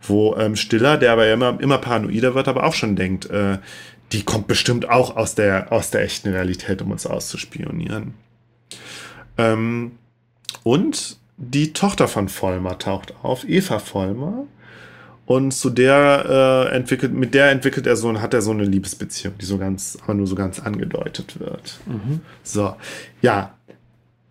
Wo 0.07 0.36
ähm, 0.36 0.55
Stiller, 0.55 0.97
der 0.97 1.13
aber 1.13 1.31
immer, 1.31 1.59
immer 1.59 1.79
paranoider 1.79 2.36
wird, 2.36 2.47
aber 2.47 2.65
auch 2.65 2.75
schon 2.75 2.95
denkt, 2.95 3.27
äh, 3.31 3.57
die 4.12 4.24
kommt 4.24 4.47
bestimmt 4.47 4.89
auch 4.89 5.16
aus 5.16 5.36
der, 5.36 5.72
aus 5.72 5.91
der 5.91 6.01
echten 6.01 6.30
Realität, 6.30 6.82
um 6.82 6.91
uns 6.91 7.06
auszuspionieren. 7.06 8.14
Ähm, 9.38 9.91
und 10.64 11.18
die 11.38 11.74
Tochter 11.74 12.08
von 12.08 12.30
Vollmer 12.30 12.78
taucht 12.78 13.14
auf, 13.22 13.47
Eva 13.47 13.80
Vollmer. 13.80 14.47
Und 15.26 15.51
zu 15.51 15.72
der 15.72 16.70
äh, 16.72 16.76
entwickelt, 16.76 17.12
mit 17.12 17.34
der 17.34 17.49
entwickelt 17.49 17.88
er 17.88 17.95
so, 17.95 18.22
hat 18.22 18.36
er 18.36 18.43
so 18.43 18.51
eine 18.51 18.64
Liebesbeziehung, 18.64 19.34
die 19.39 19.45
so 19.45 19.58
ganz, 19.58 19.97
aber 20.03 20.14
nur 20.14 20.28
so 20.28 20.36
ganz 20.36 20.60
angedeutet 20.60 21.39
wird. 21.39 21.80
Mhm. 21.88 22.22
So, 22.43 22.76
ja. 23.24 23.56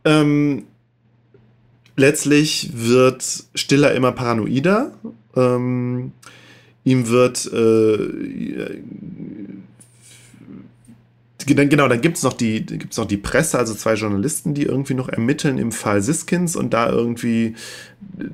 Ähm, 0.05 0.67
letztlich 1.97 2.71
wird 2.75 3.25
Stiller 3.55 3.93
immer 3.93 4.13
paranoider. 4.13 4.93
Ähm, 5.35 6.13
ihm 6.85 7.09
wird 7.09 7.45
äh, 7.53 8.81
genau, 11.47 11.89
dann 11.89 12.01
gibt 12.01 12.17
es 12.17 12.23
noch, 12.23 12.33
die, 12.33 12.65
gibt's 12.65 12.97
noch 12.97 13.07
die 13.07 13.17
Presse, 13.17 13.59
also 13.59 13.75
zwei 13.75 13.95
Journalisten, 13.95 14.55
die 14.55 14.63
irgendwie 14.63 14.95
noch 14.95 15.09
ermitteln 15.09 15.59
im 15.59 15.73
Fall 15.73 16.03
Siskins 16.03 16.57
und 16.57 16.75
da 16.75 16.89
irgendwie 16.89 17.55
äh, 18.19 18.25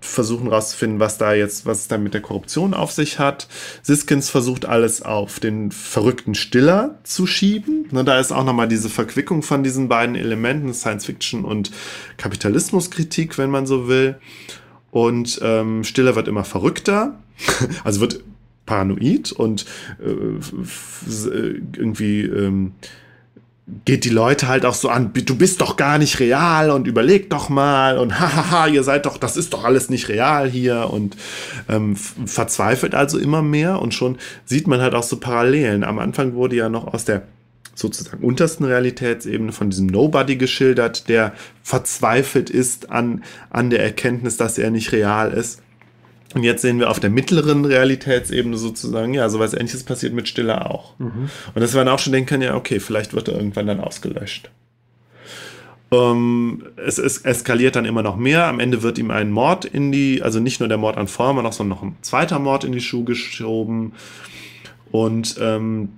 versuchen 0.00 0.48
rauszufinden, 0.48 1.00
was 1.00 1.18
da 1.18 1.34
jetzt, 1.34 1.66
was 1.66 1.80
es 1.80 1.88
da 1.88 1.98
mit 1.98 2.14
der 2.14 2.20
Korruption 2.20 2.72
auf 2.72 2.92
sich 2.92 3.18
hat. 3.18 3.48
Siskins 3.82 4.30
versucht 4.30 4.64
alles 4.64 5.02
auf 5.02 5.40
den 5.40 5.72
verrückten 5.72 6.34
Stiller 6.34 6.98
zu 7.02 7.26
schieben. 7.26 7.88
Ne, 7.90 8.04
da 8.04 8.18
ist 8.18 8.32
auch 8.32 8.44
nochmal 8.44 8.68
diese 8.68 8.88
Verquickung 8.88 9.42
von 9.42 9.62
diesen 9.62 9.88
beiden 9.88 10.14
Elementen, 10.14 10.72
Science 10.72 11.06
Fiction 11.06 11.44
und 11.44 11.70
Kapitalismuskritik, 12.16 13.38
wenn 13.38 13.50
man 13.50 13.66
so 13.66 13.88
will. 13.88 14.16
Und 14.90 15.40
ähm, 15.42 15.84
Stiller 15.84 16.14
wird 16.16 16.28
immer 16.28 16.44
verrückter, 16.44 17.18
also 17.84 18.00
wird 18.00 18.22
paranoid 18.68 19.32
und 19.32 19.64
äh, 19.98 20.40
irgendwie 21.76 22.22
ähm, 22.22 22.72
geht 23.84 24.04
die 24.04 24.10
Leute 24.10 24.48
halt 24.48 24.64
auch 24.64 24.74
so 24.74 24.88
an, 24.88 25.12
du 25.12 25.36
bist 25.36 25.60
doch 25.60 25.76
gar 25.76 25.98
nicht 25.98 26.20
real 26.20 26.70
und 26.70 26.86
überleg 26.86 27.30
doch 27.30 27.48
mal 27.48 27.98
und 27.98 28.18
hahaha, 28.20 28.66
ihr 28.66 28.82
seid 28.82 29.06
doch, 29.06 29.16
das 29.16 29.36
ist 29.36 29.52
doch 29.52 29.64
alles 29.64 29.90
nicht 29.90 30.08
real 30.08 30.48
hier 30.48 30.90
und 30.90 31.16
ähm, 31.68 31.96
verzweifelt 31.96 32.94
also 32.94 33.18
immer 33.18 33.42
mehr 33.42 33.80
und 33.80 33.94
schon 33.94 34.18
sieht 34.44 34.66
man 34.66 34.80
halt 34.80 34.94
auch 34.94 35.02
so 35.02 35.18
Parallelen. 35.18 35.84
Am 35.84 35.98
Anfang 35.98 36.34
wurde 36.34 36.56
ja 36.56 36.68
noch 36.68 36.92
aus 36.92 37.04
der 37.04 37.22
sozusagen 37.74 38.24
untersten 38.24 38.64
Realitätsebene 38.64 39.52
von 39.52 39.70
diesem 39.70 39.86
Nobody 39.86 40.36
geschildert, 40.36 41.08
der 41.08 41.32
verzweifelt 41.62 42.50
ist 42.50 42.90
an, 42.90 43.22
an 43.50 43.70
der 43.70 43.82
Erkenntnis, 43.82 44.36
dass 44.36 44.58
er 44.58 44.70
nicht 44.70 44.92
real 44.92 45.32
ist. 45.32 45.62
Und 46.34 46.44
jetzt 46.44 46.62
sehen 46.62 46.78
wir 46.78 46.90
auf 46.90 47.00
der 47.00 47.10
mittleren 47.10 47.64
Realitätsebene 47.64 48.58
sozusagen, 48.58 49.14
ja, 49.14 49.28
sowas 49.30 49.54
ähnliches 49.54 49.84
passiert 49.84 50.12
mit 50.12 50.28
Stiller 50.28 50.70
auch. 50.70 50.98
Mhm. 50.98 51.30
Und 51.54 51.60
dass 51.60 51.72
dann 51.72 51.88
auch 51.88 51.98
schon 51.98 52.12
denken 52.12 52.28
können, 52.28 52.42
ja, 52.42 52.54
okay, 52.54 52.80
vielleicht 52.80 53.14
wird 53.14 53.28
er 53.28 53.36
irgendwann 53.36 53.66
dann 53.66 53.80
ausgelöscht. 53.80 54.50
Ähm, 55.90 56.64
es, 56.76 56.98
es, 56.98 57.18
eskaliert 57.18 57.76
dann 57.76 57.86
immer 57.86 58.02
noch 58.02 58.16
mehr. 58.16 58.46
Am 58.46 58.60
Ende 58.60 58.82
wird 58.82 58.98
ihm 58.98 59.10
ein 59.10 59.30
Mord 59.30 59.64
in 59.64 59.90
die, 59.90 60.22
also 60.22 60.38
nicht 60.38 60.60
nur 60.60 60.68
der 60.68 60.76
Mord 60.76 60.98
an 60.98 61.08
Former, 61.08 61.50
sondern 61.50 61.78
noch 61.78 61.82
ein 61.82 61.96
zweiter 62.02 62.38
Mord 62.38 62.64
in 62.64 62.72
die 62.72 62.80
Schuhe 62.82 63.04
geschoben. 63.04 63.92
Und 64.90 65.36
ähm, 65.40 65.88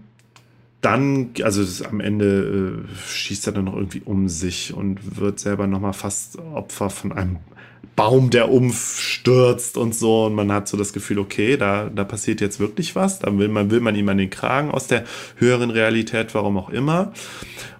dann, 0.80 1.30
also 1.42 1.84
am 1.84 2.00
Ende 2.00 2.86
äh, 2.88 2.96
schießt 3.08 3.48
er 3.48 3.52
dann 3.52 3.64
noch 3.64 3.74
irgendwie 3.74 4.02
um 4.04 4.28
sich 4.28 4.72
und 4.72 5.18
wird 5.18 5.40
selber 5.40 5.66
nochmal 5.66 5.92
fast 5.92 6.38
Opfer 6.38 6.88
von 6.88 7.12
einem 7.12 7.38
Baum, 8.01 8.30
der 8.30 8.51
umstürzt 8.51 9.76
und 9.76 9.94
so. 9.94 10.24
Und 10.24 10.34
man 10.34 10.51
hat 10.51 10.68
so 10.68 10.78
das 10.78 10.94
Gefühl, 10.94 11.18
okay, 11.18 11.59
da, 11.59 11.90
da 11.94 12.03
passiert 12.03 12.40
jetzt 12.40 12.59
wirklich 12.59 12.96
was. 12.96 13.18
Da 13.18 13.36
will 13.36 13.48
man, 13.48 13.70
will 13.70 13.80
man 13.80 13.94
ihm 13.94 14.09
an 14.09 14.16
den 14.16 14.30
Kragen 14.30 14.70
aus 14.70 14.86
der 14.86 15.05
höheren 15.36 15.68
Realität, 15.68 16.34
warum 16.34 16.57
auch 16.57 16.70
immer. 16.70 17.12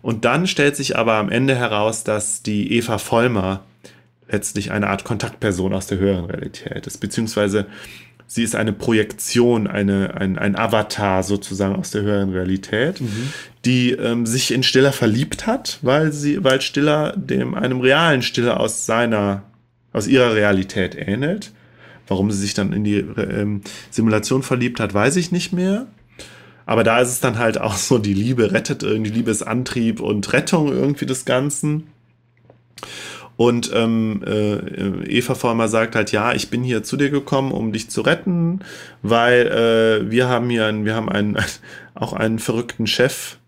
Und 0.03 0.27
dann 0.27 0.47
stellt 0.47 0.77
sich 0.77 0.99
aber 0.99 1.15
am 1.15 1.31
Ende 1.31 1.55
heraus, 1.55 2.05
dass 2.05 2.43
die 2.43 2.71
Eva 2.75 2.99
Vollmer 2.99 3.65
letztlich 4.29 4.73
eine 4.73 4.89
Art 4.89 5.05
Kontaktperson 5.05 5.73
aus 5.73 5.87
der 5.87 5.97
höheren 5.97 6.27
Realität 6.27 6.87
ist, 6.87 6.99
beziehungsweise 6.99 7.65
sie 8.27 8.43
ist 8.43 8.55
eine 8.55 8.75
Projektion, 8.75 9.69
eine, 9.69 10.17
ein, 10.21 10.37
ein 10.37 10.55
Avatar 10.55 11.23
sozusagen 11.23 11.77
aus 11.77 11.93
der 11.93 12.03
höheren 12.03 12.31
Realität, 12.31 13.01
mhm. 13.01 13.33
die 13.65 13.93
ähm, 13.93 14.27
sich 14.27 14.53
in 14.53 14.65
Stiller 14.65 14.93
verliebt 14.93 15.47
hat, 15.47 15.79
weil 15.81 16.13
sie, 16.13 16.45
weil 16.45 16.61
Stiller 16.61 17.15
dem 17.17 17.55
einem 17.55 17.81
realen 17.81 18.21
Stiller 18.21 18.61
aus 18.61 18.85
seiner 18.85 19.45
aus 19.93 20.07
ihrer 20.07 20.35
Realität 20.35 20.97
ähnelt. 20.97 21.53
Warum 22.07 22.31
sie 22.31 22.39
sich 22.39 22.55
dann 22.55 22.73
in 22.73 22.83
die 22.83 22.99
ähm, 22.99 23.63
Simulation 23.91 24.43
verliebt 24.43 24.81
hat, 24.81 24.93
weiß 24.93 25.17
ich 25.17 25.31
nicht 25.31 25.53
mehr. 25.53 25.87
Aber 26.67 26.85
da 26.85 27.01
ist 27.01 27.09
es 27.09 27.21
dann 27.21 27.39
halt 27.39 27.61
auch 27.61 27.77
so, 27.77 27.99
die 27.99 28.15
Liebe 28.15 28.53
rettet 28.53 28.83
irgendwie, 28.83 29.11
Liebe 29.11 29.31
ist 29.31 29.43
Antrieb 29.43 30.01
und 30.01 30.33
Rettung 30.33 30.69
irgendwie 30.69 31.07
des 31.07 31.25
Ganzen. 31.25 31.89
Und 33.37 33.71
ähm, 33.73 34.23
äh, 34.27 34.57
Eva 35.09 35.35
Former 35.35 35.69
sagt 35.69 35.97
halt, 35.97 36.13
ja, 36.13 36.35
ich 36.35 36.51
bin 36.51 36.63
hier 36.63 36.83
zu 36.83 36.97
dir 36.97 37.09
gekommen, 37.09 37.53
um 37.53 37.73
dich 37.73 37.89
zu 37.89 38.03
retten, 38.03 38.61
weil 39.03 39.47
äh, 39.47 40.11
wir 40.11 40.29
haben 40.29 40.51
hier 40.51 40.67
einen, 40.67 40.85
wir 40.85 40.95
haben 40.95 41.09
einen, 41.09 41.39
auch 41.95 42.13
einen 42.13 42.39
verrückten 42.39 42.87
Chef, 42.87 43.39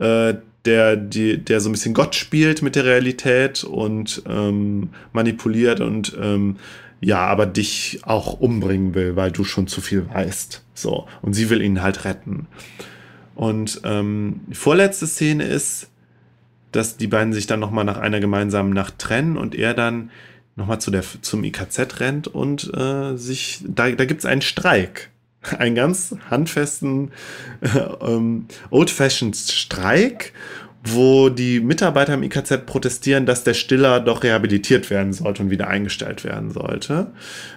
äh, 0.00 0.34
der, 0.68 0.96
die, 0.96 1.42
der 1.42 1.60
so 1.60 1.70
ein 1.70 1.72
bisschen 1.72 1.94
Gott 1.94 2.14
spielt 2.14 2.60
mit 2.60 2.76
der 2.76 2.84
Realität 2.84 3.64
und 3.64 4.22
ähm, 4.28 4.90
manipuliert 5.12 5.80
und 5.80 6.16
ähm, 6.20 6.56
ja, 7.00 7.24
aber 7.26 7.46
dich 7.46 8.00
auch 8.02 8.34
umbringen 8.34 8.94
will, 8.94 9.16
weil 9.16 9.32
du 9.32 9.44
schon 9.44 9.66
zu 9.66 9.80
viel 9.80 10.06
weißt. 10.12 10.62
So. 10.74 11.06
Und 11.22 11.32
sie 11.32 11.48
will 11.48 11.62
ihn 11.62 11.80
halt 11.80 12.04
retten. 12.04 12.48
Und 13.34 13.80
ähm, 13.84 14.40
die 14.48 14.56
vorletzte 14.56 15.06
Szene 15.06 15.44
ist, 15.44 15.88
dass 16.72 16.98
die 16.98 17.06
beiden 17.06 17.32
sich 17.32 17.46
dann 17.46 17.60
nochmal 17.60 17.84
nach 17.84 17.96
einer 17.96 18.20
gemeinsamen 18.20 18.74
Nacht 18.74 18.98
trennen 18.98 19.38
und 19.38 19.54
er 19.54 19.72
dann 19.72 20.10
nochmal 20.54 20.80
zu 20.80 20.90
zum 21.22 21.44
IKZ 21.44 22.00
rennt 22.00 22.28
und 22.28 22.70
äh, 22.74 23.16
sich, 23.16 23.64
da, 23.66 23.90
da 23.90 24.04
gibt 24.04 24.20
es 24.20 24.26
einen 24.26 24.42
Streik 24.42 25.10
einen 25.56 25.74
ganz 25.74 26.14
handfesten 26.30 27.12
äh, 27.60 27.68
ähm, 28.00 28.46
Old-Fashioned 28.70 29.36
Streik, 29.36 30.32
wo 30.84 31.28
die 31.28 31.60
Mitarbeiter 31.60 32.14
im 32.14 32.22
IKZ 32.22 32.64
protestieren, 32.66 33.26
dass 33.26 33.44
der 33.44 33.54
Stiller 33.54 34.00
doch 34.00 34.22
rehabilitiert 34.22 34.90
werden 34.90 35.12
sollte 35.12 35.42
und 35.42 35.50
wieder 35.50 35.68
eingestellt 35.68 36.24
werden 36.24 36.50
sollte. 36.50 37.12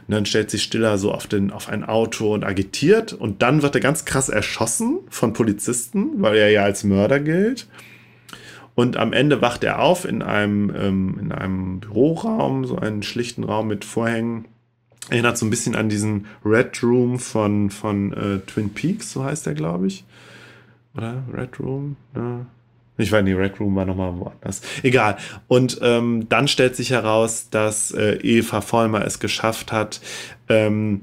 Und 0.07 0.13
dann 0.13 0.25
stellt 0.25 0.49
sich 0.49 0.63
Stiller 0.63 0.97
so 0.97 1.11
auf, 1.11 1.27
den, 1.27 1.51
auf 1.51 1.69
ein 1.69 1.83
Auto 1.83 2.33
und 2.33 2.43
agitiert 2.43 3.13
und 3.13 3.41
dann 3.41 3.61
wird 3.61 3.75
er 3.75 3.81
ganz 3.81 4.05
krass 4.05 4.29
erschossen 4.29 4.99
von 5.09 5.33
Polizisten, 5.33 6.21
weil 6.21 6.35
er 6.37 6.49
ja 6.49 6.63
als 6.63 6.83
Mörder 6.83 7.19
gilt. 7.19 7.67
Und 8.73 8.97
am 8.97 9.13
Ende 9.13 9.41
wacht 9.41 9.63
er 9.63 9.79
auf 9.79 10.05
in 10.05 10.21
einem, 10.21 10.73
ähm, 10.75 11.19
in 11.21 11.31
einem 11.31 11.79
Büroraum, 11.81 12.65
so 12.65 12.77
einen 12.77 13.03
schlichten 13.03 13.43
Raum 13.43 13.67
mit 13.67 13.85
Vorhängen 13.85 14.45
Erinnert 15.09 15.37
so 15.37 15.45
ein 15.45 15.49
bisschen 15.49 15.75
an 15.75 15.89
diesen 15.89 16.27
Red 16.45 16.81
Room 16.83 17.19
von, 17.19 17.69
von 17.69 18.13
äh, 18.13 18.39
Twin 18.45 18.69
Peaks, 18.69 19.11
so 19.11 19.23
heißt 19.23 19.45
der, 19.45 19.55
glaube 19.55 19.87
ich. 19.87 20.05
Oder? 20.95 21.23
Red 21.33 21.59
Room? 21.59 21.97
Ja. 22.15 22.45
Ich 23.01 23.11
weiß 23.11 23.23
nicht, 23.23 23.37
Red 23.37 23.59
Room 23.59 23.75
war 23.75 23.85
nochmal 23.85 24.17
woanders. 24.17 24.61
Egal. 24.83 25.17
Und 25.47 25.79
ähm, 25.81 26.27
dann 26.29 26.47
stellt 26.47 26.75
sich 26.75 26.91
heraus, 26.91 27.49
dass 27.49 27.91
äh, 27.91 28.15
Eva 28.21 28.61
Vollmer 28.61 29.05
es 29.05 29.19
geschafft 29.19 29.71
hat, 29.71 30.01
ähm, 30.49 31.01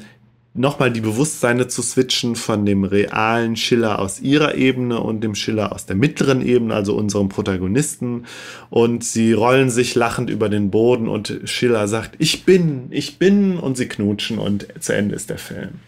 nochmal 0.55 0.91
die 0.91 1.01
Bewusstseine 1.01 1.69
zu 1.69 1.83
switchen 1.83 2.35
von 2.35 2.67
dem 2.67 2.85
realen 2.85 3.57
Schiller 3.57 3.99
aus 3.99 4.21
ihrer 4.21 4.57
Ebene 4.57 5.01
und 5.01 5.23
dem 5.23 5.35
Schiller 5.35 5.73
aus 5.73 5.87
der 5.87 5.97
mittleren 5.97 6.45
Ebene, 6.45 6.75
also 6.75 6.97
unserem 6.97 7.29
Protagonisten. 7.29 8.27
Und 8.69 9.05
sie 9.05 9.33
rollen 9.33 9.71
sich 9.71 9.95
lachend 9.95 10.31
über 10.31 10.49
den 10.49 10.71
Boden 10.71 11.09
und 11.09 11.41
Schiller 11.45 11.87
sagt, 11.89 12.17
ich 12.19 12.45
bin, 12.45 12.89
ich 12.91 13.19
bin, 13.19 13.59
und 13.59 13.77
sie 13.77 13.89
knutschen 13.89 14.39
und 14.39 14.67
zu 14.81 14.93
Ende 14.93 15.15
ist 15.15 15.31
der 15.31 15.39
Film. 15.39 15.81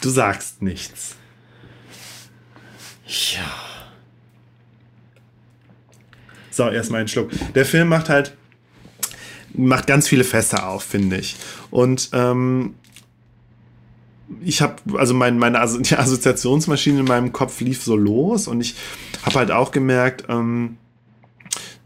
Du 0.00 0.10
sagst 0.10 0.62
nichts. 0.62 1.16
Ja. 3.06 3.52
So, 6.50 6.68
erstmal 6.68 7.00
einen 7.00 7.08
Schluck. 7.08 7.30
Der 7.54 7.66
Film 7.66 7.88
macht 7.88 8.08
halt, 8.08 8.34
macht 9.52 9.86
ganz 9.86 10.08
viele 10.08 10.24
Fässer 10.24 10.68
auf, 10.68 10.82
finde 10.82 11.18
ich. 11.18 11.36
Und 11.70 12.10
ähm, 12.12 12.74
ich 14.42 14.62
habe, 14.62 14.76
also 14.98 15.14
mein, 15.14 15.38
meine 15.38 15.60
As 15.60 15.78
die 15.80 15.96
Assoziationsmaschine 15.96 17.00
in 17.00 17.06
meinem 17.06 17.32
Kopf 17.32 17.60
lief 17.60 17.82
so 17.82 17.96
los 17.96 18.48
und 18.48 18.60
ich 18.60 18.74
habe 19.24 19.38
halt 19.38 19.50
auch 19.50 19.70
gemerkt, 19.70 20.24
ähm, 20.28 20.78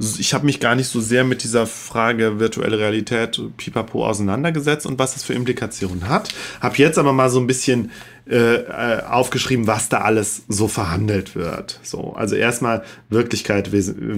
ich 0.01 0.33
habe 0.33 0.47
mich 0.47 0.61
gar 0.61 0.75
nicht 0.75 0.89
so 0.89 1.01
sehr 1.01 1.25
mit 1.25 1.43
dieser 1.43 1.67
Frage 1.67 2.41
virtuelle 2.41 2.79
Realität 2.79 3.41
pipapo 3.59 4.07
auseinandergesetzt 4.07 4.87
und 4.87 4.99
was 4.99 5.13
das 5.13 5.25
für 5.25 5.35
Implikationen 5.35 6.09
hat. 6.09 6.33
Habe 6.61 6.77
jetzt 6.77 6.99
aber 6.99 7.13
mal 7.13 7.29
so 7.29 7.39
ein 7.39 7.47
bisschen 7.47 7.91
äh, 8.27 8.55
äh 8.55 9.03
aufgeschrieben, 9.03 9.67
was 9.67 9.91
da 9.91 9.99
alles 9.99 10.45
so 10.49 10.69
verhandelt 10.69 11.35
wird. 11.35 11.81
So, 11.83 12.15
also 12.15 12.35
erstmal 12.35 12.83
Wirklichkeit 13.11 13.71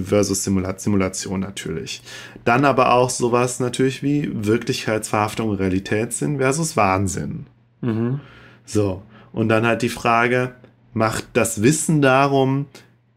versus 0.05 0.45
Simulation 0.45 1.41
natürlich. 1.41 2.03
Dann 2.45 2.65
aber 2.65 2.93
auch 2.93 3.11
sowas 3.11 3.59
natürlich 3.59 4.05
wie 4.05 4.31
Wirklichkeitsverhaftung 4.33 5.53
Realitätssinn 5.53 6.39
versus 6.39 6.77
Wahnsinn. 6.77 7.47
Mhm. 7.81 8.21
So, 8.65 9.03
und 9.33 9.49
dann 9.49 9.67
halt 9.67 9.83
die 9.83 9.89
Frage, 9.89 10.55
macht 10.95 11.25
das 11.33 11.63
Wissen 11.63 12.03
darum, 12.03 12.67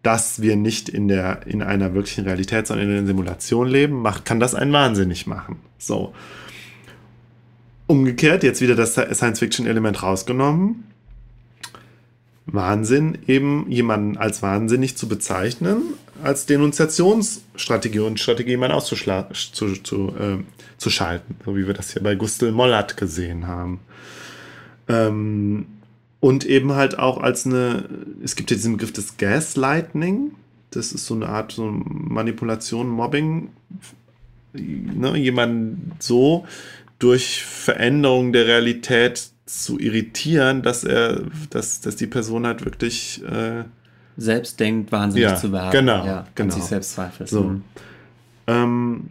dass 0.06 0.40
wir 0.40 0.56
nicht 0.56 0.88
in, 0.88 1.07
der, 1.07 1.48
in 1.48 1.64
einer 1.64 1.95
wirklichen 1.95 2.26
Realität, 2.26 2.68
sondern 2.68 2.90
in 2.90 2.98
einer 2.98 3.07
Simulation 3.07 3.68
leben, 3.68 4.03
macht, 4.03 4.23
kann 4.23 4.40
das 4.40 4.53
einen 4.53 4.72
wahnsinnig 4.72 5.26
machen. 5.26 5.57
So. 5.80 6.14
Umgekehrt, 7.88 8.44
jetzt 8.44 8.61
wieder 8.61 8.76
das 8.76 8.94
Science-Fiction-Element 8.94 10.03
rausgenommen. 10.03 10.84
Wahnsinn, 12.45 13.18
eben 13.26 13.65
jemanden 13.72 14.18
als 14.18 14.44
wahnsinnig 14.44 14.95
zu 14.95 15.07
bezeichnen, 15.07 15.82
als 16.23 16.45
Denunziationsstrategie 16.45 17.99
und 17.99 18.19
Strategie, 18.19 18.52
jemanden 18.52 18.76
auszuschalten, 18.76 19.34
zu, 19.34 19.73
zu, 19.73 20.14
äh, 20.19 20.38
zu 20.77 20.91
so 20.91 21.57
wie 21.57 21.65
wir 21.65 21.73
das 21.73 21.94
hier 21.94 22.03
bei 22.03 22.14
Gustl 22.14 22.52
Mollert 22.52 22.95
gesehen 22.95 23.48
haben. 23.48 23.80
Ähm, 24.88 25.65
und 26.20 26.46
eben 26.46 26.74
halt 26.74 26.98
auch 26.98 27.20
als 27.20 27.46
eine, 27.46 27.86
es 28.24 28.36
gibt 28.36 28.52
ja 28.52 28.58
diesen 28.58 28.74
Begriff 28.74 28.94
des 28.94 29.18
Gaslighting. 29.18 30.32
Das 30.72 30.92
ist 30.92 31.06
so 31.06 31.14
eine 31.14 31.30
Art 31.30 31.54
so 31.54 31.66
Manipulation, 31.72 32.90
Mobbing. 32.90 33.50
Ne, 34.54 35.18
jemanden 35.18 35.92
so 36.00 36.46
durch 37.00 37.44
Veränderung 37.44 38.32
der 38.32 38.48
Realität 38.48 39.30
zu 39.46 39.80
irritieren, 39.80 40.62
dass 40.62 40.84
er, 40.84 41.24
dass, 41.50 41.82
dass 41.82 41.96
die 41.98 42.08
Person 42.08 42.48
halt 42.48 42.66
wirklich 42.66 43.22
äh, 43.24 43.64
selbst 44.18 44.60
denkt, 44.60 44.92
wahnsinnig 44.92 45.30
ja, 45.30 45.36
zu 45.36 45.52
werden. 45.52 45.72
Genau, 45.72 46.06
ja, 46.06 46.26
genau. 46.36 46.54
sich 46.54 46.64
selbst 46.64 46.94
zweifelt. 46.94 47.30
So. 47.30 47.44
Mhm. 47.44 47.64
Ähm, 48.48 49.10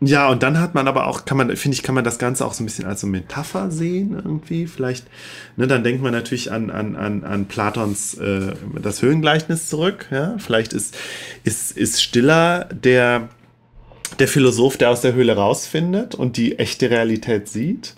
ja, 0.00 0.28
und 0.28 0.42
dann 0.42 0.60
hat 0.60 0.74
man 0.74 0.88
aber 0.88 1.06
auch, 1.06 1.24
kann 1.24 1.38
man, 1.38 1.56
finde 1.56 1.76
ich, 1.76 1.82
kann 1.82 1.94
man 1.94 2.04
das 2.04 2.18
Ganze 2.18 2.44
auch 2.44 2.52
so 2.52 2.62
ein 2.62 2.66
bisschen 2.66 2.84
als 2.84 3.00
so 3.00 3.06
Metapher 3.06 3.70
sehen 3.70 4.12
irgendwie. 4.12 4.66
Vielleicht, 4.66 5.06
ne, 5.56 5.66
dann 5.66 5.84
denkt 5.84 6.02
man 6.02 6.12
natürlich 6.12 6.52
an, 6.52 6.70
an, 6.70 6.96
an, 6.96 7.24
an 7.24 7.46
Platons 7.46 8.14
äh, 8.14 8.52
das 8.80 9.02
Höhengleichnis 9.02 9.68
zurück. 9.68 10.06
Ja? 10.10 10.36
Vielleicht 10.38 10.72
ist, 10.72 10.96
ist, 11.44 11.76
ist 11.76 12.02
Stiller 12.02 12.68
der, 12.72 13.28
der 14.18 14.28
Philosoph, 14.28 14.76
der 14.76 14.90
aus 14.90 15.00
der 15.00 15.14
Höhle 15.14 15.36
rausfindet 15.36 16.14
und 16.14 16.36
die 16.36 16.58
echte 16.58 16.90
Realität 16.90 17.48
sieht. 17.48 17.94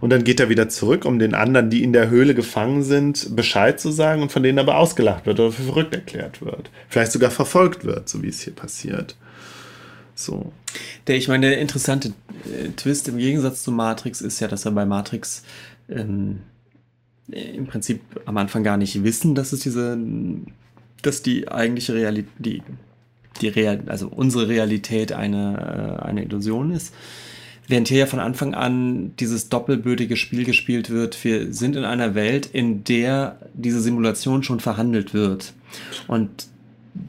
Und 0.00 0.10
dann 0.10 0.24
geht 0.24 0.40
er 0.40 0.48
wieder 0.48 0.68
zurück, 0.68 1.04
um 1.04 1.20
den 1.20 1.34
anderen, 1.34 1.70
die 1.70 1.84
in 1.84 1.92
der 1.92 2.10
Höhle 2.10 2.34
gefangen 2.34 2.82
sind, 2.82 3.36
Bescheid 3.36 3.78
zu 3.78 3.92
sagen 3.92 4.22
und 4.22 4.32
von 4.32 4.42
denen 4.42 4.58
aber 4.58 4.78
ausgelacht 4.78 5.26
wird 5.26 5.38
oder 5.38 5.52
für 5.52 5.62
verrückt 5.62 5.94
erklärt 5.94 6.40
wird. 6.40 6.70
Vielleicht 6.88 7.12
sogar 7.12 7.30
verfolgt 7.30 7.84
wird, 7.84 8.08
so 8.08 8.20
wie 8.22 8.28
es 8.28 8.40
hier 8.40 8.54
passiert. 8.54 9.16
So. 10.14 10.52
Der, 11.06 11.16
ich 11.16 11.28
meine, 11.28 11.48
der 11.48 11.58
interessante 11.58 12.12
äh, 12.44 12.68
Twist 12.76 13.08
im 13.08 13.18
Gegensatz 13.18 13.62
zu 13.62 13.72
Matrix 13.72 14.20
ist 14.20 14.40
ja, 14.40 14.48
dass 14.48 14.64
er 14.64 14.72
bei 14.72 14.84
Matrix 14.84 15.42
ähm, 15.88 16.40
im 17.28 17.66
Prinzip 17.66 18.00
am 18.26 18.36
Anfang 18.36 18.62
gar 18.62 18.76
nicht 18.76 19.02
wissen, 19.04 19.34
dass 19.34 19.52
es 19.52 19.60
diese, 19.60 19.98
dass 21.02 21.22
die 21.22 21.48
eigentliche 21.48 21.94
Realität, 21.94 22.32
die, 22.38 22.62
die 23.40 23.48
Real, 23.48 23.82
also 23.86 24.08
unsere 24.08 24.48
Realität 24.48 25.12
eine, 25.12 25.98
äh, 26.00 26.04
eine 26.04 26.24
Illusion 26.24 26.72
ist. 26.72 26.94
Während 27.68 27.88
hier 27.88 27.98
ja 27.98 28.06
von 28.06 28.18
Anfang 28.18 28.54
an 28.54 29.14
dieses 29.16 29.48
doppelbödige 29.48 30.16
Spiel 30.16 30.44
gespielt 30.44 30.90
wird, 30.90 31.22
wir 31.24 31.54
sind 31.54 31.76
in 31.76 31.84
einer 31.84 32.14
Welt, 32.14 32.46
in 32.52 32.84
der 32.84 33.38
diese 33.54 33.80
Simulation 33.80 34.42
schon 34.42 34.60
verhandelt 34.60 35.14
wird. 35.14 35.54
Und 36.08 36.48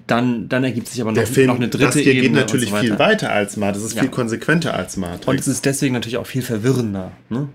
dann, 0.07 0.47
dann 0.49 0.63
ergibt 0.63 0.87
sich 0.87 1.01
aber 1.01 1.11
noch, 1.11 1.23
Film, 1.25 1.47
noch 1.47 1.55
eine 1.55 1.67
dritte 1.67 1.85
das 1.85 1.95
hier 1.95 2.13
Ebene. 2.13 2.21
geht 2.21 2.33
natürlich 2.33 2.69
so 2.69 2.75
viel 2.77 2.99
weiter 2.99 3.31
als 3.31 3.57
Matrix. 3.57 3.83
Das 3.83 3.91
ist 3.91 3.95
Ja. 3.95 4.01
viel 4.03 4.11
konsequenter 4.11 4.73
als 4.73 4.95
Matrix. 4.97 5.27
Und 5.27 5.39
es 5.39 5.47
ist 5.47 5.65
deswegen 5.65 5.93
natürlich 5.93 6.17
auch 6.17 6.27
viel 6.27 6.41
verwirrender. 6.41 7.11
Ne? 7.29 7.49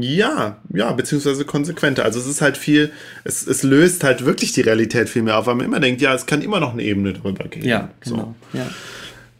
Ja, 0.00 0.58
ja, 0.72 0.92
beziehungsweise 0.92 1.44
konsequenter. 1.44 2.04
Also 2.04 2.20
es 2.20 2.26
ist 2.26 2.40
halt 2.40 2.56
viel, 2.56 2.92
es, 3.24 3.44
es 3.46 3.64
löst 3.64 4.04
halt 4.04 4.24
wirklich 4.24 4.52
die 4.52 4.60
Realität 4.60 5.08
viel 5.08 5.22
mehr 5.22 5.38
auf, 5.38 5.46
weil 5.46 5.56
man 5.56 5.66
immer 5.66 5.80
denkt, 5.80 6.00
ja, 6.00 6.14
es 6.14 6.26
kann 6.26 6.40
immer 6.40 6.60
noch 6.60 6.72
eine 6.72 6.84
Ebene 6.84 7.14
drüber 7.14 7.48
gehen. 7.48 7.64
Ja, 7.64 7.90
genau. 8.00 8.36
Ja. 8.52 8.66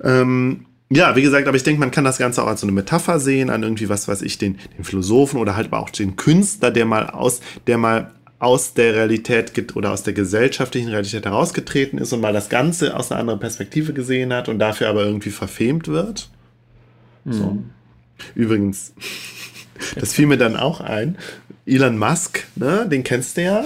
Ähm, 0.02 0.66
ja, 0.90 1.14
wie 1.14 1.22
gesagt, 1.22 1.46
aber 1.46 1.56
ich 1.56 1.62
denke, 1.62 1.78
man 1.78 1.92
kann 1.92 2.02
das 2.04 2.18
Ganze 2.18 2.42
auch 2.42 2.48
als 2.48 2.60
so 2.60 2.66
eine 2.66 2.72
Metapher 2.72 3.20
sehen, 3.20 3.50
an 3.50 3.62
irgendwie, 3.62 3.88
was 3.88 4.08
weiß 4.08 4.22
ich, 4.22 4.36
den, 4.36 4.58
den 4.76 4.84
Philosophen 4.84 5.38
oder 5.38 5.54
halt 5.54 5.68
aber 5.68 5.78
auch 5.78 5.90
den 5.90 6.16
Künstler, 6.16 6.72
der 6.72 6.86
mal 6.86 7.08
aus, 7.08 7.40
der 7.68 7.78
mal 7.78 8.10
aus 8.42 8.74
der 8.74 8.96
Realität 8.96 9.76
oder 9.76 9.92
aus 9.92 10.02
der 10.02 10.14
gesellschaftlichen 10.14 10.88
Realität 10.88 11.24
herausgetreten 11.24 11.96
ist 11.98 12.12
und 12.12 12.20
mal 12.20 12.32
das 12.32 12.48
Ganze 12.48 12.96
aus 12.96 13.12
einer 13.12 13.20
anderen 13.20 13.38
Perspektive 13.38 13.92
gesehen 13.92 14.32
hat 14.32 14.48
und 14.48 14.58
dafür 14.58 14.88
aber 14.88 15.04
irgendwie 15.04 15.30
verfemt 15.30 15.86
wird. 15.86 16.28
So. 17.24 17.62
Übrigens, 18.34 18.94
das 19.94 20.14
fiel 20.14 20.26
mir 20.26 20.38
dann 20.38 20.56
auch 20.56 20.80
ein. 20.80 21.18
Elon 21.66 21.96
Musk, 21.96 22.44
ne, 22.56 22.88
den 22.90 23.04
kennst 23.04 23.36
du 23.36 23.42
ja, 23.42 23.64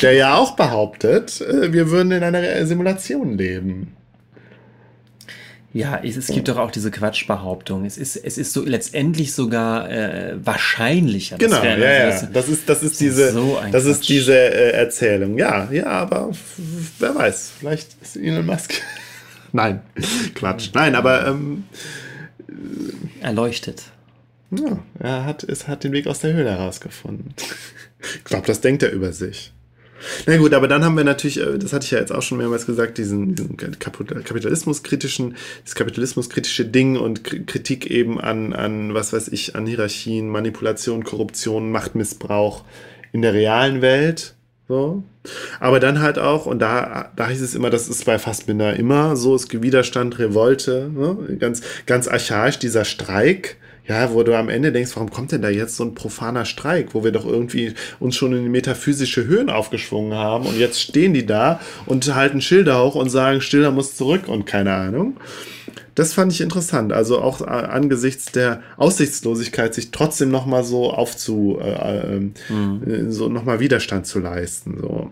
der 0.00 0.14
ja 0.14 0.36
auch 0.36 0.56
behauptet, 0.56 1.42
äh, 1.42 1.74
wir 1.74 1.90
würden 1.90 2.10
in 2.10 2.22
einer 2.22 2.64
Simulation 2.64 3.36
leben. 3.36 3.97
Ja, 5.74 6.00
es, 6.02 6.16
es 6.16 6.28
gibt 6.28 6.48
doch 6.48 6.56
auch 6.56 6.70
diese 6.70 6.90
Quatschbehauptung. 6.90 7.84
Es 7.84 7.98
ist, 7.98 8.16
es 8.16 8.38
ist 8.38 8.52
so 8.54 8.64
letztendlich 8.64 9.32
sogar 9.34 9.90
äh, 9.90 10.34
wahrscheinlicher. 10.42 11.36
Genau, 11.36 11.62
ja, 11.62 11.76
ja. 11.76 12.06
dass- 12.06 12.32
Das 12.32 12.48
ist, 12.48 12.68
das 12.68 12.82
ist 12.82 12.98
diese, 13.00 13.32
so 13.32 13.60
das 13.70 13.84
ist 13.84 14.08
diese 14.08 14.32
äh, 14.34 14.70
Erzählung. 14.72 15.36
Ja, 15.38 15.68
ja, 15.70 15.86
aber 15.86 16.30
wer 16.98 17.14
weiß, 17.14 17.52
vielleicht 17.58 17.90
ist 18.02 18.16
Elon 18.16 18.46
Musk. 18.46 18.72
Nein, 19.52 19.80
Quatsch. 20.34 20.70
Nein, 20.74 20.94
aber 20.94 21.26
ähm, 21.26 21.64
erleuchtet. 23.20 23.82
ja, 24.50 24.78
er 24.98 25.24
hat, 25.24 25.42
es 25.44 25.68
hat 25.68 25.84
den 25.84 25.92
Weg 25.92 26.06
aus 26.06 26.20
der 26.20 26.32
Höhle 26.32 26.50
herausgefunden. 26.50 27.34
Ich 28.00 28.22
glaube, 28.22 28.46
das 28.46 28.60
denkt 28.60 28.84
er 28.84 28.92
über 28.92 29.12
sich. 29.12 29.52
Na 30.26 30.36
gut, 30.36 30.54
aber 30.54 30.68
dann 30.68 30.84
haben 30.84 30.96
wir 30.96 31.04
natürlich, 31.04 31.40
äh, 31.40 31.58
das 31.58 31.72
hatte 31.72 31.84
ich 31.84 31.90
ja 31.90 31.98
jetzt 31.98 32.12
auch 32.12 32.22
schon 32.22 32.38
mehrmals 32.38 32.66
gesagt, 32.66 32.98
diesen, 32.98 33.34
diesen 33.34 33.56
Kapit- 33.56 34.22
kapitalismuskritischen, 34.24 35.36
das 35.64 35.74
kapitalismuskritische 35.74 36.64
Ding 36.64 36.96
und 36.96 37.24
Kritik 37.24 37.90
eben 37.90 38.20
an, 38.20 38.52
an, 38.52 38.94
was 38.94 39.12
weiß 39.12 39.28
ich, 39.28 39.56
an 39.56 39.66
Hierarchien, 39.66 40.28
Manipulation, 40.28 41.04
Korruption, 41.04 41.70
Machtmissbrauch 41.70 42.64
in 43.12 43.22
der 43.22 43.34
realen 43.34 43.82
Welt. 43.82 44.34
So. 44.68 45.02
Aber 45.60 45.80
dann 45.80 46.00
halt 46.00 46.18
auch, 46.18 46.44
und 46.46 46.58
da, 46.58 47.10
da 47.16 47.28
hieß 47.28 47.40
es 47.40 47.54
immer, 47.54 47.70
das 47.70 47.88
ist 47.88 48.04
bei 48.04 48.18
Fassbinder 48.18 48.76
immer 48.76 49.16
so, 49.16 49.34
es 49.34 49.48
Widerstand, 49.50 50.18
Revolte, 50.18 50.90
ne? 50.94 51.36
ganz, 51.38 51.62
ganz 51.86 52.06
archaisch, 52.06 52.58
dieser 52.58 52.84
Streik, 52.84 53.56
ja, 53.88 54.12
wo 54.12 54.22
du 54.22 54.36
am 54.36 54.48
Ende 54.50 54.70
denkst, 54.70 54.92
warum 54.94 55.10
kommt 55.10 55.32
denn 55.32 55.42
da 55.42 55.48
jetzt 55.48 55.76
so 55.76 55.84
ein 55.84 55.94
profaner 55.94 56.44
Streik, 56.44 56.94
wo 56.94 57.04
wir 57.04 57.10
doch 57.10 57.24
irgendwie 57.24 57.74
uns 57.98 58.16
schon 58.16 58.34
in 58.34 58.50
metaphysische 58.50 59.26
Höhen 59.26 59.48
aufgeschwungen 59.48 60.16
haben 60.16 60.46
und 60.46 60.58
jetzt 60.58 60.80
stehen 60.80 61.14
die 61.14 61.24
da 61.24 61.60
und 61.86 62.14
halten 62.14 62.42
Schilder 62.42 62.84
hoch 62.84 62.94
und 62.94 63.08
sagen, 63.08 63.40
Stiller 63.40 63.70
muss 63.70 63.96
zurück 63.96 64.28
und 64.28 64.44
keine 64.44 64.74
Ahnung. 64.74 65.16
Das 65.94 66.12
fand 66.12 66.32
ich 66.32 66.40
interessant. 66.40 66.92
Also 66.92 67.20
auch 67.20 67.40
äh, 67.40 67.46
angesichts 67.46 68.30
der 68.30 68.62
Aussichtslosigkeit, 68.76 69.74
sich 69.74 69.90
trotzdem 69.90 70.30
noch 70.30 70.46
mal 70.46 70.62
so 70.62 70.92
aufzu, 70.92 71.58
äh, 71.60 72.16
ähm, 72.16 72.34
äh, 72.86 73.10
so 73.10 73.28
noch 73.28 73.44
mal 73.44 73.58
Widerstand 73.58 74.06
zu 74.06 74.20
leisten. 74.20 74.78
So. 74.80 75.10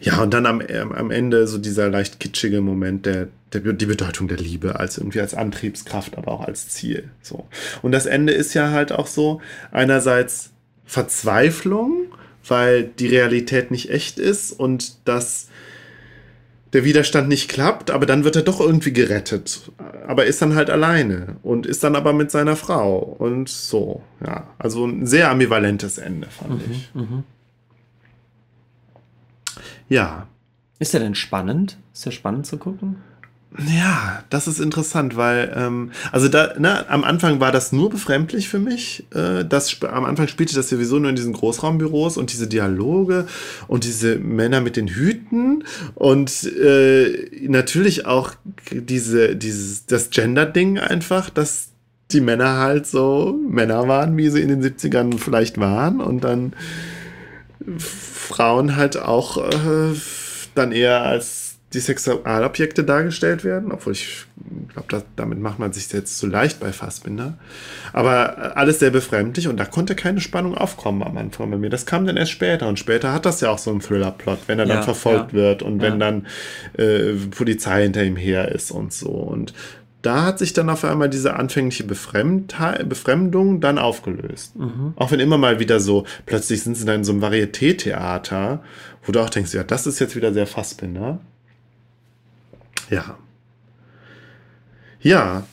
Ja, 0.00 0.22
und 0.22 0.34
dann 0.34 0.46
am, 0.46 0.62
ähm, 0.66 0.92
am 0.92 1.10
Ende 1.10 1.46
so 1.46 1.58
dieser 1.58 1.88
leicht 1.88 2.20
kitschige 2.20 2.60
Moment 2.60 3.06
der, 3.06 3.28
der, 3.52 3.72
die 3.72 3.86
Bedeutung 3.86 4.28
der 4.28 4.38
Liebe 4.38 4.78
als 4.78 4.98
irgendwie 4.98 5.20
als 5.20 5.34
Antriebskraft, 5.34 6.16
aber 6.18 6.32
auch 6.32 6.46
als 6.46 6.68
Ziel. 6.68 7.10
So. 7.22 7.46
Und 7.82 7.92
das 7.92 8.06
Ende 8.06 8.32
ist 8.32 8.54
ja 8.54 8.70
halt 8.70 8.92
auch 8.92 9.06
so 9.06 9.40
einerseits 9.70 10.50
Verzweiflung, 10.84 12.06
weil 12.46 12.84
die 12.84 13.08
Realität 13.08 13.70
nicht 13.70 13.90
echt 13.90 14.18
ist 14.18 14.52
und 14.52 15.06
dass 15.06 15.48
der 16.72 16.84
Widerstand 16.84 17.28
nicht 17.28 17.48
klappt, 17.48 17.90
aber 17.90 18.04
dann 18.04 18.24
wird 18.24 18.36
er 18.36 18.42
doch 18.42 18.60
irgendwie 18.60 18.92
gerettet. 18.92 19.70
Aber 20.06 20.26
ist 20.26 20.42
dann 20.42 20.54
halt 20.54 20.68
alleine 20.68 21.36
und 21.42 21.66
ist 21.66 21.82
dann 21.82 21.96
aber 21.96 22.12
mit 22.12 22.30
seiner 22.30 22.56
Frau 22.56 22.98
und 22.98 23.48
so. 23.48 24.02
Ja, 24.24 24.48
also 24.58 24.86
ein 24.86 25.06
sehr 25.06 25.30
ambivalentes 25.30 25.98
Ende, 25.98 26.28
fand 26.28 26.66
mhm, 26.66 26.72
ich. 26.72 26.90
Mhm. 26.94 27.24
Ja. 29.88 30.26
Ist 30.78 30.94
der 30.94 31.00
denn 31.00 31.14
spannend? 31.14 31.78
Ist 31.92 32.06
der 32.06 32.10
spannend 32.12 32.46
zu 32.46 32.56
gucken? 32.56 32.96
Ja, 33.66 34.24
das 34.28 34.46
ist 34.46 34.60
interessant, 34.60 35.16
weil, 35.16 35.52
ähm, 35.56 35.90
also 36.12 36.28
da, 36.28 36.52
ne, 36.58 36.88
am 36.90 37.02
Anfang 37.02 37.40
war 37.40 37.50
das 37.50 37.72
nur 37.72 37.88
befremdlich 37.88 38.46
für 38.46 38.58
mich. 38.58 39.06
Äh, 39.14 39.44
das, 39.44 39.82
am 39.82 40.04
Anfang 40.04 40.28
spielte 40.28 40.54
das 40.54 40.68
sowieso 40.68 40.98
nur 40.98 41.08
in 41.08 41.16
diesen 41.16 41.32
Großraumbüros 41.32 42.18
und 42.18 42.30
diese 42.30 42.46
Dialoge 42.46 43.26
und 43.66 43.84
diese 43.84 44.16
Männer 44.16 44.60
mit 44.60 44.76
den 44.76 44.86
Hüten 44.86 45.64
und 45.94 46.44
äh, 46.44 47.30
natürlich 47.48 48.04
auch 48.04 48.32
diese, 48.70 49.34
dieses, 49.34 49.86
das 49.86 50.10
Gender-Ding 50.10 50.78
einfach, 50.78 51.30
dass 51.30 51.70
die 52.10 52.20
Männer 52.20 52.58
halt 52.58 52.86
so 52.86 53.38
Männer 53.48 53.88
waren, 53.88 54.16
wie 54.18 54.28
sie 54.28 54.42
in 54.42 54.48
den 54.48 54.62
70ern 54.62 55.18
vielleicht 55.18 55.58
waren 55.58 56.00
und 56.02 56.22
dann 56.22 56.52
Frauen 58.28 58.76
halt 58.76 58.98
auch 58.98 59.38
äh, 59.38 59.94
dann 60.54 60.72
eher 60.72 61.02
als 61.02 61.48
die 61.74 61.80
Sexualobjekte 61.80 62.82
dargestellt 62.82 63.44
werden, 63.44 63.72
obwohl 63.72 63.92
ich 63.92 64.24
glaube, 64.86 65.04
damit 65.16 65.38
macht 65.38 65.58
man 65.58 65.72
sich 65.72 65.92
jetzt 65.92 66.18
zu 66.18 66.26
leicht 66.26 66.60
bei 66.60 66.72
Fassbinder. 66.72 67.36
Aber 67.92 68.56
alles 68.56 68.78
sehr 68.78 68.90
befremdlich 68.90 69.48
und 69.48 69.58
da 69.58 69.66
konnte 69.66 69.94
keine 69.94 70.20
Spannung 70.20 70.56
aufkommen 70.56 71.02
am 71.02 71.18
Anfang 71.18 71.50
bei 71.50 71.58
mir. 71.58 71.68
Das 71.68 71.84
kam 71.84 72.06
dann 72.06 72.16
erst 72.16 72.32
später 72.32 72.68
und 72.68 72.78
später 72.78 73.12
hat 73.12 73.26
das 73.26 73.42
ja 73.42 73.50
auch 73.50 73.58
so 73.58 73.70
einen 73.70 73.80
Thriller-Plot, 73.80 74.38
wenn 74.46 74.58
er 74.58 74.66
ja, 74.66 74.76
dann 74.76 74.82
verfolgt 74.84 75.32
ja. 75.32 75.38
wird 75.38 75.62
und 75.62 75.82
ja. 75.82 75.88
wenn 75.88 76.00
dann 76.00 76.26
äh, 76.78 77.12
Polizei 77.30 77.82
hinter 77.82 78.02
ihm 78.02 78.16
her 78.16 78.50
ist 78.50 78.70
und 78.70 78.94
so. 78.94 79.10
Und 79.10 79.52
da 80.02 80.24
hat 80.24 80.38
sich 80.38 80.52
dann 80.52 80.70
auf 80.70 80.84
einmal 80.84 81.10
diese 81.10 81.34
anfängliche 81.34 81.84
Befremdung 81.84 83.60
dann 83.60 83.78
aufgelöst. 83.78 84.54
Mhm. 84.56 84.92
Auch 84.96 85.10
wenn 85.10 85.20
immer 85.20 85.38
mal 85.38 85.58
wieder 85.58 85.80
so, 85.80 86.04
plötzlich 86.24 86.62
sind 86.62 86.76
sie 86.76 86.84
dann 86.84 86.96
in 86.96 87.04
so 87.04 87.12
einem 87.12 87.22
Varieté-Theater, 87.22 88.62
wo 89.04 89.12
du 89.12 89.20
auch 89.20 89.30
denkst, 89.30 89.54
ja, 89.54 89.64
das 89.64 89.86
ist 89.86 89.98
jetzt 89.98 90.14
wieder 90.14 90.32
sehr 90.32 90.46
Fassbinder. 90.46 91.20
Ja. 92.90 93.18
Ja. 95.00 95.46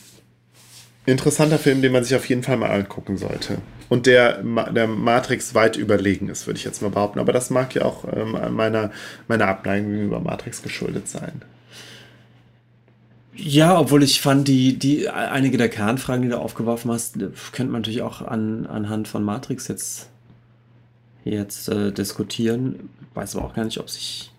Interessanter 1.07 1.57
Film, 1.57 1.81
den 1.81 1.91
man 1.91 2.03
sich 2.03 2.15
auf 2.15 2.27
jeden 2.30 2.43
Fall 2.43 2.57
mal 2.57 2.72
angucken 2.72 3.17
sollte. 3.17 3.57
Und 3.89 4.05
der, 4.05 4.41
der 4.43 4.88
Matrix 4.88 5.53
weit 5.53 5.76
überlegen 5.76 6.30
ist, 6.30 6.47
würde 6.47 6.57
ich 6.57 6.65
jetzt 6.65 6.81
mal 6.81 6.89
behaupten. 6.89 7.19
Aber 7.19 7.34
das 7.34 7.49
mag 7.49 7.73
ja 7.76 7.84
auch 7.84 8.05
ähm, 8.11 8.38
meiner, 8.55 8.91
meiner 9.27 9.47
Abneigung 9.47 9.91
gegenüber 9.91 10.19
Matrix 10.19 10.61
geschuldet 10.61 11.07
sein. 11.07 11.41
Ja, 13.36 13.80
obwohl 13.80 14.03
ich 14.03 14.22
fand, 14.22 14.48
die, 14.48 14.78
die 14.78 15.10
einige 15.10 15.57
der 15.57 15.70
Kernfragen, 15.70 16.24
die 16.24 16.30
du 16.30 16.40
aufgeworfen 16.40 16.91
hast, 16.91 17.18
könnte 17.52 17.72
man 17.72 17.82
natürlich 17.82 18.02
auch 18.02 18.22
an, 18.22 18.66
anhand 18.66 19.07
von 19.07 19.24
Matrix 19.24 19.68
jetzt, 19.68 20.10
jetzt 21.24 21.68
äh, 21.68 21.91
diskutieren. 21.91 22.90
Weiß 23.14 23.36
aber 23.36 23.45
auch 23.45 23.53
gar 23.53 23.66
nicht, 23.66 23.80
ob 23.80 23.90
sich 23.90 24.32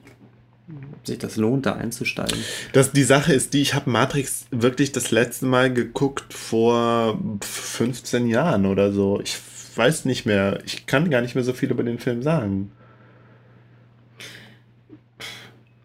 sich 1.05 1.19
das 1.19 1.37
lohnt, 1.37 1.67
da 1.67 1.75
einzusteigen. 1.75 2.39
Das, 2.73 2.93
die 2.93 3.05
Sache 3.05 3.33
ist 3.33 3.55
die, 3.55 3.63
ich 3.63 3.75
habe 3.75 3.89
Matrix 3.89 4.47
wirklich 4.51 4.93
das 4.93 5.11
letzte 5.11 5.47
Mal 5.47 5.73
geguckt 5.73 6.33
vor 6.33 7.19
15 7.41 8.27
Jahren 8.27 8.67
oder 8.67 8.93
so. 8.93 9.21
Ich 9.23 9.39
weiß 9.77 10.07
nicht 10.07 10.27
mehr, 10.27 10.59
ich 10.65 10.87
kann 10.87 11.11
gar 11.11 11.21
nicht 11.21 11.35
mehr 11.35 11.45
so 11.45 11.53
viel 11.53 11.71
über 11.71 11.85
den 11.85 11.99
Film 11.99 12.23
sagen. 12.23 12.73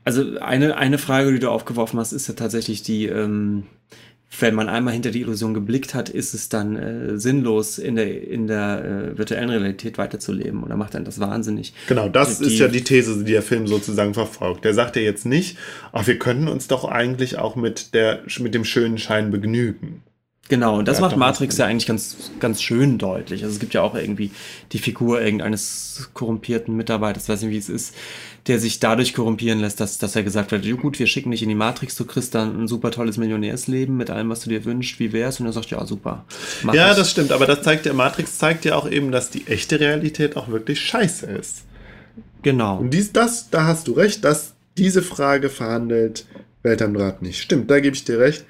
Also 0.03 0.39
eine, 0.39 0.77
eine 0.77 0.97
Frage, 0.97 1.31
die 1.31 1.39
du 1.39 1.49
aufgeworfen 1.49 1.99
hast, 1.99 2.11
ist 2.11 2.27
ja 2.27 2.33
tatsächlich 2.33 2.81
die, 2.81 3.05
ähm, 3.05 3.63
wenn 4.39 4.55
man 4.55 4.69
einmal 4.69 4.93
hinter 4.93 5.11
die 5.11 5.21
Illusion 5.21 5.53
geblickt 5.53 5.93
hat, 5.93 6.09
ist 6.09 6.33
es 6.33 6.49
dann 6.49 6.75
äh, 6.75 7.19
sinnlos, 7.19 7.77
in 7.77 7.95
der, 7.95 8.27
in 8.27 8.47
der 8.47 8.83
äh, 9.13 9.17
virtuellen 9.17 9.49
Realität 9.49 9.97
weiterzuleben 9.97 10.63
oder 10.63 10.77
macht 10.77 10.95
dann 10.95 11.05
das 11.05 11.19
wahnsinnig? 11.19 11.73
Genau, 11.87 12.07
das 12.07 12.39
die, 12.39 12.45
ist 12.45 12.59
ja 12.59 12.67
die 12.67 12.83
These, 12.83 13.23
die 13.23 13.33
der 13.33 13.41
Film 13.41 13.67
sozusagen 13.67 14.13
verfolgt. 14.13 14.63
Der 14.63 14.73
sagt 14.73 14.95
ja 14.95 15.01
jetzt 15.01 15.25
nicht, 15.25 15.57
ach, 15.91 16.07
wir 16.07 16.17
könnten 16.17 16.47
uns 16.47 16.67
doch 16.67 16.85
eigentlich 16.85 17.37
auch 17.37 17.55
mit, 17.55 17.93
der, 17.93 18.21
mit 18.39 18.53
dem 18.53 18.63
schönen 18.63 18.97
Schein 18.97 19.31
begnügen. 19.31 20.01
Genau, 20.49 20.79
und 20.79 20.87
das 20.87 20.99
macht 20.99 21.15
Matrix 21.15 21.57
ja 21.57 21.65
eigentlich 21.65 21.85
ganz, 21.85 22.31
ganz 22.41 22.61
schön 22.61 22.97
deutlich. 22.97 23.43
Also 23.43 23.53
es 23.53 23.59
gibt 23.61 23.73
ja 23.73 23.83
auch 23.83 23.95
irgendwie 23.95 24.31
die 24.73 24.79
Figur 24.79 25.21
irgendeines 25.21 26.09
korrumpierten 26.13 26.75
Mitarbeiters, 26.75 27.29
weiß 27.29 27.43
nicht, 27.43 27.51
wie 27.51 27.57
es 27.57 27.69
ist, 27.69 27.95
der 28.47 28.59
sich 28.59 28.79
dadurch 28.79 29.13
korrumpieren 29.13 29.59
lässt, 29.59 29.79
dass, 29.79 29.97
dass 29.97 30.15
er 30.15 30.23
gesagt 30.23 30.51
hat, 30.51 30.63
gut, 30.81 30.99
wir 30.99 31.07
schicken 31.07 31.31
dich 31.31 31.41
in 31.41 31.47
die 31.47 31.55
Matrix, 31.55 31.95
du 31.95 32.03
kriegst 32.03 32.35
dann 32.35 32.63
ein 32.63 32.67
super 32.67 32.91
tolles 32.91 33.17
Millionärsleben 33.17 33.95
mit 33.95 34.09
allem, 34.09 34.29
was 34.29 34.41
du 34.41 34.49
dir 34.49 34.65
wünschst, 34.65 34.99
wie 34.99 35.13
wär's? 35.13 35.39
Und 35.39 35.45
er 35.45 35.53
sagt, 35.53 35.69
ja, 35.69 35.85
super. 35.85 36.25
ja, 36.73 36.91
ich. 36.91 36.97
das 36.97 37.11
stimmt, 37.11 37.31
aber 37.31 37.45
das 37.45 37.61
zeigt 37.61 37.85
ja, 37.85 37.93
Matrix 37.93 38.37
zeigt 38.37 38.65
ja 38.65 38.75
auch 38.75 38.89
eben, 38.89 39.13
dass 39.13 39.29
die 39.29 39.47
echte 39.47 39.79
Realität 39.79 40.35
auch 40.35 40.49
wirklich 40.49 40.81
scheiße 40.81 41.27
ist. 41.27 41.63
Genau. 42.41 42.79
Und 42.79 42.93
dies, 42.93 43.13
das, 43.13 43.49
da 43.51 43.67
hast 43.67 43.87
du 43.87 43.93
recht, 43.93 44.25
dass 44.25 44.53
diese 44.77 45.01
Frage 45.01 45.49
verhandelt 45.49 46.25
Welthamrat 46.63 47.21
nicht. 47.21 47.41
Stimmt, 47.41 47.71
da 47.71 47.79
gebe 47.79 47.95
ich 47.95 48.03
dir 48.03 48.19
recht. 48.19 48.45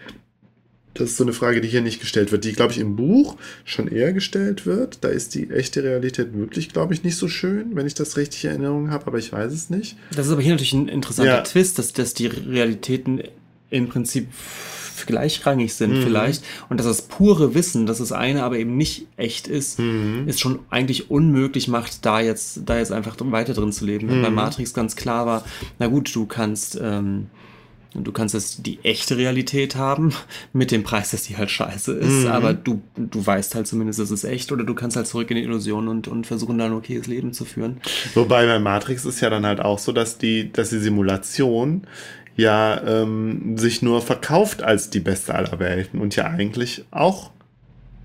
Das 0.93 1.11
ist 1.11 1.17
so 1.17 1.23
eine 1.23 1.33
Frage, 1.33 1.61
die 1.61 1.69
hier 1.69 1.81
nicht 1.81 2.01
gestellt 2.01 2.31
wird, 2.31 2.43
die, 2.43 2.53
glaube 2.53 2.73
ich, 2.73 2.79
im 2.79 2.95
Buch 2.95 3.37
schon 3.63 3.87
eher 3.87 4.11
gestellt 4.11 4.65
wird. 4.65 5.03
Da 5.03 5.07
ist 5.07 5.35
die 5.35 5.49
echte 5.49 5.83
Realität 5.83 6.33
wirklich, 6.33 6.69
glaube 6.69 6.93
ich, 6.93 7.03
nicht 7.03 7.15
so 7.15 7.27
schön, 7.27 7.75
wenn 7.75 7.87
ich 7.87 7.93
das 7.93 8.17
richtig 8.17 8.43
in 8.43 8.51
Erinnerung 8.51 8.91
habe, 8.91 9.07
aber 9.07 9.17
ich 9.17 9.31
weiß 9.31 9.53
es 9.53 9.69
nicht. 9.69 9.95
Das 10.13 10.27
ist 10.27 10.33
aber 10.33 10.41
hier 10.41 10.51
natürlich 10.51 10.73
ein 10.73 10.89
interessanter 10.89 11.37
ja. 11.37 11.41
Twist, 11.41 11.79
dass, 11.79 11.93
dass 11.93 12.13
die 12.13 12.27
Realitäten 12.27 13.21
im 13.69 13.87
Prinzip 13.87 14.27
gleichrangig 15.05 15.73
sind 15.73 15.93
mhm. 15.93 16.03
vielleicht 16.03 16.43
und 16.69 16.77
dass 16.79 16.85
das 16.85 17.03
pure 17.03 17.55
Wissen, 17.55 17.85
dass 17.85 17.97
das 17.97 18.11
eine 18.11 18.43
aber 18.43 18.57
eben 18.57 18.77
nicht 18.77 19.07
echt 19.17 19.47
ist, 19.47 19.79
mhm. 19.79 20.27
ist 20.27 20.39
schon 20.39 20.59
eigentlich 20.69 21.09
unmöglich 21.09 21.67
macht, 21.67 22.05
da 22.05 22.19
jetzt 22.19 22.61
da 22.65 22.77
jetzt 22.77 22.91
einfach 22.91 23.15
weiter 23.19 23.53
drin 23.53 23.71
zu 23.71 23.85
leben. 23.85 24.19
Mhm. 24.19 24.21
Bei 24.21 24.29
Matrix 24.29 24.73
ganz 24.73 24.95
klar 24.95 25.25
war, 25.25 25.45
na 25.79 25.87
gut, 25.87 26.13
du 26.13 26.25
kannst 26.25 26.79
ähm, 26.81 27.27
und 27.93 28.05
du 28.05 28.11
kannst 28.11 28.33
jetzt 28.33 28.65
die 28.65 28.79
echte 28.83 29.17
Realität 29.17 29.75
haben, 29.75 30.13
mit 30.53 30.71
dem 30.71 30.83
Preis, 30.83 31.11
dass 31.11 31.23
die 31.23 31.37
halt 31.37 31.51
scheiße 31.51 31.93
ist, 31.93 32.25
mhm. 32.25 32.27
aber 32.27 32.53
du, 32.53 32.81
du 32.95 33.25
weißt 33.25 33.55
halt 33.55 33.67
zumindest, 33.67 33.99
es 33.99 34.11
ist 34.11 34.23
echt, 34.23 34.51
oder 34.51 34.63
du 34.63 34.73
kannst 34.73 34.95
halt 34.97 35.07
zurück 35.07 35.29
in 35.31 35.37
die 35.37 35.43
Illusion 35.43 35.87
und, 35.87 36.07
und 36.07 36.27
versuchen, 36.27 36.57
dann 36.57 36.71
ein 36.71 36.77
okayes 36.77 37.07
Leben 37.07 37.33
zu 37.33 37.45
führen. 37.45 37.81
Wobei 38.13 38.45
bei 38.45 38.59
Matrix 38.59 39.05
ist 39.05 39.21
ja 39.21 39.29
dann 39.29 39.45
halt 39.45 39.59
auch 39.59 39.79
so, 39.79 39.91
dass 39.91 40.17
die, 40.17 40.51
dass 40.51 40.69
die 40.69 40.79
Simulation 40.79 41.87
ja 42.37 42.81
ähm, 42.83 43.57
sich 43.57 43.81
nur 43.81 44.01
verkauft 44.01 44.63
als 44.63 44.89
die 44.89 44.99
beste 44.99 45.35
aller 45.35 45.59
Welten 45.59 45.99
und 45.99 46.15
ja 46.15 46.25
eigentlich 46.25 46.85
auch 46.91 47.31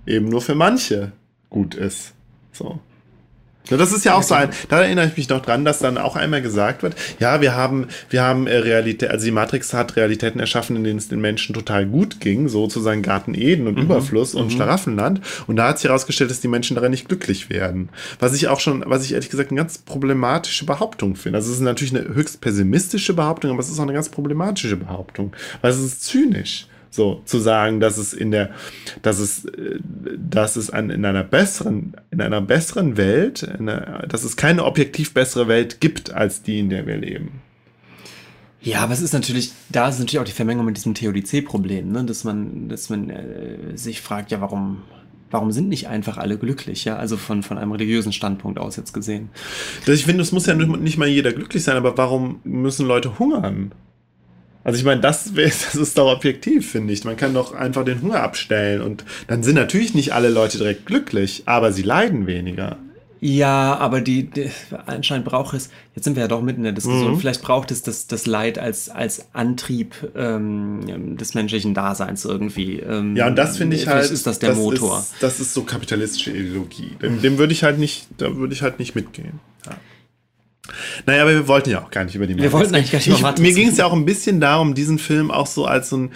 eben 0.06 0.28
nur 0.28 0.40
für 0.40 0.54
manche 0.54 1.12
gut 1.48 1.74
ist. 1.74 2.14
So. 2.52 2.80
Ja, 3.68 3.76
das 3.76 3.92
ist 3.92 4.04
ja 4.04 4.14
auch 4.14 4.22
so 4.22 4.34
ein, 4.34 4.50
da 4.68 4.82
erinnere 4.82 5.06
ich 5.08 5.16
mich 5.16 5.28
noch 5.28 5.42
dran, 5.42 5.64
dass 5.64 5.80
dann 5.80 5.98
auch 5.98 6.14
einmal 6.14 6.40
gesagt 6.40 6.82
wird, 6.82 6.94
ja, 7.18 7.40
wir 7.40 7.54
haben, 7.54 7.88
wir 8.10 8.22
haben 8.22 8.46
äh, 8.46 8.56
Realität, 8.56 9.10
also 9.10 9.24
die 9.24 9.32
Matrix 9.32 9.74
hat 9.74 9.96
Realitäten 9.96 10.38
erschaffen, 10.38 10.76
in 10.76 10.84
denen 10.84 10.98
es 10.98 11.08
den 11.08 11.20
Menschen 11.20 11.54
total 11.54 11.86
gut 11.86 12.20
ging, 12.20 12.48
sozusagen 12.48 13.02
Garten 13.02 13.34
Eden 13.34 13.66
und 13.66 13.76
mhm. 13.76 13.82
Überfluss 13.82 14.34
und 14.34 14.46
mhm. 14.46 14.50
Schlaraffenland. 14.50 15.20
Und 15.46 15.56
da 15.56 15.68
hat 15.68 15.78
sich 15.78 15.88
herausgestellt, 15.88 16.30
dass 16.30 16.40
die 16.40 16.48
Menschen 16.48 16.76
darin 16.76 16.92
nicht 16.92 17.08
glücklich 17.08 17.50
werden. 17.50 17.88
Was 18.20 18.34
ich 18.34 18.48
auch 18.48 18.60
schon, 18.60 18.84
was 18.86 19.04
ich 19.04 19.12
ehrlich 19.12 19.30
gesagt 19.30 19.50
eine 19.50 19.58
ganz 19.58 19.78
problematische 19.78 20.64
Behauptung 20.64 21.16
finde. 21.16 21.38
Also 21.38 21.50
es 21.50 21.56
ist 21.56 21.62
natürlich 21.62 21.94
eine 21.94 22.14
höchst 22.14 22.40
pessimistische 22.40 23.14
Behauptung, 23.14 23.50
aber 23.50 23.60
es 23.60 23.68
ist 23.68 23.78
auch 23.78 23.84
eine 23.84 23.94
ganz 23.94 24.08
problematische 24.08 24.76
Behauptung, 24.76 25.32
weil 25.60 25.72
es 25.72 25.78
ist 25.78 26.04
zynisch. 26.04 26.66
So, 26.96 27.20
zu 27.26 27.38
sagen, 27.38 27.78
dass 27.78 27.98
es 27.98 28.14
in 28.14 28.30
der, 28.30 28.52
dass 29.02 29.18
es, 29.18 29.44
äh, 29.44 29.78
dass 30.16 30.56
es 30.56 30.70
an, 30.70 30.88
in 30.88 31.04
einer 31.04 31.24
besseren, 31.24 31.94
in 32.10 32.22
einer 32.22 32.40
besseren 32.40 32.96
Welt, 32.96 33.46
einer, 33.46 34.06
dass 34.08 34.24
es 34.24 34.36
keine 34.36 34.64
objektiv 34.64 35.12
bessere 35.12 35.46
Welt 35.46 35.82
gibt 35.82 36.14
als 36.14 36.40
die, 36.40 36.58
in 36.58 36.70
der 36.70 36.86
wir 36.86 36.96
leben. 36.96 37.42
Ja, 38.62 38.80
aber 38.80 38.94
es 38.94 39.02
ist 39.02 39.12
natürlich, 39.12 39.52
da 39.68 39.90
ist 39.90 39.98
natürlich 39.98 40.20
auch 40.20 40.24
die 40.24 40.32
Vermengung 40.32 40.64
mit 40.64 40.78
diesem 40.78 40.94
TODC-Problem, 40.94 41.92
ne? 41.92 42.04
dass 42.04 42.24
man, 42.24 42.70
dass 42.70 42.88
man 42.88 43.10
äh, 43.10 43.76
sich 43.76 44.00
fragt, 44.00 44.30
ja, 44.30 44.40
warum, 44.40 44.82
warum 45.30 45.52
sind 45.52 45.68
nicht 45.68 45.88
einfach 45.88 46.16
alle 46.16 46.38
glücklich, 46.38 46.86
ja? 46.86 46.96
Also 46.96 47.18
von, 47.18 47.42
von 47.42 47.58
einem 47.58 47.72
religiösen 47.72 48.14
Standpunkt 48.14 48.58
aus 48.58 48.76
jetzt 48.76 48.94
gesehen. 48.94 49.28
Ich 49.86 50.06
finde, 50.06 50.22
es 50.22 50.32
muss 50.32 50.46
ja 50.46 50.54
nicht 50.54 50.96
mal 50.96 51.08
jeder 51.08 51.34
glücklich 51.34 51.62
sein, 51.62 51.76
aber 51.76 51.98
warum 51.98 52.40
müssen 52.42 52.86
Leute 52.86 53.18
hungern? 53.18 53.72
Also 54.66 54.80
ich 54.80 54.84
meine, 54.84 55.00
das, 55.00 55.32
das 55.34 55.76
ist 55.76 55.96
doch 55.96 56.12
objektiv, 56.12 56.68
finde 56.72 56.92
ich. 56.92 57.04
Man 57.04 57.16
kann 57.16 57.32
doch 57.34 57.54
einfach 57.54 57.84
den 57.84 58.02
Hunger 58.02 58.20
abstellen 58.20 58.82
und 58.82 59.04
dann 59.28 59.44
sind 59.44 59.54
natürlich 59.54 59.94
nicht 59.94 60.12
alle 60.12 60.28
Leute 60.28 60.58
direkt 60.58 60.86
glücklich, 60.86 61.44
aber 61.46 61.72
sie 61.72 61.82
leiden 61.82 62.26
weniger. 62.26 62.76
Ja, 63.20 63.76
aber 63.76 64.00
die, 64.00 64.24
die 64.28 64.50
anscheinend 64.86 65.24
braucht 65.24 65.54
es, 65.54 65.70
jetzt 65.94 66.04
sind 66.04 66.16
wir 66.16 66.22
ja 66.24 66.28
doch 66.28 66.42
mitten 66.42 66.58
in 66.58 66.64
der 66.64 66.72
Diskussion, 66.72 67.12
Mhm. 67.12 67.18
vielleicht 67.20 67.42
braucht 67.42 67.70
es 67.70 67.82
das, 67.82 68.08
das 68.08 68.26
Leid 68.26 68.58
als, 68.58 68.88
als 68.88 69.26
Antrieb 69.32 69.94
ähm, 70.16 71.16
des 71.16 71.34
menschlichen 71.34 71.72
Daseins 71.72 72.24
irgendwie. 72.24 72.80
Ähm, 72.80 73.14
Ja, 73.16 73.28
und 73.28 73.36
das 73.36 73.56
finde 73.58 73.76
ich 73.76 73.86
halt. 73.86 74.10
ist 74.10 74.26
das 74.26 74.40
der 74.40 74.54
Motor. 74.56 74.98
Ist, 74.98 75.14
das 75.20 75.38
ist 75.38 75.54
so 75.54 75.62
kapitalistische 75.62 76.32
Ideologie. 76.32 76.90
Dem, 77.00 77.22
dem 77.22 77.38
würde 77.38 77.52
ich 77.52 77.62
halt 77.62 77.78
nicht, 77.78 78.08
da 78.18 78.36
würde 78.36 78.52
ich 78.52 78.62
halt 78.62 78.80
nicht 78.80 78.94
mitgehen. 78.96 79.38
Ja. 79.64 79.76
Naja, 81.06 81.22
aber 81.22 81.32
wir 81.32 81.48
wollten 81.48 81.70
ja 81.70 81.82
auch 81.82 81.90
gar 81.90 82.04
nicht 82.04 82.14
über 82.14 82.26
die 82.26 82.36
Wir 82.36 82.52
wollten 82.52 82.74
eigentlich 82.74 82.92
gar 82.92 82.98
nicht 82.98 83.08
über 83.08 83.20
Matrix 83.20 83.40
Mir 83.40 83.54
ging 83.54 83.68
es 83.68 83.76
ja 83.76 83.86
auch 83.86 83.92
ein 83.92 84.04
bisschen 84.04 84.40
darum, 84.40 84.74
diesen 84.74 84.98
Film 84.98 85.30
auch 85.30 85.46
so 85.46 85.66
als 85.66 85.88
so 85.90 85.96
ein, 85.98 86.10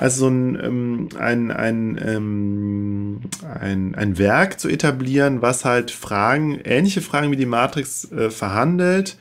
als 0.00 0.16
so 0.16 0.28
ein, 0.28 0.58
ähm, 0.62 1.08
ein, 1.18 1.50
ein, 1.50 2.00
ähm, 2.04 3.20
ein, 3.60 3.94
ein 3.94 4.18
Werk 4.18 4.60
zu 4.60 4.68
etablieren, 4.68 5.42
was 5.42 5.64
halt 5.64 5.90
Fragen, 5.90 6.60
ähnliche 6.64 7.00
Fragen 7.00 7.30
wie 7.30 7.36
die 7.36 7.46
Matrix 7.46 8.10
äh, 8.12 8.30
verhandelt, 8.30 9.16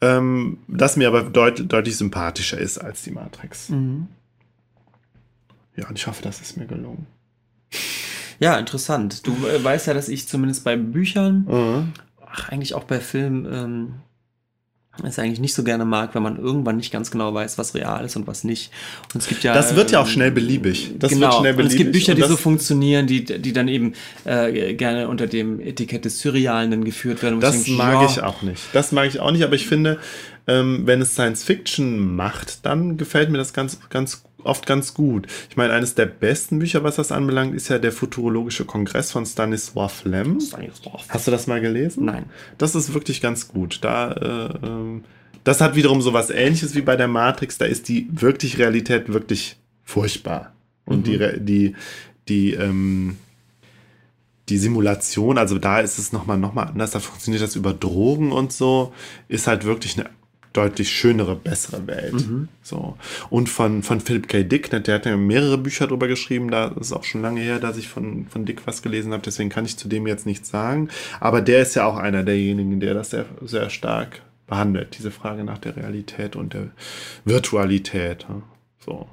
ähm, 0.00 0.58
das 0.68 0.96
mir 0.96 1.08
aber 1.08 1.22
deut 1.22 1.72
deutlich 1.72 1.96
sympathischer 1.96 2.58
ist 2.58 2.78
als 2.78 3.02
die 3.02 3.10
Matrix. 3.12 3.68
Mhm. 3.68 4.08
Ja, 5.76 5.88
und 5.88 5.98
ich 5.98 6.06
hoffe, 6.06 6.22
das 6.22 6.40
ist 6.40 6.56
mir 6.56 6.66
gelungen. 6.66 7.06
Ja, 8.38 8.58
interessant. 8.58 9.26
Du 9.26 9.32
äh, 9.46 9.62
weißt 9.62 9.86
ja, 9.86 9.94
dass 9.94 10.08
ich 10.08 10.28
zumindest 10.28 10.64
bei 10.64 10.76
Büchern, 10.76 11.46
Mhm. 11.48 11.92
Ach, 12.34 12.48
eigentlich 12.48 12.74
auch 12.74 12.84
bei 12.84 13.00
Filmen, 13.00 13.46
ähm, 13.52 13.94
es 15.02 15.18
eigentlich 15.18 15.40
nicht 15.40 15.54
so 15.54 15.64
gerne 15.64 15.84
mag, 15.84 16.14
wenn 16.14 16.22
man 16.22 16.38
irgendwann 16.38 16.76
nicht 16.76 16.92
ganz 16.92 17.10
genau 17.10 17.34
weiß, 17.34 17.58
was 17.58 17.74
real 17.74 18.04
ist 18.04 18.14
und 18.14 18.28
was 18.28 18.44
nicht. 18.44 18.70
Und 19.12 19.22
es 19.22 19.26
gibt 19.26 19.42
ja. 19.42 19.52
Das 19.52 19.74
wird 19.74 19.90
ja 19.90 19.98
auch 20.00 20.06
ähm, 20.06 20.12
schnell 20.12 20.30
beliebig. 20.30 20.92
Das 20.98 21.10
genau. 21.10 21.26
wird 21.26 21.34
schnell 21.34 21.54
Und 21.54 21.66
es 21.66 21.72
gibt 21.74 21.90
beliebig. 21.90 22.06
Bücher, 22.06 22.14
die 22.14 22.22
so 22.22 22.36
funktionieren, 22.36 23.06
die, 23.08 23.24
die 23.24 23.52
dann 23.52 23.66
eben 23.66 23.94
äh, 24.24 24.74
gerne 24.74 25.08
unter 25.08 25.26
dem 25.26 25.58
Etikett 25.60 26.04
des 26.04 26.20
Surrealen 26.20 26.70
dann 26.70 26.84
geführt 26.84 27.22
werden. 27.24 27.40
Das 27.40 27.64
denke, 27.64 27.72
mag 27.72 27.94
ja, 27.94 28.06
ich 28.06 28.22
auch 28.22 28.42
nicht. 28.42 28.62
Das 28.72 28.92
mag 28.92 29.08
ich 29.08 29.18
auch 29.18 29.32
nicht, 29.32 29.42
aber 29.42 29.56
ich 29.56 29.66
finde, 29.66 29.98
ähm, 30.46 30.86
wenn 30.86 31.00
es 31.00 31.14
Science 31.14 31.42
Fiction 31.42 32.14
macht, 32.14 32.64
dann 32.64 32.96
gefällt 32.96 33.30
mir 33.30 33.38
das 33.38 33.52
ganz, 33.52 33.80
ganz 33.90 34.22
oft 34.44 34.66
ganz 34.66 34.94
gut. 34.94 35.26
Ich 35.50 35.56
meine, 35.56 35.72
eines 35.72 35.94
der 35.94 36.06
besten 36.06 36.58
Bücher, 36.58 36.82
was 36.84 36.96
das 36.96 37.12
anbelangt, 37.12 37.54
ist 37.54 37.68
ja 37.68 37.78
der 37.78 37.92
Futurologische 37.92 38.64
Kongress 38.64 39.10
von 39.12 39.26
Stanislaw 39.26 39.90
Lem. 40.04 40.38
Hast 41.08 41.26
du 41.26 41.30
das 41.30 41.46
mal 41.46 41.60
gelesen? 41.60 42.04
Nein. 42.04 42.24
Das 42.58 42.74
ist 42.74 42.94
wirklich 42.94 43.20
ganz 43.20 43.48
gut. 43.48 43.78
Da, 43.82 44.12
äh, 44.12 44.66
ähm, 44.66 45.04
das 45.44 45.60
hat 45.60 45.76
wiederum 45.76 46.00
so 46.02 46.12
was 46.12 46.30
ähnliches 46.30 46.74
wie 46.74 46.82
bei 46.82 46.96
der 46.96 47.08
Matrix. 47.08 47.58
Da 47.58 47.64
ist 47.66 47.88
die 47.88 48.08
wirklich 48.10 48.58
Realität 48.58 49.12
wirklich 49.12 49.56
furchtbar. 49.84 50.52
Und 50.86 50.98
Mhm. 50.98 51.02
die, 51.04 51.40
die, 51.40 51.74
die, 52.28 52.52
ähm, 52.54 53.16
die 54.48 54.58
Simulation, 54.58 55.38
also 55.38 55.58
da 55.58 55.80
ist 55.80 55.98
es 55.98 56.12
nochmal 56.12 56.36
noch 56.36 56.52
mal 56.52 56.64
anders, 56.64 56.90
da 56.90 57.00
funktioniert 57.00 57.42
das 57.42 57.56
über 57.56 57.72
Drogen 57.72 58.30
und 58.32 58.52
so, 58.52 58.92
ist 59.28 59.46
halt 59.46 59.64
wirklich 59.64 59.98
eine 59.98 60.10
deutlich 60.54 60.90
schönere, 60.90 61.36
bessere 61.36 61.86
Welt. 61.86 62.14
Mhm. 62.14 62.48
So. 62.62 62.96
Und 63.28 63.48
von, 63.48 63.82
von 63.82 64.00
Philip 64.00 64.28
K. 64.28 64.42
Dick, 64.44 64.72
ne, 64.72 64.80
der 64.80 64.94
hat 64.94 65.06
ja 65.06 65.16
mehrere 65.16 65.58
Bücher 65.58 65.86
drüber 65.86 66.08
geschrieben, 66.08 66.50
da 66.50 66.68
ist 66.80 66.92
auch 66.92 67.04
schon 67.04 67.20
lange 67.20 67.40
her, 67.40 67.58
dass 67.58 67.76
ich 67.76 67.88
von, 67.88 68.26
von 68.28 68.46
Dick 68.46 68.66
was 68.66 68.80
gelesen 68.80 69.12
habe, 69.12 69.22
deswegen 69.22 69.50
kann 69.50 69.66
ich 69.66 69.76
zu 69.76 69.88
dem 69.88 70.06
jetzt 70.06 70.26
nichts 70.26 70.48
sagen. 70.48 70.88
Aber 71.20 71.42
der 71.42 71.60
ist 71.60 71.74
ja 71.74 71.84
auch 71.84 71.96
einer 71.96 72.22
derjenigen, 72.22 72.80
der 72.80 72.94
das 72.94 73.10
sehr, 73.10 73.26
sehr 73.42 73.68
stark 73.68 74.22
behandelt, 74.46 74.96
diese 74.96 75.10
Frage 75.10 75.44
nach 75.44 75.58
der 75.58 75.76
Realität 75.76 76.36
und 76.36 76.54
der 76.54 76.68
Virtualität. 77.24 78.26
ne? 78.28 78.42
So. 78.84 79.08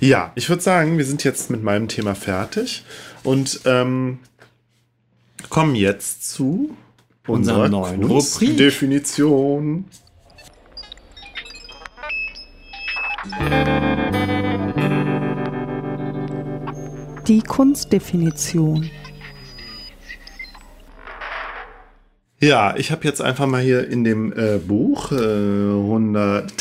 Ja, 0.00 0.32
ich 0.34 0.48
würde 0.48 0.62
sagen, 0.62 0.98
wir 0.98 1.04
sind 1.04 1.24
jetzt 1.24 1.50
mit 1.50 1.62
meinem 1.62 1.88
Thema 1.88 2.14
fertig 2.14 2.84
und 3.22 3.60
ähm, 3.64 4.18
kommen 5.48 5.74
jetzt 5.74 6.30
zu 6.30 6.76
Unserer 7.26 7.68
neuen 7.68 8.02
Rubrik. 8.04 8.56
Definition. 8.56 9.84
Die 17.26 17.42
Kunstdefinition. 17.42 18.90
Ja, 22.42 22.74
ich 22.76 22.90
habe 22.90 23.04
jetzt 23.04 23.20
einfach 23.20 23.46
mal 23.46 23.60
hier 23.60 23.86
in 23.88 24.02
dem 24.02 24.32
äh, 24.32 24.56
Buch 24.56 25.12
äh, 25.12 25.16
100, 25.16 26.56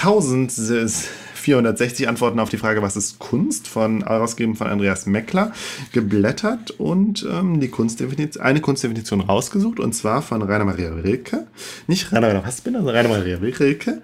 1460 1.39 2.07
Antworten 2.07 2.39
auf 2.39 2.49
die 2.49 2.57
Frage, 2.57 2.81
was 2.81 2.95
ist 2.95 3.19
Kunst, 3.19 3.67
von 3.67 4.03
herausgegeben 4.03 4.55
von 4.55 4.67
Andreas 4.67 5.05
Meckler, 5.05 5.53
geblättert 5.91 6.71
und 6.71 7.25
ähm, 7.29 7.59
die 7.59 7.69
Kunstdefinition, 7.69 8.43
eine 8.43 8.61
Kunstdefinition 8.61 9.21
rausgesucht, 9.21 9.79
und 9.79 9.93
zwar 9.93 10.21
von 10.21 10.41
Rainer 10.41 10.65
Maria 10.65 10.93
Rilke. 10.93 11.47
Nicht 11.87 12.11
Rainer 12.11 12.27
Maria 12.27 12.41
Fassbinder, 12.41 12.79
sondern 12.79 12.95
Rainer 12.95 13.09
Maria 13.09 13.37
Rilke. 13.37 14.01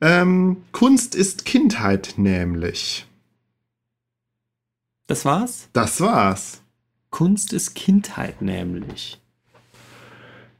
Ähm, 0.00 0.58
Kunst 0.72 1.14
ist 1.14 1.44
Kindheit 1.44 2.14
nämlich. 2.16 3.06
Das 5.06 5.24
war's? 5.24 5.68
Das 5.72 6.00
war's. 6.00 6.62
Kunst 7.10 7.52
ist 7.52 7.74
Kindheit 7.74 8.40
nämlich. 8.40 9.20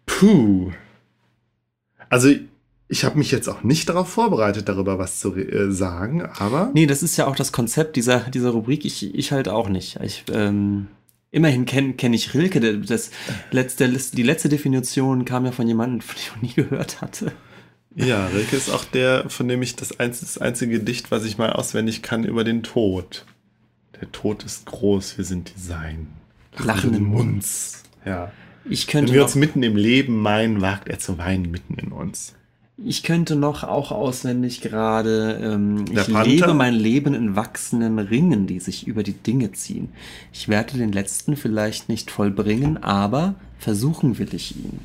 Puh. 0.07 0.73
Also, 2.09 2.35
ich 2.91 3.05
habe 3.05 3.17
mich 3.19 3.31
jetzt 3.31 3.49
auch 3.49 3.63
nicht 3.63 3.89
darauf 3.89 4.09
vorbereitet, 4.09 4.69
darüber 4.69 4.99
was 4.99 5.21
zu 5.21 5.35
äh, 5.37 5.71
sagen, 5.73 6.23
aber. 6.23 6.71
Nee, 6.75 6.87
das 6.87 7.03
ist 7.03 7.17
ja 7.17 7.27
auch 7.27 7.37
das 7.37 7.53
Konzept 7.53 7.97
dieser, 7.97 8.21
dieser 8.31 8.51
Rubrik. 8.51 8.85
Ich, 8.85 9.15
ich 9.15 9.33
halt 9.33 9.49
auch 9.49 9.69
nicht. 9.69 9.99
Ich, 10.03 10.25
ähm, 10.33 10.89
immerhin 11.31 11.65
kenne 11.67 11.95
kenn 11.95 12.13
ich 12.13 12.35
Rilke. 12.35 12.61
Der- 12.61 12.75
Das 12.75 13.11
letzte, 13.53 13.89
die 13.89 14.23
letzte 14.23 14.49
Definition 14.49 15.25
kam 15.25 15.45
ja 15.47 15.53
von 15.53 15.67
jemandem, 15.69 16.01
von 16.01 16.17
dem 16.17 16.21
ich 16.21 16.31
noch 16.35 16.43
nie 16.43 16.55
gehört 16.69 17.01
hatte. 17.01 17.33
Ja, 17.95 18.27
Rilke 18.27 18.57
ist 18.57 18.71
auch 18.71 18.85
der, 18.85 19.29
von 19.31 19.49
dem 19.49 19.63
ich 19.63 19.77
das, 19.77 19.99
einz 19.99 20.21
das 20.21 20.39
einzige 20.39 20.79
Gedicht, 20.79 21.11
was 21.11 21.25
ich 21.25 21.39
mal 21.39 21.53
auswendig 21.53 22.03
kann, 22.03 22.25
über 22.25 22.45
den 22.45 22.63
Tod. 22.63 23.25
Der 24.01 24.11
Tod 24.13 24.45
ist 24.45 24.67
groß, 24.67 25.17
wir 25.19 25.25
sind 25.25 25.53
die 25.55 25.61
Sein. 25.61 26.09
Lachenden 26.59 27.05
Munds. 27.05 27.83
Ja. 28.05 28.33
Ich 28.69 28.87
Wenn 28.87 28.93
könnte, 28.93 29.13
wir 29.13 29.21
noch, 29.21 29.27
uns 29.27 29.35
mitten 29.37 29.63
im 29.63 29.77
Leben 29.77 30.17
meinen, 30.21 30.61
wagt 30.61 30.89
er 30.89 30.99
zu 30.99 31.19
weinen 31.19 31.51
mitten 31.51 31.75
in 31.75 31.93
uns. 31.93 32.35
Ich 32.85 33.03
könnte 33.03 33.37
noch 33.37 33.65
auch 33.65 33.91
auswendig 33.91 34.61
gerade, 34.61 35.39
ähm, 35.43 35.85
ich 35.91 35.97
Panther? 35.97 36.25
lebe 36.25 36.55
mein 36.55 36.75
Leben 36.75 37.15
in 37.15 37.37
wachsenden 37.37 37.99
Ringen, 37.99 38.47
die 38.47 38.61
sich 38.61 38.87
über 38.87 39.03
die 39.03 39.13
Dinge 39.13 39.53
ziehen. 39.53 39.91
Ich 40.33 40.49
werde 40.49 40.79
den 40.79 40.93
letzten 40.93 41.37
vielleicht 41.37 41.89
nicht 41.89 42.11
vollbringen, 42.11 42.83
aber 42.83 43.35
versuchen 43.59 44.19
will 44.19 44.35
ich 44.35 44.57
ihn. 44.57 44.81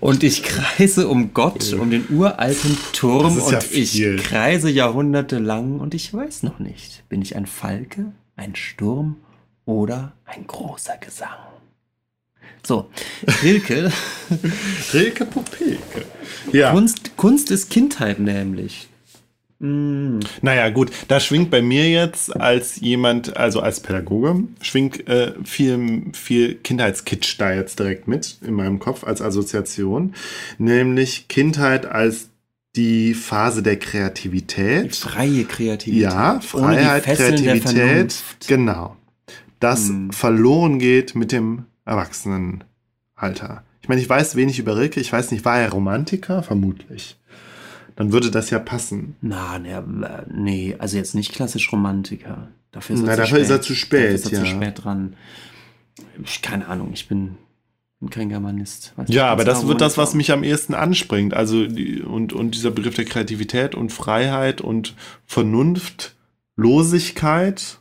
Und 0.00 0.22
ich 0.22 0.42
kreise 0.44 1.08
um 1.08 1.34
Gott, 1.34 1.72
um 1.72 1.90
den 1.90 2.06
uralten 2.10 2.76
Turm 2.92 3.36
ist 3.36 3.50
ja 3.50 3.58
und 3.58 3.72
ich 3.72 4.22
kreise 4.22 4.70
jahrhundertelang 4.70 5.80
und 5.80 5.94
ich 5.94 6.12
weiß 6.12 6.44
noch 6.44 6.60
nicht, 6.60 7.02
bin 7.08 7.20
ich 7.20 7.34
ein 7.36 7.46
Falke, 7.46 8.12
ein 8.36 8.54
Sturm 8.54 9.16
oder 9.64 10.12
ein 10.24 10.46
großer 10.46 10.98
Gesang. 10.98 11.51
So, 12.64 12.88
Rilke, 13.42 13.90
Rilke 14.94 15.24
Popelke. 15.24 16.04
Ja. 16.52 16.70
Kunst, 16.72 17.16
Kunst 17.16 17.50
ist 17.50 17.70
Kindheit 17.70 18.20
nämlich. 18.20 18.88
Mm, 19.58 20.20
Naja, 20.42 20.70
gut, 20.70 20.90
da 21.08 21.18
schwingt 21.20 21.50
bei 21.50 21.62
mir 21.62 21.88
jetzt 21.90 22.34
als 22.36 22.80
jemand, 22.80 23.36
also 23.36 23.60
als 23.60 23.80
Pädagoge, 23.80 24.42
schwingt 24.60 25.06
äh, 25.08 25.32
viel, 25.44 26.04
viel 26.12 26.54
Kindheitskitsch 26.56 27.36
da 27.38 27.52
jetzt 27.52 27.78
direkt 27.78 28.06
mit 28.08 28.38
in 28.42 28.54
meinem 28.54 28.78
Kopf 28.78 29.04
als 29.04 29.22
Assoziation. 29.22 30.14
Nämlich 30.58 31.26
Kindheit 31.28 31.86
als 31.86 32.28
die 32.74 33.14
Phase 33.14 33.62
der 33.62 33.74
die 33.74 33.80
Kreativität. 33.80 34.96
freie 34.96 35.44
Kreativität. 35.44 36.02
Ja, 36.10 36.38
die 36.38 36.46
Freiheit, 36.46 37.04
Kreativität. 37.04 38.14
Genau. 38.48 38.96
Das 39.60 39.88
Hm. 39.88 40.10
verloren 40.12 40.78
geht 40.78 41.14
mit 41.14 41.30
dem 41.32 41.66
Erwachsenenalter. 41.84 43.64
Ich 43.80 43.88
meine, 43.88 44.00
ich 44.00 44.08
weiß 44.08 44.36
wenig 44.36 44.58
über 44.58 44.76
Rilke. 44.76 45.00
Ich 45.00 45.12
weiß 45.12 45.30
nicht, 45.32 45.44
war 45.44 45.58
er 45.58 45.70
Romantiker? 45.70 46.42
Vermutlich. 46.42 47.18
Dann 47.96 48.12
würde 48.12 48.30
das 48.30 48.48
ja 48.50 48.58
passen. 48.58 49.16
Na, 49.20 49.58
ne, 49.58 50.24
nee, 50.32 50.74
also 50.78 50.96
jetzt 50.96 51.14
nicht 51.14 51.34
klassisch 51.34 51.70
Romantiker. 51.72 52.48
Dafür 52.70 52.96
ist 52.96 53.02
er, 53.02 53.06
Na, 53.06 53.12
zu, 53.12 53.18
dafür 53.20 53.36
spät. 53.38 53.44
ist 53.44 53.50
er 53.50 53.60
zu 53.60 53.74
spät, 53.74 54.00
Dafür 54.04 54.14
ist 54.14 54.24
er 54.26 54.32
ja. 54.32 54.40
zu 54.40 54.46
spät 54.46 54.84
dran. 54.84 55.16
Ich, 56.24 56.40
keine 56.40 56.68
Ahnung, 56.68 56.92
ich 56.94 57.06
bin, 57.08 57.36
bin 58.00 58.08
kein 58.08 58.30
Germanist. 58.30 58.94
Weiß 58.96 59.08
Ja, 59.10 59.26
aber 59.26 59.44
das 59.44 59.58
genau, 59.58 59.68
wird 59.70 59.82
das, 59.82 59.98
was 59.98 60.14
mich 60.14 60.32
am 60.32 60.42
ehersten 60.42 60.72
anspringt. 60.74 61.34
Also 61.34 61.58
und, 61.58 62.32
und 62.32 62.54
dieser 62.54 62.70
Begriff 62.70 62.94
der 62.94 63.04
Kreativität 63.04 63.74
und 63.74 63.92
Freiheit 63.92 64.62
und 64.62 64.94
Vernunftlosigkeit. 65.26 67.80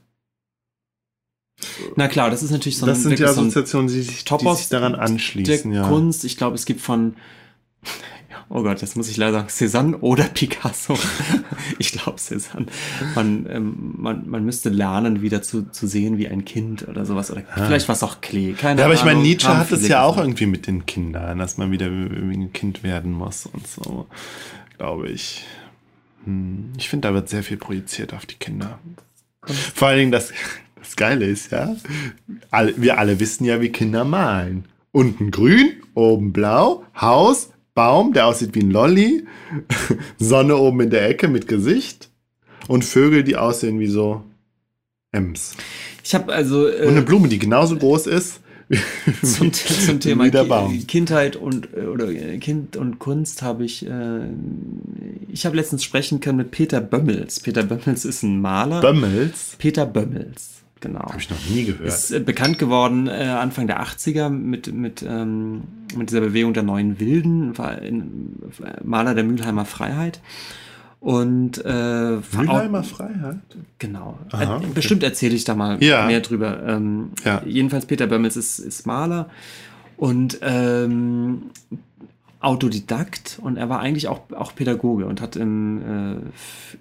Na 1.96 2.08
klar, 2.08 2.30
das 2.30 2.44
ist 2.44 2.52
natürlich 2.52 2.78
so 2.78 2.86
ein, 2.86 2.90
das 2.90 3.04
sind 3.04 3.20
ein 3.20 3.26
Assoziationen, 3.28 3.88
die 3.88 4.02
sich, 4.02 4.26
Top 4.26 4.40
die 4.42 4.56
sich 4.56 4.70
daran 4.70 4.94
der 4.94 5.02
anschließen. 5.02 5.72
Ja. 5.72 5.88
Kunst. 5.88 6.24
Ich 6.26 6.38
glaube, 6.38 6.56
es 6.56 6.66
gibt 6.66 6.82
von, 6.82 7.16
oh 8.50 8.64
Gott, 8.64 8.82
jetzt 8.82 8.96
muss 8.98 9.10
ich 9.10 9.18
leider 9.18 9.34
sagen, 9.34 9.48
Cézanne 9.50 9.96
oder 10.02 10.24
Picasso. 10.26 10.98
ich 11.80 11.92
glaube 11.92 12.18
Cézanne. 12.20 12.66
Man, 13.16 13.46
ähm, 13.50 13.94
man, 13.98 14.30
man 14.30 14.44
müsste 14.46 14.70
lernen, 14.70 15.22
wieder 15.22 15.42
zu, 15.42 15.70
zu 15.72 15.88
sehen 15.88 16.18
wie 16.18 16.28
ein 16.28 16.46
Kind 16.46 16.88
oder 16.88 17.06
sowas. 17.06 17.32
Oder 17.32 17.44
Ah. 17.54 17.66
vielleicht 17.66 17.88
was 17.90 18.04
auch 18.04 18.22
Klee. 18.22 18.54
Keine 18.54 18.80
Ja, 18.82 18.86
aber 18.86 18.94
ich 18.94 19.02
meine, 19.02 19.12
Ahnung. 19.12 19.24
Nietzsche 19.24 19.48
Haben 19.48 19.60
hat 19.60 19.72
es 19.72 19.88
ja 19.88 20.04
auch 20.04 20.18
irgendwie 20.18 20.46
mit 20.48 20.68
den 20.68 20.86
Kindern, 20.86 21.38
dass 21.40 21.58
man 21.58 21.72
wieder 21.72 21.88
irgendwie 21.88 22.38
ein 22.38 22.54
Kind 22.54 22.84
werden 22.84 23.12
muss 23.12 23.46
und 23.46 23.68
so, 23.68 24.08
glaube 24.78 25.10
ich. 25.10 25.46
Hm, 26.26 26.74
Ich 26.78 26.90
finde, 26.90 27.08
da 27.08 27.14
wird 27.14 27.30
sehr 27.30 27.44
viel 27.44 27.58
projiziert 27.58 28.14
auf 28.14 28.26
die 28.26 28.36
Kinder. 28.36 28.80
Vor 29.74 29.88
allen 29.88 29.98
Dingen, 29.98 30.12
das, 30.12 30.32
das 30.82 30.96
Geile 30.96 31.26
ist 31.26 31.52
ja, 31.52 31.76
wir 32.78 32.98
alle 32.98 33.20
wissen 33.20 33.46
ja, 33.46 33.62
wie 33.62 33.70
Kinder 33.70 34.04
malen. 34.06 34.66
Unten 34.92 35.32
grün, 35.32 35.70
oben 35.94 36.34
blau, 36.34 36.84
Haus, 37.00 37.50
Baum, 37.74 38.12
der 38.14 38.28
aussieht 38.28 38.54
wie 38.56 38.60
ein 38.62 38.72
Lolli, 38.72 39.24
Sonne 40.20 40.58
oben 40.58 40.82
in 40.82 40.90
der 40.90 41.08
Ecke 41.08 41.28
mit 41.28 41.48
Gesicht 41.48 42.10
und 42.68 42.84
Vögel, 42.84 43.24
die 43.24 43.38
aussehen 43.38 43.80
wie 43.80 43.88
so 43.88 44.24
Ems. 45.14 45.56
Ich 46.04 46.14
habe 46.16 46.34
also 46.34 46.68
äh, 46.68 46.82
Und 46.86 46.92
eine 46.92 47.02
Blume, 47.04 47.28
die 47.30 47.40
genauso 47.40 47.78
groß 47.78 48.08
ist. 48.08 48.40
zum, 49.22 49.52
zum 49.52 50.00
Thema 50.00 50.24
Wie 50.26 50.32
der 50.32 50.44
Ki- 50.44 50.50
Baum. 50.50 50.88
Kindheit 50.88 51.36
und 51.36 51.68
äh, 51.76 51.82
oder 51.88 52.08
äh, 52.10 52.38
Kind 52.38 52.78
und 52.78 53.00
Kunst 53.00 53.42
habe 53.42 53.66
ich 53.66 53.86
äh, 53.86 54.22
ich 55.28 55.46
habe 55.46 55.58
letztens 55.58 55.84
sprechen 55.84 56.22
können 56.22 56.38
mit 56.38 56.52
Peter 56.52 56.80
Bömmels. 56.80 57.42
Peter 57.42 57.64
Bömmels 57.64 58.06
ist 58.06 58.24
ein 58.24 58.40
Maler. 58.40 58.80
Bömmels. 58.80 59.56
Peter 59.58 59.86
Bömmels, 59.86 60.61
genau. 60.82 61.00
Habe 61.00 61.18
ich 61.20 61.30
noch 61.30 61.50
nie 61.50 61.64
gehört. 61.66 61.88
Ist 61.88 62.12
äh, 62.12 62.20
bekannt 62.20 62.60
geworden 62.60 63.08
äh, 63.08 63.12
Anfang 63.40 63.68
der 63.68 63.82
80er 63.82 64.28
mit, 64.30 64.74
mit, 64.74 65.02
ähm, 65.08 65.62
mit 65.96 66.10
dieser 66.10 66.20
Bewegung 66.22 66.54
der 66.54 66.64
neuen 66.64 67.00
Wilden, 67.00 67.58
war 67.58 67.70
ein 67.70 68.36
äh, 68.64 68.84
Maler 68.84 69.16
der 69.16 69.24
Mülheimer 69.24 69.64
Freiheit. 69.66 70.20
Und 71.00 71.64
äh, 71.66 72.18
Mülheimer 72.38 72.84
Freiheit? 72.84 73.38
Genau. 73.80 74.20
Aha, 74.32 74.44
Äh, 74.44 74.58
okay. 74.58 74.68
Bestimmt 74.76 75.02
erzähle 75.02 75.34
ich 75.36 75.46
da 75.46 75.56
mal 75.56 75.82
Ja. 75.84 76.06
mehr 76.06 76.20
drüber. 76.22 76.62
Ähm, 76.68 77.12
Ja. 77.26 77.42
Jedenfalls 77.46 77.86
Peter 77.88 78.06
Bömmels 78.06 78.36
ist, 78.38 78.60
ist 78.60 78.86
Maler 78.86 79.28
und 79.98 80.38
ähm, 80.44 81.44
Autodidakt 82.42 83.38
und 83.40 83.58
er 83.58 83.70
war 83.70 83.80
eigentlich 83.82 84.08
auch, 84.08 84.22
auch 84.36 84.56
Pädagoge 84.56 85.06
und 85.06 85.22
hat 85.22 85.36
im, 85.36 85.78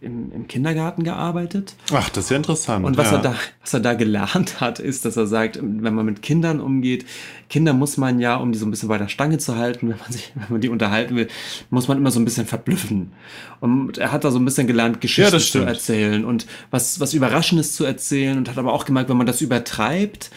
äh, 0.01 0.05
im, 0.05 0.33
im 0.33 0.49
Kindergarten 0.49 1.05
gearbeitet. 1.05 1.75
Ach, 1.93 2.09
das 2.09 2.25
ist 2.25 2.31
ja 2.31 2.39
interessant. 2.39 2.87
Und 2.87 2.97
was, 2.97 3.11
ja. 3.11 3.19
er 3.19 3.23
da, 3.23 3.35
was 3.61 3.75
er 3.75 3.81
da 3.81 3.93
gelernt 3.93 4.63
hat, 4.63 4.79
ist, 4.79 5.05
dass 5.05 5.19
er 5.19 5.27
sagt, 5.27 5.59
wenn 5.61 5.95
man 5.95 6.07
mit 6.07 6.23
Kindern 6.23 6.61
umgeht, 6.61 7.05
Kinder 7.51 7.75
muss 7.75 7.99
man 7.99 8.21
ja, 8.21 8.37
um 8.37 8.53
die 8.53 8.59
so 8.59 8.65
ein 8.65 8.71
bisschen 8.71 8.89
bei 8.89 8.97
der 8.97 9.09
Stange 9.09 9.37
zu 9.37 9.57
halten, 9.57 9.91
wenn 9.91 9.99
man 9.99 10.11
sich, 10.11 10.33
wenn 10.35 10.47
man 10.49 10.61
die 10.63 10.71
unterhalten 10.71 11.15
will, 11.15 11.29
muss 11.69 11.89
man 11.89 11.99
immer 11.99 12.11
so 12.11 12.21
ein 12.21 12.25
bisschen 12.25 12.47
verblüffen. 12.47 13.13
Und 13.61 13.99
er 13.99 14.13
hat 14.13 14.25
da 14.25 14.31
so 14.31 14.39
ein 14.39 14.45
bisschen 14.47 14.67
gelernt, 14.67 15.03
Geschichten 15.03 15.33
das 15.33 15.51
zu 15.51 15.59
erzählen 15.59 16.25
und 16.25 16.47
was, 16.71 17.01
was 17.01 17.13
Überraschendes 17.13 17.75
zu 17.75 17.85
erzählen 17.85 18.39
und 18.39 18.49
hat 18.49 18.57
aber 18.57 18.73
auch 18.73 18.87
gemerkt, 18.87 19.11
wenn 19.11 19.19
man 19.19 19.27
das 19.27 19.43
übertreibt, 19.43 20.31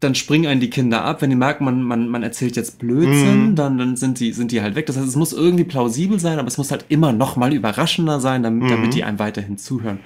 dann 0.00 0.14
springen 0.14 0.46
einen 0.46 0.60
die 0.60 0.68
Kinder 0.70 1.04
ab. 1.04 1.22
Wenn 1.22 1.30
die 1.30 1.36
merken, 1.36 1.64
man, 1.64 1.82
man, 1.82 2.08
man 2.08 2.22
erzählt 2.22 2.54
jetzt 2.56 2.78
Blödsinn, 2.78 3.50
Mhm. 3.50 3.54
dann, 3.56 3.78
dann 3.78 3.96
sind, 3.96 4.20
die, 4.20 4.32
sind 4.32 4.52
die 4.52 4.60
halt 4.60 4.74
weg. 4.74 4.86
Das 4.86 4.96
heißt, 4.96 5.08
es 5.08 5.16
muss 5.16 5.32
irgendwie 5.32 5.64
plausibel 5.64 6.20
sein, 6.20 6.38
aber 6.38 6.48
es 6.48 6.58
muss 6.58 6.70
halt 6.70 6.84
immer 6.88 7.12
noch 7.12 7.36
mal 7.36 7.54
überraschender 7.54 8.20
sein, 8.20 8.42
damit, 8.42 8.64
Mhm. 8.64 8.68
damit 8.68 8.94
die 8.94 9.04
einem 9.04 9.18
weiterhin 9.18 9.56
zuhören. 9.58 10.00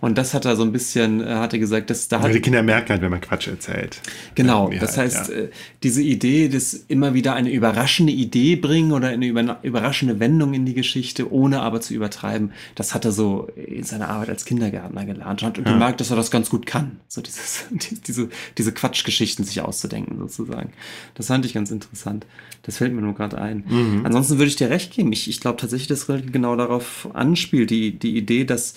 Und 0.00 0.16
das 0.18 0.34
hat 0.34 0.44
er 0.44 0.56
so 0.56 0.62
ein 0.62 0.72
bisschen, 0.72 1.20
äh, 1.20 1.26
hat 1.26 1.52
er 1.52 1.58
gesagt, 1.58 1.90
dass 1.90 2.08
da 2.08 2.18
Weil 2.22 2.28
hat, 2.30 2.34
die 2.36 2.40
Kinder 2.40 2.62
merken 2.62 2.90
halt, 2.90 3.02
wenn 3.02 3.10
man 3.10 3.20
Quatsch 3.20 3.48
erzählt. 3.48 4.00
genau, 4.34 4.70
das 4.70 4.96
halt, 4.96 5.12
heißt, 5.14 5.30
ja. 5.30 5.34
äh, 5.36 5.48
diese 5.82 6.02
Idee, 6.02 6.48
das 6.48 6.74
immer 6.74 7.14
wieder 7.14 7.34
eine 7.34 7.50
überraschende 7.50 8.12
Idee 8.12 8.56
bringen 8.56 8.92
oder 8.92 9.08
eine 9.08 9.26
über, 9.26 9.58
überraschende 9.62 10.20
Wendung 10.20 10.54
in 10.54 10.66
die 10.66 10.74
Geschichte, 10.74 11.32
ohne 11.32 11.60
aber 11.62 11.80
zu 11.80 11.94
übertreiben, 11.94 12.52
das 12.74 12.94
hat 12.94 13.04
er 13.04 13.12
so 13.12 13.48
in 13.56 13.84
seiner 13.84 14.08
Arbeit 14.08 14.28
als 14.30 14.44
Kindergärtner 14.44 15.04
gelernt 15.04 15.42
und 15.42 15.48
hat 15.58 15.64
gemerkt, 15.64 16.00
dass 16.00 16.10
er 16.10 16.16
das 16.16 16.30
ganz 16.30 16.50
gut 16.50 16.66
kann. 16.66 17.00
So 17.08 17.20
dieses, 17.20 17.64
die- 17.70 18.00
diese, 18.00 18.28
diese 18.56 18.72
Quatschgeschichten 18.72 19.44
sich 19.44 19.60
auszudenken, 19.60 20.18
sozusagen. 20.18 20.70
Das 21.14 21.26
fand 21.26 21.44
ich 21.44 21.54
ganz 21.54 21.70
interessant. 21.70 22.26
Das 22.62 22.78
fällt 22.78 22.92
mir 22.92 23.00
nur 23.02 23.14
gerade 23.14 23.38
ein. 23.38 23.64
Mhm. 23.66 24.02
Ansonsten 24.04 24.38
würde 24.38 24.48
ich 24.48 24.56
dir 24.56 24.70
recht 24.70 24.92
geben. 24.92 25.12
Ich, 25.12 25.28
ich 25.28 25.40
glaube 25.40 25.56
tatsächlich, 25.58 25.88
dass 25.88 26.08
Rilke 26.08 26.30
genau 26.30 26.54
darauf 26.56 27.08
anspielt, 27.14 27.70
die, 27.70 27.92
die 27.98 28.16
Idee, 28.16 28.44
dass 28.44 28.74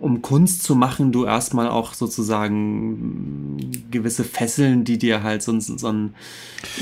um 0.00 0.22
Kunst 0.22 0.62
zu 0.62 0.74
machen, 0.74 1.12
du 1.12 1.24
erstmal 1.26 1.68
auch 1.68 1.94
sozusagen 1.94 3.58
gewisse 3.90 4.24
Fesseln, 4.24 4.84
die 4.84 4.98
dir 4.98 5.22
halt 5.22 5.42
so, 5.42 5.52
ein- 5.52 5.60
so 5.60 5.88
ein 5.88 6.14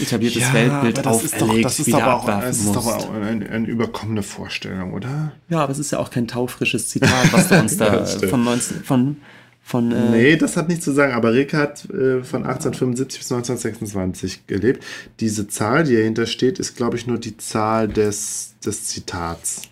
etabliertes 0.01 0.53
Weltbild 0.53 0.99
aber 1.01 1.11
das 1.11 1.25
ist 1.25 1.35
doch, 1.35 1.43
auferlegt, 1.43 1.65
das 1.65 1.79
ist 1.81 1.87
wieder 1.89 2.15
auch, 2.15 2.25
das 2.27 2.59
ist 2.59 2.75
doch 2.75 2.87
auch 2.87 3.13
eine, 3.13 3.49
eine 3.51 3.67
überkommene 3.67 4.23
Vorstellung, 4.23 4.93
oder? 4.95 5.33
Ja, 5.49 5.61
aber 5.63 5.73
es 5.73 5.79
ist 5.79 5.91
ja 5.91 5.99
auch 5.99 6.11
kein 6.11 6.29
taufrisches 6.29 6.89
Zitat, 6.89 7.33
was 7.33 7.49
du 7.49 7.59
uns 7.61 7.77
da 7.77 8.05
von 8.07 8.45
19, 8.45 8.85
von, 8.85 9.17
von 9.63 9.91
äh, 9.93 10.11
Nee, 10.11 10.37
das 10.37 10.57
hat 10.57 10.69
nichts 10.69 10.85
zu 10.85 10.93
sagen, 10.93 11.13
aber 11.13 11.33
Rilke 11.33 11.57
hat 11.59 11.85
äh, 11.91 12.23
von 12.23 12.45
1875 12.45 13.19
bis 13.19 13.33
1926 13.33 14.47
gelebt. 14.47 14.85
Diese 15.21 15.49
Zahl, 15.49 15.85
die 15.85 15.97
dahinter 15.97 16.27
steht, 16.27 16.59
ist, 16.61 16.77
glaube 16.77 16.97
ich, 16.97 17.07
nur 17.07 17.19
die 17.19 17.37
Zahl 17.37 17.89
des, 17.89 18.55
des 18.65 18.85
Zitats. 18.85 19.63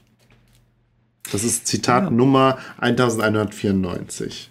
Das 1.33 1.43
ist 1.45 1.67
Zitat 1.67 2.05
Ja. 2.05 2.11
Nummer 2.11 2.59
1194. 2.79 4.51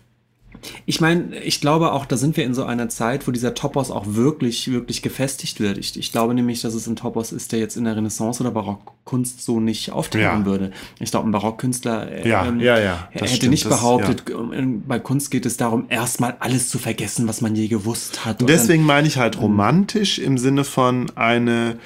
Ich 0.85 1.01
meine, 1.01 1.35
ich 1.43 1.59
glaube 1.59 1.91
auch, 1.91 2.05
da 2.05 2.15
sind 2.15 2.37
wir 2.37 2.45
in 2.45 2.53
so 2.53 2.63
einer 2.63 2.87
Zeit, 2.87 3.27
wo 3.27 3.31
dieser 3.31 3.53
Topos 3.53 3.91
auch 3.91 4.05
wirklich, 4.07 4.71
wirklich 4.71 5.01
gefestigt 5.01 5.59
wird. 5.59 5.77
Ich, 5.77 5.99
ich 5.99 6.11
glaube 6.13 6.33
nämlich, 6.33 6.61
dass 6.61 6.73
es 6.73 6.87
ein 6.87 6.95
Topos 6.95 7.33
ist, 7.33 7.51
der 7.51 7.59
jetzt 7.59 7.75
in 7.75 7.83
der 7.83 7.97
Renaissance 7.97 8.41
oder 8.41 8.51
Barockkunst 8.51 9.43
so 9.43 9.59
nicht 9.59 9.91
auftauchen 9.91 10.21
Ja. 10.23 10.45
würde. 10.45 10.71
Ich 10.99 11.11
glaube, 11.11 11.27
ein 11.27 11.31
Barockkünstler 11.33 12.09
äh, 12.09 12.29
Ja, 12.29 12.45
ja, 12.53 12.79
ja, 12.79 13.09
das 13.11 13.23
hätte 13.23 13.35
stimmt, 13.35 13.51
nicht 13.51 13.65
das- 13.65 13.73
behauptet, 13.73 14.23
ähm, 14.29 14.83
bei 14.87 14.99
Kunst 14.99 15.31
geht 15.31 15.45
es 15.45 15.57
darum, 15.57 15.85
erstmal 15.89 16.37
alles 16.39 16.69
zu 16.69 16.79
vergessen, 16.79 17.27
was 17.27 17.41
man 17.41 17.55
je 17.55 17.67
gewusst 17.67 18.23
hat. 18.23 18.39
Und 18.41 18.47
deswegen 18.49 18.83
meine 18.85 19.07
ich 19.09 19.17
halt 19.17 19.41
romantisch 19.41 20.17
im 20.17 20.37
Sinne 20.37 20.63
von 20.63 21.11
eine 21.15 21.77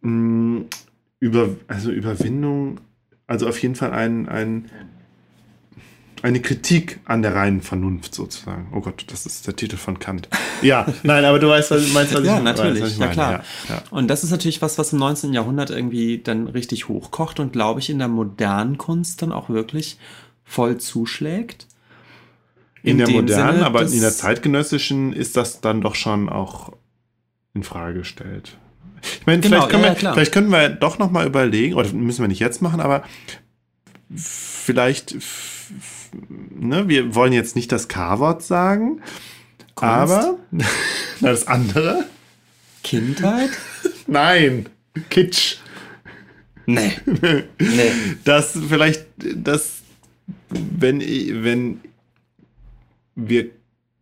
mh, 0.00 0.62
über, 1.20 1.50
also 1.68 1.90
Überwindung, 1.90 2.80
also 3.32 3.48
auf 3.48 3.62
jeden 3.62 3.74
Fall 3.76 3.92
ein, 3.92 4.28
ein, 4.28 4.70
eine 6.20 6.42
Kritik 6.42 7.00
an 7.06 7.22
der 7.22 7.34
reinen 7.34 7.62
Vernunft 7.62 8.14
sozusagen. 8.14 8.70
Oh 8.74 8.80
Gott, 8.80 9.06
das 9.08 9.24
ist 9.24 9.46
der 9.46 9.56
Titel 9.56 9.78
von 9.78 9.98
Kant. 9.98 10.28
Ja, 10.60 10.86
nein, 11.02 11.24
aber 11.24 11.38
du 11.38 11.48
weißt, 11.48 11.70
was, 11.70 11.92
meinst, 11.94 12.12
was 12.14 12.26
ja, 12.26 12.36
ich 12.36 12.44
natürlich, 12.44 12.82
weiß, 12.82 12.82
was 12.82 12.92
ich 12.92 12.98
ja 12.98 13.06
klar. 13.08 13.32
Ja, 13.32 13.74
ja. 13.74 13.82
Und 13.90 14.08
das 14.08 14.22
ist 14.22 14.32
natürlich 14.32 14.60
was, 14.60 14.76
was 14.76 14.92
im 14.92 14.98
19. 14.98 15.32
Jahrhundert 15.32 15.70
irgendwie 15.70 16.18
dann 16.18 16.46
richtig 16.46 16.88
hochkocht 16.88 17.40
und 17.40 17.54
glaube 17.54 17.80
ich 17.80 17.88
in 17.88 17.98
der 17.98 18.08
modernen 18.08 18.76
Kunst 18.76 19.22
dann 19.22 19.32
auch 19.32 19.48
wirklich 19.48 19.96
voll 20.44 20.76
zuschlägt. 20.76 21.66
In, 22.82 22.98
der 22.98 23.06
dem 23.06 23.14
modernen, 23.14 23.54
Sinne, 23.54 23.66
aber 23.66 23.82
in 23.82 24.00
der 24.00 24.12
zeitgenössischen 24.12 25.14
ist 25.14 25.38
das 25.38 25.62
dann 25.62 25.80
doch 25.80 25.94
schon 25.94 26.28
auch 26.28 26.72
in 27.54 27.62
Frage 27.62 28.00
gestellt. 28.00 28.58
Ich 29.22 29.26
meine, 29.26 29.40
Genau, 29.40 29.68
vielleicht, 29.68 29.70
können 29.70 29.82
ja, 29.84 29.88
ja, 29.88 29.94
wir, 29.94 29.98
klar. 30.00 30.14
vielleicht 30.14 30.32
können 30.32 30.50
wir 30.50 30.68
doch 30.68 30.98
noch 30.98 31.12
mal 31.12 31.24
überlegen, 31.24 31.76
oder 31.76 31.92
müssen 31.92 32.24
wir 32.24 32.28
nicht 32.28 32.40
jetzt 32.40 32.60
machen, 32.60 32.80
aber 32.80 33.04
vielleicht, 34.16 35.14
ne, 36.58 36.88
wir 36.88 37.14
wollen 37.14 37.32
jetzt 37.32 37.54
nicht 37.54 37.70
das 37.70 37.86
K-Wort 37.86 38.42
sagen, 38.42 39.00
Kunst, 39.76 39.92
aber 39.92 40.38
das 41.20 41.46
andere? 41.46 42.06
Kindheit? 42.82 43.50
Nein, 44.08 44.68
Kitsch. 45.08 45.58
Nee. 46.66 46.90
nee. 47.60 47.92
dass 48.24 48.58
vielleicht, 48.68 49.06
dass 49.36 49.82
wenn, 50.48 51.00
wenn 51.00 51.80
wir 53.14 53.50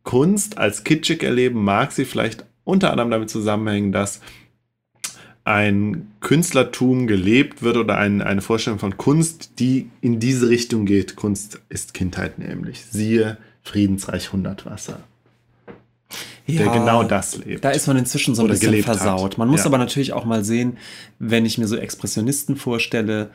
Kunst 0.03 0.57
als 0.57 0.83
kitschig 0.83 1.23
erleben, 1.23 1.63
mag 1.63 1.93
sie 1.93 2.07
vielleicht 2.07 2.47
unter 2.65 2.91
anderem 2.91 3.11
damit 3.11 3.29
zusammenhängen, 3.29 3.93
dass 3.93 4.23
ein 5.45 6.13
Künstlertum 6.21 7.07
gelebt 7.07 7.63
wird 7.63 7.77
oder 7.77 7.97
ein, 7.97 8.21
eine 8.23 8.43
Vorstellung 8.43 8.79
von 8.79 8.97
Kunst, 8.97 9.59
die 9.59 9.91
in 10.01 10.21
diese 10.21 10.49
Richtung 10.49 10.85
geht. 10.87 11.17
Kunst 11.17 11.61
ist 11.69 11.95
Kindheit 11.95 12.39
nämlich. 12.39 12.85
Siehe 12.91 13.39
Friedensreich 13.63 14.33
Hundertwasser, 14.33 15.01
der 16.49 16.67
Ja, 16.67 16.73
genau 16.73 17.03
das 17.05 17.39
lebt. 17.39 17.65
Da 17.65 17.71
ist 17.71 17.87
man 17.87 17.97
inzwischen 17.97 18.35
so 18.35 18.43
ein 18.43 18.49
bisschen 18.49 18.71
gelebt 18.71 18.89
hat. 18.89 18.99
versaut. 18.99 19.39
Man 19.39 19.49
muss 19.49 19.61
Ja. 19.61 19.67
aber 19.67 19.79
natürlich 19.79 20.13
auch 20.13 20.25
mal 20.25 20.45
sehen, 20.45 20.77
wenn 21.19 21.47
ich 21.47 21.59
mir 21.59 21.67
so 21.67 21.77
Expressionisten 21.77 22.57
vorstelle, 22.57 23.31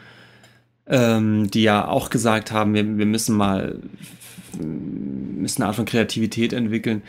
ähm, 0.87 1.49
die 1.49 1.63
ja 1.63 1.87
auch 1.87 2.09
gesagt 2.09 2.51
haben, 2.51 2.73
wir, 2.73 2.97
wir 2.97 3.05
müssen 3.05 3.35
mal 3.35 3.79
müssen 4.57 5.61
eine 5.61 5.67
Art 5.67 5.75
von 5.75 5.85
Kreativität 5.85 6.53
entwickeln, 6.53 7.01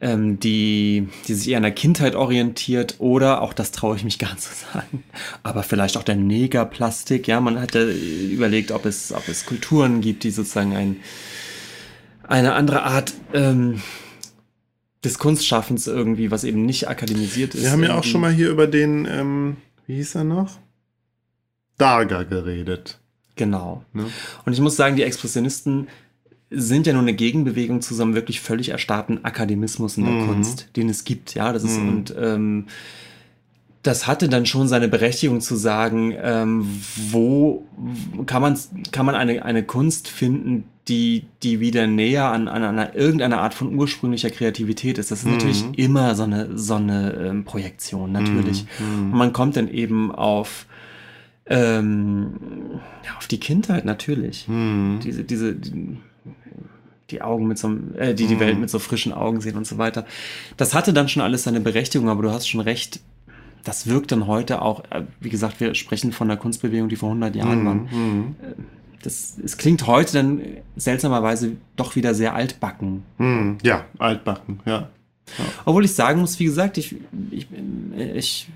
ähm, 0.00 0.38
die, 0.38 1.08
die 1.26 1.34
sich 1.34 1.48
eher 1.48 1.56
an 1.56 1.62
der 1.62 1.72
Kindheit 1.72 2.14
orientiert 2.14 2.96
oder, 2.98 3.42
auch 3.42 3.52
das 3.52 3.72
traue 3.72 3.96
ich 3.96 4.04
mich 4.04 4.18
gar 4.20 4.32
nicht 4.32 4.42
zu 4.42 4.54
sagen, 4.72 5.04
aber 5.42 5.62
vielleicht 5.62 5.96
auch 5.96 6.02
der 6.02 6.16
Negerplastik. 6.16 7.26
Ja, 7.26 7.40
man 7.40 7.60
hat 7.60 7.74
ja 7.74 7.84
überlegt, 7.84 8.72
ob 8.72 8.84
es, 8.84 9.12
ob 9.12 9.28
es 9.28 9.46
Kulturen 9.46 10.00
gibt, 10.00 10.24
die 10.24 10.30
sozusagen 10.30 10.74
ein, 10.74 10.96
eine 12.26 12.54
andere 12.54 12.82
Art 12.82 13.14
ähm, 13.32 13.82
des 15.04 15.18
Kunstschaffens 15.18 15.86
irgendwie, 15.86 16.30
was 16.30 16.44
eben 16.44 16.66
nicht 16.66 16.88
akademisiert 16.88 17.54
ist. 17.54 17.62
Wir 17.62 17.70
haben 17.70 17.84
ja 17.84 17.96
auch 17.96 18.04
schon 18.04 18.20
mal 18.20 18.32
hier 18.32 18.50
über 18.50 18.66
den, 18.66 19.06
ähm, 19.06 19.56
wie 19.86 19.96
hieß 19.96 20.16
er 20.16 20.24
noch? 20.24 20.58
Darger 21.78 22.24
geredet. 22.24 22.98
Genau. 23.36 23.84
Ne? 23.92 24.06
Und 24.44 24.52
ich 24.52 24.60
muss 24.60 24.76
sagen, 24.76 24.96
die 24.96 25.02
Expressionisten 25.02 25.88
sind 26.50 26.86
ja 26.86 26.92
nur 26.92 27.02
eine 27.02 27.14
Gegenbewegung 27.14 27.80
zu 27.82 27.94
so 27.94 28.02
einem 28.02 28.14
wirklich 28.14 28.40
völlig 28.40 28.68
erstarrten 28.68 29.24
Akademismus 29.24 29.96
in 29.98 30.04
der 30.04 30.14
Mhm. 30.14 30.26
Kunst, 30.26 30.68
den 30.76 30.88
es 30.88 31.04
gibt. 31.04 31.34
Ja, 31.34 31.52
das 31.52 31.64
ist 31.64 31.80
Mhm. 31.80 31.88
und 31.88 32.14
ähm, 32.18 32.66
das 33.82 34.06
hatte 34.08 34.28
dann 34.28 34.46
schon 34.46 34.66
seine 34.66 34.88
Berechtigung 34.88 35.40
zu 35.40 35.54
sagen, 35.56 36.12
ähm, 36.20 36.66
wo 37.10 37.64
kann 38.26 38.42
man 38.42 38.58
kann 38.90 39.06
man 39.06 39.14
eine 39.14 39.44
eine 39.44 39.62
Kunst 39.62 40.08
finden, 40.08 40.64
die 40.88 41.24
die 41.42 41.58
wieder 41.60 41.86
näher 41.88 42.26
an, 42.26 42.46
an 42.48 42.62
einer 42.64 42.94
irgendeiner 42.96 43.40
Art 43.40 43.54
von 43.54 43.74
ursprünglicher 43.74 44.30
Kreativität 44.30 44.98
ist. 44.98 45.10
Das 45.10 45.20
ist 45.20 45.24
Mhm. 45.26 45.32
natürlich 45.32 45.64
immer 45.76 46.14
so 46.16 46.24
eine 46.24 46.56
so 46.58 46.74
eine 46.74 47.12
ähm, 47.12 47.44
Projektion 47.44 48.10
natürlich. 48.12 48.66
Mhm. 48.78 49.12
Und 49.12 49.18
man 49.18 49.32
kommt 49.32 49.56
dann 49.56 49.68
eben 49.68 50.12
auf 50.12 50.66
ähm, 51.48 52.32
ja, 53.04 53.16
auf 53.18 53.26
die 53.28 53.38
Kindheit 53.38 53.84
natürlich 53.84 54.48
Mhm. 54.48 54.98
diese, 55.02 55.22
diese, 55.24 55.54
die, 55.54 55.96
die 57.10 57.22
Augen 57.22 57.46
mit 57.46 57.58
so 57.58 57.68
einem, 57.68 57.94
äh, 57.96 58.14
die 58.14 58.26
die 58.26 58.34
Mhm. 58.36 58.40
Welt 58.40 58.58
mit 58.58 58.70
so 58.70 58.78
frischen 58.78 59.12
Augen 59.12 59.40
sehen 59.40 59.56
und 59.56 59.66
so 59.66 59.78
weiter. 59.78 60.04
Das 60.56 60.74
hatte 60.74 60.92
dann 60.92 61.08
schon 61.08 61.22
alles 61.22 61.44
seine 61.44 61.60
Berechtigung, 61.60 62.08
aber 62.08 62.22
du 62.22 62.30
hast 62.30 62.48
schon 62.48 62.60
recht. 62.60 63.00
Das 63.64 63.86
wirkt 63.88 64.12
dann 64.12 64.26
heute 64.26 64.62
auch, 64.62 64.84
äh, 64.90 65.02
wie 65.20 65.28
gesagt, 65.28 65.60
wir 65.60 65.74
sprechen 65.74 66.12
von 66.12 66.30
einer 66.30 66.38
Kunstbewegung, 66.38 66.88
die 66.88 66.96
vor 66.96 67.08
100 67.10 67.34
Jahren 67.36 67.64
war. 67.66 67.74
Mhm. 67.74 68.36
Das, 69.02 69.36
es 69.44 69.56
klingt 69.56 69.86
heute 69.86 70.12
dann 70.14 70.40
seltsamerweise 70.76 71.52
doch 71.76 71.94
wieder 71.96 72.14
sehr 72.14 72.34
altbacken. 72.34 73.02
Mhm. 73.18 73.58
Ja, 73.62 73.84
altbacken, 73.98 74.60
ja. 74.66 74.88
Obwohl 75.64 75.84
ich 75.84 75.92
sagen 75.94 76.20
muss, 76.20 76.38
wie 76.38 76.44
gesagt, 76.44 76.78
ich, 76.78 76.96
ich, 77.32 77.48
ich 78.14 78.48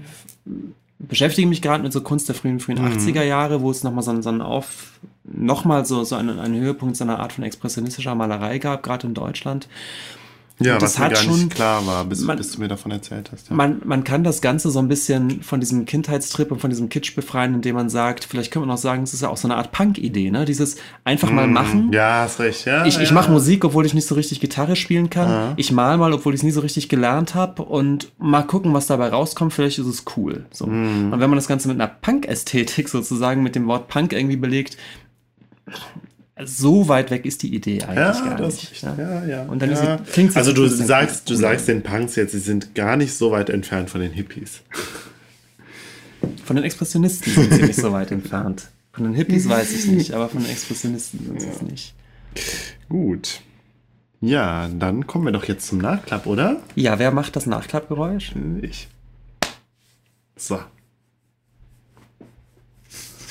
beschäftige 0.98 1.48
mich 1.48 1.62
gerade 1.62 1.82
mit 1.82 1.92
so 1.92 2.00
Kunst 2.00 2.28
der 2.28 2.34
frühen, 2.36 2.60
frühen 2.60 2.78
Mhm. 2.80 2.86
80er 2.92 3.22
Jahre, 3.24 3.60
wo 3.62 3.70
es 3.70 3.82
nochmal 3.82 4.02
so, 4.04 4.20
so 4.22 4.28
einen 4.28 4.40
Auf, 4.40 5.00
nochmal 5.32 5.86
so, 5.86 6.04
so 6.04 6.16
einen, 6.16 6.38
einen 6.38 6.60
Höhepunkt 6.60 6.96
so 6.96 7.04
einer 7.04 7.18
Art 7.20 7.32
von 7.32 7.44
expressionistischer 7.44 8.14
Malerei 8.14 8.58
gab, 8.58 8.82
gerade 8.82 9.06
in 9.06 9.14
Deutschland. 9.14 9.68
Ja, 10.62 10.74
Und 10.74 10.82
was 10.82 10.92
das 10.92 10.98
mir 10.98 11.04
hat 11.06 11.14
gar 11.14 11.22
schon- 11.22 11.34
nicht 11.36 11.50
klar 11.54 11.86
war, 11.86 12.04
bis, 12.04 12.20
man- 12.20 12.36
bis 12.36 12.52
du 12.52 12.60
mir 12.60 12.68
davon 12.68 12.92
erzählt 12.92 13.30
hast. 13.32 13.48
Ja. 13.48 13.56
Man, 13.56 13.80
man 13.86 14.04
kann 14.04 14.24
das 14.24 14.42
Ganze 14.42 14.70
so 14.70 14.78
ein 14.78 14.88
bisschen 14.88 15.42
von 15.42 15.58
diesem 15.58 15.86
Kindheitstrip 15.86 16.52
und 16.52 16.60
von 16.60 16.68
diesem 16.68 16.90
Kitsch 16.90 17.14
befreien, 17.16 17.54
indem 17.54 17.76
man 17.76 17.88
sagt, 17.88 18.24
vielleicht 18.24 18.50
könnte 18.52 18.68
man 18.68 18.74
auch 18.76 18.78
sagen, 18.78 19.02
es 19.02 19.14
ist 19.14 19.22
ja 19.22 19.30
auch 19.30 19.38
so 19.38 19.48
eine 19.48 19.56
Art 19.56 19.72
Punk-Idee, 19.72 20.30
ne? 20.30 20.44
Dieses 20.44 20.76
einfach 21.02 21.30
mal 21.30 21.46
Mhm. 21.46 21.52
machen. 21.54 21.92
Ja, 21.94 22.24
hast 22.24 22.40
recht, 22.40 22.66
ja. 22.66 22.84
Ich, 22.84 22.98
ich 23.00 23.08
ja. 23.08 23.14
mache 23.14 23.30
Musik, 23.32 23.64
obwohl 23.64 23.86
ich 23.86 23.94
nicht 23.94 24.06
so 24.06 24.14
richtig 24.14 24.38
Gitarre 24.38 24.76
spielen 24.76 25.08
kann. 25.08 25.30
Ja. 25.30 25.52
Ich 25.56 25.72
mal 25.72 25.96
mal, 25.96 26.12
obwohl 26.12 26.34
ich 26.34 26.40
es 26.40 26.44
nie 26.44 26.50
so 26.50 26.60
richtig 26.60 26.90
gelernt 26.90 27.34
habe. 27.34 27.62
Und 27.62 28.12
mal 28.18 28.42
gucken, 28.42 28.74
was 28.74 28.86
dabei 28.86 29.08
rauskommt. 29.08 29.54
Vielleicht 29.54 29.78
ist 29.78 29.86
es 29.86 30.04
cool. 30.18 30.44
So. 30.52 30.66
Mhm. 30.66 31.10
Und 31.14 31.20
wenn 31.20 31.30
man 31.30 31.38
das 31.38 31.48
Ganze 31.48 31.68
mit 31.68 31.80
einer 31.80 31.88
Punk-Ästhetik 31.88 32.88
sozusagen, 32.90 33.42
mit 33.42 33.54
dem 33.54 33.66
Wort 33.66 33.88
Punk 33.88 34.12
irgendwie 34.12 34.36
belegt, 34.36 34.76
so 36.44 36.88
weit 36.88 37.10
weg 37.10 37.26
ist 37.26 37.42
die 37.42 37.54
Idee 37.54 37.82
eigentlich 37.82 37.96
Ja, 37.96 38.24
gar 38.28 38.36
das 38.38 38.54
nicht. 38.54 38.82
Ja. 38.82 38.96
ja, 38.98 39.24
ja. 39.26 39.42
Und 39.44 39.60
dann 39.60 39.70
ja. 39.70 39.98
sie- 39.98 40.10
klingt 40.12 40.36
Also 40.36 40.50
so 40.50 40.56
du 40.56 40.68
sagst, 40.68 41.28
du 41.28 41.34
sagst 41.34 41.68
den 41.68 41.82
Punks 41.82 42.16
jetzt, 42.16 42.32
sie 42.32 42.38
sind 42.38 42.74
gar 42.74 42.96
nicht 42.96 43.12
so 43.14 43.30
weit 43.30 43.50
entfernt 43.50 43.90
von 43.90 44.00
den 44.00 44.12
Hippies. 44.12 44.62
Von 46.44 46.56
den 46.56 46.64
Expressionisten 46.64 47.32
sind 47.32 47.52
sie 47.52 47.62
nicht 47.62 47.80
so 47.80 47.92
weit 47.92 48.10
entfernt. 48.10 48.68
Von 48.92 49.04
den 49.04 49.14
Hippies 49.14 49.48
weiß 49.48 49.72
ich 49.72 49.86
nicht, 49.86 50.12
aber 50.12 50.28
von 50.28 50.42
den 50.42 50.50
Expressionisten 50.50 51.24
sind 51.24 51.40
sie 51.40 51.48
es 51.48 51.62
nicht. 51.62 51.94
Gut. 52.88 53.40
Ja, 54.20 54.68
dann 54.68 55.06
kommen 55.06 55.24
wir 55.26 55.32
doch 55.32 55.44
jetzt 55.44 55.66
zum 55.66 55.78
Nachklapp, 55.78 56.26
oder? 56.26 56.60
Ja, 56.74 56.98
wer 56.98 57.10
macht 57.10 57.36
das 57.36 57.46
Nachklappgeräusch? 57.46 58.32
Ich. 58.62 58.88
So. 60.36 60.58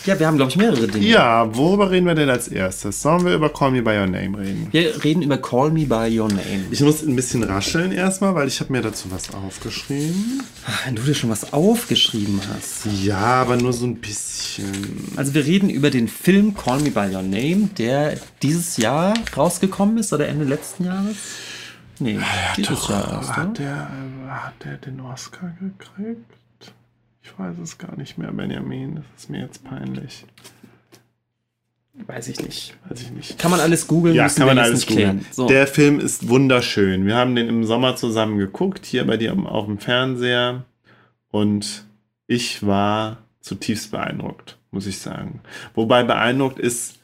Ja, 0.06 0.18
wir 0.18 0.28
haben, 0.28 0.38
glaube 0.38 0.52
ich, 0.52 0.58
mehrere 0.58 0.88
Dinge. 0.88 1.06
Ja, 1.06 1.54
worüber 1.56 1.92
reden 1.92 2.08
wir 2.08 2.16
denn 2.16 2.30
als 2.30 2.48
erstes? 2.48 3.02
Sollen 3.02 3.26
wir 3.26 3.36
über 3.36 3.50
Call 3.50 3.72
Me 3.72 3.82
By 3.82 3.92
Your 3.92 4.08
Name 4.08 4.38
reden? 4.38 4.68
Wir 4.72 5.04
reden 5.04 5.22
über 5.22 5.38
Call 5.38 5.72
Me 5.72 5.86
By 5.86 6.18
Your 6.18 6.30
Name. 6.30 6.66
Ich 6.72 6.80
muss 6.82 7.04
ein 7.04 7.16
bisschen 7.16 7.44
rascheln 7.44 7.92
erstmal, 7.92 8.34
weil 8.34 8.48
ich 8.48 8.60
habe 8.62 8.72
mir 8.72 8.82
dazu 8.82 9.12
was 9.12 9.34
aufgeschrieben. 9.34 10.44
Wenn 10.86 10.96
du 10.96 11.02
dir 11.02 11.14
schon 11.14 11.30
was 11.30 11.52
aufgeschrieben 11.52 12.40
hast. 12.54 12.86
Ja, 13.04 13.18
aber 13.18 13.58
nur 13.58 13.74
so 13.74 13.86
ein 13.86 13.96
bisschen. 13.96 15.12
Also 15.18 15.34
wir 15.34 15.46
reden 15.46 15.70
über 15.70 15.90
den 15.90 16.08
Film 16.08 16.56
Call 16.56 16.80
Me 16.80 16.92
By 16.92 17.14
Your 17.14 17.24
Name, 17.24 17.70
der 17.78 18.18
dieses 18.42 18.78
Jahr 18.78 19.14
rausgekommen 19.36 19.98
ist 19.98 20.14
oder 20.14 20.28
Ende 20.28 20.46
letzten 20.46 20.86
Jahres? 20.86 21.16
Nee, 22.00 22.18
dieses 22.56 22.88
Jahr 22.88 23.12
erst, 23.12 23.36
hat, 23.36 23.60
der, 23.60 23.90
hat 24.30 24.54
der 24.64 24.78
den 24.78 25.02
Oscar 25.02 25.54
gekriegt? 25.60 26.39
Ich 27.22 27.38
weiß 27.38 27.58
es 27.62 27.78
gar 27.78 27.96
nicht 27.98 28.18
mehr, 28.18 28.32
Benjamin. 28.32 28.96
Das 28.96 29.24
ist 29.24 29.30
mir 29.30 29.42
jetzt 29.42 29.64
peinlich. 29.64 30.26
Weiß 32.08 32.28
ich 32.30 32.40
nicht. 32.42 32.76
Weiß 32.88 33.02
ich 33.02 33.12
nicht. 33.12 33.38
Kann 33.38 33.52
man 33.52 33.60
alles 33.60 33.88
googeln? 33.88 34.16
Ja, 34.16 34.30
kann 34.30 34.48
man 34.48 34.58
alles 34.58 34.86
nicht 34.86 34.90
klären. 34.90 35.18
googeln. 35.18 35.34
So. 35.34 35.48
Der 35.48 35.68
Film 35.68 36.00
ist 36.00 36.30
wunderschön. 36.30 37.06
Wir 37.06 37.16
haben 37.16 37.36
den 37.36 37.50
im 37.50 37.66
Sommer 37.66 37.96
zusammen 37.96 38.38
geguckt, 38.38 38.86
hier 38.86 39.06
bei 39.06 39.18
dir 39.18 39.38
auf 39.38 39.66
dem 39.66 39.80
Fernseher. 39.80 40.64
Und 41.32 41.86
ich 42.28 42.66
war 42.66 43.18
zutiefst 43.42 43.92
beeindruckt, 43.92 44.58
muss 44.72 44.88
ich 44.88 45.00
sagen. 45.00 45.42
Wobei 45.74 46.04
beeindruckt 46.04 46.60
ist, 46.60 47.00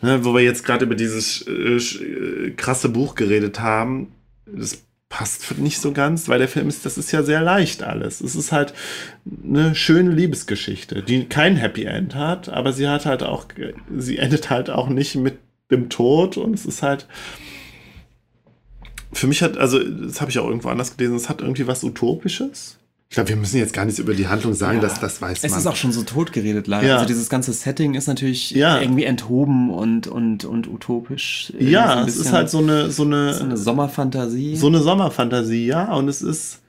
ne, 0.00 0.24
wo 0.24 0.34
wir 0.34 0.42
jetzt 0.42 0.64
gerade 0.64 0.84
über 0.84 0.94
dieses 0.94 1.42
äh, 1.46 1.76
äh, 1.76 2.50
krasse 2.52 2.88
Buch 2.88 3.14
geredet 3.14 3.60
haben, 3.60 4.12
das 4.46 4.82
passt 5.10 5.58
nicht 5.58 5.80
so 5.80 5.92
ganz, 5.92 6.28
weil 6.28 6.38
der 6.38 6.48
Film 6.48 6.68
ist, 6.68 6.86
das 6.86 6.96
ist 6.96 7.12
ja 7.12 7.22
sehr 7.22 7.42
leicht 7.42 7.82
alles. 7.82 8.22
Es 8.22 8.36
ist 8.36 8.52
halt 8.52 8.72
eine 9.44 9.74
schöne 9.74 10.12
Liebesgeschichte, 10.12 11.02
die 11.02 11.26
kein 11.26 11.56
Happy 11.56 11.84
End 11.84 12.14
hat, 12.14 12.48
aber 12.48 12.72
sie 12.72 12.88
hat 12.88 13.04
halt 13.04 13.22
auch, 13.22 13.46
sie 13.94 14.16
endet 14.16 14.48
halt 14.48 14.70
auch 14.70 14.88
nicht 14.88 15.16
mit 15.16 15.38
dem 15.70 15.90
Tod 15.90 16.36
und 16.36 16.54
es 16.54 16.64
ist 16.64 16.82
halt, 16.82 17.06
für 19.12 19.26
mich 19.26 19.42
hat, 19.42 19.58
also 19.58 19.80
das 19.80 20.20
habe 20.20 20.30
ich 20.30 20.38
auch 20.38 20.46
irgendwo 20.46 20.68
anders 20.68 20.96
gelesen, 20.96 21.16
es 21.16 21.28
hat 21.28 21.42
irgendwie 21.42 21.66
was 21.66 21.82
Utopisches. 21.82 22.79
Ich 23.10 23.14
glaube, 23.16 23.28
wir 23.30 23.34
müssen 23.36 23.58
jetzt 23.58 23.72
gar 23.72 23.84
nichts 23.84 23.98
über 23.98 24.14
die 24.14 24.28
Handlung 24.28 24.54
sagen, 24.54 24.76
Ja. 24.76 24.82
das, 24.82 25.00
das 25.00 25.20
weiß 25.20 25.42
Es 25.42 25.50
man. 25.50 25.58
ist 25.58 25.66
auch 25.66 25.74
schon 25.74 25.90
so 25.90 26.04
totgeredet 26.04 26.68
leider. 26.68 26.86
Ja. 26.86 26.94
Also 26.94 27.06
dieses 27.08 27.28
ganze 27.28 27.52
Setting 27.52 27.94
ist 27.94 28.06
natürlich 28.06 28.52
Ja. 28.52 28.80
irgendwie 28.80 29.02
enthoben 29.02 29.68
und, 29.70 30.06
und, 30.06 30.44
und 30.44 30.68
utopisch. 30.68 31.52
Ja, 31.58 32.04
es 32.06 32.16
ist 32.16 32.30
halt 32.32 32.48
so 32.48 32.58
eine, 32.58 32.92
so 32.92 33.02
eine, 33.02 33.34
so 33.34 33.42
eine 33.42 33.56
Sommerfantasie. 33.56 34.54
so 34.54 34.68
eine 34.68 34.78
Sommerfantasie, 34.80 35.66
ja. 35.66 35.92
Und 35.92 36.06
es 36.08 36.22
ist, 36.22 36.60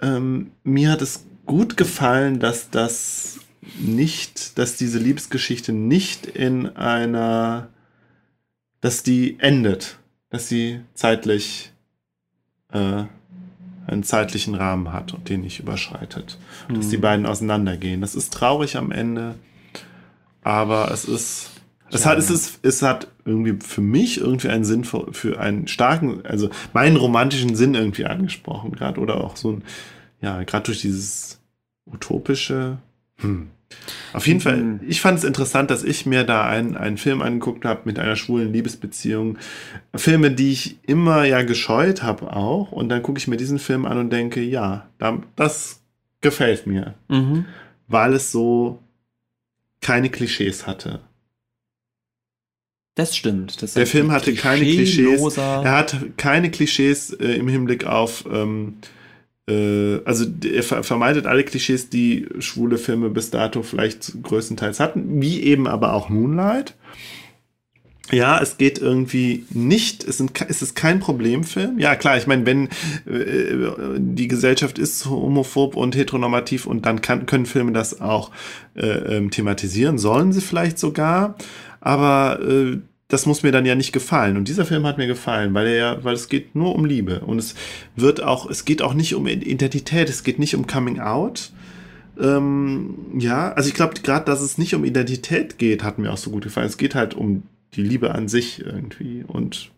ähm, 0.00 0.52
mir 0.62 0.88
hat 0.92 1.02
es 1.02 1.24
gut 1.46 1.76
gefallen, 1.76 2.38
dass 2.38 2.70
das 2.70 3.40
nicht, 3.80 4.56
dass 4.56 4.76
diese 4.76 5.00
Liebesgeschichte 5.00 5.72
nicht 5.72 6.26
in 6.26 6.68
einer, 6.76 7.70
dass 8.80 9.02
die 9.02 9.34
endet, 9.40 9.98
dass 10.30 10.48
sie 10.48 10.78
zeitlich 10.94 11.72
äh, 12.72 13.02
einen 13.86 14.02
zeitlichen 14.02 14.54
Rahmen 14.54 14.92
hat 14.92 15.12
und 15.14 15.28
den 15.28 15.40
nicht 15.42 15.58
überschreitet. 15.60 16.38
Dass 16.68 16.86
Mhm. 16.86 16.90
die 16.90 16.96
beiden 16.98 17.26
auseinandergehen. 17.26 18.00
Das 18.00 18.14
ist 18.14 18.32
traurig 18.32 18.76
am 18.76 18.92
Ende, 18.92 19.34
aber 20.42 20.90
es 20.92 21.04
ist. 21.04 21.50
Es 21.92 22.04
Ja. 22.04 22.10
hat, 22.10 22.18
es 22.18 22.30
ist, 22.30 22.60
es 22.62 22.82
hat 22.82 23.08
irgendwie 23.24 23.56
für 23.66 23.80
mich 23.80 24.20
irgendwie 24.20 24.48
einen 24.48 24.64
Sinn 24.64 24.84
für, 24.84 25.12
für 25.12 25.40
einen 25.40 25.66
starken, 25.66 26.24
also 26.24 26.48
meinen 26.72 26.94
romantischen 26.96 27.56
Sinn 27.56 27.74
irgendwie 27.74 28.06
angesprochen, 28.06 28.70
gerade 28.72 29.00
oder 29.00 29.24
auch 29.24 29.36
so 29.36 29.50
ein, 29.54 29.64
ja, 30.20 30.40
gerade 30.44 30.66
durch 30.66 30.80
dieses 30.82 31.40
utopische. 31.86 32.78
Hm. 33.16 33.48
Auf 34.12 34.26
jeden 34.26 34.40
Fall, 34.40 34.56
Mhm. 34.56 34.80
ich 34.88 35.00
fand 35.00 35.18
es 35.18 35.24
interessant, 35.24 35.70
dass 35.70 35.84
ich 35.84 36.04
mir 36.04 36.24
da 36.24 36.44
einen, 36.46 36.76
einen 36.76 36.96
Film 36.98 37.22
angeguckt 37.22 37.64
habe 37.64 37.82
mit 37.84 37.98
einer 37.98 38.16
schwulen 38.16 38.52
Liebesbeziehung. 38.52 39.38
Filme, 39.94 40.32
die 40.32 40.50
ich 40.52 40.78
immer 40.86 41.24
ja 41.24 41.42
gescheut 41.42 42.02
habe 42.02 42.34
auch. 42.34 42.72
Und 42.72 42.88
dann 42.88 43.02
gucke 43.02 43.18
ich 43.18 43.28
mir 43.28 43.36
diesen 43.36 43.58
Film 43.60 43.86
an 43.86 43.98
und 43.98 44.10
denke, 44.10 44.40
ja, 44.42 44.88
da- 44.98 45.22
das 45.36 45.80
gefällt 46.20 46.66
mir, 46.66 46.94
Mhm. 47.08 47.44
weil 47.86 48.14
es 48.14 48.32
so 48.32 48.80
keine 49.80 50.10
Klischees 50.10 50.66
hatte. 50.66 51.00
Das 52.96 53.16
stimmt. 53.16 53.62
Das 53.62 53.74
Der 53.74 53.86
Film 53.86 54.10
hatte 54.10 54.34
keine 54.34 54.64
Klischees. 54.64 55.36
Er 55.38 55.72
hat 55.72 55.96
keine 56.16 56.50
Klischees 56.50 57.10
äh, 57.12 57.34
im 57.36 57.48
Hinblick 57.48 57.84
auf, 57.86 58.24
ähm, 58.30 58.74
äh, 58.82 58.86
also 60.04 60.24
d- 60.26 60.54
er 60.54 60.62
ver 60.62 60.82
vermeidet 60.84 61.26
alle 61.26 61.44
Klischees, 61.44 61.88
die 61.90 62.28
schwule 62.38 62.78
Filme 62.78 63.10
bis 63.10 63.30
dato 63.30 63.62
vielleicht 63.62 64.22
größtenteils 64.22 64.78
hatten, 64.80 65.20
wie 65.20 65.42
eben 65.42 65.66
aber 65.66 65.94
auch 65.94 66.08
Moonlight. 66.08 66.74
Ja, 68.12 68.40
es 68.42 68.58
geht 68.58 68.78
irgendwie 68.80 69.44
nicht, 69.50 70.02
es, 70.02 70.18
sind, 70.18 70.32
es 70.48 70.62
ist 70.62 70.74
kein 70.74 70.98
Problemfilm. 70.98 71.78
Ja, 71.78 71.94
klar, 71.94 72.16
ich 72.16 72.26
meine, 72.26 72.44
wenn 72.44 72.66
äh, 73.06 73.98
die 73.98 74.26
Gesellschaft 74.26 74.78
ist 74.80 75.06
homophob 75.06 75.76
und 75.76 75.94
heteronormativ 75.94 76.66
und 76.66 76.86
dann 76.86 77.02
kann, 77.02 77.26
können 77.26 77.46
Filme 77.46 77.70
das 77.70 78.00
auch 78.00 78.32
äh, 78.74 78.86
ähm, 78.86 79.30
thematisieren, 79.30 79.96
sollen 79.98 80.32
sie 80.32 80.40
vielleicht 80.40 80.78
sogar, 80.80 81.36
aber 81.80 82.40
äh, 82.42 82.78
das 83.10 83.26
muss 83.26 83.42
mir 83.42 83.52
dann 83.52 83.66
ja 83.66 83.74
nicht 83.74 83.92
gefallen. 83.92 84.36
Und 84.36 84.48
dieser 84.48 84.64
Film 84.64 84.86
hat 84.86 84.96
mir 84.96 85.06
gefallen, 85.06 85.52
weil 85.52 85.66
er 85.66 85.76
ja, 85.76 86.04
weil 86.04 86.14
es 86.14 86.28
geht 86.28 86.54
nur 86.54 86.74
um 86.74 86.84
Liebe 86.84 87.20
und 87.20 87.38
es 87.38 87.54
wird 87.96 88.22
auch, 88.22 88.48
es 88.48 88.64
geht 88.64 88.80
auch 88.80 88.94
nicht 88.94 89.14
um 89.14 89.26
Identität, 89.26 90.08
es 90.08 90.22
geht 90.22 90.38
nicht 90.38 90.54
um 90.54 90.66
Coming 90.66 91.00
Out, 91.00 91.52
ähm, 92.20 92.94
ja, 93.18 93.52
also 93.52 93.68
ich 93.68 93.74
glaube 93.74 93.94
gerade, 94.02 94.24
dass 94.26 94.40
es 94.40 94.58
nicht 94.58 94.74
um 94.74 94.84
Identität 94.84 95.58
geht, 95.58 95.82
hat 95.82 95.98
mir 95.98 96.12
auch 96.12 96.18
so 96.18 96.30
gut 96.30 96.44
gefallen. 96.44 96.66
Es 96.66 96.76
geht 96.76 96.94
halt 96.94 97.14
um 97.14 97.42
die 97.74 97.82
Liebe 97.82 98.14
an 98.14 98.28
sich 98.28 98.64
irgendwie 98.64 99.24
und 99.24 99.70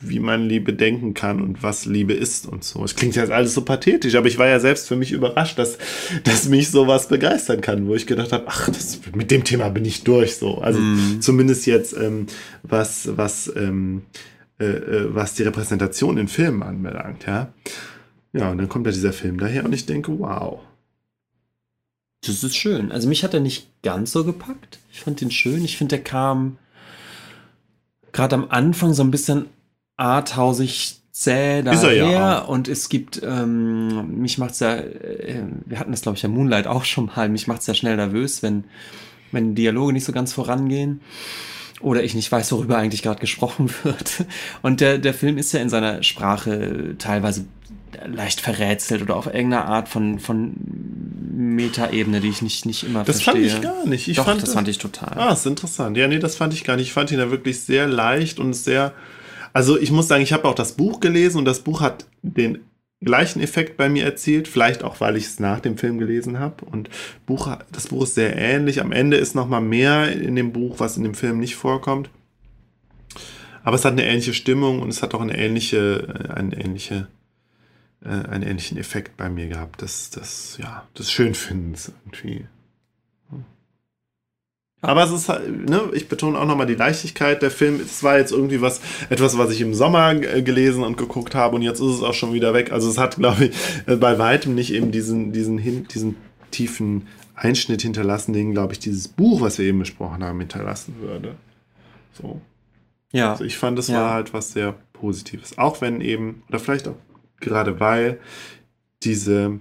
wie 0.00 0.20
man 0.20 0.46
Liebe 0.46 0.74
denken 0.74 1.14
kann 1.14 1.40
und 1.40 1.62
was 1.62 1.86
Liebe 1.86 2.12
ist 2.12 2.46
und 2.46 2.64
so. 2.64 2.84
Es 2.84 2.96
klingt 2.96 3.16
jetzt 3.16 3.30
alles 3.30 3.54
so 3.54 3.62
pathetisch, 3.62 4.14
aber 4.14 4.26
ich 4.26 4.36
war 4.36 4.46
ja 4.46 4.60
selbst 4.60 4.88
für 4.88 4.96
mich 4.96 5.12
überrascht, 5.12 5.58
dass, 5.58 5.78
dass 6.24 6.48
mich 6.48 6.70
sowas 6.70 7.08
begeistern 7.08 7.62
kann, 7.62 7.86
wo 7.86 7.94
ich 7.94 8.06
gedacht 8.06 8.32
habe, 8.32 8.44
ach, 8.46 8.68
das, 8.68 9.00
mit 9.14 9.30
dem 9.30 9.44
Thema 9.44 9.70
bin 9.70 9.86
ich 9.86 10.04
durch 10.04 10.36
so. 10.36 10.58
Also 10.58 10.80
mm. 10.80 11.20
zumindest 11.22 11.66
jetzt, 11.66 11.96
ähm, 11.96 12.26
was, 12.62 13.16
was, 13.16 13.50
ähm, 13.56 14.02
äh, 14.58 14.66
äh, 14.66 15.14
was 15.14 15.34
die 15.34 15.42
Repräsentation 15.42 16.18
in 16.18 16.28
Filmen 16.28 16.62
anbelangt, 16.62 17.26
ja. 17.26 17.54
Ja, 18.32 18.50
und 18.50 18.58
dann 18.58 18.68
kommt 18.68 18.86
ja 18.86 18.92
dieser 18.92 19.12
Film 19.12 19.38
daher 19.38 19.64
und 19.64 19.72
ich 19.72 19.86
denke, 19.86 20.16
wow. 20.18 20.60
Das 22.22 22.44
ist 22.44 22.54
schön. 22.54 22.92
Also 22.92 23.08
mich 23.08 23.24
hat 23.24 23.32
er 23.32 23.40
nicht 23.40 23.68
ganz 23.82 24.12
so 24.12 24.24
gepackt. 24.24 24.78
Ich 24.92 25.00
fand 25.00 25.22
ihn 25.22 25.30
schön. 25.30 25.64
Ich 25.64 25.78
finde, 25.78 25.96
der 25.96 26.04
kam 26.04 26.58
gerade 28.12 28.36
am 28.36 28.46
Anfang 28.50 28.92
so 28.94 29.02
ein 29.02 29.10
bisschen 29.10 29.46
arthausig 29.96 30.96
zäh 31.12 31.62
daher 31.62 32.10
ja 32.10 32.38
und 32.38 32.68
es 32.68 32.88
gibt, 32.88 33.20
ähm, 33.24 34.20
mich 34.20 34.38
macht's 34.38 34.60
ja, 34.60 34.76
äh, 34.76 35.42
wir 35.66 35.78
hatten 35.78 35.90
das 35.90 36.02
glaube 36.02 36.16
ich 36.16 36.22
ja 36.22 36.28
Moonlight 36.28 36.66
auch 36.66 36.84
schon 36.84 37.06
mal, 37.06 37.28
mich 37.28 37.46
macht's 37.46 37.66
ja 37.66 37.74
schnell 37.74 37.96
nervös, 37.96 38.42
wenn, 38.42 38.64
wenn 39.32 39.54
Dialoge 39.54 39.92
nicht 39.92 40.04
so 40.04 40.12
ganz 40.12 40.32
vorangehen 40.32 41.00
oder 41.80 42.02
ich 42.04 42.14
nicht 42.14 42.30
weiß, 42.30 42.52
worüber 42.52 42.76
eigentlich 42.76 43.02
gerade 43.02 43.20
gesprochen 43.20 43.70
wird. 43.82 44.24
Und 44.62 44.80
der, 44.80 44.98
der 44.98 45.14
Film 45.14 45.38
ist 45.38 45.52
ja 45.52 45.60
in 45.60 45.70
seiner 45.70 46.02
Sprache 46.02 46.94
teilweise 46.98 47.46
leicht 48.06 48.40
verrätselt 48.40 49.02
oder 49.02 49.16
auf 49.16 49.26
irgendeine 49.26 49.64
Art 49.64 49.88
von, 49.88 50.18
von 50.18 50.54
Metaebene, 51.34 52.20
die 52.20 52.28
ich 52.28 52.42
nicht, 52.42 52.66
nicht 52.66 52.84
immer 52.84 53.04
das 53.04 53.22
verstehe. 53.22 53.44
Das 53.44 53.52
fand 53.52 53.64
ich 53.64 53.70
gar 53.70 53.86
nicht. 53.86 54.08
Ich 54.08 54.16
Doch, 54.16 54.24
fand, 54.24 54.42
das 54.42 54.52
fand 54.52 54.68
ich 54.68 54.78
total. 54.78 55.16
Ah, 55.16 55.32
ist 55.32 55.46
interessant. 55.46 55.96
Ja, 55.96 56.08
nee, 56.08 56.18
das 56.18 56.36
fand 56.36 56.52
ich 56.52 56.64
gar 56.64 56.76
nicht. 56.76 56.88
Ich 56.88 56.92
fand 56.92 57.10
ihn 57.10 57.18
da 57.18 57.30
wirklich 57.30 57.60
sehr 57.60 57.86
leicht 57.86 58.38
und 58.38 58.54
sehr. 58.54 58.92
Also 59.52 59.78
ich 59.78 59.90
muss 59.90 60.08
sagen, 60.08 60.22
ich 60.22 60.32
habe 60.32 60.46
auch 60.46 60.54
das 60.54 60.72
Buch 60.72 61.00
gelesen 61.00 61.38
und 61.38 61.44
das 61.44 61.60
Buch 61.60 61.80
hat 61.80 62.06
den 62.22 62.60
gleichen 63.02 63.40
Effekt 63.40 63.76
bei 63.76 63.88
mir 63.88 64.04
erzielt, 64.04 64.46
vielleicht 64.46 64.84
auch, 64.84 65.00
weil 65.00 65.16
ich 65.16 65.24
es 65.24 65.40
nach 65.40 65.60
dem 65.60 65.78
Film 65.78 65.98
gelesen 65.98 66.38
habe. 66.38 66.64
Und 66.66 66.90
Buch, 67.26 67.56
das 67.72 67.88
Buch 67.88 68.04
ist 68.04 68.14
sehr 68.14 68.36
ähnlich. 68.36 68.80
Am 68.80 68.92
Ende 68.92 69.16
ist 69.16 69.34
noch 69.34 69.48
mal 69.48 69.60
mehr 69.60 70.12
in 70.12 70.36
dem 70.36 70.52
Buch, 70.52 70.76
was 70.78 70.96
in 70.96 71.04
dem 71.04 71.14
Film 71.14 71.38
nicht 71.38 71.56
vorkommt. 71.56 72.10
Aber 73.62 73.76
es 73.76 73.84
hat 73.84 73.92
eine 73.92 74.06
ähnliche 74.06 74.34
Stimmung 74.34 74.80
und 74.80 74.88
es 74.88 75.02
hat 75.02 75.14
auch 75.14 75.20
eine 75.20 75.36
ähnliche, 75.36 76.28
äh, 76.28 76.32
eine 76.32 76.62
ähnliche 76.62 77.08
äh, 78.04 78.08
einen 78.08 78.42
ähnlichen 78.42 78.78
Effekt 78.78 79.16
bei 79.16 79.28
mir 79.28 79.48
gehabt, 79.48 79.82
des, 79.82 80.10
des, 80.10 80.58
ja, 80.58 80.86
des 80.98 81.10
Schönfindens 81.10 81.92
irgendwie. 82.04 82.46
Aber 84.82 85.04
es 85.04 85.10
ist 85.10 85.28
halt, 85.28 85.68
ne, 85.68 85.90
ich 85.92 86.08
betone 86.08 86.38
auch 86.38 86.46
nochmal 86.46 86.66
die 86.66 86.74
Leichtigkeit. 86.74 87.42
Der 87.42 87.50
Film, 87.50 87.80
es 87.80 88.02
war 88.02 88.16
jetzt 88.16 88.32
irgendwie 88.32 88.62
was, 88.62 88.80
etwas, 89.10 89.36
was 89.36 89.50
ich 89.50 89.60
im 89.60 89.74
Sommer 89.74 90.14
gelesen 90.14 90.84
und 90.84 90.96
geguckt 90.96 91.34
habe 91.34 91.56
und 91.56 91.62
jetzt 91.62 91.80
ist 91.80 91.96
es 91.96 92.02
auch 92.02 92.14
schon 92.14 92.32
wieder 92.32 92.54
weg. 92.54 92.72
Also 92.72 92.88
es 92.88 92.96
hat, 92.96 93.16
glaube 93.16 93.46
ich, 93.46 93.56
äh, 93.86 93.96
bei 93.96 94.18
weitem 94.18 94.54
nicht 94.54 94.72
eben 94.72 94.90
diesen, 94.90 95.32
diesen, 95.32 95.86
diesen 95.86 96.16
tiefen 96.50 97.08
Einschnitt 97.34 97.82
hinterlassen, 97.82 98.32
den, 98.32 98.52
glaube 98.52 98.72
ich, 98.72 98.78
dieses 98.78 99.08
Buch, 99.08 99.42
was 99.42 99.58
wir 99.58 99.66
eben 99.66 99.80
besprochen 99.80 100.24
haben, 100.24 100.40
hinterlassen 100.40 100.96
würde. 101.00 101.34
So. 102.14 102.40
Ja. 103.12 103.32
Also 103.32 103.44
ich 103.44 103.58
fand, 103.58 103.78
es 103.78 103.88
ja. 103.88 104.00
war 104.00 104.14
halt 104.14 104.32
was 104.32 104.52
sehr 104.52 104.74
Positives. 104.94 105.58
Auch 105.58 105.82
wenn 105.82 106.00
eben, 106.00 106.42
oder 106.48 106.58
vielleicht 106.58 106.88
auch 106.88 106.96
gerade 107.40 107.80
weil 107.80 108.20
diese, 109.02 109.58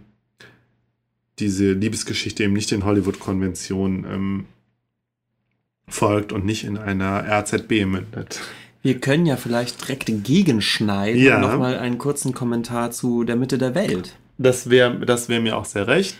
diese 1.39 1.71
Liebesgeschichte 1.71 2.43
eben 2.43 2.53
nicht 2.53 2.71
den 2.71 2.85
Hollywood-Konventionen 2.85 4.05
ähm, 4.05 4.45
folgt 5.87 6.31
und 6.31 6.45
nicht 6.45 6.63
in 6.63 6.77
einer 6.77 7.25
RZB 7.27 7.85
mündet. 7.85 8.41
Wir 8.81 8.99
können 8.99 9.25
ja 9.25 9.35
vielleicht 9.35 9.81
direkt 9.81 10.09
gegenschneiden 10.23 11.21
ja. 11.21 11.35
und 11.35 11.41
nochmal 11.41 11.77
einen 11.77 11.97
kurzen 11.97 12.33
Kommentar 12.33 12.91
zu 12.91 13.23
der 13.23 13.35
Mitte 13.35 13.57
der 13.57 13.75
Welt. 13.75 14.15
Das 14.41 14.69
wäre 14.69 15.05
das 15.05 15.27
wär 15.27 15.41
mir 15.41 15.57
auch 15.57 15.65
sehr 15.65 15.87
recht, 15.87 16.15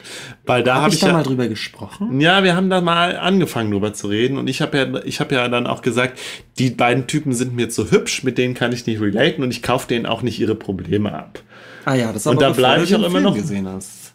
weil 0.46 0.62
da 0.62 0.76
habe 0.76 0.84
hab 0.84 0.90
ich, 0.90 0.96
ich 0.96 1.00
da 1.00 1.08
ja, 1.08 1.14
mal 1.14 1.24
drüber 1.24 1.48
gesprochen. 1.48 2.20
Ja, 2.20 2.44
wir 2.44 2.54
haben 2.54 2.70
da 2.70 2.82
mal 2.82 3.16
angefangen 3.16 3.72
drüber 3.72 3.94
zu 3.94 4.08
reden 4.08 4.38
und 4.38 4.50
ich 4.50 4.62
habe 4.62 4.78
ja 4.78 5.02
ich 5.06 5.22
habe 5.22 5.36
ja 5.36 5.48
dann 5.48 5.66
auch 5.66 5.82
gesagt, 5.82 6.20
die 6.58 6.70
beiden 6.70 7.08
Typen 7.08 7.32
sind 7.32 7.56
mir 7.56 7.70
zu 7.70 7.92
hübsch, 7.92 8.26
mit 8.26 8.38
denen 8.38 8.56
kann 8.56 8.74
ich 8.74 8.86
nicht 8.86 9.00
relaten 9.00 9.42
und 9.42 9.52
ich 9.52 9.62
kaufe 9.62 9.88
denen 9.88 10.06
auch 10.06 10.22
nicht 10.22 10.38
ihre 10.38 10.56
Probleme 10.56 11.14
ab. 11.14 11.42
Ah 11.86 11.96
ja, 11.96 12.08
das 12.12 12.24
ist 12.24 12.28
Und 12.28 12.42
da 12.42 12.52
bleibe 12.52 12.84
ich 12.84 12.96
auch 12.96 13.04
immer 13.04 13.20
noch 13.20 13.36
gesehen 13.36 13.68
hast. 13.68 14.14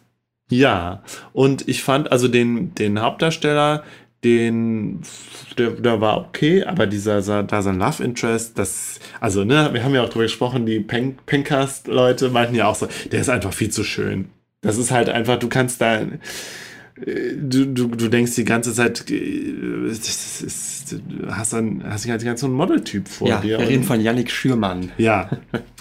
Ja, 0.49 1.01
und 1.33 1.67
ich 1.67 1.83
fand 1.83 2.11
also 2.11 2.27
den 2.27 2.75
den 2.75 3.01
Hauptdarsteller 3.01 3.83
den, 4.25 5.01
der, 5.57 5.71
der 5.71 6.01
war 6.01 6.17
okay, 6.17 6.63
aber 6.63 6.87
dieser, 6.87 7.21
da 7.43 7.61
sein 7.61 7.77
Love 7.77 8.03
Interest, 8.03 8.57
das, 8.57 8.99
also, 9.21 9.45
ne, 9.45 9.69
wir 9.71 9.83
haben 9.83 9.93
ja 9.93 10.03
auch 10.03 10.09
drüber 10.09 10.23
gesprochen, 10.23 10.65
die 10.65 10.79
Pencast-Leute 10.79 12.29
meinten 12.29 12.55
ja 12.55 12.67
auch 12.67 12.75
so, 12.75 12.87
der 13.11 13.21
ist 13.21 13.29
einfach 13.29 13.53
viel 13.53 13.69
zu 13.69 13.83
schön. 13.83 14.29
Das 14.61 14.77
ist 14.77 14.89
halt 14.89 15.09
einfach, 15.09 15.37
du 15.37 15.47
kannst 15.47 15.79
da, 15.79 16.01
du, 16.95 17.65
du, 17.65 17.87
du 17.87 18.07
denkst 18.07 18.35
die 18.35 18.45
ganze 18.45 18.73
Zeit, 18.73 19.09
äh, 19.11 19.53
das 19.87 20.41
ist, 20.41 20.95
hast 21.29 21.53
dann, 21.53 21.83
hast 21.83 22.07
halt 22.07 22.23
ganz 22.23 22.41
so 22.41 22.47
einen 22.47 22.55
Modeltyp 22.55 23.07
vor 23.07 23.27
ja, 23.27 23.41
dir. 23.41 23.59
Wir 23.59 23.67
reden 23.67 23.83
von 23.83 23.99
Yannick 23.99 24.31
Schürmann. 24.31 24.91
Ja. 24.97 25.29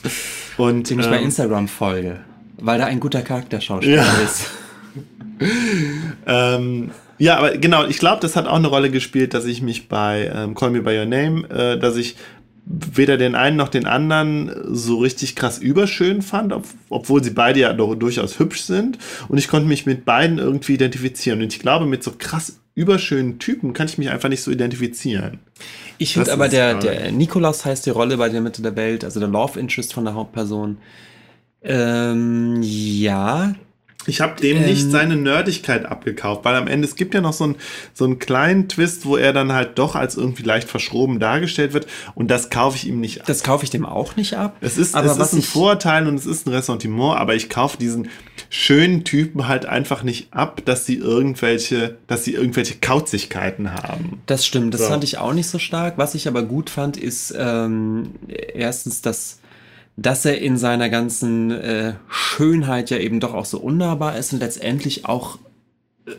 Und, 0.57 0.91
den 0.91 1.01
ich 1.01 1.07
ähm, 1.07 1.13
bei 1.13 1.19
Instagram 1.21 1.69
folge, 1.69 2.21
weil 2.59 2.79
da 2.79 2.87
ein 2.87 3.01
guter 3.01 3.23
Charakterschauspieler 3.23 3.97
ja. 3.97 4.19
ist. 4.25 4.51
ähm, 6.27 6.91
ja, 7.19 7.39
aber 7.39 7.57
genau, 7.59 7.87
ich 7.87 7.99
glaube, 7.99 8.21
das 8.21 8.35
hat 8.35 8.47
auch 8.47 8.57
eine 8.57 8.69
Rolle 8.69 8.91
gespielt, 8.91 9.35
dass 9.35 9.45
ich 9.45 9.63
mich 9.63 9.89
bei 9.89 10.31
ähm, 10.35 10.55
Call 10.55 10.71
Me 10.71 10.83
By 10.83 10.99
Your 10.99 11.07
Name, 11.07 11.49
äh, 11.49 11.79
dass 11.79 11.97
ich 11.97 12.17
weder 12.67 13.17
den 13.17 13.35
einen 13.35 13.57
noch 13.57 13.69
den 13.69 13.87
anderen 13.87 14.53
so 14.75 14.99
richtig 14.99 15.37
krass 15.37 15.59
überschön 15.59 16.23
fand, 16.23 16.53
ob, 16.53 16.65
obwohl 16.89 17.23
sie 17.23 17.31
beide 17.31 17.61
ja 17.61 17.73
doch 17.73 17.95
durchaus 17.95 18.39
hübsch 18.39 18.63
sind. 18.63 18.99
Und 19.29 19.39
ich 19.39 19.49
konnte 19.49 19.69
mich 19.69 19.87
mit 19.87 20.05
beiden 20.05 20.39
irgendwie 20.39 20.75
identifizieren. 20.75 21.43
Und 21.43 21.53
ich 21.53 21.61
glaube, 21.61 21.87
mit 21.87 22.03
so 22.03 22.13
krass 22.17 22.61
überschönen 22.75 23.39
Typen 23.39 23.73
kann 23.73 23.87
ich 23.87 23.99
mich 23.99 24.11
einfach 24.11 24.29
nicht 24.29 24.43
so 24.43 24.51
identifizieren. 24.51 25.41
Ich 25.99 26.15
finde 26.15 26.33
aber, 26.33 26.49
der, 26.49 26.75
der 26.75 27.13
Nikolaus 27.13 27.65
heißt 27.65 27.87
die 27.87 27.91
Rolle 27.91 28.17
bei 28.17 28.29
der 28.29 28.41
Mitte 28.41 28.63
der 28.63 28.75
Welt, 28.77 29.05
also 29.05 29.21
der 29.21 29.29
Love 29.29 29.61
Interest 29.61 29.93
von 29.93 30.05
der 30.05 30.15
Hauptperson. 30.15 30.79
Ähm, 31.63 32.61
ja, 32.63 33.55
ich 34.07 34.21
habe 34.21 34.41
dem 34.41 34.59
ähm, 34.59 34.65
nicht 34.65 34.91
seine 34.91 35.17
Nerdigkeit 35.17 35.87
abgekauft, 35.87 36.45
weil 36.45 36.55
am 36.57 36.67
Ende 36.67 36.87
es 36.87 36.97
gibt 36.97 37.15
ja 37.15 37.21
noch 37.21 37.33
so, 37.33 37.49
ein, 37.49 37.57
so 37.93 38.05
einen 38.05 38.19
kleinen 38.19 38.69
Twist, 38.69 39.07
wo 39.07 39.17
er 39.17 39.33
dann 39.33 39.53
halt 39.53 39.79
doch 39.79 39.95
als 39.95 40.17
irgendwie 40.17 40.43
leicht 40.43 40.69
verschroben 40.69 41.21
dargestellt 41.21 41.73
wird 41.73 41.87
und 42.15 42.31
das 42.31 42.51
kaufe 42.51 42.77
ich 42.77 42.87
ihm 42.87 43.01
nicht 43.01 43.21
ab. 43.21 43.27
Das 43.27 43.43
kaufe 43.43 43.65
ich 43.65 43.71
dem 43.71 43.87
auch 43.87 44.17
nicht 44.17 44.35
ab. 44.35 44.57
Es 44.61 44.79
ist, 44.79 44.95
aber 44.95 45.11
es 45.11 45.19
ist 45.19 45.33
ein 45.33 45.43
Vorurteil 45.43 46.07
und 46.07 46.17
es 46.17 46.27
ist 46.27 46.47
ein 46.47 46.53
Ressentiment, 46.53 47.17
aber 47.17 47.35
ich 47.35 47.49
kaufe 47.49 47.79
diesen 47.79 48.09
schönen 48.51 49.05
Typen 49.05 49.49
halt 49.49 49.67
einfach 49.67 50.03
nicht 50.03 50.33
ab, 50.33 50.63
dass 50.65 50.87
sie 50.87 50.97
irgendwelche, 50.97 51.97
dass 52.07 52.25
sie 52.25 52.35
irgendwelche 52.35 52.77
Kauzigkeiten 52.81 53.73
haben. 53.73 54.23
Das 54.27 54.47
stimmt, 54.47 54.75
das 54.75 54.83
so. 54.83 54.89
fand 54.89 55.05
ich 55.05 55.19
auch 55.19 55.33
nicht 55.33 55.49
so 55.49 55.59
stark. 55.59 55.99
Was 55.99 56.15
ich 56.15 56.29
aber 56.29 56.43
gut 56.43 56.71
fand, 56.71 56.97
ist 56.97 57.35
ähm, 57.37 58.11
erstens, 58.29 59.03
dass 59.03 59.39
dass 59.97 60.25
er 60.25 60.41
in 60.41 60.57
seiner 60.57 60.91
ganzen 60.91 61.51
äh, 61.51 61.95
Schönheit 62.09 62.91
ja 62.91 62.99
eben 62.99 63.21
doch 63.21 63.35
auch 63.35 63.45
so 63.45 63.59
unnahbar 63.59 64.17
ist 64.17 64.33
und 64.33 64.41
letztendlich 64.41 65.07
auch 65.07 65.39
äh, 66.07 66.13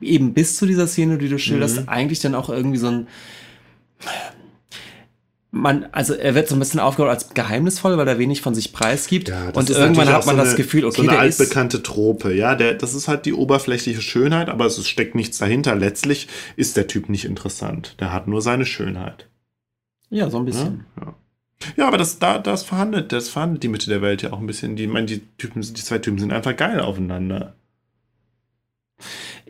eben 0.00 0.32
bis 0.32 0.56
zu 0.56 0.66
dieser 0.66 0.86
Szene, 0.86 1.18
die 1.18 1.28
du 1.28 1.38
schilderst, 1.38 1.82
mhm. 1.82 1.88
eigentlich 1.88 2.20
dann 2.20 2.34
auch 2.34 2.48
irgendwie 2.48 2.78
so 2.78 2.88
ein 2.88 3.06
man, 5.52 5.86
also 5.90 6.14
er 6.14 6.34
wird 6.34 6.48
so 6.48 6.54
ein 6.54 6.60
bisschen 6.60 6.80
aufgebaut 6.80 7.10
als 7.10 7.34
geheimnisvoll, 7.34 7.98
weil 7.98 8.06
er 8.06 8.18
wenig 8.18 8.40
von 8.40 8.54
sich 8.54 8.72
preisgibt. 8.72 9.28
Ja, 9.28 9.50
und 9.50 9.68
irgendwann 9.68 10.08
hat 10.08 10.26
man 10.26 10.36
so 10.36 10.42
das 10.44 10.56
Gefühl, 10.56 10.84
okay, 10.84 11.02
so 11.02 11.08
eine 11.08 11.18
altbekannte 11.18 11.82
Trope. 11.82 12.32
Ja, 12.32 12.54
der, 12.54 12.74
das 12.74 12.94
ist 12.94 13.08
halt 13.08 13.26
die 13.26 13.32
oberflächliche 13.32 14.00
Schönheit, 14.00 14.48
aber 14.48 14.66
es 14.66 14.88
steckt 14.88 15.14
nichts 15.14 15.38
dahinter. 15.38 15.74
Letztlich 15.74 16.28
ist 16.56 16.76
der 16.76 16.86
Typ 16.86 17.08
nicht 17.08 17.24
interessant. 17.24 17.96
Der 17.98 18.12
hat 18.12 18.28
nur 18.28 18.42
seine 18.42 18.64
Schönheit. 18.64 19.28
Ja, 20.08 20.30
so 20.30 20.38
ein 20.38 20.44
bisschen. 20.44 20.84
Ja, 20.96 21.06
ja. 21.06 21.14
Ja, 21.76 21.86
aber 21.86 21.98
das, 21.98 22.18
da, 22.18 22.38
das 22.38 22.62
verhandelt, 22.62 23.12
das 23.12 23.28
verhandelt 23.28 23.62
die 23.62 23.68
Mitte 23.68 23.90
der 23.90 24.02
Welt 24.02 24.22
ja 24.22 24.32
auch 24.32 24.40
ein 24.40 24.46
bisschen. 24.46 24.76
Die, 24.76 24.84
ich 24.84 24.88
meine, 24.88 25.06
die 25.06 25.20
Typen, 25.38 25.60
die 25.60 25.74
zwei 25.74 25.98
Typen 25.98 26.18
sind 26.18 26.32
einfach 26.32 26.56
geil 26.56 26.80
aufeinander. 26.80 27.54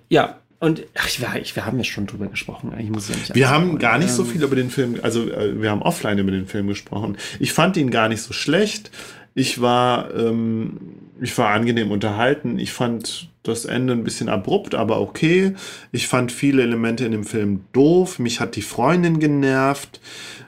Ja, 0.08 0.40
und 0.58 0.84
ach, 0.94 1.08
ich, 1.08 1.22
ich, 1.40 1.56
wir 1.56 1.64
haben 1.64 1.78
ja 1.78 1.84
schon 1.84 2.06
drüber 2.06 2.26
gesprochen. 2.26 2.72
Eigentlich 2.72 2.90
muss 2.90 3.08
ich 3.08 3.14
ja 3.14 3.20
nicht 3.20 3.34
wir 3.34 3.48
haben 3.48 3.78
gar 3.78 3.96
nicht 3.96 4.10
ähm, 4.10 4.16
so 4.16 4.24
viel 4.24 4.42
über 4.42 4.56
den 4.56 4.70
Film, 4.70 5.00
also 5.02 5.30
äh, 5.30 5.60
wir 5.60 5.70
haben 5.70 5.82
offline 5.82 6.18
über 6.18 6.30
den 6.30 6.46
Film 6.46 6.66
gesprochen. 6.66 7.16
Ich 7.38 7.52
fand 7.52 7.78
ihn 7.78 7.90
gar 7.90 8.08
nicht 8.08 8.20
so 8.20 8.34
schlecht. 8.34 8.90
Ich 9.34 9.60
war, 9.60 10.14
ähm, 10.14 10.78
ich 11.20 11.36
war 11.38 11.50
angenehm 11.50 11.90
unterhalten. 11.90 12.58
Ich 12.58 12.72
fand 12.72 13.30
das 13.42 13.64
Ende 13.64 13.92
ein 13.94 14.04
bisschen 14.04 14.28
abrupt, 14.28 14.74
aber 14.74 15.00
okay. 15.00 15.54
Ich 15.92 16.08
fand 16.08 16.32
viele 16.32 16.62
Elemente 16.62 17.04
in 17.04 17.12
dem 17.12 17.24
Film 17.24 17.64
doof. 17.72 18.18
Mich 18.18 18.40
hat 18.40 18.56
die 18.56 18.62
Freundin 18.62 19.18
genervt. 19.18 20.00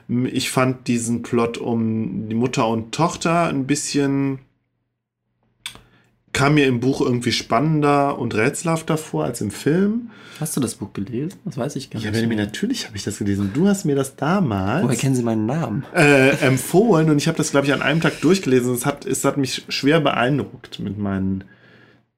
Ich 0.07 0.51
fand 0.51 0.87
diesen 0.87 1.21
Plot 1.21 1.57
um 1.57 2.29
die 2.29 2.35
Mutter 2.35 2.67
und 2.67 2.93
Tochter 2.93 3.47
ein 3.47 3.65
bisschen 3.65 4.39
kam 6.33 6.55
mir 6.55 6.65
im 6.67 6.79
Buch 6.79 6.99
irgendwie 7.01 7.31
spannender 7.31 8.17
und 8.19 8.35
rätselhafter 8.35 8.97
vor 8.97 9.23
als 9.25 9.39
im 9.41 9.51
Film. 9.51 10.09
Hast 10.39 10.57
du 10.57 10.61
das 10.61 10.75
Buch 10.75 10.91
gelesen? 10.93 11.37
Das 11.45 11.57
weiß 11.57 11.75
ich 11.75 11.89
gar 11.91 12.01
Ja, 12.01 12.09
nicht. 12.09 12.13
Benjamin, 12.19 12.39
natürlich 12.39 12.87
habe 12.87 12.97
ich 12.97 13.03
das 13.03 13.19
gelesen. 13.19 13.51
Du 13.53 13.67
hast 13.67 13.85
mir 13.85 13.95
das 13.95 14.15
damals 14.15 14.83
Woher 14.83 14.95
kennen 14.97 15.15
Sie 15.15 15.21
meinen 15.23 15.45
Namen? 15.45 15.85
äh, 15.93 16.31
empfohlen 16.45 17.09
und 17.11 17.17
ich 17.17 17.27
habe 17.27 17.37
das, 17.37 17.51
glaube 17.51 17.67
ich, 17.67 17.73
an 17.73 17.81
einem 17.83 18.01
Tag 18.01 18.19
durchgelesen. 18.21 18.73
Es 18.73 18.85
hat, 18.85 19.05
es 19.05 19.23
hat 19.25 19.37
mich 19.37 19.63
schwer 19.69 19.99
beeindruckt 20.01 20.79
mit 20.79 20.97
meinen 20.97 21.43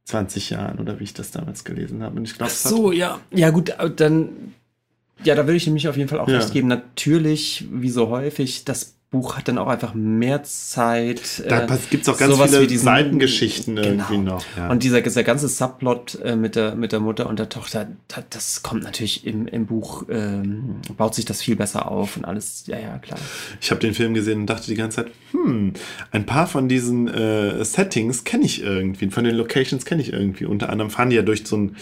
20 0.05 0.51
Jahren 0.51 0.79
oder 0.79 0.99
wie 0.99 1.03
ich 1.03 1.13
das 1.13 1.31
damals 1.31 1.63
gelesen 1.65 2.01
habe. 2.03 2.15
Und 2.17 2.25
ich 2.25 2.35
glaube, 2.37 2.51
Ach 2.53 2.57
so, 2.69 2.91
ja. 2.91 3.19
Ja, 3.31 3.49
gut, 3.49 3.69
äh, 3.69 3.89
dann. 3.93 4.29
Ja, 5.23 5.33
da 5.35 5.47
will 5.47 5.55
ich 5.55 5.65
nämlich 5.65 5.87
auf 5.87 5.97
jeden 5.97 6.09
Fall 6.09 6.19
auch 6.19 6.27
Ja. 6.29 6.37
recht 6.37 6.53
geben. 6.53 6.67
Natürlich, 6.67 7.65
wie 7.71 7.89
so 7.89 8.09
häufig, 8.09 8.65
das 8.65 8.95
Buch 9.21 9.37
hat 9.37 9.47
dann 9.47 9.57
auch 9.57 9.67
einfach 9.67 9.93
mehr 9.93 10.43
Zeit. 10.43 11.43
da 11.47 11.65
äh, 11.65 11.77
gibt 11.89 12.03
es 12.03 12.09
auch 12.13 12.17
ganz 12.17 12.35
viele 12.41 12.61
wie 12.61 12.67
diesen- 12.67 12.85
Seitengeschichten 12.85 13.75
Genau. 13.75 13.87
irgendwie 13.87 14.17
noch. 14.17 14.43
Ja. 14.57 14.69
Und 14.69 14.83
dieser, 14.83 15.01
dieser 15.01 15.23
ganze 15.23 15.47
Subplot 15.47 16.19
äh, 16.23 16.35
mit, 16.35 16.55
der, 16.55 16.75
mit 16.75 16.91
der 16.91 16.99
Mutter 16.99 17.27
und 17.27 17.39
der 17.39 17.49
Tochter, 17.49 17.87
da, 18.07 18.23
das 18.29 18.61
kommt 18.63 18.83
natürlich 18.83 19.25
im, 19.25 19.47
im 19.47 19.65
Buch, 19.65 20.03
ähm, 20.09 20.75
baut 20.97 21.15
sich 21.15 21.25
das 21.25 21.41
viel 21.41 21.55
besser 21.55 21.89
auf 21.91 22.17
und 22.17 22.25
alles, 22.25 22.63
ja, 22.67 22.77
ja, 22.79 22.97
klar. 22.99 23.19
Ich 23.61 23.71
habe 23.71 23.81
den 23.81 23.93
Film 23.93 24.13
gesehen 24.13 24.41
und 24.41 24.45
dachte 24.47 24.67
die 24.67 24.75
ganze 24.75 24.97
Zeit, 25.03 25.11
hm, 25.31 25.73
ein 26.11 26.25
paar 26.25 26.47
von 26.47 26.67
diesen 26.69 27.07
äh, 27.07 27.63
Settings 27.65 28.23
kenne 28.23 28.45
ich 28.45 28.61
irgendwie, 28.63 29.09
von 29.09 29.23
den 29.23 29.35
Locations 29.35 29.85
kenne 29.85 30.01
ich 30.01 30.13
irgendwie. 30.13 30.45
Unter 30.45 30.69
anderem 30.69 30.91
fahren 30.91 31.09
die 31.09 31.15
ja 31.15 31.21
durch 31.21 31.45
so 31.45 31.55
einen 31.55 31.75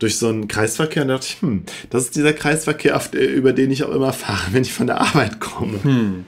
durch 0.00 0.16
so 0.16 0.28
einen 0.28 0.46
Kreisverkehr 0.46 1.02
und 1.02 1.08
da 1.08 1.14
dachte 1.14 1.26
ich, 1.28 1.42
hm, 1.42 1.64
das 1.90 2.04
ist 2.04 2.14
dieser 2.16 2.32
Kreisverkehr, 2.32 3.00
der- 3.12 3.32
über 3.34 3.52
den 3.52 3.70
ich 3.72 3.82
auch 3.82 3.90
immer 3.92 4.12
fahre, 4.12 4.38
wenn 4.52 4.62
ich 4.62 4.72
von 4.72 4.86
der 4.86 5.00
Arbeit 5.00 5.40
komme. 5.40 5.82
Hm. 5.82 6.24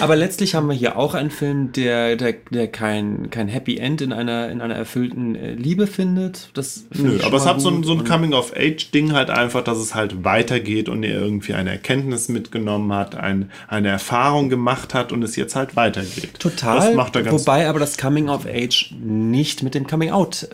Aber 0.00 0.16
letztlich 0.16 0.54
haben 0.54 0.68
wir 0.68 0.74
hier 0.74 0.96
auch 0.96 1.14
einen 1.14 1.30
Film, 1.30 1.72
der, 1.72 2.16
der, 2.16 2.34
der 2.50 2.68
kein, 2.68 3.30
kein 3.30 3.48
Happy 3.48 3.76
End 3.76 4.00
in 4.00 4.12
einer, 4.12 4.50
in 4.50 4.60
einer 4.60 4.74
erfüllten 4.74 5.34
äh, 5.34 5.54
Liebe 5.54 5.86
findet. 5.86 6.50
Das 6.54 6.84
Nö, 6.94 7.18
aber 7.24 7.36
es 7.36 7.46
hat 7.46 7.60
so 7.60 7.70
ein, 7.70 7.82
so 7.82 7.92
ein 7.92 8.04
Coming-of-Age-Ding 8.04 9.12
halt 9.12 9.30
einfach, 9.30 9.64
dass 9.64 9.78
es 9.78 9.94
halt 9.94 10.24
weitergeht 10.24 10.88
und 10.88 11.02
er 11.02 11.20
irgendwie 11.20 11.54
eine 11.54 11.70
Erkenntnis 11.70 12.28
mitgenommen 12.28 12.92
hat, 12.92 13.14
ein, 13.14 13.50
eine 13.68 13.88
Erfahrung 13.88 14.48
gemacht 14.48 14.94
hat 14.94 15.12
und 15.12 15.22
es 15.22 15.36
jetzt 15.36 15.56
halt 15.56 15.76
weitergeht. 15.76 16.38
Total. 16.38 16.76
Das 16.76 16.94
macht 16.94 17.16
er 17.16 17.22
ganz 17.22 17.42
wobei 17.42 17.68
aber 17.68 17.78
das 17.78 17.98
Coming 17.98 18.28
of 18.28 18.46
Age 18.46 18.94
nicht 19.00 19.62
mit 19.62 19.74
dem 19.74 19.86
Coming 19.86 20.10
Out 20.10 20.48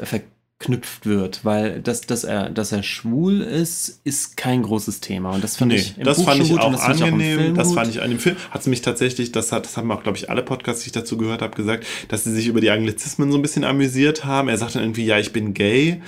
verknüpft 0.58 1.06
wird, 1.06 1.44
weil 1.44 1.80
das, 1.80 2.02
dass 2.02 2.24
er, 2.24 2.50
dass 2.50 2.72
er 2.72 2.82
schwul 2.82 3.40
ist, 3.40 4.00
ist 4.04 4.36
kein 4.36 4.62
großes 4.62 5.00
Thema. 5.00 5.30
Und 5.30 5.44
das 5.44 5.56
fand 5.56 5.72
Nee, 5.72 5.78
ich 5.78 5.96
im 5.96 6.04
das 6.04 6.18
Buch 6.18 6.24
fand 6.26 6.42
ich 6.42 6.50
gut 6.50 6.60
auch 6.60 6.72
das 6.72 6.80
auch 6.80 6.88
angenehm. 6.88 7.38
Film 7.38 7.54
das 7.54 7.72
fand 7.72 7.90
ich 7.90 8.02
an 8.02 8.10
dem 8.10 8.18
Film. 8.18 8.36
Hat 8.50 8.60
es 8.60 8.66
mich 8.66 8.82
tatsächlich, 8.82 9.30
das, 9.32 9.52
hat, 9.52 9.64
das 9.64 9.76
haben 9.76 9.90
auch, 9.92 10.02
glaube 10.02 10.18
ich, 10.18 10.30
alle 10.30 10.42
Podcasts, 10.42 10.82
die 10.82 10.88
ich 10.88 10.92
dazu 10.92 11.16
gehört 11.16 11.42
habe, 11.42 11.54
gesagt, 11.54 11.86
dass 12.08 12.24
sie 12.24 12.32
sich 12.32 12.48
über 12.48 12.60
die 12.60 12.70
Anglizismen 12.70 13.30
so 13.30 13.38
ein 13.38 13.42
bisschen 13.42 13.64
amüsiert 13.64 14.24
haben. 14.24 14.48
Er 14.48 14.58
sagt 14.58 14.74
dann 14.74 14.82
irgendwie, 14.82 15.06
ja, 15.06 15.18
ich 15.18 15.32
bin 15.32 15.54
gay. 15.54 16.02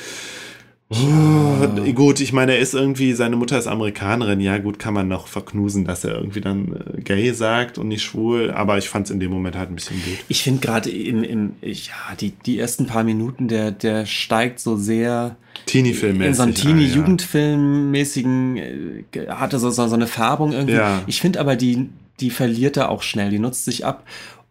Oh, 0.93 1.69
gut, 1.95 2.19
ich 2.19 2.33
meine, 2.33 2.55
er 2.55 2.59
ist 2.59 2.75
irgendwie, 2.75 3.13
seine 3.13 3.37
Mutter 3.37 3.57
ist 3.57 3.69
Amerikanerin. 3.69 4.41
Ja, 4.41 4.59
gut, 4.59 4.81
kann 4.81 4.93
man 4.93 5.07
noch 5.07 5.29
verknusen, 5.29 5.85
dass 5.85 6.03
er 6.03 6.17
irgendwie 6.17 6.41
dann 6.41 6.83
äh, 6.97 7.01
gay 7.01 7.33
sagt 7.33 7.79
und 7.79 7.87
nicht 7.87 8.03
schwul. 8.03 8.51
Aber 8.51 8.77
ich 8.77 8.89
fand 8.89 9.07
es 9.07 9.13
in 9.13 9.21
dem 9.21 9.31
Moment 9.31 9.57
halt 9.57 9.71
ein 9.71 9.77
bisschen 9.77 10.03
gut. 10.03 10.19
Ich 10.27 10.43
finde 10.43 10.61
gerade 10.61 10.91
im, 10.91 11.23
im, 11.23 11.53
ja, 11.63 12.17
die, 12.21 12.33
die 12.33 12.59
ersten 12.59 12.87
paar 12.87 13.05
Minuten, 13.05 13.47
der, 13.47 13.71
der 13.71 14.05
steigt 14.05 14.59
so 14.59 14.77
sehr 14.77 15.37
Teenie-Film 15.67 16.23
in 16.23 16.35
so 16.35 16.43
einen 16.43 16.55
Teenie-Jugendfilm-mäßigen, 16.55 18.57
äh, 18.57 19.05
hatte 19.29 19.61
so, 19.61 19.71
so, 19.71 19.87
so 19.87 19.95
eine 19.95 20.09
Färbung 20.09 20.51
irgendwie. 20.53 20.75
Ja. 20.75 21.03
Ich 21.07 21.21
finde 21.21 21.39
aber, 21.39 21.55
die, 21.55 21.89
die 22.19 22.31
verliert 22.31 22.77
er 22.77 22.89
auch 22.91 23.03
schnell, 23.03 23.31
die 23.31 23.39
nutzt 23.39 23.65
sich 23.65 23.87
ab. 23.87 24.05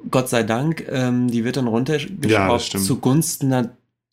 Gott 0.09 0.29
sei 0.29 0.43
Dank, 0.43 0.85
ähm, 0.89 1.29
die 1.29 1.43
wird 1.43 1.57
dann 1.57 1.65
Ja, 1.65 1.71
runtergeschraubt 1.71 2.61
stimmt. 2.61 2.85
zugunsten 2.85 3.51
einer 3.51 3.71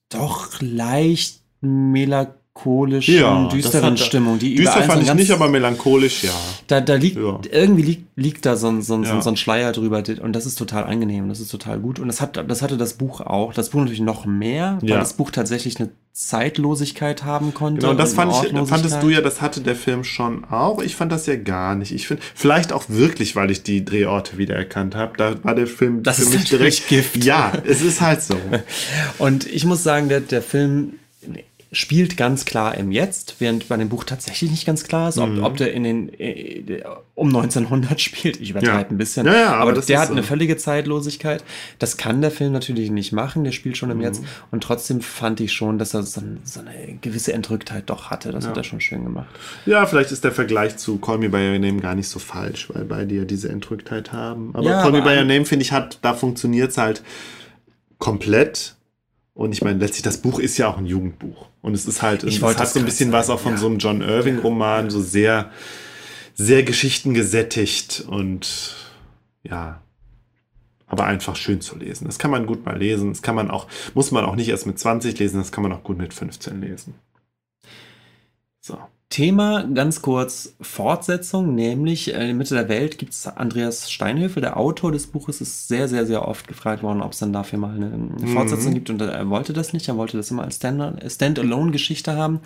doch 0.08 0.60
leicht 0.60 1.45
melancholischen, 1.60 3.14
Ja, 3.14 3.48
düsteren 3.48 3.80
fand- 3.82 4.00
Stimmung. 4.00 4.38
Die 4.38 4.54
Düster 4.54 4.80
so 4.82 4.88
fand 4.88 5.02
ich 5.02 5.08
ganz- 5.08 5.20
nicht, 5.20 5.30
aber 5.30 5.48
melancholisch, 5.48 6.24
ja. 6.24 6.30
da, 6.66 6.80
da 6.80 6.94
liegt, 6.94 7.16
Ja. 7.16 7.38
irgendwie 7.50 7.82
liegt, 7.82 8.04
liegt 8.16 8.46
da 8.46 8.56
so 8.56 8.68
ein, 8.68 8.82
so, 8.82 8.94
ein, 8.94 9.04
Ja. 9.04 9.20
so 9.20 9.28
ein 9.30 9.36
Schleier 9.36 9.72
drüber 9.72 10.02
und 10.22 10.32
das 10.34 10.46
ist 10.46 10.56
total 10.56 10.84
angenehm, 10.84 11.28
das 11.28 11.40
ist 11.40 11.50
total 11.50 11.78
gut 11.78 11.98
und 11.98 12.08
das, 12.08 12.20
hat, 12.20 12.42
das 12.48 12.62
hatte 12.62 12.76
das 12.76 12.94
Buch 12.94 13.20
auch, 13.20 13.52
das 13.52 13.70
Buch 13.70 13.80
natürlich 13.80 14.00
noch 14.00 14.24
mehr, 14.24 14.78
weil 14.80 14.88
das 14.98 15.12
Buch 15.14 15.30
tatsächlich 15.30 15.78
eine 15.80 15.90
Zeitlosigkeit 16.12 17.24
haben 17.24 17.52
konnte. 17.52 17.80
Genau, 17.80 17.90
und 17.90 17.98
das 18.00 18.14
fand 18.14 18.32
ich, 18.32 18.68
fandest 18.68 19.02
du 19.02 19.10
ja, 19.10 19.20
das 19.20 19.42
hatte 19.42 19.60
der 19.60 19.76
Film 19.76 20.02
schon 20.02 20.44
auch. 20.46 20.80
Ich 20.82 20.96
fand 20.96 21.12
das 21.12 21.26
ja 21.26 21.36
gar 21.36 21.74
nicht. 21.74 21.92
Ich 21.92 22.08
finde, 22.08 22.22
vielleicht 22.34 22.72
auch 22.72 22.84
wirklich, 22.88 23.36
weil 23.36 23.50
ich 23.50 23.62
die 23.64 23.84
Drehorte 23.84 24.38
wiedererkannt 24.38 24.94
habe. 24.94 25.12
Da 25.18 25.34
war 25.44 25.54
der 25.54 25.66
Film 25.66 26.02
Das 26.02 26.16
für 26.16 26.22
ist 26.22 26.32
mich 26.32 26.44
direkt. 26.48 26.88
Gift. 26.88 27.22
Ja, 27.22 27.52
es 27.66 27.82
ist 27.82 28.00
halt 28.00 28.22
so. 28.22 28.34
Und 29.18 29.46
ich 29.46 29.66
muss 29.66 29.82
sagen, 29.82 30.08
der, 30.08 30.20
der 30.20 30.40
Film 30.40 30.94
spielt 31.76 32.16
ganz 32.16 32.46
klar 32.46 32.74
im 32.78 32.90
Jetzt, 32.90 33.36
während 33.38 33.68
bei 33.68 33.76
dem 33.76 33.90
Buch 33.90 34.04
tatsächlich 34.04 34.50
nicht 34.50 34.64
ganz 34.64 34.84
klar 34.84 35.10
ist, 35.10 35.18
ob, 35.18 35.28
Mhm. 35.28 35.44
ob 35.44 35.58
der 35.58 35.74
in 35.74 35.84
den 35.84 36.08
äh, 36.18 36.82
um 37.14 37.28
1900 37.28 38.00
spielt. 38.00 38.40
Ich 38.40 38.50
übertreibe 38.50 38.78
Ja. 38.80 38.86
ein 38.88 38.96
bisschen. 38.96 39.26
Ja, 39.26 39.34
ja, 39.34 39.52
aber 39.56 39.72
aber 39.72 39.80
der 39.82 40.00
hat 40.00 40.10
eine 40.10 40.22
so. 40.22 40.28
völlige 40.28 40.56
Zeitlosigkeit. 40.56 41.44
Das 41.78 41.98
kann 41.98 42.22
der 42.22 42.30
Film 42.30 42.52
natürlich 42.52 42.90
nicht 42.90 43.12
machen. 43.12 43.44
Der 43.44 43.52
spielt 43.52 43.76
schon 43.76 43.90
im 43.90 43.98
Mhm. 43.98 44.04
Jetzt. 44.04 44.22
Und 44.50 44.62
trotzdem 44.62 45.02
fand 45.02 45.40
ich 45.40 45.52
schon, 45.52 45.78
dass 45.78 45.92
er 45.92 46.02
so, 46.02 46.22
so 46.44 46.60
eine 46.60 46.94
gewisse 47.02 47.34
Entrücktheit 47.34 47.90
doch 47.90 48.08
hatte. 48.10 48.32
Das 48.32 48.46
hat 48.46 48.56
er 48.56 48.64
schon 48.64 48.80
schön 48.80 49.04
gemacht. 49.04 49.28
Ja, 49.66 49.84
vielleicht 49.84 50.12
ist 50.12 50.24
der 50.24 50.32
Vergleich 50.32 50.78
zu 50.78 50.96
Call 50.98 51.18
Me 51.18 51.28
By 51.28 51.50
Your 51.52 51.58
Name 51.58 51.80
gar 51.82 51.94
nicht 51.94 52.08
so 52.08 52.18
falsch, 52.18 52.70
weil 52.72 52.84
beide 52.84 53.14
ja 53.14 53.24
diese 53.24 53.50
Entrücktheit 53.50 54.12
haben. 54.14 54.50
Aber 54.54 54.70
Call 54.70 54.92
Me 54.92 55.02
aber 55.02 55.10
By 55.10 55.16
Your 55.18 55.24
Name, 55.24 55.44
finde 55.44 55.62
ich, 55.64 55.72
hat, 55.72 55.98
da 56.00 56.14
funktioniert 56.14 56.70
es 56.70 56.78
halt 56.78 57.02
komplett. 57.98 58.75
Und 59.36 59.52
ich 59.52 59.60
meine, 59.60 59.78
letztlich, 59.78 60.02
das 60.02 60.16
Buch 60.16 60.38
ist 60.38 60.56
ja 60.56 60.66
auch 60.66 60.78
ein 60.78 60.86
Jugendbuch. 60.86 61.48
Und 61.60 61.74
es 61.74 61.84
ist 61.84 62.00
halt, 62.00 62.24
Ich 62.24 62.40
es 62.40 62.56
hat 62.56 62.68
so 62.68 62.78
ein 62.78 62.86
bisschen 62.86 63.12
was 63.12 63.28
auch 63.28 63.38
von 63.38 63.52
ja. 63.52 63.58
so 63.58 63.66
einem 63.66 63.76
John 63.76 64.00
Irving-Roman, 64.00 64.88
so 64.88 65.02
sehr, 65.02 65.50
sehr 66.34 66.62
geschichtengesättigt 66.62 68.06
und 68.08 68.74
ja, 69.42 69.82
aber 70.86 71.04
einfach 71.04 71.36
schön 71.36 71.60
zu 71.60 71.76
lesen. 71.76 72.06
Das 72.06 72.18
kann 72.18 72.30
man 72.30 72.46
gut 72.46 72.64
mal 72.64 72.78
lesen. 72.78 73.10
Das 73.10 73.20
kann 73.20 73.34
man 73.34 73.50
auch, 73.50 73.66
muss 73.92 74.10
man 74.10 74.24
auch 74.24 74.36
nicht 74.36 74.48
erst 74.48 74.66
mit 74.66 74.78
20 74.78 75.18
lesen, 75.18 75.36
das 75.36 75.52
kann 75.52 75.62
man 75.62 75.72
auch 75.72 75.82
gut 75.82 75.98
mit 75.98 76.14
15 76.14 76.62
lesen. 76.62 76.94
So. 78.62 78.78
Thema 79.08 79.62
ganz 79.72 80.02
kurz 80.02 80.56
Fortsetzung, 80.60 81.54
nämlich 81.54 82.12
äh, 82.12 82.20
in 82.20 82.26
der 82.26 82.34
Mitte 82.34 82.54
der 82.54 82.68
Welt 82.68 82.98
gibt 82.98 83.12
es 83.12 83.26
Andreas 83.26 83.90
Steinhöfel, 83.90 84.40
der 84.40 84.56
Autor 84.56 84.90
des 84.90 85.06
Buches, 85.06 85.40
ist 85.40 85.68
sehr, 85.68 85.86
sehr, 85.86 86.06
sehr 86.06 86.26
oft 86.26 86.48
gefragt 86.48 86.82
worden, 86.82 87.00
ob 87.00 87.12
es 87.12 87.20
dann 87.20 87.32
dafür 87.32 87.58
mal 87.58 87.74
eine, 87.74 88.26
Fortsetzung 88.32 88.74
gibt 88.74 88.90
und 88.90 89.00
er 89.00 89.28
wollte 89.30 89.52
das 89.52 89.72
nicht, 89.72 89.86
er 89.86 89.96
wollte 89.96 90.16
das 90.16 90.30
immer 90.32 90.42
als 90.42 90.56
Stand- 90.56 91.00
Standalone-Geschichte 91.10 92.16
haben. 92.16 92.40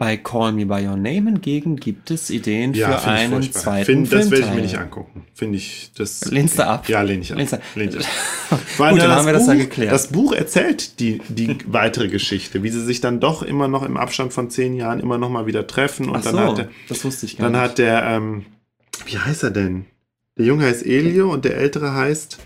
Bei 0.00 0.16
Call 0.16 0.52
Me 0.52 0.64
By 0.64 0.86
Your 0.86 0.96
Name 0.96 1.26
hingegen 1.30 1.76
gibt 1.76 2.10
es 2.10 2.30
Ideen 2.30 2.72
Ja, 2.72 2.96
für 2.96 3.10
einen 3.10 3.32
furchtbar. 3.34 3.60
zweiten 3.62 3.84
Find, 4.06 4.10
das 4.10 4.30
werde 4.30 4.46
ich 4.46 4.54
mir 4.54 4.62
nicht 4.62 4.78
angucken. 4.78 5.26
Finde 5.34 5.58
ich 5.58 5.90
das. 5.94 6.24
Lehnst 6.30 6.58
du 6.58 6.66
ab? 6.66 6.88
Ja, 6.88 7.02
lehne 7.02 7.20
ich 7.20 7.30
ab. 7.32 7.36
Lehnst 7.36 7.52
du- 7.52 7.58
Lehne 7.74 7.96
ich 7.98 8.06
ab. 8.06 8.60
Gut, 8.78 8.98
dann 8.98 9.10
haben 9.10 9.26
wir 9.26 9.34
das 9.34 9.46
ja 9.46 9.52
Buch, 9.52 9.60
geklärt. 9.60 9.92
Das 9.92 10.06
Buch 10.08 10.32
erzählt 10.32 11.00
die, 11.00 11.20
die 11.28 11.58
weitere 11.66 12.08
Geschichte, 12.08 12.62
wie 12.62 12.70
sie 12.70 12.82
sich 12.82 13.02
dann 13.02 13.20
doch 13.20 13.42
immer 13.42 13.68
noch 13.68 13.82
im 13.82 13.98
Abstand 13.98 14.32
von 14.32 14.48
zehn 14.48 14.74
Jahren 14.74 15.00
immer 15.00 15.18
noch 15.18 15.28
mal 15.28 15.44
wieder 15.46 15.66
treffen. 15.66 16.08
Und 16.08 16.16
Ach 16.16 16.22
dann 16.22 16.32
so, 16.34 16.40
hat 16.40 16.56
der, 16.58 16.68
das 16.88 17.04
wusste 17.04 17.26
ich 17.26 17.36
gar 17.36 17.50
dann 17.50 17.60
nicht. 17.60 17.70
hat 17.70 17.76
der, 17.78 18.02
ähm, 18.04 18.46
wie 19.04 19.18
heißt 19.18 19.42
er 19.42 19.50
denn? 19.50 19.84
Der 20.38 20.46
Junge 20.46 20.64
heißt 20.64 20.86
Elio 20.86 21.30
und 21.30 21.44
der 21.44 21.58
Ältere 21.58 21.92
heißt 21.94 22.38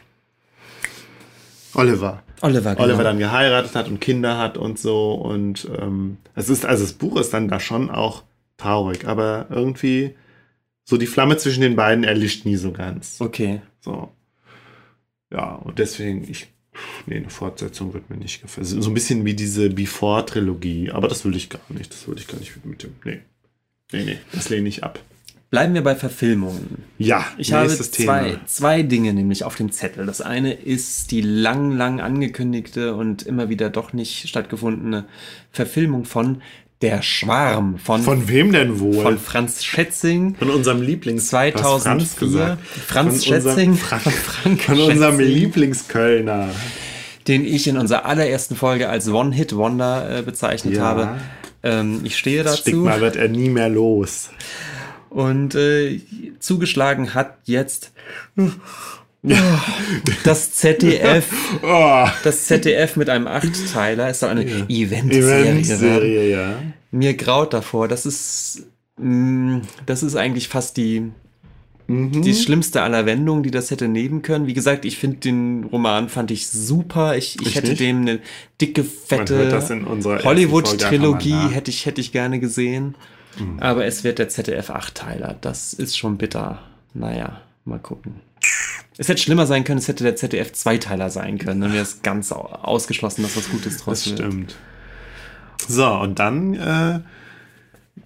Oliver. 1.75 2.25
Oliver, 2.45 2.75
genau. 2.75 2.87
Oliver 2.87 3.05
dann 3.05 3.19
geheiratet 3.19 3.75
hat 3.75 3.89
und 3.89 4.01
Kinder 4.01 4.37
hat 4.37 4.59
und 4.59 4.79
so. 4.79 5.15
Und 5.15 5.67
ähm, 5.81 6.19
es 6.35 6.51
ist, 6.51 6.67
also 6.67 6.85
das 6.85 6.93
Buch 6.93 7.19
ist 7.19 7.33
dann 7.33 7.49
da 7.49 7.59
schon 7.59 7.91
auch 7.91 8.23
traurig, 8.59 9.07
aber 9.07 9.47
irgendwie 9.49 10.15
so 10.85 10.99
die 10.99 11.07
Flamme 11.07 11.39
zwischen 11.39 11.63
den 11.63 11.75
beiden 11.75 12.05
erlischt 12.05 12.45
nie 12.45 12.57
so 12.57 12.71
ganz. 12.71 13.19
Okay. 13.19 13.63
So. 13.81 14.13
Ja, 15.33 15.55
und 15.55 15.79
deswegen, 15.79 16.31
ich, 16.31 16.49
nee, 17.07 17.17
eine 17.17 17.31
Fortsetzung 17.31 17.95
wird 17.95 18.11
mir 18.11 18.19
nicht 18.19 18.43
gefallen. 18.43 18.67
So 18.67 18.91
ein 18.91 18.95
bisschen 18.95 19.25
wie 19.25 19.35
diese 19.35 19.71
Before-Trilogie, 19.71 20.91
aber 20.91 21.09
das 21.09 21.25
will 21.25 21.35
ich 21.35 21.49
gar 21.49 21.63
nicht. 21.71 21.93
Das 21.93 22.07
will 22.07 22.19
ich 22.19 22.29
gar 22.29 22.39
nicht 22.39 22.63
mit 22.67 22.83
dem, 22.83 22.95
nee. 23.05 23.21
Nee, 23.91 24.05
nee, 24.05 24.19
das 24.33 24.51
lehne 24.51 24.69
ich 24.69 24.85
ab. 24.85 24.99
Bleiben 25.55 25.75
wir 25.75 25.83
bei 25.85 25.95
Verfilmungen. 25.95 26.83
Ja, 26.99 27.25
Ich 27.39 27.53
habe 27.53 27.69
zwei, 27.69 28.39
zwei 28.47 28.83
Dinge 28.83 29.13
nämlich 29.15 29.45
auf 29.45 29.55
dem 29.55 29.71
Zettel. 29.71 30.05
Das 30.05 30.21
eine 30.21 30.53
ist 30.53 31.13
die 31.13 31.21
lang, 31.21 31.71
lang 31.77 32.01
angekündigte 32.01 32.95
und 32.97 33.23
immer 33.23 33.49
wieder 33.49 33.71
doch 33.71 33.93
nicht 33.93 34.29
stattgefundene 34.29 35.05
Verfilmung 35.53 36.07
von 36.07 36.43
Der 36.83 37.03
Schwarm 37.03 37.79
von, 37.79 38.03
Von 38.03 38.29
wem 38.29 38.51
denn 38.53 38.81
wohl? 38.81 39.01
von 39.03 39.17
Franz 39.19 39.63
Schätzing. 39.65 40.35
Von 40.35 40.51
unserem 40.51 40.83
Lieblings... 40.83 41.29
2004. 41.29 41.79
Franz 41.81 42.17
gesagt. 42.17 42.59
Franz 42.67 43.25
Von 43.25 43.35
unserem- 43.37 43.55
Schätzing. 43.55 43.75
Frank, 43.77 44.03
Frank 44.03 44.63
von 44.63 44.81
unserem 44.81 45.17
Schätzing. 45.19 45.35
Lieblingskölner. 45.35 46.49
Den 47.29 47.45
ich 47.45 47.69
in 47.69 47.79
unserer 47.79 48.07
allerersten 48.07 48.57
Folge 48.57 48.89
als 48.89 49.09
One-Hit-Wonder 49.09 50.19
äh, 50.19 50.23
bezeichnet 50.23 50.75
Ja. 50.75 50.83
habe. 50.83 51.09
Ähm, 51.63 52.01
ich 52.05 52.19
stehe 52.19 52.43
Das 52.43 52.57
dazu. 52.57 52.63
Stigma 52.63 53.01
wird 53.01 53.15
er 53.17 53.29
nie 53.29 53.49
mehr 53.51 53.69
los. 53.69 54.31
Und 55.15 55.55
äh, 55.55 56.01
zugeschlagen 56.41 57.15
hat 57.15 57.39
jetzt 57.45 57.93
Das 60.25 60.53
ZDF, 60.53 61.27
Oh. 61.63 62.05
das 62.25 62.47
ZDF 62.47 62.97
mit 62.97 63.09
einem 63.09 63.27
Achtteiler 63.27 64.11
ist 64.11 64.23
doch 64.23 64.29
eine 64.29 64.45
Ja. 64.45 64.67
Eventserie. 64.69 65.51
Eventserie, 65.51 66.31
ja. 66.31 66.63
Mir 66.91 67.15
graut 67.15 67.55
davor. 67.55 67.87
Das 67.89 68.05
ist, 68.07 68.65
mh, 68.99 69.63
das 69.87 70.03
ist 70.03 70.17
eigentlich 70.17 70.49
fast 70.49 70.77
die, 70.77 71.11
Mhm. 71.87 72.23
die 72.23 72.35
schlimmste 72.35 72.83
aller 72.83 73.07
Wendungen, 73.07 73.43
die 73.45 73.51
das 73.51 73.71
hätte 73.71 73.89
nehmen 73.89 74.23
können. 74.23 74.47
Wie 74.47 74.55
gesagt, 74.55 74.85
ich 74.85 74.99
finde 74.99 75.19
den 75.19 75.65
Roman 75.71 76.09
fand 76.09 76.31
ich 76.31 76.49
super. 76.49 77.17
Ich, 77.17 77.37
ich 77.41 77.47
Ich 77.49 77.55
hätte 77.55 77.69
nicht. 77.69 77.81
dem 77.81 78.01
eine 78.03 78.19
dicke, 78.61 78.83
fette 78.85 79.49
Hollywood-Trilogie 80.25 81.49
hätte 81.51 81.71
ich, 81.71 81.87
hätte 81.87 82.01
ich 82.01 82.11
gerne 82.13 82.41
gesehen. 82.41 82.95
Mhm. 83.39 83.59
Aber 83.61 83.85
es 83.85 84.05
wird 84.05 84.19
der 84.19 84.29
ZDF 84.29 84.71
Achtteiler. 84.71 85.37
Das 85.41 85.73
ist 85.73 85.97
schon 85.99 86.17
bitter. 86.19 86.61
Naja, 86.95 87.41
mal 87.65 87.79
gucken. 87.79 88.21
Es 88.97 89.09
hätte 89.09 89.21
schlimmer 89.21 89.47
sein 89.47 89.65
können, 89.65 89.79
es 89.79 89.89
hätte 89.89 90.05
der 90.05 90.15
ZDF 90.17 90.53
Zweiteiler 90.53 91.11
sein 91.11 91.39
können. 91.39 91.61
Dann 91.61 91.73
wäre 91.73 91.83
es 91.83 92.03
ganz 92.03 92.31
au- 92.31 92.47
ausgeschlossen, 92.63 93.23
dass 93.23 93.37
was 93.37 93.49
Gutes 93.51 93.79
draus 93.79 94.05
Das 94.05 94.07
wird. 94.11 94.19
stimmt. 94.21 94.57
So, 95.67 95.87
und 95.89 96.19
dann 96.21 96.55
äh, 96.55 97.01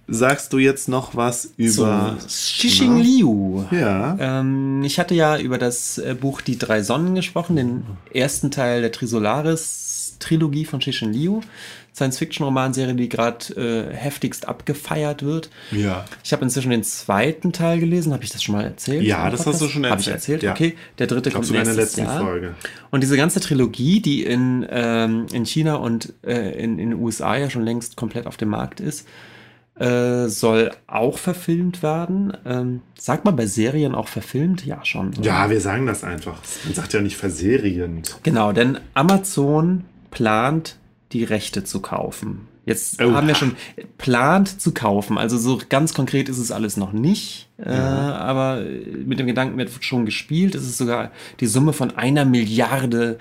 sagst 0.07 0.51
du 0.53 0.57
jetzt 0.57 0.87
noch 0.89 1.15
was 1.15 1.53
über. 1.57 2.17
So, 2.21 2.27
Xixing 2.27 2.97
Liu. 2.99 3.65
Ja. 3.69 4.17
Ähm, 4.19 4.81
ich 4.83 4.97
hatte 4.97 5.13
ja 5.13 5.37
über 5.37 5.57
das 5.59 5.97
äh, 5.99 6.15
Buch 6.19 6.41
Die 6.41 6.57
drei 6.57 6.81
Sonnen 6.81 7.13
gesprochen, 7.15 7.55
den 7.57 7.83
ersten 8.13 8.49
Teil 8.49 8.81
der 8.81 8.91
Trisolaris-Trilogie 8.91 10.65
von 10.65 10.79
Xixin 10.79 11.13
Liu. 11.13 11.41
Science-Fiction-Romanserie, 11.95 12.93
die 12.95 13.09
gerade 13.09 13.89
äh, 13.91 13.93
heftigst 13.95 14.47
abgefeiert 14.47 15.23
wird. 15.23 15.49
Ja. 15.71 16.05
Ich 16.23 16.31
habe 16.33 16.43
inzwischen 16.43 16.69
den 16.71 16.83
zweiten 16.83 17.51
Teil 17.51 17.79
gelesen. 17.79 18.13
Habe 18.13 18.23
ich 18.23 18.29
das 18.29 18.43
schon 18.43 18.55
mal 18.55 18.63
erzählt? 18.63 19.03
Ja, 19.03 19.29
das 19.29 19.45
hast 19.45 19.61
du 19.61 19.67
schon 19.67 19.85
Habe 19.85 19.99
ich 20.01 20.07
erzählt, 20.07 20.43
erzählt? 20.43 20.43
ja. 20.43 20.51
Okay. 20.51 20.77
Der 20.97 21.07
dritte 21.07 21.29
Ich 21.29 21.35
kommt 21.35 21.45
sogar 21.45 21.61
in 21.61 21.67
der 21.67 21.75
letzten 21.75 22.01
Jahr. 22.03 22.21
Folge. 22.21 22.55
Und 22.91 23.01
diese 23.01 23.17
ganze 23.17 23.39
Trilogie, 23.39 24.01
die 24.01 24.23
in, 24.23 24.65
ähm, 24.69 25.25
in 25.33 25.45
China 25.45 25.75
und 25.75 26.13
äh, 26.25 26.51
in, 26.61 26.79
in 26.79 26.91
den 26.91 26.99
USA 26.99 27.35
ja 27.35 27.49
schon 27.49 27.63
längst 27.63 27.95
komplett 27.95 28.27
auf 28.27 28.37
dem 28.37 28.49
Markt 28.49 28.79
ist, 28.79 29.07
äh, 29.79 30.27
soll 30.27 30.71
auch 30.87 31.17
verfilmt 31.17 31.81
werden. 31.81 32.33
Ähm, 32.45 32.81
sagt 32.97 33.23
man 33.23 33.35
bei 33.35 33.45
Serien 33.45 33.95
auch 33.95 34.09
verfilmt? 34.09 34.65
Ja, 34.65 34.83
schon. 34.83 35.09
oder? 35.09 35.21
Ja, 35.23 35.49
wir 35.49 35.61
sagen 35.61 35.85
das 35.85 36.03
einfach. 36.03 36.41
Man 36.65 36.73
sagt 36.73 36.93
ja 36.93 37.01
nicht 37.01 37.15
verserierend. 37.15 38.17
Genau, 38.23 38.51
denn 38.51 38.77
Amazon 38.93 39.85
plant, 40.11 40.75
die 41.11 41.23
Rechte 41.23 41.63
zu 41.63 41.79
kaufen. 41.81 42.47
Jetzt 42.65 43.01
Oh. 43.01 43.13
haben 43.13 43.27
wir 43.27 43.33
schon 43.33 43.55
plant 43.97 44.61
zu 44.61 44.73
kaufen. 44.75 45.17
Also 45.17 45.39
so 45.39 45.59
ganz 45.69 45.95
konkret 45.95 46.29
ist 46.29 46.37
es 46.37 46.51
alles 46.51 46.77
noch 46.77 46.91
nicht. 46.93 47.49
Äh, 47.57 47.71
aber 47.71 48.63
mit 49.05 49.17
dem 49.17 49.25
Gedanken 49.25 49.57
wird 49.57 49.71
schon 49.83 50.05
gespielt. 50.05 50.53
Es 50.53 50.63
ist 50.63 50.77
sogar 50.77 51.11
die 51.39 51.47
Summe 51.47 51.73
von 51.73 51.97
einer 51.97 52.25
Milliarde 52.25 53.17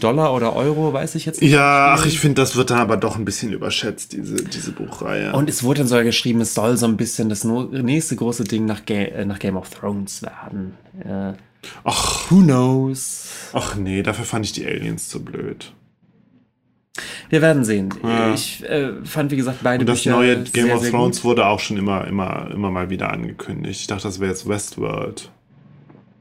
Dollar 0.00 0.34
oder 0.34 0.56
Euro, 0.56 0.92
weiß 0.92 1.14
ich 1.14 1.26
jetzt 1.26 1.40
nicht. 1.42 1.52
Ja, 1.52 1.94
ach, 1.96 2.06
ich 2.06 2.18
finde, 2.18 2.42
das 2.42 2.56
wird 2.56 2.70
dann 2.70 2.78
aber 2.78 2.96
doch 2.96 3.16
ein 3.16 3.24
bisschen 3.24 3.52
überschätzt, 3.52 4.12
diese, 4.12 4.34
diese 4.36 4.72
Buchreihe. 4.72 5.32
Und 5.32 5.48
es 5.48 5.62
wurde 5.62 5.78
dann 5.78 5.88
sogar 5.88 6.04
geschrieben, 6.04 6.40
es 6.40 6.54
soll 6.54 6.76
so 6.76 6.86
ein 6.86 6.96
bisschen 6.96 7.28
das 7.28 7.44
nächste 7.44 8.16
große 8.16 8.42
Ding 8.44 8.64
nach, 8.66 8.84
Ga 8.84 8.94
äh, 8.94 9.24
nach 9.24 9.38
Game 9.38 9.56
of 9.56 9.70
Thrones 9.70 10.22
werden. 10.22 10.74
Äh, 11.04 11.34
ach, 11.84 12.30
who 12.30 12.40
knows? 12.42 13.28
ach 13.52 13.76
nee, 13.76 14.02
dafür 14.02 14.24
fand 14.24 14.44
ich 14.44 14.52
die 14.52 14.66
Aliens 14.66 15.08
zu 15.08 15.24
blöd. 15.24 15.72
Wir 17.28 17.42
werden 17.42 17.64
sehen. 17.64 17.92
Ja. 18.02 18.32
Ich 18.34 18.64
äh, 18.64 19.04
fand, 19.04 19.30
wie 19.30 19.36
gesagt, 19.36 19.58
beide 19.62 19.82
Und 19.82 19.86
das 19.86 19.98
Bücher 19.98 20.10
neue 20.16 20.42
Game 20.44 20.66
sehr, 20.66 20.76
of 20.76 20.88
Thrones 20.88 21.24
wurde 21.24 21.46
auch 21.46 21.60
schon 21.60 21.76
immer, 21.76 22.06
immer, 22.06 22.50
immer 22.52 22.70
mal 22.70 22.90
wieder 22.90 23.12
angekündigt. 23.12 23.80
Ich 23.80 23.86
dachte, 23.86 24.04
das 24.04 24.20
wäre 24.20 24.30
jetzt 24.30 24.48
Westworld. 24.48 25.30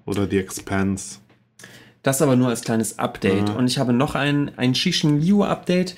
Oder 0.05 0.27
The 0.29 0.37
Expanse. 0.37 1.17
Das 2.03 2.21
aber 2.21 2.35
nur 2.35 2.49
als 2.49 2.61
kleines 2.61 2.99
Update. 2.99 3.49
Ja. 3.49 3.55
Und 3.55 3.67
ich 3.67 3.79
habe 3.79 3.91
noch 3.91 4.13
ein, 4.13 4.51
ein 4.57 4.75
Shishin 4.75 5.19
Liu 5.21 5.43
Update. 5.43 5.95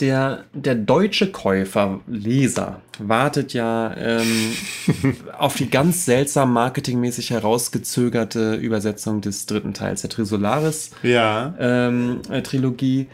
Der, 0.00 0.44
der 0.52 0.76
deutsche 0.76 1.32
Käufer, 1.32 1.98
Leser, 2.06 2.82
wartet 3.00 3.52
ja 3.52 3.96
ähm, 3.96 4.52
auf 5.38 5.56
die 5.56 5.70
ganz 5.70 6.04
seltsam 6.04 6.52
marketingmäßig 6.52 7.30
herausgezögerte 7.30 8.54
Übersetzung 8.54 9.22
des 9.22 9.46
dritten 9.46 9.74
Teils 9.74 10.02
der 10.02 10.10
Trisolaris 10.10 10.92
Ja. 11.02 11.52
ähm, 11.58 12.20
äh, 12.30 12.42
Trilogie. 12.42 13.08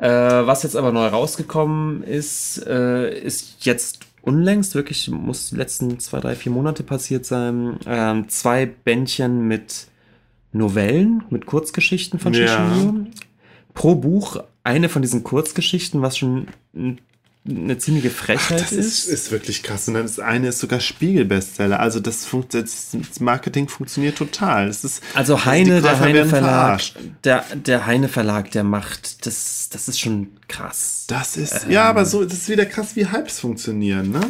Äh, 0.00 0.08
was 0.46 0.62
jetzt 0.62 0.76
aber 0.76 0.92
neu 0.92 1.06
rausgekommen 1.06 2.02
ist, 2.02 2.64
äh, 2.66 3.18
ist 3.20 3.64
jetzt 3.66 4.00
unlängst, 4.22 4.74
wirklich 4.74 5.08
muss 5.10 5.50
die 5.50 5.56
letzten 5.56 5.98
zwei, 5.98 6.20
drei, 6.20 6.34
vier 6.34 6.52
Monate 6.52 6.82
passiert 6.82 7.26
sein, 7.26 7.78
ähm, 7.86 8.28
zwei 8.28 8.66
Bändchen 8.66 9.46
mit 9.46 9.88
Novellen, 10.52 11.22
mit 11.30 11.46
Kurzgeschichten 11.46 12.18
von 12.18 12.32
Ja. 12.32 12.46
Shishio. 12.72 13.06
Pro 13.74 13.94
Buch 13.94 14.42
eine 14.64 14.88
von 14.88 15.02
diesen 15.02 15.22
Kurzgeschichten, 15.22 16.02
was 16.02 16.16
schon 16.18 16.48
n- 16.74 16.98
eine 17.48 17.78
ziemliche 17.78 18.10
Frechheit 18.10 18.60
Das 18.60 18.72
ist, 18.72 19.08
ist 19.08 19.30
wirklich 19.30 19.62
krass. 19.62 19.88
Und 19.88 19.94
dann 19.94 20.02
das 20.02 20.18
eine 20.18 20.48
ist 20.48 20.58
sogar 20.58 20.78
Spiegel-Bestseller. 20.78 21.80
Also 21.80 21.98
das, 21.98 22.26
funkt, 22.26 22.52
das 22.52 22.90
das 22.92 23.20
Marketing 23.20 23.68
funktioniert 23.68 24.18
total. 24.18 24.68
Es 24.68 24.84
ist, 24.84 25.02
Also 25.14 25.44
Heine, 25.46 25.80
der 25.80 25.98
Heine 26.00 26.26
Verlag, 26.26 26.82
der, 27.24 27.44
der 27.54 27.86
Heine 27.86 28.08
Verlag, 28.08 28.50
der 28.50 28.62
macht, 28.62 29.26
das, 29.26 29.70
das 29.70 29.88
ist 29.88 29.98
schon 29.98 30.28
krass. 30.48 31.04
Das 31.08 31.36
ist, 31.36 31.66
ja, 31.68 31.84
aber 31.84 32.04
so, 32.04 32.24
das 32.24 32.34
ist 32.34 32.48
wieder 32.50 32.66
krass, 32.66 32.94
wie 32.94 33.10
Hypes 33.10 33.40
funktionieren, 33.40 34.10
ne? 34.10 34.20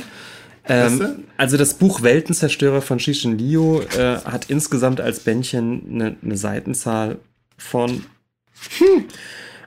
Ähm, 0.68 1.00
Weißt 1.00 1.00
du? 1.00 1.24
also 1.36 1.56
das 1.56 1.74
Buch 1.74 2.02
Weltenzerstörer 2.02 2.80
von 2.82 3.00
Shishin 3.00 3.38
Liu 3.38 3.80
äh, 3.80 4.18
hat 4.24 4.50
insgesamt 4.50 5.00
als 5.00 5.20
Bändchen 5.20 5.82
eine, 5.90 6.16
eine 6.22 6.36
Seitenzahl 6.36 7.18
von 7.56 8.04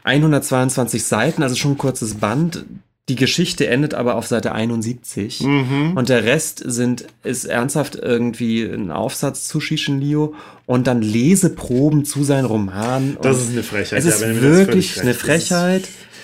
122 0.03 1.03
Seiten, 1.03 1.43
also 1.43 1.55
schon 1.55 1.71
ein 1.71 1.77
kurzes 1.77 2.15
Band. 2.15 2.65
Die 3.09 3.15
Geschichte 3.15 3.67
endet 3.67 3.93
aber 3.93 4.15
auf 4.15 4.27
Seite 4.27 4.53
71 4.53 5.41
Mhm. 5.41 5.91
und 5.97 6.07
der 6.07 6.23
Rest 6.23 6.63
sind 6.65 7.05
ist 7.23 7.43
ernsthaft 7.43 7.95
irgendwie 7.95 8.63
ein 8.63 8.91
Aufsatz 8.91 9.45
zu 9.49 9.59
Shishin 9.59 9.99
Liu 9.99 10.33
und 10.65 10.87
dann 10.87 11.01
Leseproben 11.01 12.05
zu 12.05 12.23
seinen 12.23 12.45
Romanen. 12.45 13.17
Das 13.21 13.41
ist 13.41 13.51
eine 13.51 13.63
Frechheit. 13.63 13.99
Es 13.99 14.05
ja, 14.05 14.11
ist 14.11 14.21
das 14.21 14.41
wirklich 14.41 15.01
eine. 15.01 15.11
Das 15.11 15.21
Frechheit. 15.21 15.83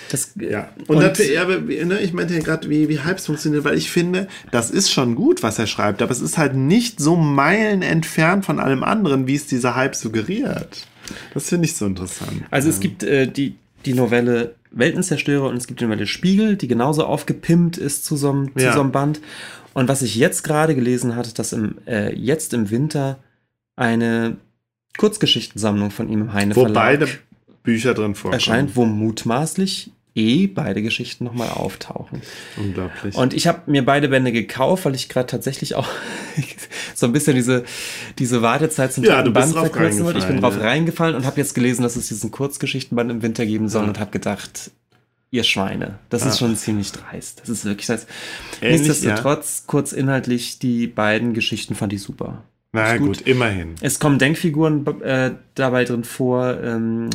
Das, 0.09 0.31
Ja, 0.39 0.69
und, 0.87 0.95
Und- 0.95 0.99
natürlich, 0.99 1.33
ja, 1.33 1.45
ne, 1.45 1.99
ich 2.01 2.13
meinte 2.13 2.33
ja 2.33 2.39
gerade, 2.39 2.69
wie, 2.69 2.87
wie 2.87 3.03
Hypes 3.03 3.25
funktionieren, 3.25 3.65
weil 3.65 3.77
ich 3.77 3.91
finde, 3.91 4.27
das 4.51 4.71
ist 4.71 4.89
schon 4.89 5.15
gut, 5.15 5.43
was 5.43 5.59
er 5.59 5.67
schreibt, 5.67 6.01
aber 6.01 6.11
es 6.13 6.21
ist 6.21 6.37
halt 6.37 6.55
nicht 6.55 6.99
so 7.01 7.17
Meilen 7.17 7.81
entfernt 7.81 8.45
von 8.45 8.59
allem 8.59 8.83
anderen, 8.85 9.27
wie 9.27 9.35
es 9.35 9.45
dieser 9.47 9.75
Hype 9.75 9.95
suggeriert. 9.95 10.87
Das 11.33 11.49
finde 11.49 11.65
ich 11.65 11.75
so 11.75 11.85
interessant. 11.85 12.43
Also 12.49 12.69
es 12.69 12.79
gibt 12.79 13.03
äh, 13.03 13.27
die, 13.27 13.55
die 13.85 13.93
Novelle 13.93 14.55
Weltenzerstörer 14.71 15.47
und 15.49 15.57
es 15.57 15.67
gibt 15.67 15.79
die 15.79 15.85
Novelle 15.85 16.05
Spiegel, 16.07 16.55
die 16.55 16.67
genauso 16.67 17.05
aufgepimpt 17.05 17.77
ist 17.77 18.05
zu 18.05 18.15
so 18.17 18.29
einem, 18.31 18.55
zu 18.55 18.63
Ja. 18.65 18.73
so 18.73 18.81
einem 18.81 18.91
Band. 18.91 19.21
Und 19.73 19.87
was 19.87 20.01
ich 20.01 20.15
jetzt 20.15 20.43
gerade 20.43 20.75
gelesen 20.75 21.15
hatte, 21.15 21.33
dass 21.33 21.53
im, 21.53 21.75
äh, 21.87 22.13
jetzt 22.15 22.53
im 22.53 22.69
Winter 22.69 23.19
eine 23.75 24.37
Kurzgeschichtensammlung 24.97 25.91
von 25.91 26.09
ihm 26.09 26.21
im 26.21 26.33
Heine 26.33 26.55
Wo 26.55 26.61
Verlag 26.61 26.99
beide 26.99 27.07
Bücher 27.63 27.93
drin 27.93 28.15
vorkommen. 28.15 28.33
erscheint, 28.33 28.75
wo 28.75 28.85
mutmaßlich 28.85 29.91
eh 30.15 30.47
beide 30.47 30.81
Geschichten 30.81 31.23
nochmal 31.23 31.49
auftauchen. 31.49 32.21
Unglaublich. 32.57 33.15
Und 33.15 33.33
ich 33.33 33.47
habe 33.47 33.69
mir 33.71 33.85
beide 33.85 34.09
Bände 34.09 34.31
gekauft, 34.31 34.85
weil 34.85 34.95
ich 34.95 35.09
gerade 35.09 35.27
tatsächlich 35.27 35.75
auch 35.75 35.87
so 36.95 37.05
ein 37.05 37.11
bisschen 37.13 37.35
diese, 37.35 37.63
diese 38.17 38.41
Wartezeit 38.41 38.91
zum 38.93 39.03
Ja, 39.03 39.21
Band 39.21 39.53
verkürzen 39.53 40.03
wollte. 40.05 40.19
Ich 40.19 40.25
bin 40.25 40.41
drauf 40.41 40.55
ja. 40.57 40.63
reingefallen 40.63 41.15
und 41.15 41.25
habe 41.25 41.37
jetzt 41.39 41.53
gelesen, 41.55 41.83
dass 41.83 41.95
es 41.95 42.07
diesen 42.07 42.31
Kurzgeschichtenband 42.31 43.11
im 43.11 43.21
Winter 43.21 43.45
geben 43.45 43.69
soll 43.69 43.83
Ja. 43.83 43.87
und 43.89 43.99
habe 43.99 44.11
gedacht, 44.11 44.71
ihr 45.31 45.43
Schweine, 45.43 45.99
das 46.09 46.23
Ja. 46.23 46.29
ist 46.29 46.39
schon 46.39 46.55
ziemlich 46.55 46.91
dreist. 46.91 47.41
Das 47.41 47.49
ist 47.49 47.65
wirklich 47.65 47.87
das. 47.87 48.07
Ähnlich, 48.61 48.81
Nichtsdestotrotz, 48.87 49.63
kurz 49.67 49.91
inhaltlich, 49.93 50.59
die 50.59 50.87
beiden 50.87 51.33
Geschichten 51.33 51.75
fand 51.75 51.93
ich 51.93 52.01
super. 52.01 52.43
Na 52.71 52.97
gut. 52.97 53.19
gut. 53.19 53.21
immerhin. 53.27 53.75
Es 53.81 53.99
kommen 53.99 54.19
Denkfiguren 54.19 54.85
äh, 55.01 55.31
dabei 55.55 55.85
drin 55.85 56.03
vor, 56.03 56.59
ähm, 56.61 57.09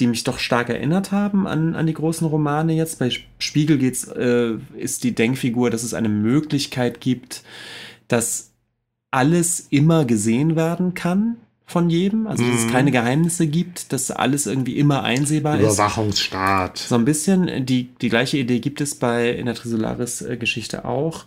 die 0.00 0.06
mich 0.06 0.24
doch 0.24 0.38
stark 0.38 0.68
erinnert 0.68 1.12
haben 1.12 1.46
an, 1.46 1.74
an 1.74 1.86
die 1.86 1.94
großen 1.94 2.26
Romane 2.26 2.72
jetzt. 2.74 2.98
Bei 2.98 3.10
Spiegel 3.38 3.78
geht's, 3.78 4.04
äh, 4.08 4.54
ist 4.76 5.04
die 5.04 5.14
Denkfigur, 5.14 5.70
dass 5.70 5.82
es 5.82 5.94
eine 5.94 6.08
Möglichkeit 6.08 7.00
gibt, 7.00 7.42
dass 8.08 8.50
alles 9.10 9.60
immer 9.70 10.04
gesehen 10.04 10.56
werden 10.56 10.94
kann 10.94 11.36
von 11.66 11.90
jedem. 11.90 12.26
Also 12.26 12.44
dass 12.44 12.60
es 12.60 12.66
Mhm. 12.66 12.70
keine 12.70 12.90
Geheimnisse 12.90 13.46
gibt, 13.46 13.92
dass 13.92 14.10
alles 14.10 14.46
irgendwie 14.46 14.78
immer 14.78 15.02
einsehbar 15.02 15.58
ist. 15.60 15.74
Überwachungsstaat. 15.74 16.78
So 16.78 16.94
ein 16.96 17.04
bisschen, 17.04 17.66
die, 17.66 17.90
die 18.00 18.08
gleiche 18.08 18.38
Idee 18.38 18.58
gibt 18.60 18.80
es 18.80 18.94
bei 18.94 19.30
in 19.30 19.46
der 19.46 19.54
Trisolaris-Geschichte 19.54 20.84
auch. 20.84 21.26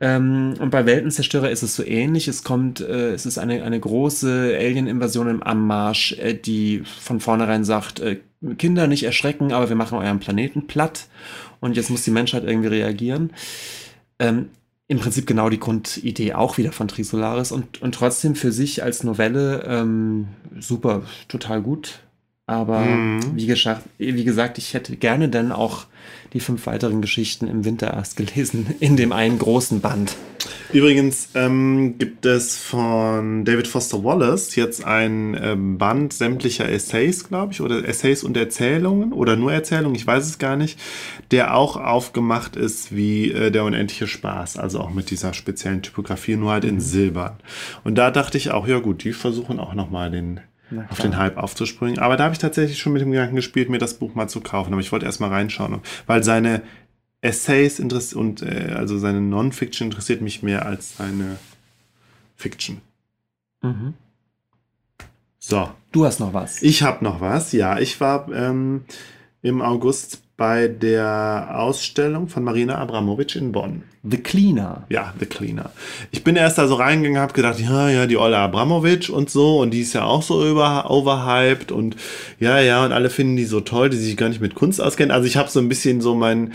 Ähm, 0.00 0.54
und 0.60 0.70
bei 0.70 0.86
Weltenzerstörer 0.86 1.50
ist 1.50 1.62
es 1.62 1.74
so 1.74 1.84
ähnlich. 1.84 2.28
Es 2.28 2.44
kommt, 2.44 2.80
äh, 2.80 3.12
es 3.12 3.26
ist 3.26 3.38
eine, 3.38 3.64
eine 3.64 3.80
große 3.80 4.56
Alien-Invasion 4.56 5.28
im 5.28 5.42
Anmarsch, 5.42 6.12
äh, 6.12 6.34
die 6.34 6.82
von 7.00 7.20
vornherein 7.20 7.64
sagt, 7.64 8.00
äh, 8.00 8.18
Kinder 8.56 8.86
nicht 8.86 9.02
erschrecken, 9.02 9.52
aber 9.52 9.68
wir 9.68 9.76
machen 9.76 9.98
euren 9.98 10.20
Planeten 10.20 10.66
platt. 10.68 11.08
Und 11.60 11.76
jetzt 11.76 11.90
muss 11.90 12.04
die 12.04 12.12
Menschheit 12.12 12.44
irgendwie 12.44 12.68
reagieren. 12.68 13.32
Ähm, 14.20 14.50
im 14.86 14.98
Prinzip 15.00 15.26
genau 15.26 15.50
die 15.50 15.58
Grundidee 15.60 16.32
auch 16.34 16.56
wieder 16.56 16.72
von 16.72 16.88
Trisolaris 16.88 17.52
und, 17.52 17.82
und 17.82 17.94
trotzdem 17.94 18.34
für 18.36 18.52
sich 18.52 18.82
als 18.82 19.04
Novelle 19.04 19.62
ähm, 19.66 20.28
super, 20.58 21.02
total 21.28 21.60
gut. 21.60 22.00
Aber 22.46 22.80
Mhm. 22.80 23.20
wie, 23.34 23.46
gesagt, 23.46 23.82
wie 23.98 24.24
gesagt, 24.24 24.56
ich 24.58 24.72
hätte 24.72 24.96
gerne 24.96 25.28
dann 25.28 25.52
auch 25.52 25.86
die 26.32 26.40
fünf 26.40 26.66
weiteren 26.66 27.00
Geschichten 27.00 27.48
im 27.48 27.64
Winter 27.64 27.92
erst 27.92 28.16
gelesen, 28.16 28.74
in 28.80 28.96
dem 28.96 29.12
einen 29.12 29.38
großen 29.38 29.80
Band. 29.80 30.16
Übrigens 30.72 31.30
ähm, 31.34 31.96
gibt 31.98 32.26
es 32.26 32.56
von 32.56 33.44
David 33.44 33.66
Foster 33.66 34.04
Wallace 34.04 34.54
jetzt 34.54 34.84
ein 34.84 35.36
ähm, 35.40 35.78
Band 35.78 36.12
sämtlicher 36.12 36.68
Essays, 36.68 37.26
glaube 37.26 37.52
ich, 37.52 37.60
oder 37.60 37.86
Essays 37.86 38.22
und 38.22 38.36
Erzählungen 38.36 39.12
oder 39.12 39.36
nur 39.36 39.52
Erzählungen, 39.52 39.96
ich 39.96 40.06
weiß 40.06 40.26
es 40.26 40.38
gar 40.38 40.56
nicht, 40.56 40.78
der 41.30 41.56
auch 41.56 41.76
aufgemacht 41.76 42.54
ist 42.56 42.94
wie 42.94 43.32
äh, 43.32 43.50
der 43.50 43.64
unendliche 43.64 44.06
Spaß, 44.06 44.58
also 44.58 44.80
auch 44.80 44.90
mit 44.90 45.10
dieser 45.10 45.32
speziellen 45.32 45.82
Typografie, 45.82 46.36
nur 46.36 46.52
halt 46.52 46.64
in 46.64 46.80
Silbern. 46.80 47.36
Und 47.82 47.96
da 47.96 48.10
dachte 48.10 48.38
ich 48.38 48.50
auch, 48.50 48.68
ja 48.68 48.78
gut, 48.78 49.04
die 49.04 49.12
versuchen 49.12 49.58
auch 49.58 49.74
nochmal 49.74 50.10
den 50.10 50.40
auf 50.90 51.00
den 51.00 51.16
Hype 51.16 51.36
aufzuspringen. 51.36 51.98
Aber 51.98 52.16
da 52.16 52.24
habe 52.24 52.32
ich 52.34 52.38
tatsächlich 52.38 52.78
schon 52.78 52.92
mit 52.92 53.02
dem 53.02 53.10
Gedanken 53.10 53.36
gespielt, 53.36 53.70
mir 53.70 53.78
das 53.78 53.94
Buch 53.94 54.14
mal 54.14 54.28
zu 54.28 54.40
kaufen. 54.40 54.72
Aber 54.72 54.80
ich 54.80 54.92
wollte 54.92 55.06
erst 55.06 55.20
mal 55.20 55.28
reinschauen, 55.30 55.80
weil 56.06 56.22
seine 56.22 56.62
Essays 57.20 57.80
und 57.80 58.42
äh, 58.42 58.74
also 58.76 58.98
seine 58.98 59.20
Non-Fiction 59.20 59.88
interessiert 59.88 60.20
mich 60.20 60.42
mehr 60.42 60.66
als 60.66 60.96
seine 60.98 61.38
Fiction. 62.36 62.80
Mhm. 63.62 63.94
So, 65.38 65.70
Du 65.92 66.04
hast 66.04 66.20
noch 66.20 66.34
was. 66.34 66.62
ich 66.62 66.82
habe 66.82 67.02
noch 67.04 67.20
was. 67.20 67.52
Ja, 67.52 67.78
ich 67.78 68.00
war 68.00 68.30
ähm, 68.32 68.84
im 69.42 69.62
August 69.62 70.22
bei 70.38 70.68
der 70.68 71.48
Ausstellung 71.54 72.28
von 72.28 72.44
Marina 72.44 72.78
Abramovic 72.78 73.34
in 73.34 73.50
Bonn. 73.50 73.82
The 74.04 74.18
Cleaner. 74.18 74.84
Ja, 74.88 75.12
The 75.18 75.26
Cleaner. 75.26 75.72
Ich 76.12 76.22
bin 76.22 76.36
erst 76.36 76.58
da 76.58 76.68
so 76.68 76.76
reingegangen, 76.76 77.20
habe 77.20 77.32
gedacht, 77.34 77.58
ja, 77.58 77.88
ja, 77.90 78.06
die 78.06 78.16
Olle 78.16 78.38
Abramovic 78.38 79.10
und 79.10 79.28
so 79.30 79.58
und 79.60 79.72
die 79.72 79.80
ist 79.80 79.94
ja 79.94 80.04
auch 80.04 80.22
so 80.22 80.48
über, 80.48 80.88
overhyped 80.90 81.72
und 81.72 81.96
ja, 82.38 82.60
ja, 82.60 82.84
und 82.84 82.92
alle 82.92 83.10
finden 83.10 83.34
die 83.34 83.46
so 83.46 83.60
toll, 83.60 83.90
die 83.90 83.96
sich 83.96 84.16
gar 84.16 84.28
nicht 84.28 84.40
mit 84.40 84.54
Kunst 84.54 84.80
auskennen. 84.80 85.10
Also 85.10 85.26
ich 85.26 85.36
habe 85.36 85.50
so 85.50 85.58
ein 85.58 85.68
bisschen 85.68 86.00
so 86.00 86.14
mein, 86.14 86.52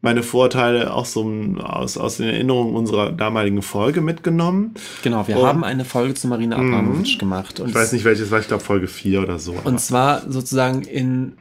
meine 0.00 0.22
Vorteile 0.22 0.94
auch 0.94 1.04
so 1.04 1.30
aus, 1.62 1.98
aus 1.98 2.16
den 2.16 2.28
Erinnerungen 2.30 2.74
unserer 2.74 3.12
damaligen 3.12 3.60
Folge 3.60 4.00
mitgenommen. 4.00 4.72
Genau, 5.02 5.28
wir 5.28 5.36
Und- 5.36 5.46
haben 5.46 5.62
eine 5.62 5.84
Folge 5.84 6.14
zu 6.14 6.26
Marina 6.26 6.56
Abramovic 6.56 7.18
gemacht. 7.18 7.60
Und 7.60 7.68
Ich 7.68 7.74
weiß 7.74 7.92
nicht, 7.92 8.06
welches 8.06 8.30
war, 8.30 8.40
ich 8.40 8.48
glaube 8.48 8.64
Folge 8.64 8.88
4 8.88 9.20
oder 9.20 9.38
so. 9.38 9.54
Und 9.62 9.78
zwar 9.78 10.22
sozusagen 10.26 10.80
in 10.84 11.34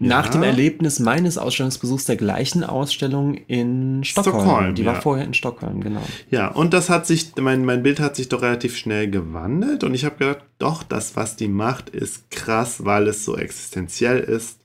nach 0.00 0.26
Ja. 0.26 0.30
dem 0.32 0.42
Erlebnis 0.44 1.00
meines 1.00 1.38
Ausstellungsbesuchs 1.38 2.04
der 2.04 2.16
gleichen 2.16 2.62
Ausstellung 2.62 3.34
in 3.34 4.04
Stockholm. 4.04 4.36
Stockholm, 4.40 4.74
Die 4.76 4.82
ja. 4.82 4.92
war 4.92 5.02
vorher 5.02 5.24
in 5.24 5.34
Stockholm, 5.34 5.80
genau. 5.80 6.02
Ja, 6.30 6.48
und 6.48 6.72
das 6.72 6.88
hat 6.88 7.06
sich, 7.06 7.32
mein, 7.40 7.64
mein 7.64 7.82
Bild 7.82 7.98
hat 7.98 8.14
sich 8.14 8.28
doch 8.28 8.42
relativ 8.42 8.76
schnell 8.76 9.10
gewandelt 9.10 9.82
und 9.82 9.94
ich 9.94 10.04
habe 10.04 10.16
gedacht, 10.16 10.44
doch, 10.58 10.82
das, 10.84 11.16
was 11.16 11.34
die 11.36 11.48
macht, 11.48 11.90
ist 11.90 12.30
krass, 12.30 12.84
weil 12.84 13.08
es 13.08 13.24
so 13.24 13.36
existenziell 13.36 14.20
ist. 14.20 14.58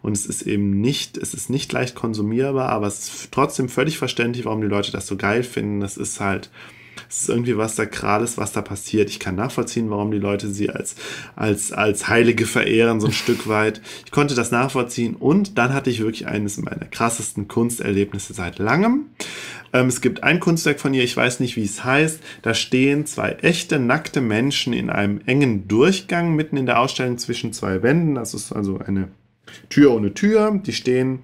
Und 0.00 0.12
es 0.12 0.26
ist 0.26 0.42
eben 0.42 0.80
nicht, 0.82 1.16
es 1.16 1.32
ist 1.32 1.48
nicht 1.48 1.72
leicht 1.72 1.94
konsumierbar, 1.94 2.68
aber 2.68 2.86
es 2.86 3.08
ist 3.08 3.32
trotzdem 3.32 3.70
völlig 3.70 3.96
verständlich, 3.96 4.44
warum 4.44 4.60
die 4.60 4.66
Leute 4.66 4.92
das 4.92 5.06
so 5.06 5.16
geil 5.16 5.42
finden. 5.42 5.80
Das 5.80 5.96
ist 5.96 6.20
halt, 6.20 6.50
es 7.14 7.20
ist 7.20 7.28
irgendwie 7.28 7.56
was 7.56 7.76
Sakrales, 7.76 8.38
was 8.38 8.50
da 8.50 8.60
passiert. 8.60 9.08
Ich 9.08 9.20
kann 9.20 9.36
nachvollziehen, 9.36 9.88
warum 9.88 10.10
die 10.10 10.18
Leute 10.18 10.48
sie 10.48 10.70
als, 10.70 10.96
als, 11.36 11.70
als 11.70 12.08
Heilige 12.08 12.44
verehren, 12.44 13.00
so 13.00 13.06
ein 13.06 13.12
Stück 13.12 13.46
weit. 13.48 13.80
Ich 14.04 14.10
konnte 14.10 14.34
das 14.34 14.50
nachvollziehen 14.50 15.14
und 15.14 15.56
dann 15.56 15.72
hatte 15.72 15.90
ich 15.90 16.00
wirklich 16.00 16.26
eines 16.26 16.56
meiner 16.58 16.86
krassesten 16.86 17.46
Kunsterlebnisse 17.46 18.34
seit 18.34 18.58
langem. 18.58 19.06
Ähm, 19.72 19.86
es 19.86 20.00
gibt 20.00 20.24
ein 20.24 20.40
Kunstwerk 20.40 20.80
von 20.80 20.92
ihr, 20.92 21.04
ich 21.04 21.16
weiß 21.16 21.38
nicht, 21.38 21.54
wie 21.54 21.62
es 21.62 21.84
heißt. 21.84 22.18
Da 22.42 22.52
stehen 22.52 23.06
zwei 23.06 23.36
echte, 23.42 23.78
nackte 23.78 24.20
Menschen 24.20 24.72
in 24.72 24.90
einem 24.90 25.20
engen 25.24 25.68
Durchgang 25.68 26.34
mitten 26.34 26.56
in 26.56 26.66
der 26.66 26.80
Ausstellung 26.80 27.16
zwischen 27.18 27.52
zwei 27.52 27.84
Wänden. 27.84 28.16
Das 28.16 28.34
ist 28.34 28.50
also 28.50 28.78
eine 28.78 29.06
Tür 29.68 29.94
ohne 29.94 30.14
Tür. 30.14 30.60
Die 30.66 30.72
stehen 30.72 31.20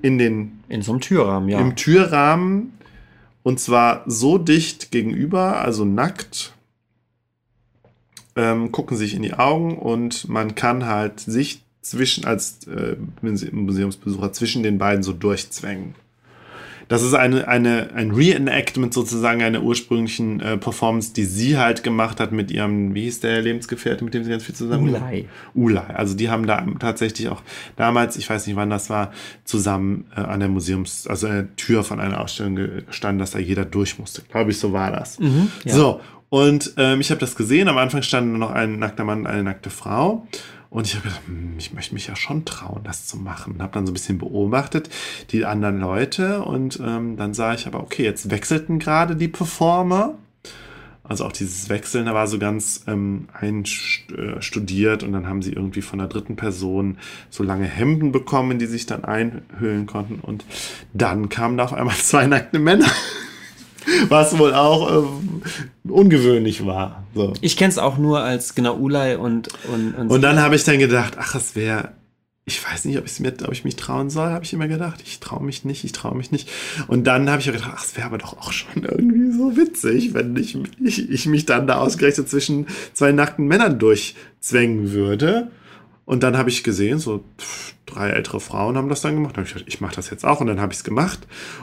in 0.00 0.16
den 0.16 0.60
In 0.70 0.80
so 0.80 0.92
einem 0.92 1.02
Türrahmen, 1.02 1.50
ja. 1.50 1.60
im 1.60 1.76
Türrahmen 1.76 2.72
und 3.44 3.60
zwar 3.60 4.02
so 4.06 4.38
dicht 4.38 4.90
gegenüber, 4.90 5.60
also 5.60 5.84
nackt, 5.84 6.54
ähm, 8.34 8.72
gucken 8.72 8.96
sich 8.96 9.14
in 9.14 9.22
die 9.22 9.34
Augen 9.34 9.78
und 9.78 10.28
man 10.28 10.56
kann 10.56 10.86
halt 10.86 11.20
sich 11.20 11.62
zwischen, 11.82 12.24
als 12.24 12.66
äh, 12.66 12.96
Museumsbesucher, 13.20 14.32
zwischen 14.32 14.62
den 14.62 14.78
beiden 14.78 15.04
so 15.04 15.12
durchzwängen. 15.12 15.94
Das 16.88 17.02
ist 17.02 17.14
eine, 17.14 17.48
eine, 17.48 17.90
ein 17.94 18.10
Reenactment 18.10 18.92
sozusagen 18.92 19.42
einer 19.42 19.62
ursprünglichen 19.62 20.40
äh, 20.40 20.56
Performance, 20.56 21.12
die 21.14 21.24
sie 21.24 21.56
halt 21.56 21.82
gemacht 21.82 22.20
hat 22.20 22.32
mit 22.32 22.50
ihrem, 22.50 22.94
wie 22.94 23.02
hieß 23.04 23.20
der 23.20 23.40
Lebensgefährte, 23.42 24.04
mit 24.04 24.14
dem 24.14 24.24
sie 24.24 24.30
ganz 24.30 24.44
viel 24.44 24.54
zusammen 24.54 24.88
Ulay. 24.88 25.26
Ulay. 25.54 25.94
Also 25.94 26.14
die 26.14 26.30
haben 26.30 26.46
da 26.46 26.64
tatsächlich 26.78 27.28
auch 27.28 27.42
damals, 27.76 28.16
ich 28.16 28.28
weiß 28.28 28.46
nicht 28.46 28.56
wann 28.56 28.70
das 28.70 28.90
war, 28.90 29.12
zusammen 29.44 30.04
äh, 30.16 30.20
an 30.20 30.40
der 30.40 30.48
Museums, 30.48 31.06
also 31.06 31.26
an 31.26 31.32
der 31.34 31.56
Tür 31.56 31.84
von 31.84 32.00
einer 32.00 32.20
Ausstellung 32.20 32.56
ge- 32.56 32.82
gestanden, 32.86 33.18
dass 33.18 33.30
da 33.30 33.38
jeder 33.38 33.64
durch 33.64 33.98
musste. 33.98 34.22
Glaube 34.30 34.50
ich, 34.50 34.58
so 34.58 34.72
war 34.72 34.90
das. 34.90 35.18
Mhm, 35.18 35.50
ja. 35.64 35.74
So, 35.74 36.00
und 36.28 36.74
ähm, 36.78 37.00
ich 37.00 37.10
habe 37.10 37.20
das 37.20 37.36
gesehen. 37.36 37.68
Am 37.68 37.78
Anfang 37.78 38.02
stand 38.02 38.28
nur 38.28 38.38
noch 38.38 38.50
ein 38.50 38.78
nackter 38.78 39.04
Mann 39.04 39.20
und 39.20 39.26
eine 39.26 39.44
nackte 39.44 39.70
Frau. 39.70 40.26
Und 40.74 40.88
ich 40.88 40.96
habe 40.96 41.04
gedacht, 41.04 41.20
hm, 41.28 41.54
ich 41.56 41.72
möchte 41.72 41.94
mich 41.94 42.08
ja 42.08 42.16
schon 42.16 42.44
trauen, 42.44 42.80
das 42.82 43.06
zu 43.06 43.16
machen. 43.16 43.62
Habe 43.62 43.72
dann 43.72 43.86
so 43.86 43.92
ein 43.92 43.94
bisschen 43.94 44.18
beobachtet, 44.18 44.90
die 45.30 45.44
anderen 45.44 45.78
Leute. 45.78 46.42
Und 46.42 46.80
ähm, 46.84 47.16
dann 47.16 47.32
sah 47.32 47.54
ich 47.54 47.68
aber, 47.68 47.78
okay, 47.80 48.02
jetzt 48.02 48.28
wechselten 48.28 48.80
gerade 48.80 49.14
die 49.14 49.28
Performer. 49.28 50.14
Also 51.04 51.26
auch 51.26 51.32
dieses 51.32 51.68
Wechseln, 51.68 52.06
da 52.06 52.14
war 52.14 52.26
so 52.26 52.40
ganz 52.40 52.82
ähm, 52.88 53.28
einstudiert 53.32 55.04
und 55.04 55.12
dann 55.12 55.28
haben 55.28 55.42
sie 55.42 55.52
irgendwie 55.52 55.82
von 55.82 56.00
der 56.00 56.08
dritten 56.08 56.34
Person 56.34 56.98
so 57.30 57.44
lange 57.44 57.66
Hemden 57.66 58.10
bekommen, 58.10 58.58
die 58.58 58.66
sich 58.66 58.84
dann 58.84 59.04
einhüllen 59.04 59.86
konnten. 59.86 60.18
Und 60.18 60.44
dann 60.92 61.28
kamen 61.28 61.56
da 61.56 61.64
auf 61.64 61.72
einmal 61.72 61.94
zwei 61.98 62.26
nackte 62.26 62.58
Männer. 62.58 62.90
Was 64.08 64.38
wohl 64.38 64.54
auch 64.54 64.90
ähm, 64.90 65.42
ungewöhnlich 65.88 66.64
war. 66.64 67.04
So. 67.14 67.32
Ich 67.40 67.56
kenne 67.56 67.70
es 67.70 67.78
auch 67.78 67.98
nur 67.98 68.20
als 68.20 68.54
genau 68.54 68.76
Ulay 68.76 69.16
und 69.16 69.48
und, 69.72 69.94
Und 69.94 70.22
dann 70.22 70.40
habe 70.40 70.56
ich 70.56 70.64
dann 70.64 70.78
gedacht, 70.78 71.14
ach, 71.18 71.34
es 71.34 71.54
wäre, 71.54 71.92
ich 72.46 72.62
weiß 72.64 72.84
nicht, 72.84 72.98
ob, 72.98 73.06
ich's 73.06 73.20
mir, 73.20 73.32
ob 73.44 73.52
ich 73.52 73.64
mich 73.64 73.76
trauen 73.76 74.10
soll, 74.10 74.30
habe 74.30 74.44
ich 74.44 74.52
immer 74.52 74.68
gedacht. 74.68 75.00
Ich 75.04 75.20
traue 75.20 75.42
mich 75.42 75.64
nicht, 75.64 75.84
ich 75.84 75.92
traue 75.92 76.16
mich 76.16 76.30
nicht. 76.30 76.48
Und 76.88 77.06
dann 77.06 77.30
habe 77.30 77.40
ich 77.40 77.46
gedacht, 77.46 77.70
ach, 77.74 77.84
es 77.84 77.96
wäre 77.96 78.06
aber 78.06 78.18
doch 78.18 78.36
auch 78.38 78.52
schon 78.52 78.84
irgendwie 78.84 79.32
so 79.32 79.56
witzig, 79.56 80.12
wenn 80.14 80.36
ich, 80.36 80.56
ich, 80.82 81.10
ich 81.10 81.26
mich 81.26 81.46
dann 81.46 81.66
da 81.66 81.76
ausgerechnet 81.76 82.28
zwischen 82.28 82.66
zwei 82.92 83.12
nackten 83.12 83.46
Männern 83.46 83.78
durchzwängen 83.78 84.92
würde. 84.92 85.50
Und 86.06 86.22
dann 86.22 86.36
habe 86.36 86.50
ich 86.50 86.62
gesehen, 86.62 86.98
so 86.98 87.24
drei 87.86 88.10
ältere 88.10 88.40
Frauen 88.40 88.76
haben 88.76 88.88
das 88.88 89.00
dann 89.00 89.14
gemacht. 89.14 89.36
Dann 89.36 89.44
habe 89.44 89.48
ich 89.48 89.54
gedacht, 89.54 89.68
ich 89.68 89.80
mache 89.80 89.96
das 89.96 90.10
jetzt 90.10 90.24
auch. 90.24 90.40
Und 90.40 90.48
dann 90.48 90.60
habe 90.60 90.72
ich 90.72 90.78
es 90.78 90.84
gemacht. 90.84 91.20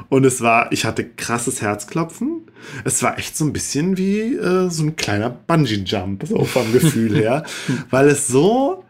Und 0.09 0.25
es 0.25 0.41
war, 0.41 0.71
ich 0.71 0.85
hatte 0.85 1.07
krasses 1.07 1.61
Herzklopfen. 1.61 2.49
Es 2.83 3.03
war 3.03 3.19
echt 3.19 3.37
so 3.37 3.45
ein 3.45 3.53
bisschen 3.53 3.97
wie 3.97 4.35
äh, 4.35 4.69
so 4.69 4.83
ein 4.83 4.95
kleiner 4.95 5.29
Bungee-Jump, 5.29 6.25
so 6.27 6.43
vom 6.45 6.71
Gefühl 6.71 7.15
her. 7.15 7.43
Weil 7.91 8.07
es 8.07 8.27
so, 8.27 8.83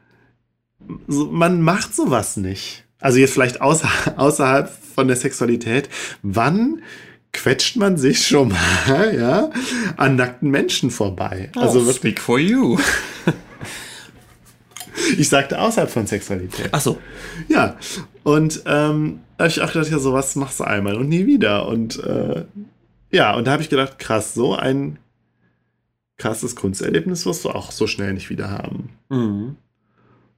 so, 1.08 1.26
man 1.26 1.62
macht 1.62 1.94
sowas 1.94 2.38
nicht. 2.38 2.86
Also 3.00 3.18
jetzt 3.18 3.34
vielleicht 3.34 3.62
außer, 3.62 3.90
außerhalb 4.16 4.72
von 4.96 5.08
der 5.08 5.18
Sexualität. 5.18 5.90
Wann 6.22 6.82
quetscht 7.34 7.76
man 7.76 7.98
sich 7.98 8.26
schon 8.26 8.50
mal, 8.50 9.16
ja, 9.18 9.50
an 9.98 10.16
nackten 10.16 10.50
Menschen 10.50 10.92
vorbei? 10.92 11.50
Also 11.56 11.80
oh, 11.80 11.86
wirklich, 11.86 11.96
speak 11.98 12.22
for 12.22 12.40
you. 12.40 12.78
ich 15.18 15.30
sagte 15.30 15.60
außerhalb 15.60 15.90
von 15.90 16.08
Sexualität. 16.08 16.70
Ach 16.72 16.82
so. 16.82 16.98
Ja, 17.48 17.78
und 18.24 18.64
ähm, 18.66 19.22
da 19.38 19.46
habe 19.46 19.50
ich 19.50 19.62
auch 19.62 19.72
gedacht, 19.72 19.92
ja, 19.92 20.00
sowas 20.00 20.36
machst 20.36 20.60
du 20.60 20.64
einmal 20.64 20.96
und 20.96 21.10
nie 21.10 21.26
wieder. 21.26 21.68
Und 21.68 22.04
äh, 22.04 22.46
ja, 23.12 23.36
und 23.36 23.46
da 23.46 23.52
habe 23.52 23.64
ich 23.64 23.70
gedacht, 23.70 24.00
krass, 24.00 24.34
so 24.34 24.56
ein 24.56 25.00
krasses 26.18 26.56
Kunsterlebnis 26.56 27.26
wirst 27.26 27.46
du 27.46 27.50
auch 27.50 27.72
so 27.72 27.88
schnell 27.88 28.14
nicht 28.14 28.30
wieder 28.30 28.52
haben. 28.52 28.90
Mhm. 29.10 29.58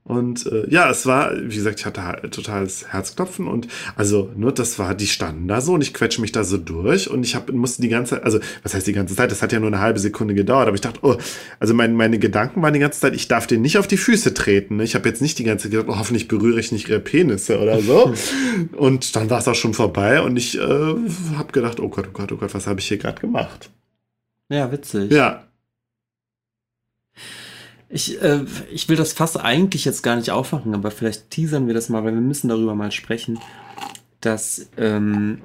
Und 0.06 0.48
äh, 0.48 0.70
ja, 0.70 0.90
es 0.90 1.06
war, 1.06 1.32
wie 1.34 1.56
gesagt, 1.56 1.80
ich 1.80 1.86
hatte 1.86 2.04
halt 2.04 2.34
totales 2.34 2.92
Herzklopfen 2.92 3.48
und 3.48 3.70
also 3.96 4.30
nur 4.36 4.52
das 4.52 4.78
war, 4.78 4.96
die 4.96 5.08
standen 5.08 5.48
da 5.48 5.62
so 5.62 5.76
und 5.76 5.82
ich 5.82 5.94
quetsche 5.94 6.20
mich 6.20 6.34
da 6.34 6.44
so 6.44 6.58
durch 6.58 7.10
und 7.10 7.24
ich 7.24 7.36
hab, 7.36 7.50
musste 7.54 7.82
die 7.82 7.88
ganze 7.88 8.16
Zeit, 8.16 8.26
also 8.26 8.40
was 8.64 8.74
heißt 8.74 8.86
die 8.86 8.92
ganze 8.92 9.16
Zeit, 9.16 9.32
das 9.32 9.42
hat 9.42 9.54
ja 9.54 9.62
nur 9.62 9.70
eine 9.70 9.80
halbe 9.80 10.00
Sekunde 10.00 10.34
gedauert, 10.34 10.68
aber 10.68 10.76
ich 10.76 10.82
dachte, 10.82 11.00
oh, 11.04 11.16
also 11.58 11.74
mein, 11.74 11.96
meine 11.96 12.20
Gedanken 12.20 12.62
waren 12.62 12.74
die 12.74 12.82
ganze 12.82 13.00
Zeit, 13.00 13.16
ich 13.16 13.30
darf 13.30 13.48
denen 13.48 13.62
nicht 13.62 13.78
auf 13.78 13.88
die 13.88 13.96
Füße 13.96 14.34
treten. 14.34 14.76
Ne? 14.76 14.84
Ich 14.84 14.94
habe 14.96 15.08
jetzt 15.08 15.22
nicht 15.22 15.40
die 15.40 15.46
ganze 15.46 15.64
Zeit 15.64 15.72
gedacht, 15.72 15.88
oh, 15.90 15.98
hoffentlich 15.98 16.28
berühre 16.28 16.60
ich 16.60 16.74
nicht 16.74 16.90
ihre 16.90 17.00
Penisse 17.00 17.60
oder 17.62 17.80
so. 17.80 18.14
und 18.76 19.16
dann 19.16 19.30
war 19.30 19.40
es 19.40 19.48
auch 19.48 19.56
schon 19.56 19.74
vorbei 19.74 20.22
und 20.22 20.36
ich 20.36 20.58
äh, 20.58 20.62
habe 21.38 21.54
gedacht, 21.54 21.80
oh 21.80 21.88
Gott, 21.88 22.08
oh 22.10 22.14
Gott, 22.14 22.30
oh 22.34 22.36
Gott, 22.36 22.54
was 22.54 22.68
habe 22.68 22.82
ich 22.82 22.88
hier 22.90 22.98
gerade 22.98 23.22
gemacht? 23.22 23.70
Ja, 24.50 24.70
witzig. 24.70 25.14
Ja, 25.14 25.46
Ich, 27.94 28.20
äh, 28.24 28.44
ich 28.72 28.90
will 28.90 28.98
das 28.98 29.14
Fass 29.14 29.38
eigentlich 29.38 29.86
jetzt 29.86 30.02
gar 30.02 30.16
nicht 30.16 30.32
aufmachen, 30.32 30.74
aber 30.74 30.90
vielleicht 30.90 31.30
teasern 31.30 31.68
wir 31.68 31.76
das 31.76 31.90
mal, 31.90 32.04
weil 32.04 32.16
wir 32.16 32.22
müssen 32.22 32.50
darüber 32.50 32.74
mal 32.74 32.92
sprechen, 32.92 33.38
dass 34.20 34.68
ähm, 34.78 35.44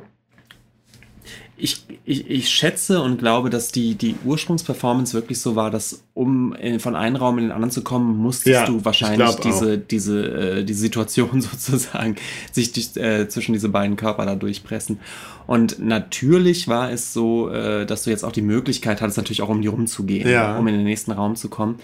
ich, 1.58 1.84
ich, 2.04 2.30
ich 2.30 2.48
schätze 2.48 3.02
und 3.02 3.18
glaube, 3.18 3.50
dass 3.50 3.72
die, 3.72 3.94
die 3.96 4.14
Ursprungsperformance 4.24 5.12
wirklich 5.14 5.40
so 5.40 5.56
war, 5.56 5.70
dass 5.70 6.04
um 6.14 6.54
in, 6.54 6.78
von 6.80 6.94
einem 6.96 7.16
Raum 7.16 7.38
in 7.38 7.44
den 7.44 7.52
anderen 7.52 7.70
zu 7.70 7.82
kommen, 7.82 8.16
musstest 8.16 8.46
Ja, 8.54 8.66
du 8.66 8.78
ich 8.78 8.84
wahrscheinlich 8.84 9.34
diese, 9.36 9.76
diese, 9.78 10.58
äh, 10.58 10.64
die 10.64 10.74
Situation 10.74 11.40
sozusagen 11.40 12.16
sich 12.52 12.96
äh, 12.96 13.28
zwischen 13.28 13.52
diese 13.52 13.68
beiden 13.68 13.96
Körper 13.96 14.24
da 14.24 14.36
durchpressen. 14.36 15.00
Und 15.46 15.78
natürlich 15.78 16.68
war 16.68 16.90
es 16.92 17.12
so, 17.12 17.50
äh, 17.50 17.86
dass 17.86 18.04
du 18.04 18.10
jetzt 18.10 18.24
auch 18.24 18.32
die 18.32 18.42
Möglichkeit 18.42 19.00
hattest, 19.00 19.16
natürlich 19.16 19.42
auch 19.42 19.48
um 19.48 19.60
die 19.62 19.68
rumzugehen, 19.68 20.28
Ja. 20.28 20.58
um 20.58 20.66
in 20.68 20.74
den 20.74 20.84
nächsten 20.84 21.10
Raum 21.12 21.36
zu 21.36 21.48
kommen. 21.48 21.76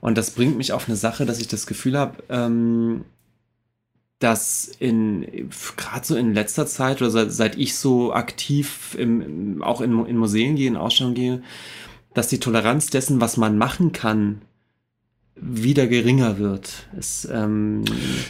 Und 0.00 0.16
das 0.18 0.30
bringt 0.32 0.56
mich 0.56 0.72
auf 0.72 0.88
eine 0.88 0.96
Sache, 0.96 1.26
dass 1.26 1.38
ich 1.40 1.48
das 1.48 1.66
Gefühl 1.66 1.96
habe, 1.98 2.14
ähm, 2.30 3.04
dass 4.20 4.70
in 4.78 5.26
gerade 5.76 6.06
so 6.06 6.14
in 6.14 6.32
letzter 6.34 6.66
Zeit 6.66 7.00
oder 7.02 7.10
seit, 7.10 7.32
seit 7.32 7.58
ich 7.58 7.74
so 7.76 8.12
aktiv 8.12 8.94
im, 8.98 9.62
auch 9.62 9.80
in, 9.80 10.04
in 10.06 10.16
Museen 10.18 10.54
gehe, 10.56 10.68
in 10.68 10.76
Ausstellungen 10.76 11.14
gehe, 11.16 11.42
dass 12.14 12.28
die 12.28 12.38
Toleranz 12.38 12.88
dessen, 12.90 13.20
was 13.20 13.36
man 13.36 13.56
machen 13.58 13.92
kann, 13.92 14.42
wieder 15.42 15.86
geringer 15.86 16.38
wird. 16.38 16.70
Es, 16.98 17.26
ähm, 17.32 17.82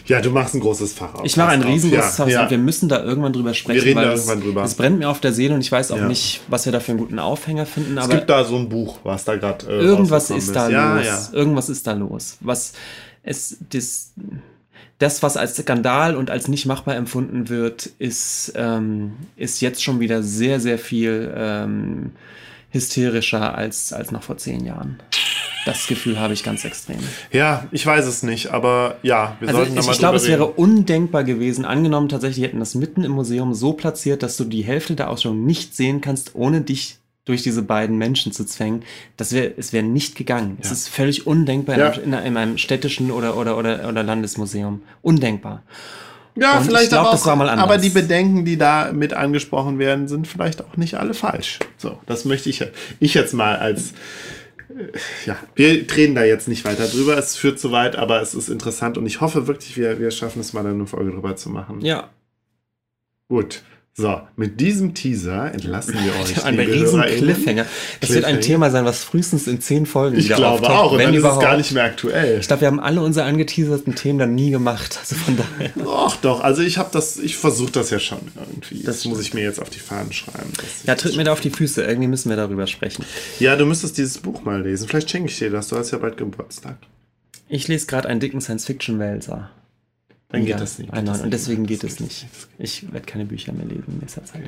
Ja, 0.07 0.21
du 0.21 0.31
machst 0.31 0.55
ein 0.55 0.61
großes 0.61 0.93
Fach 0.93 1.15
auf. 1.17 1.25
ich 1.25 1.37
mache 1.37 1.49
ein 1.49 1.63
riesengroßes 1.63 2.19
ja, 2.19 2.25
Haus 2.25 2.33
ja. 2.33 2.43
und 2.45 2.51
wir 2.51 2.59
müssen 2.59 2.89
da 2.89 3.03
irgendwann 3.03 3.33
drüber 3.33 3.53
sprechen. 3.53 3.81
reden 3.83 3.97
weil 3.97 4.05
da 4.05 4.13
es- 4.13 4.21
irgendwann 4.29 4.43
drüber. 4.47 4.63
Es 4.63 4.75
brennt 4.77 5.01
mir 5.01 5.09
auf 5.09 5.19
der 5.19 5.33
Seele 5.33 5.55
und 5.57 5.61
ich 5.61 5.73
weiß 5.73 5.91
auch 5.91 5.97
Ja. 5.97 6.07
nicht, 6.07 6.41
was 6.47 6.67
wir 6.67 6.73
da 6.73 6.79
für 6.79 6.93
einen 6.93 7.01
guten 7.01 7.19
Aufhänger 7.19 7.67
finden, 7.67 7.99
Es 7.99 8.05
aber 8.05 8.15
gibt 8.15 8.31
da 8.31 8.45
so 8.45 8.55
ein 8.57 8.69
Buch, 8.69 9.01
was 9.03 9.25
da 9.25 9.35
gerade 9.35 9.67
äh, 9.67 9.81
irgendwas 9.81 10.31
ist 10.31 10.55
da 10.55 10.71
Ja, 10.71 10.99
los. 10.99 11.05
ja. 11.07 11.29
Irgendwas 11.33 11.69
ist 11.69 11.85
da 11.89 11.95
los. 11.95 12.37
Was 12.41 12.75
es 13.25 13.57
das, 13.71 14.13
das, 15.01 15.23
was 15.23 15.37
als 15.37 15.57
Skandal 15.57 16.15
und 16.15 16.31
als 16.31 16.47
nicht 16.47 16.67
machbar 16.67 16.95
empfunden 16.95 17.49
wird, 17.49 17.87
ist, 17.99 18.53
ähm, 18.55 19.15
ist 19.35 19.61
jetzt 19.63 19.83
schon 19.83 19.99
wieder 19.99 20.23
sehr, 20.23 20.61
sehr 20.61 20.79
viel 20.79 21.33
ähm, 21.35 22.13
hysterischer 22.71 23.57
als, 23.57 23.95
als 23.95 24.13
noch 24.13 24.23
vor 24.23 24.37
zehn 24.37 24.65
Jahren. 24.65 25.01
Das 25.65 25.87
Gefühl 25.87 26.21
habe 26.21 26.35
ich 26.35 26.45
ganz 26.45 26.65
extrem. 26.65 26.99
ja, 27.33 27.67
ich 27.73 27.85
weiß 27.85 28.07
es 28.07 28.23
nicht, 28.23 28.49
aber 28.49 28.97
ja, 29.03 29.37
wir 29.41 29.49
Also 29.49 29.61
sollten 29.61 29.75
da 29.75 29.81
ich, 29.81 29.87
mal 29.87 29.93
ich 29.93 29.99
glaube, 29.99 30.17
es 30.17 30.29
wäre 30.29 30.47
undenkbar 30.47 31.25
gewesen. 31.25 31.65
Angenommen, 31.65 32.11
tatsächlich 32.11 32.45
hätten 32.45 32.61
das 32.61 32.75
mitten 32.75 33.03
im 33.03 33.13
Museum 33.13 33.55
so 33.55 33.73
platziert, 33.73 34.23
dass 34.23 34.37
du 34.37 34.45
die 34.45 34.63
Hälfte 34.63 34.97
der 34.97 35.09
Ausstellung 35.09 35.45
nicht 35.45 35.75
sehen 35.75 36.03
kannst, 36.03 36.35
ohne 36.35 36.61
dich 36.61 37.00
durch 37.31 37.43
diese 37.43 37.63
beiden 37.63 37.97
Menschen 37.97 38.33
zu 38.33 38.45
zwängen. 38.45 38.83
Das 39.17 39.33
wäre, 39.33 39.53
es 39.57 39.73
wäre 39.73 39.85
nicht 39.85 40.17
gegangen. 40.17 40.59
Es 40.61 40.67
Ja. 40.67 40.73
ist 40.73 40.89
völlig 40.89 41.27
undenkbar 41.29 41.79
Ja. 41.79 41.89
in, 41.93 42.13
einem, 42.13 42.27
in 42.27 42.37
einem 42.37 42.59
städtischen 42.59 43.13
oder, 43.13 43.37
oder, 43.37 43.57
oder, 43.57 43.89
oder 43.89 44.03
Landesmuseum. 44.03 44.83
Undenkbar. 45.01 45.63
Ja, 46.35 46.55
Und 46.57 46.63
ich 46.63 46.67
vielleicht 46.69 46.89
glaub, 46.91 47.07
aber 47.07 47.45
auch, 47.45 47.59
aber 47.59 47.79
die 47.79 47.91
Bedenken, 47.91 48.45
die 48.45 48.57
da 48.57 48.91
mit 48.93 49.13
angesprochen 49.13 49.79
werden, 49.79 50.09
sind 50.09 50.27
vielleicht 50.27 50.61
auch 50.65 50.77
nicht 50.77 50.95
alle 50.95 51.15
falsch. 51.15 51.61
So, 51.77 51.99
das 52.07 52.25
möchte 52.25 52.51
ich, 52.51 52.65
ich 52.99 53.15
jetzt 53.15 53.33
mal 53.33 53.57
als 53.57 53.93
äh, 54.71 54.97
ja, 55.27 55.37
wir 55.55 55.87
reden 55.97 56.15
da 56.17 56.25
jetzt 56.25 56.49
nicht 56.49 56.65
weiter 56.65 56.87
drüber. 56.89 57.17
Es 57.17 57.37
führt 57.37 57.61
zu 57.61 57.71
weit, 57.71 57.95
aber 57.97 58.21
es 58.23 58.35
ist 58.35 58.49
interessant 58.49 58.99
und 58.99 59.07
ich 59.07 59.21
hoffe 59.21 59.47
wirklich, 59.47 59.77
wir, 59.77 60.01
wir 60.01 60.11
schaffen 60.11 60.41
es 60.41 60.53
mal, 60.53 60.67
eine 60.67 60.87
Folge 60.87 61.13
drüber 61.13 61.37
zu 61.37 61.49
machen. 61.51 61.81
Ja, 61.83 62.09
Gut. 63.29 63.63
So, 63.93 64.21
mit 64.37 64.61
diesem 64.61 64.95
Teaser 64.95 65.53
entlassen 65.53 65.95
wir 65.95 66.13
euch. 66.23 66.45
ein 66.45 66.59
riesen. 66.59 67.03
Cliffhanger. 67.03 67.67
Das 68.01 68.11
wird 68.11 68.25
ein 68.25 68.35
Cliffhanger. 68.37 68.41
Thema 68.41 68.71
sein, 68.71 68.85
was 68.85 69.03
frühestens 69.05 69.47
in 69.47 69.61
zehn 69.61 69.85
Folgen 69.85 70.17
Ich 70.17 70.27
wieder 70.27 70.37
glaube 70.37 70.55
auftaucht, 70.63 70.71
auch. 70.73 70.93
Und 70.93 70.99
wenn 70.99 71.07
dann 71.07 71.15
ist 71.15 71.19
es 71.19 71.25
überhaupt. 71.25 71.43
gar 71.43 71.57
nicht 71.57 71.73
mehr 71.73 71.85
aktuell. 71.85 72.39
Ich 72.41 72.47
glaube, 72.47 72.61
wir 72.63 72.69
haben 72.69 72.81
alle 72.81 73.03
unsere 73.03 73.27
angeteaserten 73.27 73.95
Themen 73.97 74.19
dann 74.21 74.35
nie 74.35 74.51
gemacht. 74.51 74.97
Also 75.01 75.17
von 75.17 75.37
daher. 75.37 75.71
Doch, 75.77 76.17
doch. 76.17 76.41
Also 76.41 76.63
ich 76.63 76.79
habe 76.79 76.89
das, 76.93 77.19
ich 77.19 77.37
versuche 77.37 77.73
das 77.73 77.91
ja 77.91 77.99
schon 77.99 78.21
irgendwie. 78.37 78.77
Das, 78.85 78.97
Das 78.99 79.05
muss 79.07 79.21
ich 79.21 79.35
mir 79.35 79.43
jetzt 79.43 79.61
auf 79.61 79.69
die 79.71 79.81
Fahnen 79.81 80.13
schreiben. 80.13 80.51
Ja, 80.87 80.95
tritt 80.95 81.17
mir 81.17 81.25
da 81.25 81.33
auf 81.33 81.41
die 81.41 81.51
Füße. 81.51 81.83
Irgendwie 81.83 82.09
müssen 82.09 82.31
wir 82.31 82.37
darüber 82.37 82.67
sprechen. 82.69 83.05
Ja, 83.41 83.57
du 83.57 83.67
müsstest 83.67 83.99
dieses 83.99 84.19
Buch 84.19 84.45
mal 84.45 84.63
lesen. 84.63 84.89
Vielleicht 84.89 85.11
schenke 85.11 85.29
ich 85.31 85.39
dir 85.39 85.51
das. 85.51 85.69
Du 85.69 85.77
hast 85.77 85.91
ja 85.91 85.99
bald 85.99 86.17
Geburtstag. 86.17 86.77
Ich 87.49 87.67
lese 87.69 87.87
gerade 87.87 88.09
einen 88.09 88.21
dicken 88.21 88.41
Science-Fiction-Wälzer. 88.41 89.51
Dann 90.33 90.43
geht 90.43 90.51
Ja, 90.51 90.59
das 90.59 90.79
nicht. 90.79 90.93
einen 90.93 91.07
Das. 91.07 91.17
Und 91.19 91.25
geht 91.25 91.33
deswegen 91.33 91.67
geht 91.67 91.83
Das 91.83 91.95
es 91.95 92.01
nicht. 92.01 92.27
Ich 92.59 92.93
werde 92.93 93.05
keine 93.05 93.25
Bücher 93.25 93.53
mehr 93.53 93.67
lesen 93.67 93.83
in 93.89 93.99
nächster 93.99 94.25
Zeit. 94.25 94.43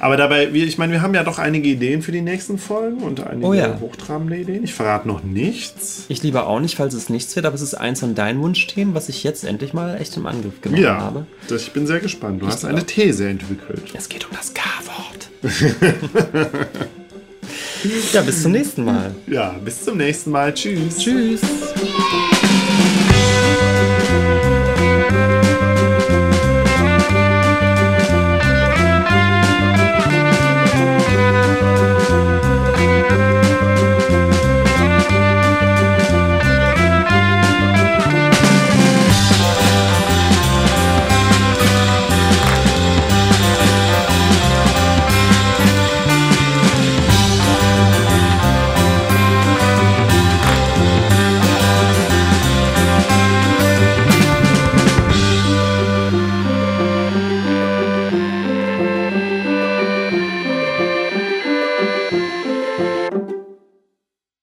Aber 0.00 0.16
dabei, 0.16 0.48
ich 0.48 0.78
meine, 0.78 0.94
wir 0.94 1.00
haben 1.02 1.14
ja 1.14 1.22
doch 1.22 1.38
einige 1.38 1.68
Ideen 1.68 2.02
für 2.02 2.10
die 2.10 2.22
nächsten 2.22 2.58
Folgen 2.58 2.98
und 3.04 3.24
einige 3.24 3.46
Oh 3.46 3.54
ja. 3.54 3.78
hochtrabende 3.78 4.36
Ideen. 4.36 4.64
Ich 4.64 4.74
verrate 4.74 5.06
noch 5.06 5.22
nichts. 5.22 6.06
Ich 6.08 6.24
lieber 6.24 6.48
auch 6.48 6.58
nicht, 6.58 6.74
falls 6.74 6.92
es 6.94 7.08
nichts 7.08 7.36
wird, 7.36 7.46
aber 7.46 7.54
es 7.54 7.62
ist 7.62 7.74
eins 7.74 8.00
von 8.00 8.16
deinen 8.16 8.42
Wunschthemen, 8.42 8.96
was 8.96 9.08
ich 9.08 9.22
jetzt 9.22 9.44
endlich 9.44 9.72
mal 9.72 9.96
echt 10.00 10.16
im 10.16 10.26
Angriff 10.26 10.60
genommen 10.60 10.82
Ja, 10.82 10.98
habe. 11.00 11.26
das, 11.46 11.62
ich 11.62 11.70
bin 11.72 11.86
sehr 11.86 12.00
gespannt. 12.00 12.42
Du 12.42 12.48
hast 12.48 12.60
glaub- 12.60 12.72
eine 12.72 12.84
These 12.84 13.28
entwickelt. 13.28 13.82
Es 13.94 14.08
geht 14.08 14.24
um 14.28 14.36
das 14.36 14.52
K-Wort. 14.54 15.28
ja, 18.12 18.22
bis 18.22 18.42
zum 18.42 18.50
nächsten 18.50 18.84
Mal. 18.84 19.14
Ja, 19.28 19.50
bis 19.64 19.84
zum 19.84 19.98
nächsten 19.98 20.32
Mal. 20.32 20.52
Tschüss. 20.52 20.98
Tschüss. 20.98 21.42